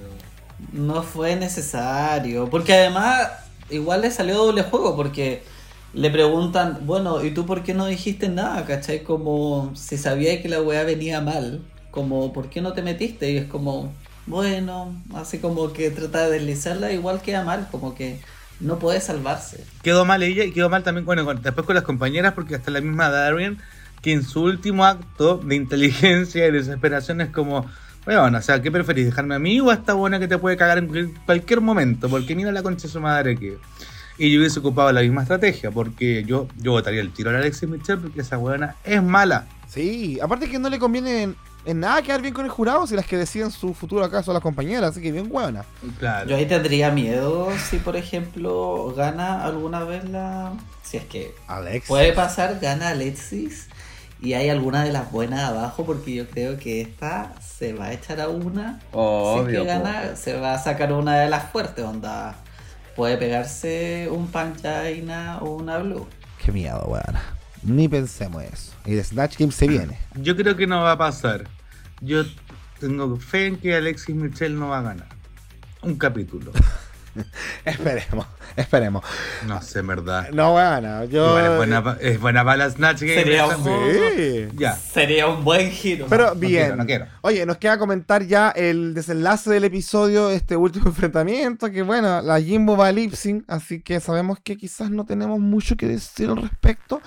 No 0.74 1.02
fue 1.02 1.36
necesario. 1.36 2.48
Porque 2.48 2.76
además, 2.76 3.28
igual 3.72 4.02
le 4.02 4.12
salió 4.12 4.38
doble 4.38 4.62
juego. 4.62 4.96
Porque 4.96 5.42
le 5.94 6.10
preguntan, 6.10 6.80
bueno, 6.86 7.24
¿y 7.24 7.32
tú 7.32 7.46
por 7.46 7.64
qué 7.64 7.74
no 7.74 7.86
dijiste 7.86 8.30
nada? 8.30 8.66
¿Cachai? 8.66 9.04
Como 9.04 9.72
si 9.76 9.98
sabía 9.98 10.42
que 10.42 10.50
la 10.50 10.62
weá 10.62 10.84
venía 10.84 11.22
mal. 11.22 11.62
Como, 11.92 12.32
¿por 12.32 12.50
qué 12.50 12.62
no 12.62 12.72
te 12.74 12.82
metiste? 12.82 13.32
Y 13.32 13.38
es 13.38 13.46
como, 13.48 13.94
bueno, 14.26 14.96
así 15.14 15.40
como 15.40 15.74
que 15.74 15.90
trata 15.92 16.26
de 16.26 16.32
deslizarla, 16.40 16.92
igual 16.94 17.22
queda 17.22 17.44
mal. 17.44 17.68
Como 17.70 17.94
que 17.96 18.20
no 18.62 18.80
puede 18.80 19.02
salvarse. 19.02 19.64
Quedó 19.84 20.06
mal 20.06 20.24
ella 20.24 20.44
y 20.46 20.52
quedó 20.52 20.70
mal 20.70 20.84
también 20.84 21.06
bueno, 21.06 21.26
con- 21.26 21.42
después 21.42 21.66
con 21.66 21.76
las 21.76 21.84
compañeras, 21.84 22.34
porque 22.34 22.56
hasta 22.56 22.72
la 22.72 22.80
misma 22.80 23.10
Darien, 23.10 23.58
que 24.02 24.14
en 24.14 24.24
su 24.24 24.44
último 24.44 24.86
acto 24.86 25.38
de 25.38 25.56
inteligencia 25.56 26.48
y 26.48 26.52
desesperación 26.52 27.20
es 27.22 27.30
como, 27.32 27.66
bueno, 28.06 28.38
o 28.38 28.42
sea, 28.42 28.62
¿qué 28.62 28.72
preferís? 28.72 29.08
¿Dejarme 29.08 29.36
a 29.36 29.40
mí 29.40 29.60
o 29.60 29.70
a 29.70 29.74
esta 29.74 29.94
buena 29.94 30.20
que 30.20 30.28
te 30.30 30.38
puede 30.38 30.56
cagar 30.56 30.78
en 30.78 30.88
cual- 30.88 31.12
cualquier 31.26 31.60
momento? 31.60 32.08
Porque 32.08 32.36
mira 32.36 32.52
la 32.52 32.64
concha 32.64 32.84
de 32.88 32.94
su 32.94 33.02
madre 33.02 33.38
que. 33.38 33.58
Y 34.22 34.32
yo 34.32 34.40
hubiese 34.40 34.60
ocupado 34.60 34.92
la 34.92 35.02
misma 35.02 35.24
estrategia, 35.24 35.72
porque 35.72 36.24
yo, 36.24 36.48
yo 36.58 36.74
votaría 36.74 37.02
el 37.02 37.12
tiro 37.12 37.32
a 37.32 37.34
la 37.34 37.40
Alexis 37.40 37.68
Michelle, 37.68 38.00
porque 38.00 38.22
esa 38.22 38.38
buena 38.38 38.76
es 38.84 39.02
mala. 39.02 39.48
Sí, 39.68 40.20
aparte 40.22 40.48
que 40.48 40.60
no 40.60 40.70
le 40.70 40.78
conviene 40.78 41.24
en, 41.24 41.36
en 41.66 41.80
nada 41.80 42.04
quedar 42.04 42.22
bien 42.22 42.32
con 42.32 42.46
el 42.46 42.52
jurado 42.52 42.86
si 42.86 42.96
las 42.96 43.08
que 43.08 43.18
deciden 43.18 43.50
su 43.50 43.74
futuro 43.74 44.06
acá 44.06 44.22
son 44.22 44.36
las 44.36 44.44
compañeras, 44.44 44.92
así 44.92 45.02
que 45.02 45.12
bien 45.12 45.26
huevona. 45.28 45.66
Claro. 45.98 46.30
Yo 46.30 46.36
ahí 46.36 46.46
tendría 46.46 46.92
miedo 46.92 47.50
si, 47.68 47.78
por 47.78 47.96
ejemplo, 47.96 48.94
gana 48.96 49.44
alguna 49.44 49.86
vez 49.86 50.08
la... 50.08 50.54
Si 50.84 50.98
es 50.98 51.06
que 51.06 51.34
Alex. 51.48 51.88
Puede 51.88 52.14
pasar, 52.14 52.60
gana 52.62 52.90
Alexis 52.90 53.70
y 54.22 54.34
hay 54.34 54.50
alguna 54.50 54.84
de 54.84 54.92
las 54.92 55.12
buenas 55.12 55.50
abajo 55.50 55.84
porque 55.84 56.14
yo 56.14 56.30
creo 56.30 56.60
que 56.60 56.82
esta 56.82 57.34
se 57.42 57.74
va 57.74 57.86
a 57.86 57.94
echar 57.94 58.22
a 58.22 58.30
una. 58.30 58.80
si 58.82 58.86
Obvio. 58.92 59.48
es 59.48 59.52
que 59.52 59.58
po. 59.58 59.66
gana, 59.66 60.16
se 60.16 60.40
va 60.40 60.54
a 60.54 60.60
sacar 60.60 60.94
una 60.94 61.18
de 61.22 61.28
las 61.28 61.52
fuertes, 61.52 61.84
onda. 61.84 62.36
Puede 62.96 63.18
pegarse 63.18 64.08
un 64.12 64.28
Panchaina 64.28 65.40
o 65.40 65.56
una 65.56 65.78
Blue. 65.80 66.08
Qué 66.44 66.52
miedo, 66.52 66.84
huevona. 66.88 67.22
Ni 67.64 67.88
pensemos 67.88 68.44
eso. 68.44 68.74
Y 68.86 68.94
de 68.94 69.04
Snatch 69.04 69.38
Game 69.38 69.52
se 69.52 69.68
viene. 69.68 69.98
Yo 70.16 70.36
creo 70.36 70.56
que 70.56 70.68
no 70.68 70.82
va 70.82 70.94
a 70.94 70.98
pasar. 70.98 71.48
Yo 72.02 72.24
tengo 72.80 73.16
fe 73.18 73.48
en 73.48 73.58
que 73.58 73.76
Alexis 73.76 74.16
Michelle 74.16 74.56
no 74.56 74.70
va 74.70 74.80
a 74.80 74.82
ganar. 74.82 75.08
Un 75.84 75.96
capítulo. 75.96 76.52
esperemos, 77.66 78.26
esperemos. 78.56 79.04
No 79.48 79.62
sé, 79.62 79.80
en 79.80 79.88
verdad. 79.88 80.30
No, 80.32 80.56
huevona. 80.56 81.06
Yo. 81.06 81.28
Igual 81.30 81.46
es 81.52 81.58
buena, 81.58 81.84
pa- 81.84 81.98
es 82.02 82.20
buena 82.20 82.44
para 82.44 82.58
la 82.58 82.70
Snatch 82.70 83.02
Game. 83.02 83.16
Sería 83.16 83.46
un- 83.48 83.64
Sí. 83.64 84.48
Ya. 84.56 84.76
Sería 84.76 85.28
un 85.28 85.44
buen 85.44 85.72
giro. 85.72 86.08
Pero 86.10 86.30
no 86.30 86.36
bien. 86.36 86.62
quiero, 86.64 86.76
no 86.78 86.86
quiero. 86.86 87.06
Oye, 87.22 87.46
nos 87.46 87.58
queda 87.58 87.78
comentar 87.78 88.24
ya 88.26 88.50
el 88.52 88.94
desenlace 88.94 89.50
del 89.50 89.64
episodio, 89.66 90.30
este 90.30 90.56
último 90.56 90.86
enfrentamiento, 90.90 91.70
que 91.72 91.82
bueno, 91.82 92.22
la 92.22 92.40
Jimbo 92.42 92.76
va 92.78 92.88
a 92.88 92.92
lip 92.92 93.14
sync, 93.14 93.44
así 93.48 93.82
que 93.82 94.00
sabemos 94.00 94.40
que 94.44 94.58
quizás 94.58 94.90
no 94.90 95.06
tenemos 95.06 95.40
mucho 95.40 95.76
que 95.78 95.88
decir 95.88 96.30
al 96.30 96.38
respecto. 96.42 97.02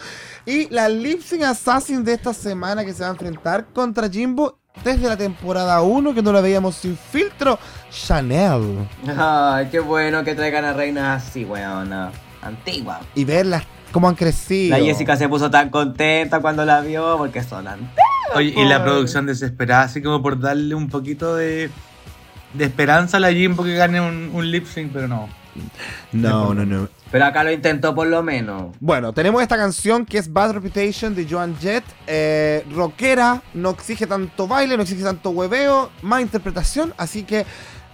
Y 0.46 0.68
la 0.70 0.88
lip 0.88 1.20
sync 1.22 1.42
assassin 1.42 2.04
de 2.04 2.14
esta 2.14 2.32
semana 2.34 2.84
que 2.84 2.92
se 2.92 3.02
va 3.02 3.08
a 3.08 3.12
enfrentar 3.12 3.66
contra 3.72 4.08
Jimbo 4.08 4.58
desde 4.82 5.08
la 5.08 5.16
temporada 5.16 5.80
1, 5.82 6.14
que 6.14 6.22
no 6.22 6.32
la 6.32 6.40
veíamos 6.40 6.74
sin 6.74 6.96
filtro, 6.96 7.58
Chanel. 7.90 8.88
Ay, 9.16 9.68
qué 9.70 9.80
bueno 9.80 10.24
que 10.24 10.34
traigan 10.34 10.64
a 10.64 10.72
reinas 10.72 11.22
así, 11.26 11.44
weona. 11.44 12.10
Antigua. 12.42 13.00
Y 13.14 13.24
verlas 13.24 13.64
cómo 13.92 14.08
han 14.08 14.14
crecido. 14.16 14.76
La 14.76 14.84
Jessica 14.84 15.16
se 15.16 15.28
puso 15.28 15.50
tan 15.50 15.70
contenta 15.70 16.40
cuando 16.40 16.64
la 16.64 16.80
vio 16.80 17.16
porque 17.16 17.42
son 17.42 17.66
antiguas. 17.68 17.94
Oye, 18.34 18.52
y 18.56 18.64
la 18.64 18.82
producción 18.82 19.26
desesperada, 19.26 19.84
así 19.84 20.02
como 20.02 20.20
por 20.20 20.40
darle 20.40 20.74
un 20.74 20.88
poquito 20.88 21.36
de, 21.36 21.70
de 22.52 22.64
esperanza 22.64 23.18
a 23.18 23.20
la 23.20 23.32
Jimbo 23.32 23.62
que 23.62 23.76
gane 23.76 24.00
un, 24.00 24.30
un 24.34 24.50
lip 24.50 24.66
sync, 24.66 24.92
pero 24.92 25.08
no. 25.08 25.28
No, 26.12 26.54
no, 26.54 26.64
no. 26.64 26.88
Pero 27.10 27.26
acá 27.26 27.44
lo 27.44 27.52
intentó 27.52 27.94
por 27.94 28.06
lo 28.06 28.22
menos. 28.22 28.76
Bueno, 28.80 29.12
tenemos 29.12 29.40
esta 29.42 29.56
canción 29.56 30.04
que 30.04 30.18
es 30.18 30.32
Bad 30.32 30.52
Reputation 30.52 31.14
de 31.14 31.26
Joan 31.28 31.56
Jett. 31.58 31.84
Eh, 32.06 32.64
rockera, 32.72 33.42
no 33.54 33.70
exige 33.70 34.06
tanto 34.06 34.48
baile, 34.48 34.76
no 34.76 34.82
exige 34.82 35.02
tanto 35.02 35.30
hueveo, 35.30 35.90
más 36.02 36.22
interpretación. 36.22 36.92
Así 36.96 37.22
que, 37.22 37.46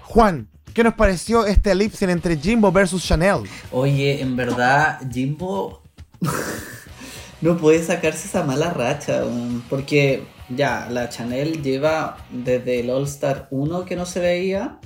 Juan, 0.03 0.49
¿qué 0.73 0.83
nos 0.85 0.95
pareció 0.95 1.45
este 1.45 1.75
lip 1.75 1.93
sync 1.93 2.11
entre 2.11 2.37
Jimbo 2.37 2.73
versus 2.73 3.05
Chanel? 3.05 3.43
Oye, 3.73 4.23
en 4.23 4.37
verdad, 4.37 5.01
Jimbo 5.13 5.83
no 7.41 7.57
puede 7.57 7.83
sacarse 7.83 8.27
esa 8.27 8.43
mala 8.43 8.71
racha, 8.71 9.23
porque 9.69 10.25
ya, 10.49 10.89
la 10.91 11.09
Chanel 11.09 11.63
lleva 11.63 12.17
desde 12.31 12.81
el 12.81 12.91
All 12.91 13.05
Star 13.05 13.49
1 13.51 13.85
que 13.85 13.97
no 13.97 14.07
se 14.07 14.21
veía 14.21 14.79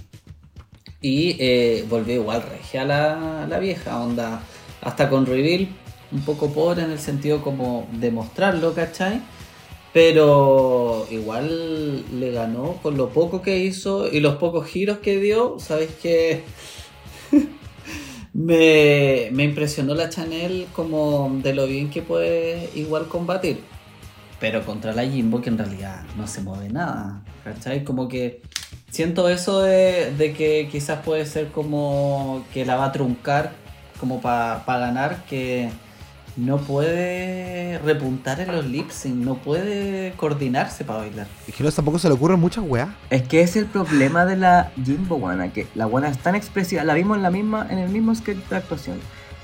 y 1.05 1.36
eh, 1.39 1.85
volvió 1.86 2.14
igual 2.14 2.43
regia 2.43 2.82
la, 2.86 3.47
la 3.47 3.59
vieja, 3.59 4.01
onda, 4.01 4.40
hasta 4.81 5.10
con 5.10 5.26
reveal, 5.26 5.68
un 6.10 6.22
poco 6.22 6.51
pobre 6.51 6.82
en 6.82 6.93
el 6.93 6.98
sentido 6.98 7.43
como 7.43 7.86
demostrarlo, 7.93 8.72
¿cachai? 8.72 9.20
Pero 9.93 11.06
igual 11.10 12.18
le 12.18 12.31
ganó 12.32 12.78
con 12.82 12.97
lo 12.97 13.10
poco 13.10 13.43
que 13.43 13.59
hizo 13.59 14.10
y 14.10 14.20
los 14.20 14.36
pocos 14.36 14.66
giros 14.66 14.98
que 15.01 15.20
dio, 15.20 15.59
¿sabes 15.59 15.90
qué? 16.02 16.43
Me, 18.32 19.28
me 19.31 19.44
impresionó 19.44 19.94
la 19.94 20.09
Chanel 20.09 20.66
como 20.72 21.39
de 21.43 21.55
lo 21.55 21.66
bien 21.66 21.90
que 21.90 22.01
puede 22.02 22.70
igual 22.74 23.06
combatir. 23.09 23.60
Pero 24.40 24.64
contra 24.64 24.93
la 24.93 25.06
Jimbo 25.06 25.40
que 25.40 25.51
en 25.51 25.59
realidad 25.59 26.02
no 26.16 26.26
se 26.26 26.40
mueve 26.40 26.68
nada. 26.68 27.22
¿Cachai? 27.44 27.85
Como 27.85 28.09
que 28.09 28.43
siento 28.95 29.29
eso 29.29 29.61
de, 29.61 30.15
de 30.16 30.33
que 30.33 30.69
quizás 30.71 31.01
puede 31.01 31.27
ser 31.27 31.49
como 31.49 32.45
que 32.53 32.65
la 32.65 32.77
va 32.77 32.87
a 32.87 32.93
truncar 32.93 33.51
como 33.99 34.21
para 34.21 34.62
ganar, 34.66 35.25
que 35.25 35.69
no 36.37 36.59
puede 36.59 37.79
repuntar 37.79 38.39
en 38.39 38.53
los 38.53 38.66
lip 38.66 38.91
sync, 38.91 39.16
no 39.16 39.35
puede 39.35 40.12
coordinarse 40.12 40.85
para 40.85 41.01
bailar. 41.01 41.27
Es 41.49 41.57
que 41.57 41.65
no, 41.65 41.73
tampoco 41.73 41.99
se 41.99 42.07
le 42.07 42.15
ocurren 42.15 42.39
muchas 42.39 42.65
weas. 42.65 42.89
Es 43.11 43.23
que 43.23 43.41
es 43.41 43.57
el 43.57 43.66
problema 43.66 44.25
de 44.27 44.37
la 44.37 44.71
Jimbo 44.85 45.16
Guana, 45.16 45.53
que 45.53 45.66
la 45.75 45.87
Guana 45.87 46.09
es 46.09 46.19
tan 46.19 46.37
expresiva, 46.37 46.85
la 46.85 46.95
vimos 46.95 47.16
en 47.16 47.25
la 47.25 47.31
misma, 47.31 47.66
en 47.71 47.79
el 47.79 47.89
mismo 47.89 48.15
sketch 48.15 48.49
de 48.49 48.57
actuación. 48.57 49.01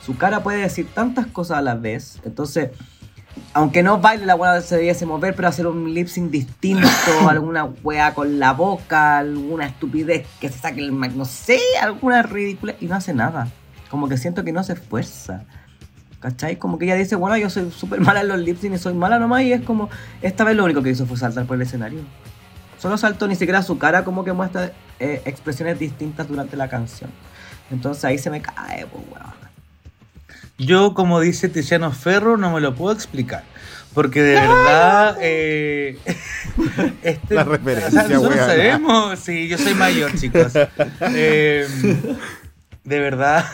Su 0.06 0.16
cara 0.16 0.44
puede 0.44 0.58
decir 0.58 0.86
tantas 0.94 1.26
cosas 1.26 1.58
a 1.58 1.62
la 1.62 1.74
vez, 1.74 2.20
entonces, 2.24 2.70
aunque 3.52 3.82
no 3.82 4.00
baile, 4.00 4.26
la 4.26 4.34
Guana 4.34 4.60
se 4.60 4.76
debiese 4.76 5.06
mover, 5.06 5.34
pero 5.34 5.48
hacer 5.48 5.66
un 5.66 5.92
lip 5.92 6.08
sync 6.08 6.30
distinto, 6.30 6.88
alguna 7.28 7.64
wea 7.64 8.14
con 8.14 8.38
la 8.38 8.52
boca, 8.52 9.18
alguna 9.18 9.66
estupidez 9.66 10.26
que 10.40 10.48
se 10.48 10.58
saque 10.58 10.80
el 10.80 10.92
mic, 10.92 11.12
no 11.12 11.24
sé, 11.24 11.58
alguna 11.82 12.22
ridícula, 12.22 12.74
y 12.80 12.86
no 12.86 12.94
hace 12.94 13.12
nada. 13.12 13.48
Como 13.90 14.08
que 14.08 14.16
siento 14.16 14.44
que 14.44 14.52
no 14.52 14.62
se 14.62 14.74
esfuerza. 14.74 15.44
¿Cachai? 16.20 16.56
Como 16.56 16.78
que 16.78 16.84
ella 16.84 16.96
dice, 16.96 17.16
bueno, 17.16 17.36
yo 17.38 17.48
soy 17.48 17.70
súper 17.70 18.00
mala 18.00 18.20
en 18.20 18.28
los 18.28 18.38
lip 18.38 18.60
sync 18.60 18.74
y 18.74 18.78
soy 18.78 18.94
mala 18.94 19.18
nomás, 19.18 19.42
y 19.42 19.52
es 19.52 19.62
como, 19.62 19.88
esta 20.22 20.44
vez 20.44 20.54
lo 20.54 20.64
único 20.64 20.82
que 20.82 20.90
hizo 20.90 21.06
fue 21.06 21.16
saltar 21.16 21.46
por 21.46 21.56
el 21.56 21.62
escenario. 21.62 22.00
Solo 22.78 22.96
saltó, 22.98 23.26
ni 23.26 23.36
siquiera 23.36 23.62
su 23.62 23.78
cara 23.78 24.04
como 24.04 24.24
que 24.24 24.32
muestra 24.32 24.72
eh, 24.98 25.22
expresiones 25.24 25.78
distintas 25.78 26.28
durante 26.28 26.56
la 26.56 26.68
canción. 26.68 27.10
Entonces 27.70 28.04
ahí 28.04 28.18
se 28.18 28.30
me 28.30 28.40
cae, 28.40 28.86
pues, 28.86 29.04
weón. 29.10 29.39
Yo, 30.60 30.94
como 30.94 31.20
dice 31.20 31.48
Tiziano 31.48 31.90
Ferro, 31.92 32.36
no 32.36 32.52
me 32.52 32.60
lo 32.60 32.74
puedo 32.74 32.92
explicar. 32.94 33.44
Porque 33.94 34.22
de 34.22 34.34
verdad. 34.34 35.16
eh, 35.20 35.98
este- 37.02 37.34
La 37.34 37.44
referencia, 37.44 37.88
o 37.88 37.90
sea, 38.06 38.08
nosotros 38.08 38.36
weona. 38.36 38.46
sabemos. 38.46 39.18
Sí, 39.18 39.48
yo 39.48 39.58
soy 39.58 39.74
mayor, 39.74 40.14
chicos. 40.18 40.52
Eh, 41.00 41.66
de 42.84 43.00
verdad 43.00 43.44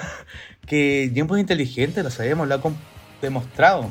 que 0.66 1.10
Jimbo 1.14 1.36
es 1.36 1.40
inteligente, 1.40 2.02
lo 2.02 2.10
sabemos, 2.10 2.48
lo 2.48 2.54
ha 2.56 2.60
demostrado. 3.22 3.90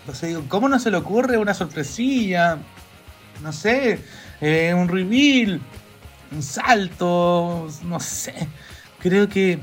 Entonces 0.00 0.30
digo, 0.30 0.44
¿cómo 0.48 0.68
no 0.68 0.78
se 0.80 0.90
le 0.90 0.96
ocurre 0.96 1.38
una 1.38 1.54
sorpresilla? 1.54 2.58
No 3.42 3.52
sé, 3.52 4.00
eh, 4.40 4.74
un 4.74 4.88
reveal, 4.88 5.60
un 6.32 6.42
salto, 6.42 7.68
no 7.84 8.00
sé. 8.00 8.34
Creo 8.98 9.28
que 9.28 9.58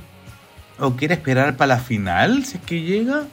o 0.80 0.96
quiere 0.96 1.16
esperar 1.16 1.58
para 1.58 1.76
la 1.76 1.80
final, 1.80 2.46
si 2.46 2.58
es 2.58 2.64
que 2.64 2.82
llega, 2.82 3.24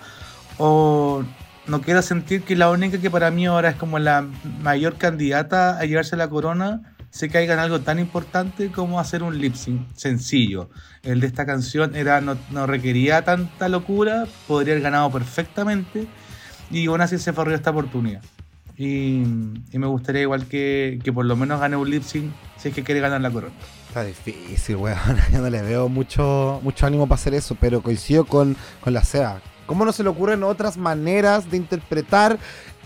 o 0.58 1.24
no 1.66 1.80
quiero 1.80 2.02
sentir 2.02 2.42
que 2.42 2.56
la 2.56 2.70
única 2.70 2.98
que 2.98 3.10
para 3.10 3.30
mí 3.30 3.46
ahora 3.46 3.70
es 3.70 3.76
como 3.76 3.98
la 3.98 4.26
mayor 4.60 4.96
candidata 4.96 5.78
a 5.78 5.84
llevarse 5.84 6.16
la 6.16 6.28
corona, 6.28 6.94
se 7.10 7.28
caiga 7.28 7.54
en 7.54 7.60
algo 7.60 7.80
tan 7.80 7.98
importante 7.98 8.70
como 8.70 9.00
hacer 9.00 9.22
un 9.22 9.38
lip 9.38 9.54
sync 9.54 9.82
sencillo. 9.94 10.68
El 11.02 11.20
de 11.20 11.26
esta 11.26 11.46
canción 11.46 11.96
era 11.96 12.20
no, 12.20 12.66
requería 12.66 13.22
tanta 13.24 13.68
locura, 13.68 14.26
podría 14.46 14.74
haber 14.74 14.82
ganado 14.82 15.10
perfectamente, 15.10 16.06
y 16.70 16.86
aún 16.86 17.00
así 17.00 17.18
se 17.18 17.32
farrió 17.32 17.54
esta 17.54 17.70
oportunidad. 17.70 18.22
Y, 18.76 19.22
y 19.72 19.78
me 19.78 19.86
gustaría 19.86 20.22
igual 20.22 20.46
que, 20.46 20.98
que 21.02 21.12
por 21.12 21.24
lo 21.24 21.36
menos 21.36 21.58
gane 21.60 21.76
un 21.76 21.88
lip 21.88 22.02
sync 22.02 22.30
si 22.58 22.68
es 22.68 22.74
que 22.74 22.82
quiere 22.82 23.00
ganar 23.00 23.20
la 23.20 23.30
corona. 23.30 23.54
Difícil, 24.04 24.76
weón. 24.76 24.98
Yo 25.32 25.40
no 25.40 25.50
le 25.50 25.62
veo 25.62 25.88
mucho, 25.88 26.60
mucho 26.62 26.86
ánimo 26.86 27.06
para 27.06 27.16
hacer 27.16 27.34
eso, 27.34 27.56
pero 27.58 27.82
coincido 27.82 28.24
con, 28.24 28.56
con 28.80 28.92
la 28.92 29.04
SEA. 29.04 29.40
¿Cómo 29.66 29.84
no 29.84 29.92
se 29.92 30.04
le 30.04 30.08
ocurren 30.08 30.44
otras 30.44 30.76
maneras 30.76 31.50
de 31.50 31.56
interpretar 31.56 32.38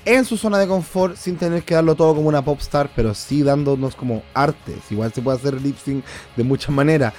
en 0.05 0.25
su 0.25 0.37
zona 0.37 0.59
de 0.59 0.67
confort 0.67 1.17
sin 1.17 1.37
tener 1.37 1.63
que 1.63 1.75
darlo 1.75 1.95
todo 1.95 2.15
como 2.15 2.29
una 2.29 2.43
pop 2.43 2.59
star, 2.61 2.91
pero 2.95 3.15
sí 3.15 3.43
dándonos 3.43 3.95
como 3.95 4.23
artes? 4.35 4.79
Igual 4.91 5.13
se 5.13 5.23
puede 5.23 5.39
hacer 5.39 5.61
lip 5.61 5.77
sync 5.77 6.05
de 6.37 6.45
muchas 6.45 6.71
maneras. 6.71 7.13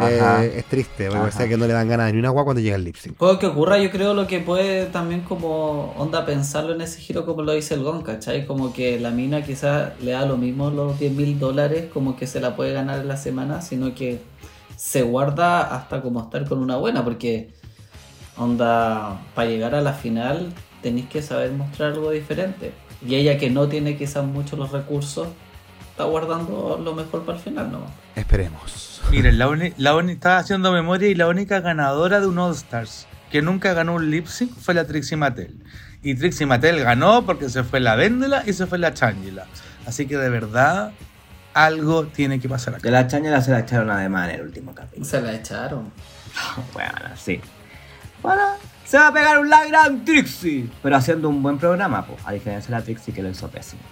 Eh, 0.00 0.54
es 0.56 0.64
triste, 0.66 1.08
porque 1.08 1.28
Ajá. 1.28 1.30
sea 1.30 1.48
que 1.48 1.56
no 1.56 1.66
le 1.66 1.72
dan 1.72 1.88
ganas 1.88 2.12
ni 2.12 2.18
una 2.18 2.28
agua 2.28 2.44
cuando 2.44 2.60
llega 2.60 2.76
el 2.76 2.84
lip 2.84 2.96
sync. 2.96 3.16
Puede 3.16 3.38
que 3.38 3.46
ocurra, 3.46 3.78
yo 3.78 3.90
creo 3.90 4.14
lo 4.14 4.26
que 4.26 4.40
puede 4.40 4.86
también 4.86 5.22
como 5.22 5.92
onda 5.96 6.24
pensarlo 6.26 6.74
en 6.74 6.80
ese 6.80 7.00
giro 7.00 7.26
como 7.26 7.42
lo 7.42 7.52
dice 7.52 7.74
el 7.74 7.82
Gon, 7.82 8.02
¿cachai? 8.02 8.46
Como 8.46 8.72
que 8.72 9.00
la 9.00 9.10
mina 9.10 9.42
quizás 9.42 9.92
le 10.00 10.12
da 10.12 10.26
lo 10.26 10.36
mismo 10.36 10.70
los 10.70 10.98
10 10.98 11.12
mil 11.12 11.38
dólares 11.38 11.86
como 11.92 12.16
que 12.16 12.26
se 12.26 12.40
la 12.40 12.54
puede 12.54 12.72
ganar 12.72 13.00
en 13.00 13.08
la 13.08 13.16
semana, 13.16 13.62
sino 13.62 13.94
que 13.94 14.20
se 14.76 15.02
guarda 15.02 15.74
hasta 15.74 16.02
como 16.02 16.20
estar 16.20 16.48
con 16.48 16.58
una 16.58 16.76
buena, 16.76 17.02
porque 17.02 17.52
onda, 18.36 19.20
para 19.34 19.48
llegar 19.48 19.74
a 19.74 19.80
la 19.80 19.92
final 19.92 20.52
tenéis 20.88 21.08
que 21.08 21.22
saber 21.22 21.52
mostrar 21.52 21.92
algo 21.92 22.10
diferente. 22.10 22.72
Y 23.06 23.14
ella 23.14 23.38
que 23.38 23.50
no 23.50 23.68
tiene 23.68 23.96
quizás 23.96 24.24
mucho 24.24 24.56
los 24.56 24.72
recursos, 24.72 25.28
está 25.90 26.04
guardando 26.04 26.80
lo 26.82 26.94
mejor 26.94 27.24
para 27.24 27.36
el 27.38 27.44
final 27.44 27.70
nomás. 27.70 27.90
Esperemos. 28.16 29.02
Miren, 29.10 29.38
la, 29.38 29.46
la 29.76 30.12
estaba 30.12 30.38
haciendo 30.38 30.72
memoria 30.72 31.08
y 31.08 31.14
la 31.14 31.28
única 31.28 31.60
ganadora 31.60 32.20
de 32.20 32.26
un 32.26 32.38
All 32.38 32.54
Stars 32.54 33.06
que 33.30 33.42
nunca 33.42 33.74
ganó 33.74 33.94
un 33.94 34.10
lip 34.10 34.26
sync 34.26 34.52
fue 34.56 34.72
la 34.74 34.86
Trixie 34.86 35.16
Mattel. 35.16 35.62
Y 36.02 36.14
Trixie 36.14 36.46
Mattel 36.46 36.80
ganó 36.80 37.26
porque 37.26 37.50
se 37.50 37.62
fue 37.64 37.80
la 37.80 37.94
Véndela 37.94 38.42
y 38.46 38.54
se 38.54 38.66
fue 38.66 38.78
la 38.78 38.94
Changela. 38.94 39.46
Así 39.84 40.06
que 40.06 40.16
de 40.16 40.30
verdad, 40.30 40.92
algo 41.52 42.06
tiene 42.06 42.40
que 42.40 42.48
pasar 42.48 42.74
De 42.74 42.78
acá. 42.78 42.90
la 42.90 43.06
chañela 43.06 43.42
se 43.42 43.50
la 43.50 43.60
echaron 43.60 43.90
además 43.90 44.28
en 44.30 44.36
el 44.36 44.42
último 44.42 44.74
capítulo. 44.74 45.04
Se 45.04 45.20
la 45.20 45.34
echaron. 45.34 45.92
Bueno, 46.72 46.92
sí. 47.16 47.40
Bueno, 48.22 48.42
se 48.88 48.96
va 48.96 49.08
a 49.08 49.12
pegar 49.12 49.38
un 49.38 49.50
la 49.50 49.66
gran 49.66 50.04
Trixie. 50.04 50.68
Pero 50.82 50.96
haciendo 50.96 51.28
un 51.28 51.42
buen 51.42 51.58
programa, 51.58 52.06
pues. 52.06 52.20
A 52.24 52.32
diferencia 52.32 52.70
de 52.70 52.80
la 52.80 52.84
Trixie 52.84 53.12
que 53.12 53.22
lo 53.22 53.28
hizo 53.28 53.48
pésimo. 53.48 53.82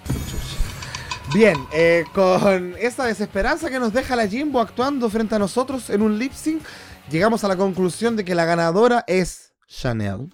Bien, 1.34 1.56
eh, 1.72 2.04
con 2.14 2.74
esta 2.78 3.04
desesperanza 3.04 3.68
que 3.68 3.78
nos 3.78 3.92
deja 3.92 4.16
la 4.16 4.26
Jimbo 4.26 4.60
actuando 4.60 5.10
frente 5.10 5.34
a 5.34 5.38
nosotros 5.38 5.90
en 5.90 6.00
un 6.00 6.18
lip 6.18 6.32
sync, 6.32 6.62
llegamos 7.10 7.44
a 7.44 7.48
la 7.48 7.56
conclusión 7.56 8.16
de 8.16 8.24
que 8.24 8.34
la 8.34 8.44
ganadora 8.44 9.04
es 9.06 9.52
Chanel. 9.68 10.32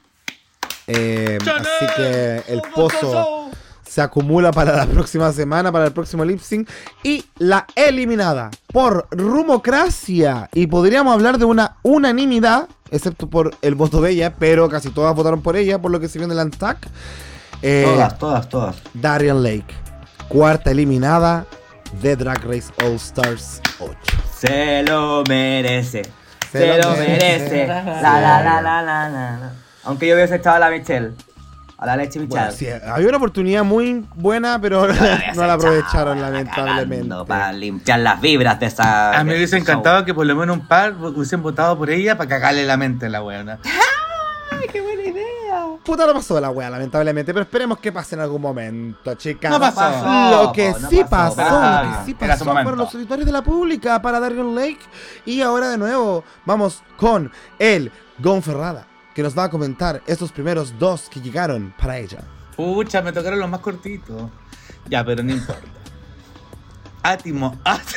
Eh, 0.87 1.39
así 1.43 1.87
que 1.97 2.43
el 2.49 2.63
pozo 2.75 3.51
se 3.93 4.01
acumula 4.01 4.53
para 4.53 4.75
la 4.75 4.87
próxima 4.91 5.31
semana, 5.33 5.71
para 5.71 5.85
el 5.85 5.93
próximo 5.93 6.25
lip 6.25 6.41
sync. 6.41 6.67
Y 7.03 7.27
la 7.37 7.67
eliminada 7.75 8.51
por 8.73 9.07
Rumocracia. 9.11 10.49
Y 10.55 10.67
podríamos 10.67 11.13
hablar 11.13 11.37
de 11.37 11.45
una 11.45 11.77
unanimidad, 11.83 12.69
excepto 12.91 13.27
por 13.29 13.55
el 13.61 13.75
voto 13.75 14.01
de 14.01 14.13
ella, 14.13 14.33
pero 14.39 14.71
casi 14.71 14.89
todas 14.89 15.15
votaron 15.15 15.43
por 15.43 15.57
ella, 15.57 15.79
por 15.79 15.91
lo 15.91 16.01
que 16.01 16.09
se 16.09 16.19
vio 16.19 16.25
en 16.25 16.33
el 16.33 16.39
Antac. 16.39 16.89
Eh, 17.61 17.85
Todas, 17.87 18.19
todas, 18.19 18.49
todas. 18.49 18.77
Darian 18.95 19.43
Lake, 19.43 19.75
cuarta 20.29 20.71
eliminada 20.71 21.45
de 22.01 22.17
Drag 22.17 22.43
Race 22.45 22.73
All 22.83 22.95
Stars 22.95 23.61
8. 23.79 23.95
Se 24.35 24.83
lo 24.85 25.23
merece. 25.29 26.03
Se 26.51 26.59
Se, 26.59 26.79
lo 26.83 26.91
merece. 26.93 27.67
merece. 27.67 27.67
La 28.03 28.21
la 28.21 28.43
la 28.43 28.63
la 28.63 28.83
la 28.83 29.09
la. 29.11 29.53
Aunque 29.85 30.09
yo 30.09 30.15
hubiese 30.15 30.37
echado 30.37 30.57
a 30.57 30.61
la 30.61 30.71
Michelle. 30.71 31.13
A 31.83 31.87
la 31.87 31.97
leche 31.97 32.21
Michelle. 32.21 32.41
Bueno, 32.45 32.53
sí, 32.53 32.69
había 32.69 33.09
una 33.09 33.17
oportunidad 33.17 33.65
muy 33.65 34.07
buena, 34.15 34.61
pero 34.61 34.87
no 35.35 35.47
la 35.47 35.55
aprovecharon 35.55 36.21
lamentablemente. 36.21 37.13
Para 37.27 37.53
limpiar 37.53 37.99
las 37.99 38.21
vibras 38.21 38.61
de 38.61 38.67
esa. 38.67 39.19
A 39.19 39.25
mí 39.25 39.31
me 39.31 39.37
hubiese 39.37 39.57
show. 39.57 39.63
encantado 39.63 40.05
que 40.05 40.15
por 40.15 40.25
lo 40.25 40.37
menos 40.37 40.59
un 40.59 40.69
par 40.69 40.95
hubiesen 40.95 41.43
votado 41.43 41.77
por 41.77 41.91
ella 41.91 42.17
para 42.17 42.29
cagarle 42.29 42.65
la 42.65 42.77
mente 42.77 43.07
a 43.07 43.09
la 43.09 43.19
buena. 43.19 43.59
Puta 45.85 46.07
no 46.07 46.15
pasó 46.15 46.41
la 46.41 46.51
wea, 46.51 46.71
lamentablemente, 46.71 47.33
pero 47.35 47.43
esperemos 47.43 47.79
que 47.81 47.91
pase 47.91 48.15
en 48.15 48.21
algún 48.21 48.41
momento, 48.41 49.15
chicas. 49.15 49.51
No 49.51 49.59
pasó. 49.59 50.45
Lo 50.45 50.53
que 50.53 50.71
no 50.71 50.89
sí 50.89 51.03
pasó, 51.11 51.43
lo 51.43 51.91
que 51.99 52.05
sí 52.07 52.15
pasó 52.15 52.45
fueron 52.45 52.77
los 52.77 52.95
auditorios 52.95 53.27
de 53.27 53.33
la 53.33 53.43
pública 53.43 54.01
para 54.01 54.21
Darian 54.21 54.55
Lake. 54.55 54.79
Y 55.27 55.41
ahora 55.41 55.69
de 55.71 55.79
nuevo 55.79 56.23
vamos 56.47 56.85
con 56.97 57.33
el 57.59 57.91
Gonferrada, 58.19 58.87
que 59.15 59.23
nos 59.23 59.37
va 59.37 59.45
a 59.45 59.51
comentar 59.51 60.03
estos 60.07 60.33
primeros 60.33 60.79
dos 60.79 61.09
que 61.09 61.21
llegaron 61.21 61.75
para 61.79 61.99
ella. 61.99 62.19
Pucha, 62.57 63.03
me 63.03 63.13
tocaron 63.13 63.39
los 63.39 63.49
más 63.49 63.61
cortitos. 63.61 64.31
Ya, 64.89 65.05
pero 65.05 65.23
no 65.23 65.33
importa. 65.33 65.63
Átimo. 67.03 67.59
Át- 67.65 67.97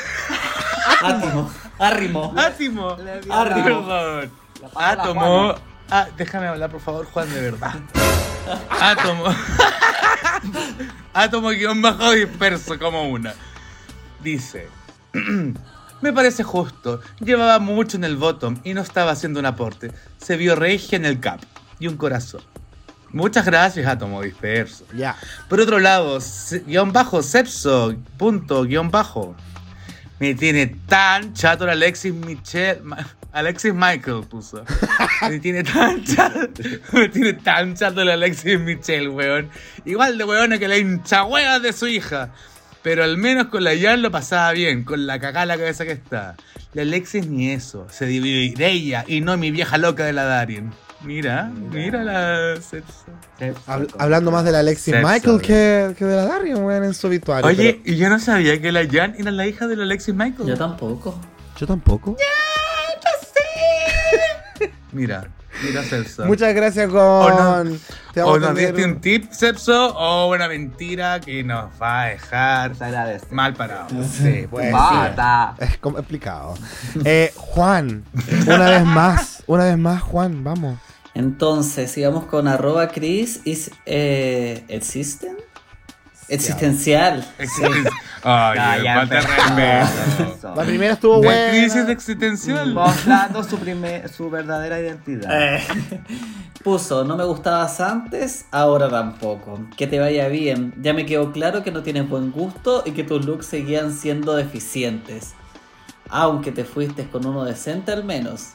Átimo. 1.04 1.52
Arrimo. 1.80 2.34
Átimo. 2.38 2.90
Arrimo. 3.30 3.64
Perdón. 3.64 4.32
Átomo. 4.76 5.56
Ah, 5.92 6.08
déjame 6.18 6.48
hablar, 6.48 6.72
por 6.72 6.80
favor, 6.82 7.06
Juan, 7.06 7.30
de 7.32 7.42
verdad. 7.42 7.76
Átomo. 8.70 9.26
Átomo 11.14 11.50
guion 11.50 11.82
bajo 11.82 12.12
disperso 12.12 12.78
como 12.80 13.04
una. 13.10 13.34
Dice. 14.22 14.68
Me 16.02 16.14
parece 16.14 16.44
justo. 16.44 17.02
Llevaba 17.20 17.60
mucho 17.60 17.98
en 17.98 18.04
el 18.04 18.18
bottom 18.18 18.58
y 18.64 18.74
no 18.74 18.82
estaba 18.82 19.12
haciendo 19.12 19.40
un 19.40 19.46
aporte. 19.46 19.92
Se 20.18 20.38
vio 20.38 20.56
regia 20.56 20.98
en 20.98 21.06
el 21.06 21.20
cap 21.20 21.42
y 21.80 21.88
un 21.88 21.98
corazón. 21.98 22.42
Muchas 23.12 23.46
gracias, 23.46 23.88
Átomo 23.88 24.22
disperso. 24.22 24.86
Ya. 24.94 25.16
Por 25.48 25.62
otro 25.62 25.80
lado, 25.80 26.20
guion 26.68 26.92
bajo, 26.92 27.24
Sepso, 27.24 27.96
punto, 28.18 28.64
guion 28.64 28.92
bajo. 28.92 29.36
Me 30.20 30.34
tiene 30.34 30.68
tan 30.68 31.34
chato 31.34 31.64
el 31.66 31.72
Alexis 31.72 32.14
Michel. 32.14 32.82
Alexis 33.32 33.74
Michael 33.74 34.24
puso. 34.30 34.64
Me 35.30 35.40
tiene 35.40 35.64
tan 35.64 36.04
chato. 36.04 36.50
Me 36.94 37.10
tiene 37.10 37.34
tan 37.34 37.76
chato 37.76 38.02
el 38.02 38.10
Alexis 38.10 38.60
Michel, 38.60 39.10
weón. 39.10 39.50
Igual 39.84 40.18
de 40.18 40.24
weón 40.24 40.58
que 40.58 40.68
la 40.68 40.78
hincha 40.78 41.26
de 41.62 41.74
su 41.74 41.88
hija. 41.88 42.32
Pero 42.86 43.04
al 43.04 43.18
menos 43.18 43.48
con 43.48 43.64
la 43.64 43.72
Jan 43.76 44.04
lo 44.04 44.12
pasaba 44.12 44.52
bien, 44.52 44.84
con 44.84 45.08
la 45.08 45.20
cagada 45.20 45.42
en 45.42 45.48
la 45.48 45.58
cabeza 45.58 45.86
que 45.86 45.92
está. 45.94 46.36
La 46.76 46.84
Alexis 46.84 47.26
ni 47.28 47.50
eso. 47.50 47.88
Se 47.90 48.06
dividirá 48.06 48.68
ella 48.68 49.04
y 49.08 49.22
no 49.22 49.36
mi 49.38 49.50
vieja 49.50 49.80
loca 49.80 50.06
de 50.06 50.14
la 50.14 50.26
Darien. 50.26 50.72
Mira, 51.02 51.50
mira 51.72 52.04
la. 52.04 52.54
Hab- 53.66 53.88
hablando 53.98 54.30
más 54.30 54.46
de 54.46 54.52
la 54.52 54.60
Alexis 54.60 54.94
Sexo, 54.94 55.08
Michael 55.08 55.42
que, 55.42 55.96
que 55.98 56.06
de 56.06 56.16
la 56.16 56.26
Darian, 56.26 56.64
weón, 56.64 56.84
en 56.84 56.94
su 56.94 57.08
obituario. 57.08 57.48
Oye, 57.48 57.82
y 57.86 57.96
yo 57.98 58.08
no 58.08 58.20
sabía 58.20 58.62
que 58.62 58.72
la 58.72 58.86
Jan 58.88 59.16
era 59.18 59.32
la 59.32 59.48
hija 59.48 59.66
del 59.66 59.82
Alexis 59.82 60.14
Michael. 60.14 60.48
Yo 60.48 60.56
tampoco. 60.56 61.20
yo 61.58 61.66
tampoco. 61.66 62.16
Mira, 64.92 65.28
mira 65.64 65.84
Celso. 65.84 66.26
Muchas 66.26 66.54
gracias, 66.54 66.90
Gon. 66.90 67.02
O 67.32 67.64
no- 67.64 67.78
Te 68.14 68.22
vamos 68.22 68.34
O 68.34 68.38
a 68.38 68.40
nos 68.50 68.56
diste 68.58 68.86
un 68.86 69.02
tip, 69.02 69.32
Sepso, 69.32 69.96
o 69.98 70.34
una 70.34 70.48
mentira 70.48 71.20
que 71.20 71.44
nos 71.44 71.66
va 71.82 72.04
a 72.04 72.06
dejar 72.08 72.76
Se 72.76 72.84
agradece. 72.86 73.26
mal 73.32 73.54
parado. 73.54 73.88
Sí, 74.04 74.48
pues 74.50 74.68
sí. 74.68 74.72
Bata. 74.72 75.56
Es 75.60 75.78
complicado. 75.78 76.56
Eh, 77.04 77.34
Juan, 77.36 78.04
una 78.48 78.70
vez 78.70 78.86
más, 78.86 79.44
una 79.48 79.66
vez 79.66 79.78
más, 79.78 80.02
Juan, 80.02 80.44
vamos. 80.44 80.80
Entonces, 81.14 81.92
sigamos 81.92 82.26
con 82.26 82.48
arroba 82.48 82.88
Chris 82.90 83.40
is, 83.46 83.72
eh, 83.86 84.64
existen. 84.68 85.38
Existencial. 86.28 87.26
Existen- 87.38 87.88
Ay, 88.28 88.58
Ya, 88.58 88.84
ya 88.84 88.96
falta 88.96 89.22
respeto. 89.22 90.54
La 90.56 90.64
primera 90.64 90.94
estuvo 90.94 91.20
De 91.20 91.28
buena. 91.28 91.50
crisis 91.52 91.88
existencial. 91.90 92.74
Mostrando 92.74 93.44
su, 93.44 93.58
primer, 93.58 94.10
su 94.10 94.30
verdadera 94.30 94.80
identidad. 94.80 95.30
Eh, 95.32 95.62
puso, 96.64 97.04
no 97.04 97.16
me 97.16 97.24
gustabas 97.26 97.80
antes, 97.80 98.46
ahora 98.52 98.90
tampoco. 98.90 99.60
Que 99.78 99.86
te 99.88 100.00
vaya 100.00 100.28
bien. 100.28 100.74
Ya 100.82 100.94
me 100.94 101.06
quedó 101.06 101.32
claro 101.32 101.64
que 101.64 101.72
no 101.72 101.84
tienes 101.84 102.10
buen 102.10 102.32
gusto 102.32 102.82
y 102.86 102.92
que 102.92 103.04
tus 103.04 103.24
looks 103.26 103.46
seguían 103.46 103.92
siendo 103.94 104.36
deficientes. 104.36 105.34
Aunque 106.10 106.52
te 106.52 106.66
fuiste 106.66 107.08
con 107.08 107.26
uno 107.26 107.44
decente 107.46 107.92
al 107.92 108.04
menos. 108.04 108.50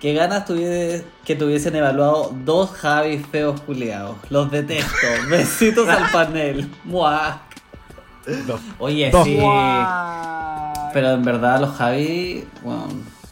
Que 0.00 0.12
ganas 0.12 0.44
tuvie- 0.46 1.02
que 1.24 1.34
te 1.36 1.44
hubiesen 1.44 1.74
evaluado 1.74 2.30
dos 2.44 2.70
Javis 2.72 3.26
feos 3.26 3.60
culiados. 3.62 4.16
Los 4.30 4.50
detesto. 4.50 5.06
Besitos 5.30 5.88
al 5.88 6.10
panel. 6.10 6.70
Muah. 6.84 7.40
Dos. 8.46 8.60
Oye, 8.78 9.10
Dos. 9.10 9.24
sí. 9.24 9.38
Pero 10.92 11.10
en 11.12 11.22
verdad 11.22 11.60
los 11.60 11.74
Javi, 11.76 12.44
bueno, 12.62 12.88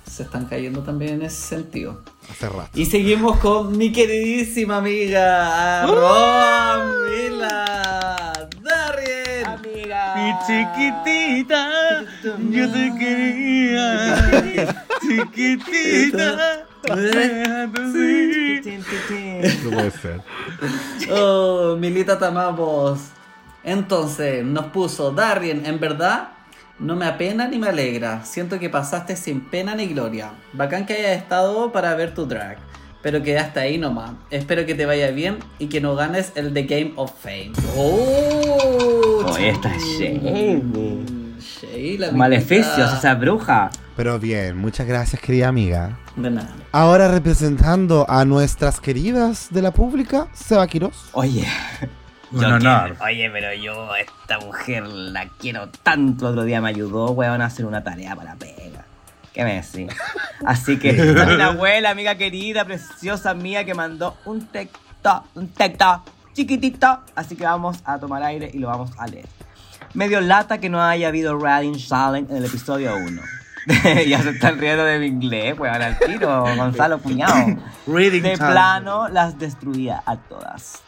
se 0.09 0.23
están 0.23 0.47
cayendo 0.47 0.83
también 0.83 1.15
en 1.15 1.23
ese 1.23 1.43
sentido. 1.57 2.01
Hace 2.31 2.49
rato. 2.49 2.71
Y 2.75 2.87
seguimos 2.87 3.39
con 3.39 3.77
mi 3.77 3.91
queridísima 3.93 4.79
amiga 4.79 5.83
Arroba 5.83 6.87
Mila 7.09 8.33
Darien. 8.63 9.47
Amiga. 9.47 10.15
Mi 10.17 10.33
chiquitita, 10.47 12.05
yo 12.51 12.71
te 12.71 12.93
quería. 12.99 14.85
Chiquitita. 15.01 16.65
No 16.87 16.97
puede 19.71 19.91
ser. 19.91 20.21
Oh, 21.11 21.77
Milita, 21.79 22.19
te 22.19 22.27
amamos. 22.27 23.01
Entonces 23.65 24.45
nos 24.45 24.67
puso 24.67 25.11
Darien, 25.11 25.65
en 25.65 25.81
verdad, 25.81 26.29
no 26.79 26.97
me 26.97 27.07
apena 27.07 27.49
ni 27.49 27.59
me 27.59 27.69
alegra. 27.69 28.25
Siento 28.25 28.59
que 28.59 28.69
pasaste 28.69 29.17
sin 29.17 29.41
pena 29.41 29.75
ni 29.75 29.87
gloria. 29.87 30.33
Bacán 30.53 30.87
que 30.87 30.95
hayas 30.95 31.17
estado 31.23 31.73
para 31.73 31.95
ver 31.95 32.15
tu 32.15 32.27
drag. 32.27 32.59
Pero 33.03 33.23
quedaste 33.23 33.61
ahí 33.61 33.79
nomás. 33.79 34.13
Espero 34.31 34.65
que 34.67 34.75
te 34.75 34.87
vaya 34.87 35.11
bien 35.11 35.39
y 35.59 35.69
que 35.69 35.81
no 35.81 35.95
ganes 35.95 36.33
el 36.37 36.53
The 36.53 36.63
Game 36.63 36.93
of 36.97 37.13
Fame. 37.23 37.53
¡Oh! 37.77 39.25
Oh, 39.27 39.37
esta 39.37 39.75
es 39.75 39.83
Shade. 39.83 40.63
Shade, 41.39 41.97
la 41.99 42.13
Maleficios, 42.13 42.93
esa 42.99 43.15
bruja. 43.15 43.71
Pero 43.97 44.19
bien, 44.19 44.57
muchas 44.57 44.87
gracias, 44.87 45.21
querida 45.21 45.49
amiga. 45.49 45.99
De 46.17 46.31
nada. 46.31 46.55
Ahora 46.73 47.09
representando 47.09 48.07
a 48.09 48.25
nuestras 48.25 48.81
queridas 48.81 49.49
de 49.51 49.63
la 49.63 49.73
pública, 49.73 50.29
Seba 50.33 50.67
Quiroz. 50.67 51.11
Oye. 51.13 51.47
Un 52.35 52.45
honor. 52.45 52.97
oye, 53.01 53.31
pero 53.31 53.55
yo 53.55 53.93
a 53.93 54.01
esta 54.01 54.39
mujer 54.41 54.87
la 54.87 55.29
quiero 55.39 55.69
tanto. 55.69 56.29
Otro 56.29 56.45
día 56.45 56.61
me 56.61 56.69
ayudó, 56.69 57.11
weón, 57.13 57.41
a 57.41 57.47
hacer 57.47 57.65
una 57.67 57.83
tarea 57.85 58.17
para 58.17 58.31
la 58.31 58.37
pega. 58.37 58.85
¿Qué 59.33 59.45
me 59.45 59.55
decís? 59.55 59.93
Así 60.47 60.79
que, 60.79 60.93
mi 61.37 61.43
abuela, 61.43 61.91
amiga 61.91 62.15
querida, 62.17 62.65
preciosa 62.65 63.35
mía, 63.35 63.65
que 63.65 63.75
mandó 63.75 64.17
un 64.25 64.47
texto, 64.47 65.25
un 65.35 65.49
texto 65.49 66.03
chiquitito. 66.33 67.01
Así 67.15 67.37
que 67.37 67.45
vamos 67.45 67.81
a 67.85 67.99
tomar 67.99 68.23
aire 68.23 68.51
y 68.53 68.59
lo 68.59 68.69
vamos 68.69 68.91
a 68.99 69.07
leer. 69.07 69.27
Medio 69.93 70.21
lata 70.21 70.59
que 70.59 70.69
no 70.69 70.83
haya 70.83 71.09
habido 71.09 71.39
Radin 71.39 71.77
Challenge 71.77 72.31
en 72.31 72.39
el 72.39 72.45
episodio 72.45 72.97
1. 72.97 73.23
ya 74.07 74.23
se 74.23 74.31
están 74.31 74.59
riendo 74.59 74.85
de 74.85 74.99
mi 74.99 75.07
inglés, 75.07 75.59
weón, 75.59 75.83
al 75.83 75.99
tiro, 75.99 76.45
Gonzalo 76.57 76.99
Puñado. 76.99 77.57
Reading 77.87 78.23
De 78.23 78.37
plano 78.37 79.09
las 79.09 79.39
destruía 79.39 80.03
a 80.07 80.17
todas. 80.17 80.84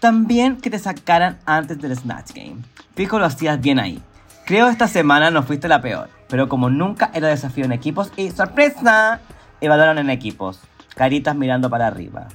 También 0.00 0.56
que 0.56 0.70
te 0.70 0.78
sacaran 0.78 1.38
antes 1.46 1.78
del 1.80 1.94
Snatch 1.96 2.32
Game. 2.34 2.56
Fijo 2.96 3.18
lo 3.18 3.26
hacías 3.26 3.60
bien 3.60 3.78
ahí. 3.78 4.02
Creo 4.46 4.68
esta 4.68 4.88
semana 4.88 5.30
no 5.30 5.42
fuiste 5.42 5.68
la 5.68 5.80
peor, 5.82 6.08
pero 6.28 6.48
como 6.48 6.70
nunca 6.70 7.10
era 7.14 7.28
desafío 7.28 7.64
en 7.66 7.72
equipos 7.72 8.10
y 8.16 8.30
sorpresa, 8.30 9.20
evaluaron 9.60 9.98
en 9.98 10.10
equipos. 10.10 10.60
Caritas 10.96 11.36
mirando 11.36 11.70
para 11.70 11.86
arriba. 11.86 12.26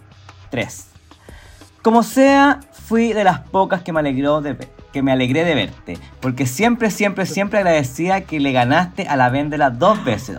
3. 0.52 0.88
Como 1.82 2.04
sea, 2.04 2.60
fui 2.72 3.14
de 3.14 3.24
las 3.24 3.40
pocas 3.40 3.82
que 3.82 3.92
me 3.92 4.00
alegró 4.00 4.42
de 4.42 4.54
ve- 4.54 4.70
que 4.96 5.04
me 5.04 5.12
alegré 5.12 5.44
de 5.44 5.56
verte, 5.56 5.98
porque 6.22 6.46
siempre, 6.46 6.90
siempre, 6.90 7.26
siempre 7.26 7.60
agradecía 7.60 8.22
que 8.24 8.40
le 8.40 8.54
ganaste 8.54 9.10
a 9.10 9.18
la 9.18 9.28
Vendela 9.28 9.70
dos 9.70 10.02
veces. 10.06 10.38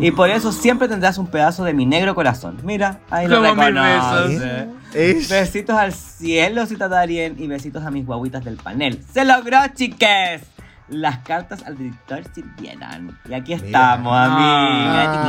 Y 0.00 0.10
por 0.12 0.30
eso 0.30 0.52
siempre 0.52 0.88
tendrás 0.88 1.18
un 1.18 1.26
pedazo 1.26 1.64
de 1.64 1.74
mi 1.74 1.84
negro 1.84 2.14
corazón. 2.14 2.56
Mira, 2.64 3.00
ahí 3.10 3.28
lo 3.28 3.42
reconoce. 3.42 4.68
Besitos 4.94 5.76
al 5.76 5.92
cielo, 5.92 6.64
cita 6.64 6.88
Darien, 6.88 7.36
y 7.38 7.46
besitos 7.46 7.84
a 7.84 7.90
mis 7.90 8.06
guaguitas 8.06 8.42
del 8.42 8.56
panel. 8.56 8.98
¡Se 9.12 9.26
logró, 9.26 9.58
chiques! 9.74 10.40
Las 10.88 11.18
cartas 11.18 11.62
al 11.66 11.76
director 11.76 12.22
sirvieron. 12.34 13.18
Y 13.28 13.34
aquí 13.34 13.52
estamos, 13.52 14.16
amiga. 14.16 15.28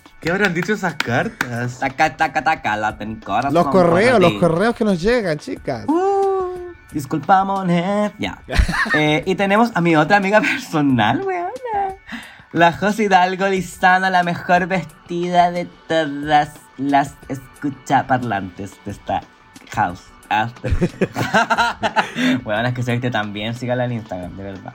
¿Qué 0.26 0.32
habrán 0.32 0.54
dicho 0.54 0.72
esas 0.72 0.96
cartas? 0.96 1.78
Taca, 1.78 2.16
taca, 2.16 2.42
taca, 2.42 2.76
la 2.76 2.98
corazón. 3.24 3.54
Los 3.54 3.68
correos, 3.68 4.18
los 4.18 4.32
correos 4.32 4.74
que 4.74 4.84
nos 4.84 5.00
llegan, 5.00 5.38
chicas. 5.38 5.86
Uh, 5.86 6.72
disculpamos, 6.90 7.64
eh. 7.68 8.10
Ya. 8.18 8.42
Eh, 8.94 9.22
y 9.24 9.36
tenemos 9.36 9.70
a 9.76 9.80
mi 9.80 9.94
otra 9.94 10.16
amiga 10.16 10.40
personal, 10.40 11.22
weona. 11.22 11.94
La 12.50 12.72
José 12.72 13.04
Hidalgo 13.04 13.46
Lizana, 13.46 14.10
la 14.10 14.24
mejor 14.24 14.66
vestida 14.66 15.52
de 15.52 15.68
todas 15.86 16.50
las 16.76 17.14
escuchaparlantes 17.28 18.72
de 18.84 18.90
esta 18.90 19.20
house. 19.74 20.02
After. 20.28 20.72
Weona, 22.44 22.70
es 22.70 22.74
que 22.74 22.82
se 22.82 22.90
viste 22.90 23.12
tan 23.12 23.32
bien. 23.32 23.54
Sígala 23.54 23.84
en 23.84 23.92
Instagram, 23.92 24.36
de 24.36 24.42
verdad. 24.42 24.74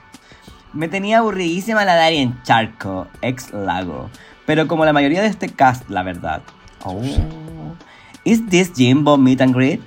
Me 0.72 0.88
tenía 0.88 1.18
aburridísima 1.18 1.84
la 1.84 1.95
Darien 1.95 2.41
Charco, 2.44 3.07
ex 3.22 3.52
Lago. 3.52 4.10
Pero 4.52 4.68
como 4.68 4.84
la 4.84 4.91
mayoría 4.91 5.22
de 5.22 5.28
este 5.30 5.48
cast, 5.48 5.90
la 5.90 6.03
verdad. 6.03 6.41
Oh. 6.84 7.02
¿Is 8.26 8.45
this 8.49 8.73
Jimbo 8.76 9.18
meet 9.18 9.40
and 9.40 9.56
greet? 9.56 9.80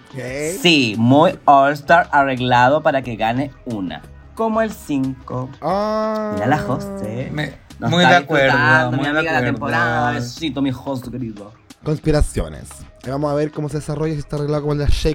Sí, 0.63 0.95
muy 0.97 1.39
All-Star 1.45 2.09
arreglado 2.11 2.83
para 2.83 3.03
que 3.03 3.15
gane 3.17 3.51
una. 3.67 4.01
Como 4.35 4.63
el 4.63 4.73
5. 4.73 5.51
Ah. 5.61 6.31
Mira 6.33 6.47
la 6.47 6.59
José. 6.59 7.29
Me- 7.31 7.53
muy 7.79 8.07
de 8.07 8.15
acuerdo, 8.15 8.91
muy 8.93 9.01
mi 9.01 9.05
de 9.05 9.11
amiga 9.11 9.19
de 9.19 9.23
la 9.25 9.31
acuerdo. 9.33 9.45
temporada. 9.53 10.11
Besito, 10.13 10.63
mi 10.63 10.71
José 10.73 11.11
querido. 11.11 11.53
Conspiraciones. 11.85 12.71
Vamos 13.07 13.31
a 13.31 13.35
ver 13.35 13.51
cómo 13.53 13.69
se 13.69 13.77
desarrolla 13.77 14.15
si 14.15 14.21
está 14.21 14.37
arreglado 14.37 14.63
como 14.63 14.73
el 14.73 14.79
de 14.79 14.87
Shea. 14.87 15.15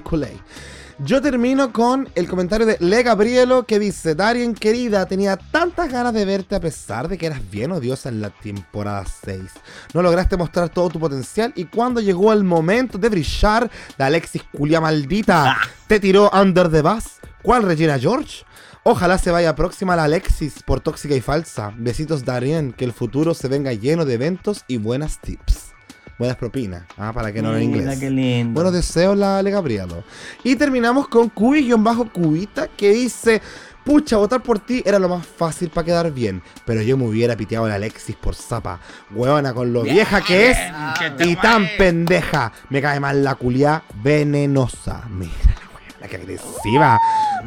Yo 1.02 1.22
termino 1.22 1.72
con 1.72 2.10
el 2.14 2.28
comentario 2.28 2.66
de 2.66 2.76
Le 2.78 3.02
Gabrielo 3.02 3.64
que 3.64 3.78
dice: 3.78 4.14
Darien, 4.14 4.54
querida, 4.54 5.06
tenía 5.06 5.38
tantas 5.38 5.90
ganas 5.90 6.12
de 6.12 6.26
verte 6.26 6.56
a 6.56 6.60
pesar 6.60 7.08
de 7.08 7.16
que 7.16 7.24
eras 7.24 7.40
bien 7.50 7.72
odiosa 7.72 8.10
en 8.10 8.20
la 8.20 8.28
temporada 8.28 9.06
6. 9.24 9.40
No 9.94 10.02
lograste 10.02 10.36
mostrar 10.36 10.68
todo 10.68 10.90
tu 10.90 11.00
potencial 11.00 11.54
y 11.56 11.64
cuando 11.64 12.02
llegó 12.02 12.34
el 12.34 12.44
momento 12.44 12.98
de 12.98 13.08
brillar, 13.08 13.70
la 13.96 14.06
Alexis 14.06 14.42
culia 14.52 14.82
maldita 14.82 15.56
te 15.86 16.00
tiró 16.00 16.30
under 16.34 16.70
the 16.70 16.82
bus. 16.82 17.04
¿Cuál 17.42 17.62
Regina 17.62 17.98
George? 17.98 18.44
Ojalá 18.82 19.16
se 19.16 19.30
vaya 19.30 19.54
próxima 19.54 19.94
a 19.94 19.96
la 19.96 20.04
Alexis 20.04 20.62
por 20.62 20.80
tóxica 20.80 21.14
y 21.14 21.22
falsa. 21.22 21.72
Besitos 21.78 22.26
Darien, 22.26 22.72
que 22.72 22.84
el 22.84 22.92
futuro 22.92 23.32
se 23.32 23.48
venga 23.48 23.72
lleno 23.72 24.04
de 24.04 24.14
eventos 24.14 24.64
y 24.68 24.76
buenas 24.76 25.18
tips. 25.18 25.70
Buenas 26.20 26.36
propinas, 26.36 26.82
ah, 26.98 27.14
para 27.14 27.32
que 27.32 27.40
no 27.40 27.56
en 27.56 27.70
Mira, 27.70 27.80
inglés. 27.80 27.98
qué 27.98 28.10
lindo. 28.10 28.52
Buenos 28.52 28.74
deseos, 28.74 29.16
la 29.16 29.38
Ale 29.38 29.50
Gabrielo. 29.50 30.04
Y 30.44 30.54
terminamos 30.54 31.08
con 31.08 31.30
Cubi-Cubita 31.30 32.68
que 32.68 32.90
dice: 32.90 33.40
Pucha, 33.86 34.18
votar 34.18 34.42
por 34.42 34.58
ti 34.58 34.82
era 34.84 34.98
lo 34.98 35.08
más 35.08 35.26
fácil 35.26 35.70
para 35.70 35.86
quedar 35.86 36.12
bien. 36.12 36.42
Pero 36.66 36.82
yo 36.82 36.98
me 36.98 37.06
hubiera 37.06 37.36
piteado 37.36 37.64
a 37.64 37.70
la 37.70 37.76
Alexis 37.76 38.16
por 38.16 38.34
zapa. 38.34 38.80
Hueona, 39.14 39.54
con 39.54 39.72
lo 39.72 39.80
vieja 39.80 40.20
que 40.20 40.50
es 40.50 40.58
y 41.20 41.36
tan 41.36 41.66
pendeja. 41.78 42.52
Me 42.68 42.82
cae 42.82 43.00
mal 43.00 43.24
la 43.24 43.36
culia 43.36 43.82
venenosa. 44.02 45.06
Mira 45.08 45.32
la 46.02 46.06
que 46.06 46.16
agresiva. 46.16 46.98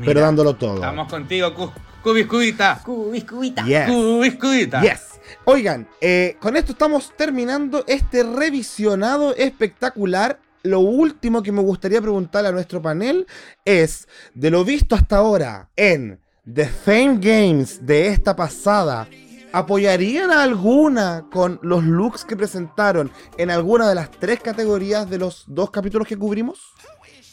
Pero 0.04 0.20
dándolo 0.20 0.56
todo. 0.56 0.78
Estamos 0.78 1.08
contigo, 1.08 1.54
cu 1.54 1.72
Cubiscubita. 2.02 2.82
Cubis, 2.84 3.24
cubita. 3.24 3.64
Yes. 3.66 3.88
Cubiscubita. 3.88 4.82
Yes. 4.82 5.13
Oigan, 5.46 5.88
eh, 6.02 6.38
con 6.40 6.56
esto 6.56 6.72
estamos 6.72 7.14
terminando 7.16 7.84
este 7.88 8.24
revisionado 8.24 9.36
espectacular. 9.36 10.40
Lo 10.64 10.80
último 10.80 11.44
que 11.44 11.52
me 11.52 11.62
gustaría 11.62 12.02
preguntarle 12.02 12.50
a 12.50 12.54
nuestro 12.54 12.82
panel 12.82 13.28
es, 13.66 14.08
de 14.34 14.50
lo 14.50 14.64
visto 14.64 14.96
hasta 14.96 15.18
ahora 15.18 15.70
en 15.76 16.20
The 16.52 16.66
Fame 16.66 17.18
Games 17.20 17.86
de 17.86 18.08
esta 18.08 18.36
pasada, 18.36 19.08
¿apoyarían 19.52 20.32
a 20.32 20.44
alguna 20.44 21.26
con 21.32 21.60
los 21.62 21.84
looks 21.84 22.24
que 22.24 22.38
presentaron 22.38 23.12
en 23.38 23.52
alguna 23.52 23.90
de 23.90 23.96
las 23.96 24.10
tres 24.12 24.40
categorías 24.40 25.10
de 25.10 25.20
los 25.20 25.44
dos 25.48 25.70
capítulos 25.72 26.08
que 26.08 26.18
cubrimos? 26.18 26.74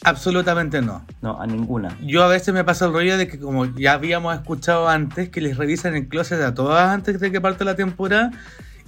Absolutamente 0.03 0.81
no. 0.81 1.05
No, 1.21 1.39
a 1.39 1.45
ninguna. 1.45 1.95
Yo 2.01 2.23
a 2.23 2.27
veces 2.27 2.53
me 2.53 2.63
pasa 2.63 2.85
el 2.85 2.93
rollo 2.93 3.17
de 3.17 3.27
que 3.27 3.39
como 3.39 3.65
ya 3.75 3.93
habíamos 3.93 4.33
escuchado 4.33 4.89
antes, 4.89 5.29
que 5.29 5.41
les 5.41 5.57
revisan 5.57 5.95
el 5.95 6.07
closet 6.07 6.41
a 6.41 6.53
todas 6.53 6.89
antes 6.89 7.19
de 7.19 7.31
que 7.31 7.39
parte 7.39 7.65
la 7.65 7.75
temporada, 7.75 8.31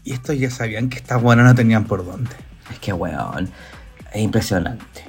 y 0.04 0.14
estos 0.14 0.38
ya 0.38 0.50
sabían 0.50 0.90
que 0.90 0.98
estas 0.98 1.22
buenas 1.22 1.46
no 1.46 1.56
tenían 1.56 1.86
por 1.86 2.04
dónde. 2.06 2.32
Es 2.72 2.80
que, 2.80 2.94
weón, 2.94 3.50
es 4.12 4.22
impresionante. 4.22 5.06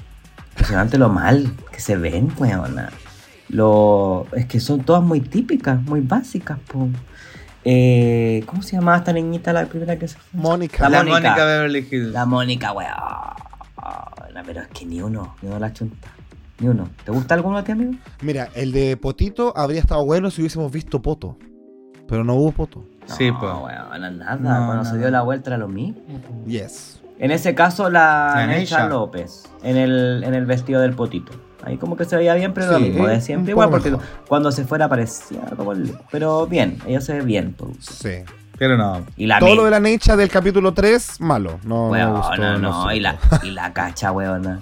Impresionante 0.50 0.98
lo 0.98 1.08
mal 1.08 1.52
que 1.72 1.80
se 1.80 1.96
ven, 1.96 2.32
weona. 2.36 2.90
Lo... 3.48 4.26
Es 4.32 4.46
que 4.46 4.60
son 4.60 4.84
todas 4.84 5.02
muy 5.02 5.20
típicas, 5.20 5.80
muy 5.82 6.00
básicas, 6.00 6.58
po. 6.68 6.88
Eh, 7.64 8.42
¿Cómo 8.46 8.62
se 8.62 8.76
llamaba 8.76 8.98
esta 8.98 9.12
niñita 9.14 9.54
la 9.54 9.64
primera 9.66 9.98
que 9.98 10.06
se 10.06 10.18
fue? 10.18 10.40
Mónica. 10.40 10.88
La 10.88 10.98
La 10.98 10.98
Mónica. 10.98 11.30
Mónica 11.30 11.44
Beverly 11.46 11.88
Hills. 11.90 12.12
La 12.12 12.26
Mónica, 12.26 12.72
weón. 12.72 12.90
Pero 14.46 14.60
es 14.60 14.68
que 14.68 14.84
ni 14.86 15.00
uno, 15.02 15.34
ni 15.42 15.48
uno 15.48 15.58
la 15.58 15.72
chunta. 15.72 16.08
Ni 16.58 16.68
uno. 16.68 16.88
¿Te 17.04 17.10
gusta 17.10 17.34
alguno 17.34 17.58
a 17.58 17.64
ti, 17.64 17.72
amigo? 17.72 17.92
Mira, 18.22 18.48
el 18.54 18.72
de 18.72 18.96
Potito 18.96 19.52
habría 19.56 19.80
estado 19.80 20.04
bueno 20.04 20.30
si 20.30 20.40
hubiésemos 20.42 20.70
visto 20.70 21.00
Poto. 21.02 21.36
Pero 22.06 22.22
no 22.24 22.34
hubo 22.34 22.52
Poto. 22.52 22.84
Sí, 23.06 23.30
no, 23.30 23.40
pues. 23.40 23.52
weón, 23.52 24.18
nada. 24.18 24.36
No, 24.36 24.66
Cuando 24.66 24.84
se 24.84 24.98
dio 24.98 25.10
la 25.10 25.22
vuelta 25.22 25.50
era 25.50 25.58
lo 25.58 25.68
mismo. 25.68 26.00
Yes. 26.46 27.00
En 27.18 27.30
ese 27.30 27.54
caso, 27.54 27.90
la, 27.90 28.44
Neisha. 28.46 28.88
López, 28.88 29.44
en 29.62 29.76
el, 29.76 30.22
en 30.24 30.34
el 30.34 30.46
vestido 30.46 30.80
del 30.80 30.94
potito. 30.94 31.32
Ahí 31.62 31.78
como 31.78 31.96
que 31.96 32.04
se 32.04 32.16
veía 32.16 32.34
bien, 32.34 32.52
pero 32.52 32.72
lo 32.72 32.78
Sí, 32.78 32.84
mismo 32.84 33.06
de 33.06 33.20
siempre. 33.20 33.52
Igual, 33.52 33.70
porque 33.70 33.90
mejor. 33.90 34.04
cuando 34.28 34.52
se 34.52 34.64
fuera 34.64 34.88
parecía 34.88 35.40
como 35.56 35.72
el... 35.72 35.96
Pero 36.10 36.46
bien, 36.46 36.78
ella 36.86 37.00
se 37.00 37.14
ve 37.14 37.22
bien. 37.22 37.54
pues. 37.56 37.76
Sí. 37.80 38.10
Pero 38.58 38.76
no. 38.76 39.04
Y 39.16 39.26
la 39.26 39.38
Todo 39.40 39.54
lo 39.56 39.64
de 39.64 39.70
la 39.72 39.80
Necha 39.80 40.16
del 40.16 40.28
capítulo 40.28 40.72
3, 40.74 41.20
malo. 41.20 41.58
No, 41.64 41.86
no 41.86 41.90
me 41.92 41.98
Weona, 42.04 42.18
gustó, 42.18 42.36
no, 42.36 42.58
no 42.58 42.92
y 42.94 43.00
la, 43.00 43.16
y 43.42 43.50
la 43.50 43.72
cacha, 43.72 44.12
weona. 44.12 44.60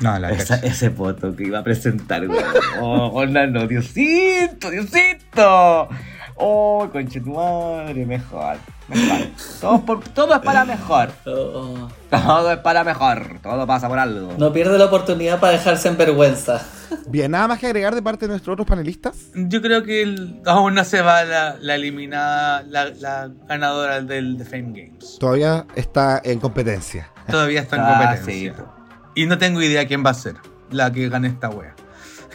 No, 0.00 0.18
la 0.18 0.30
Esa- 0.32 0.56
cacha. 0.56 0.66
ese 0.66 0.90
foto 0.90 1.34
que 1.36 1.44
iba 1.44 1.60
a 1.60 1.62
presentar, 1.62 2.26
weón. 2.28 2.44
Oh, 2.80 3.24
no, 3.26 3.66
Diosito, 3.68 4.70
Diosito. 4.70 5.88
Oh, 6.36 6.88
conche 6.92 7.20
tu 7.20 7.30
madre, 7.30 8.04
mejor. 8.04 8.56
Mejor. 8.88 9.18
Todo, 9.60 9.80
por- 9.86 10.04
todo 10.10 10.34
es 10.34 10.40
para 10.40 10.64
mejor. 10.64 11.10
Oh, 11.26 11.88
Todo 12.10 12.52
es 12.52 12.58
para 12.58 12.84
mejor. 12.84 13.38
Todo 13.42 13.66
pasa 13.66 13.88
por 13.88 13.98
algo. 13.98 14.32
no 14.38 14.52
pierde 14.52 14.76
la 14.78 14.84
oportunidad 14.86 15.40
para 15.40 15.52
dejarse 15.54 15.88
en 15.88 15.96
vergüenza. 15.96 16.60
Bien, 17.08 17.30
nada 17.30 17.48
más 17.48 17.58
que 17.58 17.66
agregar 17.66 17.94
de 17.94 18.02
parte 18.02 18.26
de 18.26 18.30
nuestros 18.30 18.52
otros 18.54 18.66
panelistas. 18.68 19.16
Yo 19.34 19.62
creo 19.62 19.82
que 19.82 20.02
el- 20.02 20.40
aún 20.46 20.74
no 20.74 20.84
se 20.84 21.00
va 21.00 21.24
la, 21.24 21.56
la 21.60 21.74
eliminada, 21.76 22.62
la, 22.68 22.90
la 22.90 23.30
ganadora 23.48 24.00
del 24.02 24.36
The 24.36 24.44
Fame 24.44 24.72
Games. 24.82 25.16
Todavía 25.18 25.66
está 25.74 26.20
en 26.22 26.38
competencia. 26.40 27.08
Todavía 27.28 27.60
está 27.62 27.76
en 27.76 27.82
Ah, 27.82 27.98
competencia. 27.98 28.54
sí. 28.56 28.62
Y 29.14 29.26
no 29.26 29.38
tengo 29.38 29.62
idea 29.62 29.86
quién 29.86 30.04
va 30.04 30.10
a 30.10 30.14
ser 30.14 30.36
la 30.70 30.92
que 30.92 31.08
gane 31.08 31.28
esta 31.28 31.48
wea. 31.48 31.74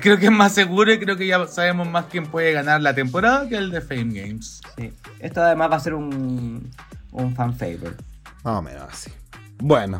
Creo 0.02 0.18
que 0.18 0.26
es 0.26 0.32
más 0.32 0.54
seguro 0.54 0.94
y 0.94 1.00
creo 1.00 1.18
que 1.18 1.28
ya 1.28 1.46
sabemos 1.48 1.88
más 1.88 2.06
quién 2.06 2.26
puede 2.26 2.54
ganar 2.54 2.82
la 2.82 2.94
temporada 2.94 3.48
que 3.50 3.56
el 3.56 3.70
de 3.70 3.82
Fame 3.82 4.22
Games. 4.22 4.62
Sí. 4.78 4.94
Esto 5.20 5.42
además 5.42 5.72
va 5.72 5.76
a 5.76 5.80
ser 5.80 5.94
un, 5.94 6.72
un 7.12 7.36
fan 7.36 7.56
favor. 7.56 7.96
Más 8.44 8.58
o 8.58 8.62
menos 8.62 8.84
así. 8.90 9.12
Bueno. 9.58 10.00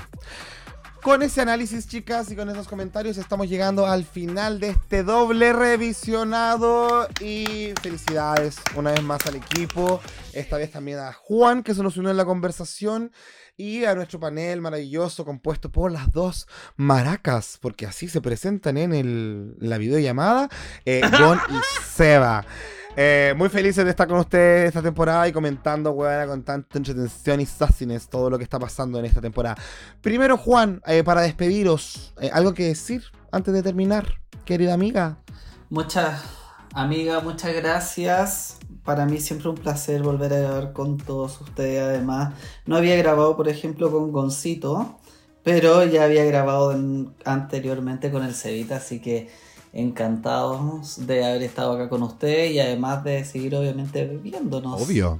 Con 1.02 1.24
ese 1.24 1.42
análisis, 1.42 1.88
chicas, 1.88 2.30
y 2.30 2.36
con 2.36 2.50
esos 2.50 2.68
comentarios 2.68 3.18
estamos 3.18 3.48
llegando 3.48 3.88
al 3.88 4.04
final 4.04 4.60
de 4.60 4.70
este 4.70 5.04
doble 5.04 5.54
revisionado. 5.54 7.08
Y 7.22 7.74
felicidades 7.82 8.58
una 8.76 8.92
vez 8.92 9.04
más 9.04 9.26
al 9.26 9.36
equipo. 9.36 10.02
Esta 10.34 10.58
vez 10.58 10.72
también 10.72 11.00
a 11.00 11.14
Juan, 11.14 11.64
que 11.64 11.74
se 11.74 11.84
nos 11.84 11.98
unió 11.98 12.12
en 12.12 12.18
la 12.18 12.26
conversación. 12.26 13.12
Y 13.62 13.84
a 13.84 13.94
nuestro 13.94 14.22
panel 14.22 14.62
maravilloso 14.62 15.26
compuesto 15.26 15.70
por 15.70 15.92
las 15.92 16.14
dos 16.14 16.48
maracas, 16.78 17.58
porque 17.62 17.86
así 17.86 18.08
se 18.08 18.22
presentan 18.22 18.78
en 18.78 18.94
el- 18.94 19.56
la 19.60 19.78
videollamada, 19.78 20.48
eh, 20.86 21.02
Gon 21.20 21.38
y 21.50 21.56
Seba. 21.86 22.46
Eh, 22.96 23.34
muy 23.36 23.50
felices 23.50 23.84
de 23.84 23.92
estar 23.92 24.08
con 24.08 24.18
ustedes 24.18 24.70
esta 24.70 24.82
temporada 24.82 25.28
y 25.28 25.34
comentando, 25.34 25.92
weón, 25.92 26.28
con 26.30 26.44
tanta 26.44 26.78
entretención 26.78 27.42
y 27.42 27.46
sassiness 27.46 28.08
todo 28.08 28.30
lo 28.30 28.38
que 28.38 28.46
está 28.46 28.60
pasando 28.60 28.98
en 28.98 29.04
esta 29.04 29.20
temporada. 29.20 29.58
Primero, 30.00 30.38
Juan, 30.38 30.82
eh, 30.88 31.04
para 31.04 31.20
despediros, 31.22 32.14
eh, 32.22 32.30
¿algo 32.34 32.54
que 32.54 32.64
decir 32.64 33.04
antes 33.30 33.54
de 33.54 33.62
terminar, 33.62 34.06
querida 34.46 34.74
amiga? 34.74 35.18
Muchas, 35.70 36.22
amiga, 36.74 37.20
muchas 37.20 37.54
gracias. 37.54 38.59
Para 38.90 39.06
mí 39.06 39.20
siempre 39.20 39.50
un 39.50 39.56
placer 39.56 40.02
volver 40.02 40.34
a 40.34 40.40
grabar 40.40 40.74
con 40.74 40.98
todos 40.98 41.40
ustedes. 41.42 41.80
Además, 41.80 42.34
no 42.66 42.76
había 42.76 42.96
grabado, 42.96 43.38
por 43.38 43.48
ejemplo, 43.48 43.92
con 43.92 44.12
Goncito, 44.12 44.98
pero 45.44 45.84
ya 45.86 46.06
había 46.06 46.24
grabado 46.26 46.72
en- 46.72 47.14
anteriormente 47.24 48.10
con 48.10 48.24
el 48.26 48.34
Cevita, 48.34 48.78
así 48.78 49.00
que 49.00 49.30
encantados 49.74 51.06
de 51.06 51.24
haber 51.24 51.44
estado 51.44 51.74
acá 51.74 51.88
con 51.88 52.02
ustedes 52.02 52.52
y 52.52 52.60
además 52.60 53.04
de 53.04 53.24
seguir 53.26 53.56
obviamente 53.56 54.06
viéndonos. 54.06 54.82
Obvio. 54.82 55.20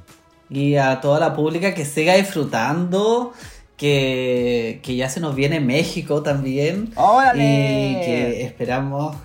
Y 0.50 0.78
a 0.78 1.00
toda 1.00 1.20
la 1.20 1.36
pública 1.36 1.76
que 1.76 1.86
siga 1.86 2.16
disfrutando, 2.16 3.34
que, 3.78 4.80
que 4.82 4.96
ya 4.96 5.10
se 5.10 5.20
nos 5.20 5.36
viene 5.36 5.60
México 5.60 6.24
también. 6.24 6.92
¡Órale! 6.96 7.44
Y 7.44 7.94
que 8.04 8.44
esperamos, 8.46 9.16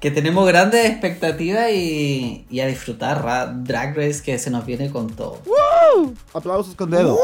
que 0.00 0.10
tenemos 0.10 0.46
grandes 0.46 0.84
expectativas 0.90 1.70
y, 1.72 2.46
y 2.50 2.60
a 2.60 2.66
disfrutar 2.66 3.24
Ra- 3.24 3.46
Drag 3.46 3.96
Race 3.96 4.22
que 4.22 4.38
se 4.38 4.50
nos 4.50 4.66
viene 4.66 4.90
con 4.90 5.08
todo. 5.08 5.38
Aplausos 6.34 6.74
con 6.74 6.90
dedo. 6.90 7.18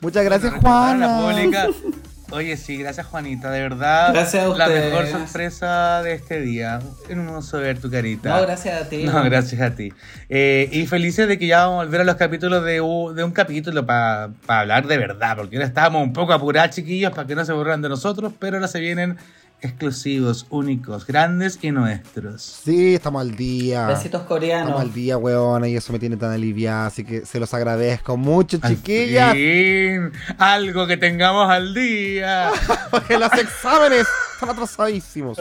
Muchas 0.00 0.24
gracias, 0.24 0.52
Recordar 0.52 0.94
a 0.94 0.98
la 0.98 1.08
Juan. 1.20 1.34
pública. 1.34 1.68
Oye, 2.32 2.56
sí, 2.56 2.76
gracias 2.76 3.06
Juanita, 3.08 3.50
de 3.50 3.60
verdad. 3.60 4.12
Gracias 4.12 4.44
a 4.44 4.48
La 4.56 4.68
mejor 4.68 5.06
sorpresa 5.08 6.00
de 6.02 6.14
este 6.14 6.40
día. 6.40 6.78
Hermoso 7.08 7.58
ver 7.58 7.80
tu 7.80 7.90
carita. 7.90 8.28
No, 8.36 8.42
gracias 8.42 8.82
a 8.82 8.88
ti. 8.88 9.02
No, 9.02 9.22
gracias 9.24 9.60
a 9.60 9.74
ti. 9.74 9.92
Eh, 10.28 10.68
y 10.70 10.86
felices 10.86 11.26
de 11.26 11.38
que 11.38 11.48
ya 11.48 11.66
vamos 11.66 11.82
a 11.82 11.84
volver 11.86 12.02
a 12.02 12.04
los 12.04 12.14
capítulos 12.14 12.64
de, 12.64 12.80
u- 12.80 13.12
de 13.14 13.24
un 13.24 13.32
capítulo 13.32 13.84
para 13.84 14.30
hablar 14.46 14.86
de 14.86 14.96
verdad, 14.96 15.36
porque 15.36 15.56
ahora 15.56 15.66
estábamos 15.66 16.02
un 16.02 16.12
poco 16.12 16.32
apurados, 16.32 16.74
chiquillos, 16.74 17.10
para 17.12 17.26
que 17.26 17.34
no 17.34 17.44
se 17.44 17.52
borran 17.52 17.82
de 17.82 17.88
nosotros, 17.88 18.32
pero 18.38 18.56
ahora 18.58 18.68
se 18.68 18.78
vienen 18.78 19.16
exclusivos, 19.62 20.46
únicos, 20.50 21.06
grandes 21.06 21.58
y 21.62 21.70
nuestros. 21.70 22.42
Sí, 22.64 22.94
estamos 22.94 23.20
al 23.22 23.36
día. 23.36 23.86
Besitos 23.86 24.06
Estamos 24.22 24.26
coreanos. 24.28 24.80
al 24.80 24.92
día, 24.92 25.16
weón, 25.18 25.64
y 25.66 25.76
eso 25.76 25.92
me 25.92 25.98
tiene 25.98 26.16
tan 26.16 26.32
aliviada, 26.32 26.86
así 26.86 27.04
que 27.04 27.24
se 27.26 27.38
los 27.40 27.52
agradezco 27.54 28.16
mucho, 28.16 28.58
Al 28.62 28.70
chiquillas. 28.76 29.32
fin, 29.32 30.12
algo 30.38 30.86
que 30.86 30.96
tengamos 30.96 31.48
al 31.50 31.74
día. 31.74 32.50
Porque 32.90 33.18
los 33.18 33.32
exámenes 33.34 34.06
están 34.34 34.50
atrasadísimos. 34.50 35.40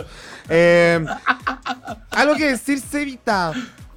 Eh, 0.49 1.05
algo 2.11 2.35
que 2.35 2.47
decir, 2.51 2.79
Cevita, 2.79 3.53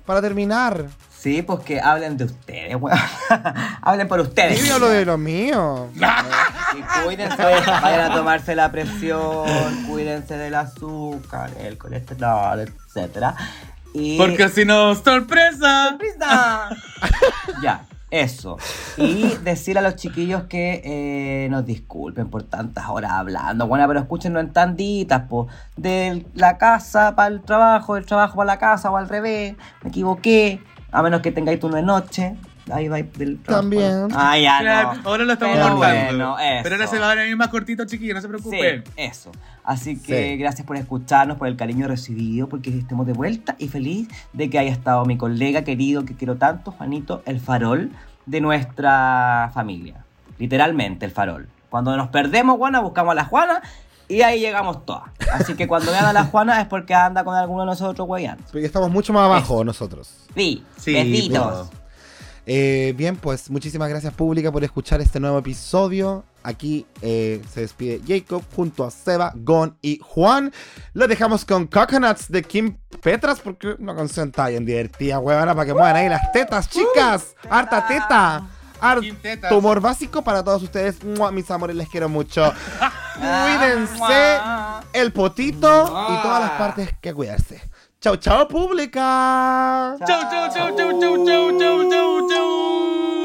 para 0.06 0.20
terminar. 0.20 0.86
Sí, 1.22 1.40
pues 1.42 1.60
que 1.60 1.80
hablen 1.80 2.16
de 2.16 2.24
ustedes, 2.24 2.74
weón. 2.74 2.98
hablen 3.80 4.08
por 4.08 4.18
ustedes. 4.18 4.58
Sí, 4.58 4.68
hablo 4.70 4.88
de 4.88 5.04
lo 5.04 5.18
mío. 5.18 5.88
Y 5.94 7.04
cuídense, 7.04 7.40
vayan 7.40 8.10
a 8.10 8.12
tomarse 8.12 8.56
la 8.56 8.72
presión, 8.72 9.46
cuídense 9.88 10.36
del 10.36 10.56
azúcar, 10.56 11.50
el 11.60 11.78
colesterol, 11.78 12.58
etcétera. 12.58 13.36
Y 13.94 14.18
Porque 14.18 14.48
si 14.48 14.64
no, 14.64 14.96
sorpresa. 14.96 15.90
¡Sorpresa! 15.90 16.70
ya, 17.62 17.84
eso. 18.10 18.58
Y 18.96 19.28
decir 19.44 19.78
a 19.78 19.80
los 19.80 19.94
chiquillos 19.94 20.42
que 20.48 20.82
eh, 20.84 21.48
nos 21.50 21.64
disculpen 21.64 22.30
por 22.30 22.42
tantas 22.42 22.86
horas 22.88 23.12
hablando. 23.12 23.68
Bueno, 23.68 23.86
pero 23.86 24.00
escúchenlo 24.00 24.40
en 24.40 24.52
tanditas, 24.52 25.28
po. 25.28 25.46
De 25.76 26.26
la 26.34 26.58
casa 26.58 27.14
para 27.14 27.28
el 27.28 27.42
trabajo, 27.42 27.94
del 27.94 28.06
trabajo 28.06 28.38
para 28.38 28.46
la 28.46 28.58
casa 28.58 28.90
o 28.90 28.96
al 28.96 29.08
revés. 29.08 29.54
Me 29.84 29.90
equivoqué. 29.90 30.60
A 30.92 31.02
menos 31.02 31.20
que 31.22 31.32
tengáis 31.32 31.58
turno 31.58 31.76
de 31.76 31.82
noche. 31.82 32.36
Ahí 32.70 32.86
va 32.86 32.98
del. 33.02 33.38
También. 33.40 34.06
Ah, 34.14 34.38
ya 34.38 34.60
Claro, 34.60 34.94
no. 35.02 35.08
ahora 35.10 35.24
lo 35.24 35.32
estamos 35.32 35.56
Pero 35.56 35.68
cortando. 35.76 36.06
bueno. 36.14 36.36
Pero 36.62 36.74
ahora 36.76 36.86
se 36.86 36.98
va 37.00 37.10
a 37.10 37.14
venir 37.16 37.36
más 37.36 37.48
cortito, 37.48 37.84
chiquillos, 37.86 38.14
no 38.14 38.20
se 38.20 38.28
Sí, 38.28 38.28
preocupen. 38.28 38.84
eso. 38.96 39.32
Así 39.64 40.00
que 40.00 40.30
Sí. 40.32 40.36
gracias 40.36 40.64
por 40.66 40.76
escucharnos, 40.76 41.38
por 41.38 41.48
el 41.48 41.56
cariño 41.56 41.88
recibido, 41.88 42.48
porque 42.48 42.70
estemos 42.70 43.04
de 43.06 43.14
vuelta 43.14 43.56
y 43.58 43.66
feliz 43.66 44.06
de 44.32 44.48
que 44.48 44.60
haya 44.60 44.70
estado 44.70 45.04
mi 45.06 45.16
colega 45.16 45.64
querido 45.64 46.04
que 46.04 46.14
quiero 46.14 46.36
tanto, 46.36 46.70
Juanito, 46.70 47.22
el 47.26 47.40
farol 47.40 47.90
de 48.26 48.40
nuestra 48.40 49.50
familia. 49.54 50.04
Literalmente, 50.38 51.04
el 51.04 51.10
farol. 51.10 51.48
Cuando 51.68 51.96
nos 51.96 52.08
perdemos, 52.10 52.58
Juana, 52.58 52.80
buscamos 52.80 53.12
a 53.12 53.14
la 53.16 53.24
Juana 53.24 53.60
y 54.08 54.22
ahí 54.22 54.40
llegamos 54.40 54.84
todas. 54.84 55.04
Así 55.32 55.54
que 55.54 55.66
cuando 55.66 55.90
vean 55.90 56.04
a 56.04 56.12
la 56.12 56.24
Juana 56.24 56.60
es 56.60 56.66
porque 56.66 56.94
anda 56.94 57.24
con 57.24 57.34
alguno 57.34 57.62
de 57.62 57.66
nosotros, 57.66 58.06
guayando. 58.06 58.44
Porque 58.50 58.66
estamos 58.66 58.90
mucho 58.90 59.12
más 59.12 59.24
abajo 59.24 59.64
nosotros. 59.64 60.12
Sí, 60.34 60.64
Sí, 60.76 60.92
besitos. 60.94 61.68
Eh, 62.44 62.92
bien, 62.96 63.16
pues 63.16 63.50
muchísimas 63.50 63.88
gracias 63.88 64.12
pública 64.14 64.50
por 64.50 64.64
escuchar 64.64 65.00
este 65.00 65.20
nuevo 65.20 65.38
episodio. 65.38 66.24
Aquí 66.42 66.86
eh, 67.00 67.40
se 67.52 67.60
despide 67.60 68.00
Jacob 68.04 68.42
junto 68.56 68.84
a 68.84 68.90
Seba, 68.90 69.32
Gon 69.36 69.76
y 69.80 70.00
Juan. 70.02 70.52
Lo 70.92 71.06
dejamos 71.06 71.44
con 71.44 71.68
Coconuts 71.68 72.30
de 72.30 72.42
Kim 72.42 72.76
Petras 73.00 73.38
porque 73.38 73.76
una 73.78 73.94
canción 73.94 74.28
está 74.30 74.48
bien 74.48 74.64
divertida, 74.64 75.20
huevona, 75.20 75.54
para 75.54 75.66
que 75.66 75.72
muevan 75.72 75.94
ahí 75.94 76.08
las 76.08 76.32
tetas, 76.32 76.68
chicas. 76.68 77.36
Harta 77.48 77.86
teta. 77.86 78.48
Harto 78.82 79.58
humor 79.58 79.80
básico 79.80 80.22
para 80.22 80.42
todos 80.42 80.62
ustedes. 80.62 81.02
Mua, 81.04 81.30
Mis 81.30 81.50
amores, 81.50 81.76
les 81.76 81.88
quiero 81.88 82.08
mucho. 82.08 82.52
Cuídense 83.14 84.40
el 84.92 85.12
potito 85.12 85.84
y 86.10 86.22
todas 86.22 86.40
las 86.40 86.50
partes 86.52 86.90
que 87.00 87.14
cuidarse. 87.14 87.62
Chau, 88.00 88.16
chau, 88.16 88.48
pública. 88.48 89.96
Chau, 90.04 90.22
chau, 90.28 90.48
chau, 90.52 90.76
chau, 90.76 91.00
chau, 91.00 91.24
chau, 91.24 91.58
chau, 91.58 91.90
chau, 91.90 92.28
chau. 92.28 93.21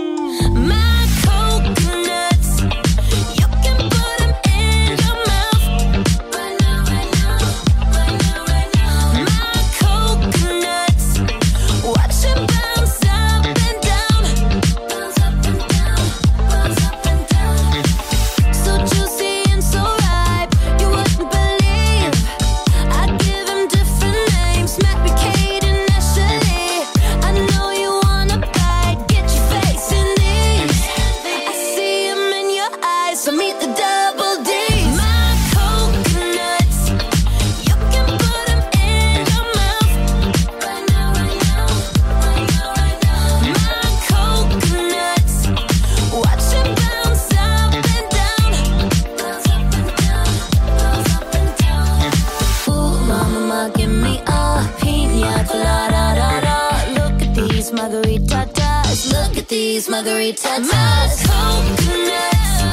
these 59.47 59.89
margarita 59.89 60.41
tops. 60.41 61.25
Coconuts. 61.25 62.67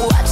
Watch 0.00 0.27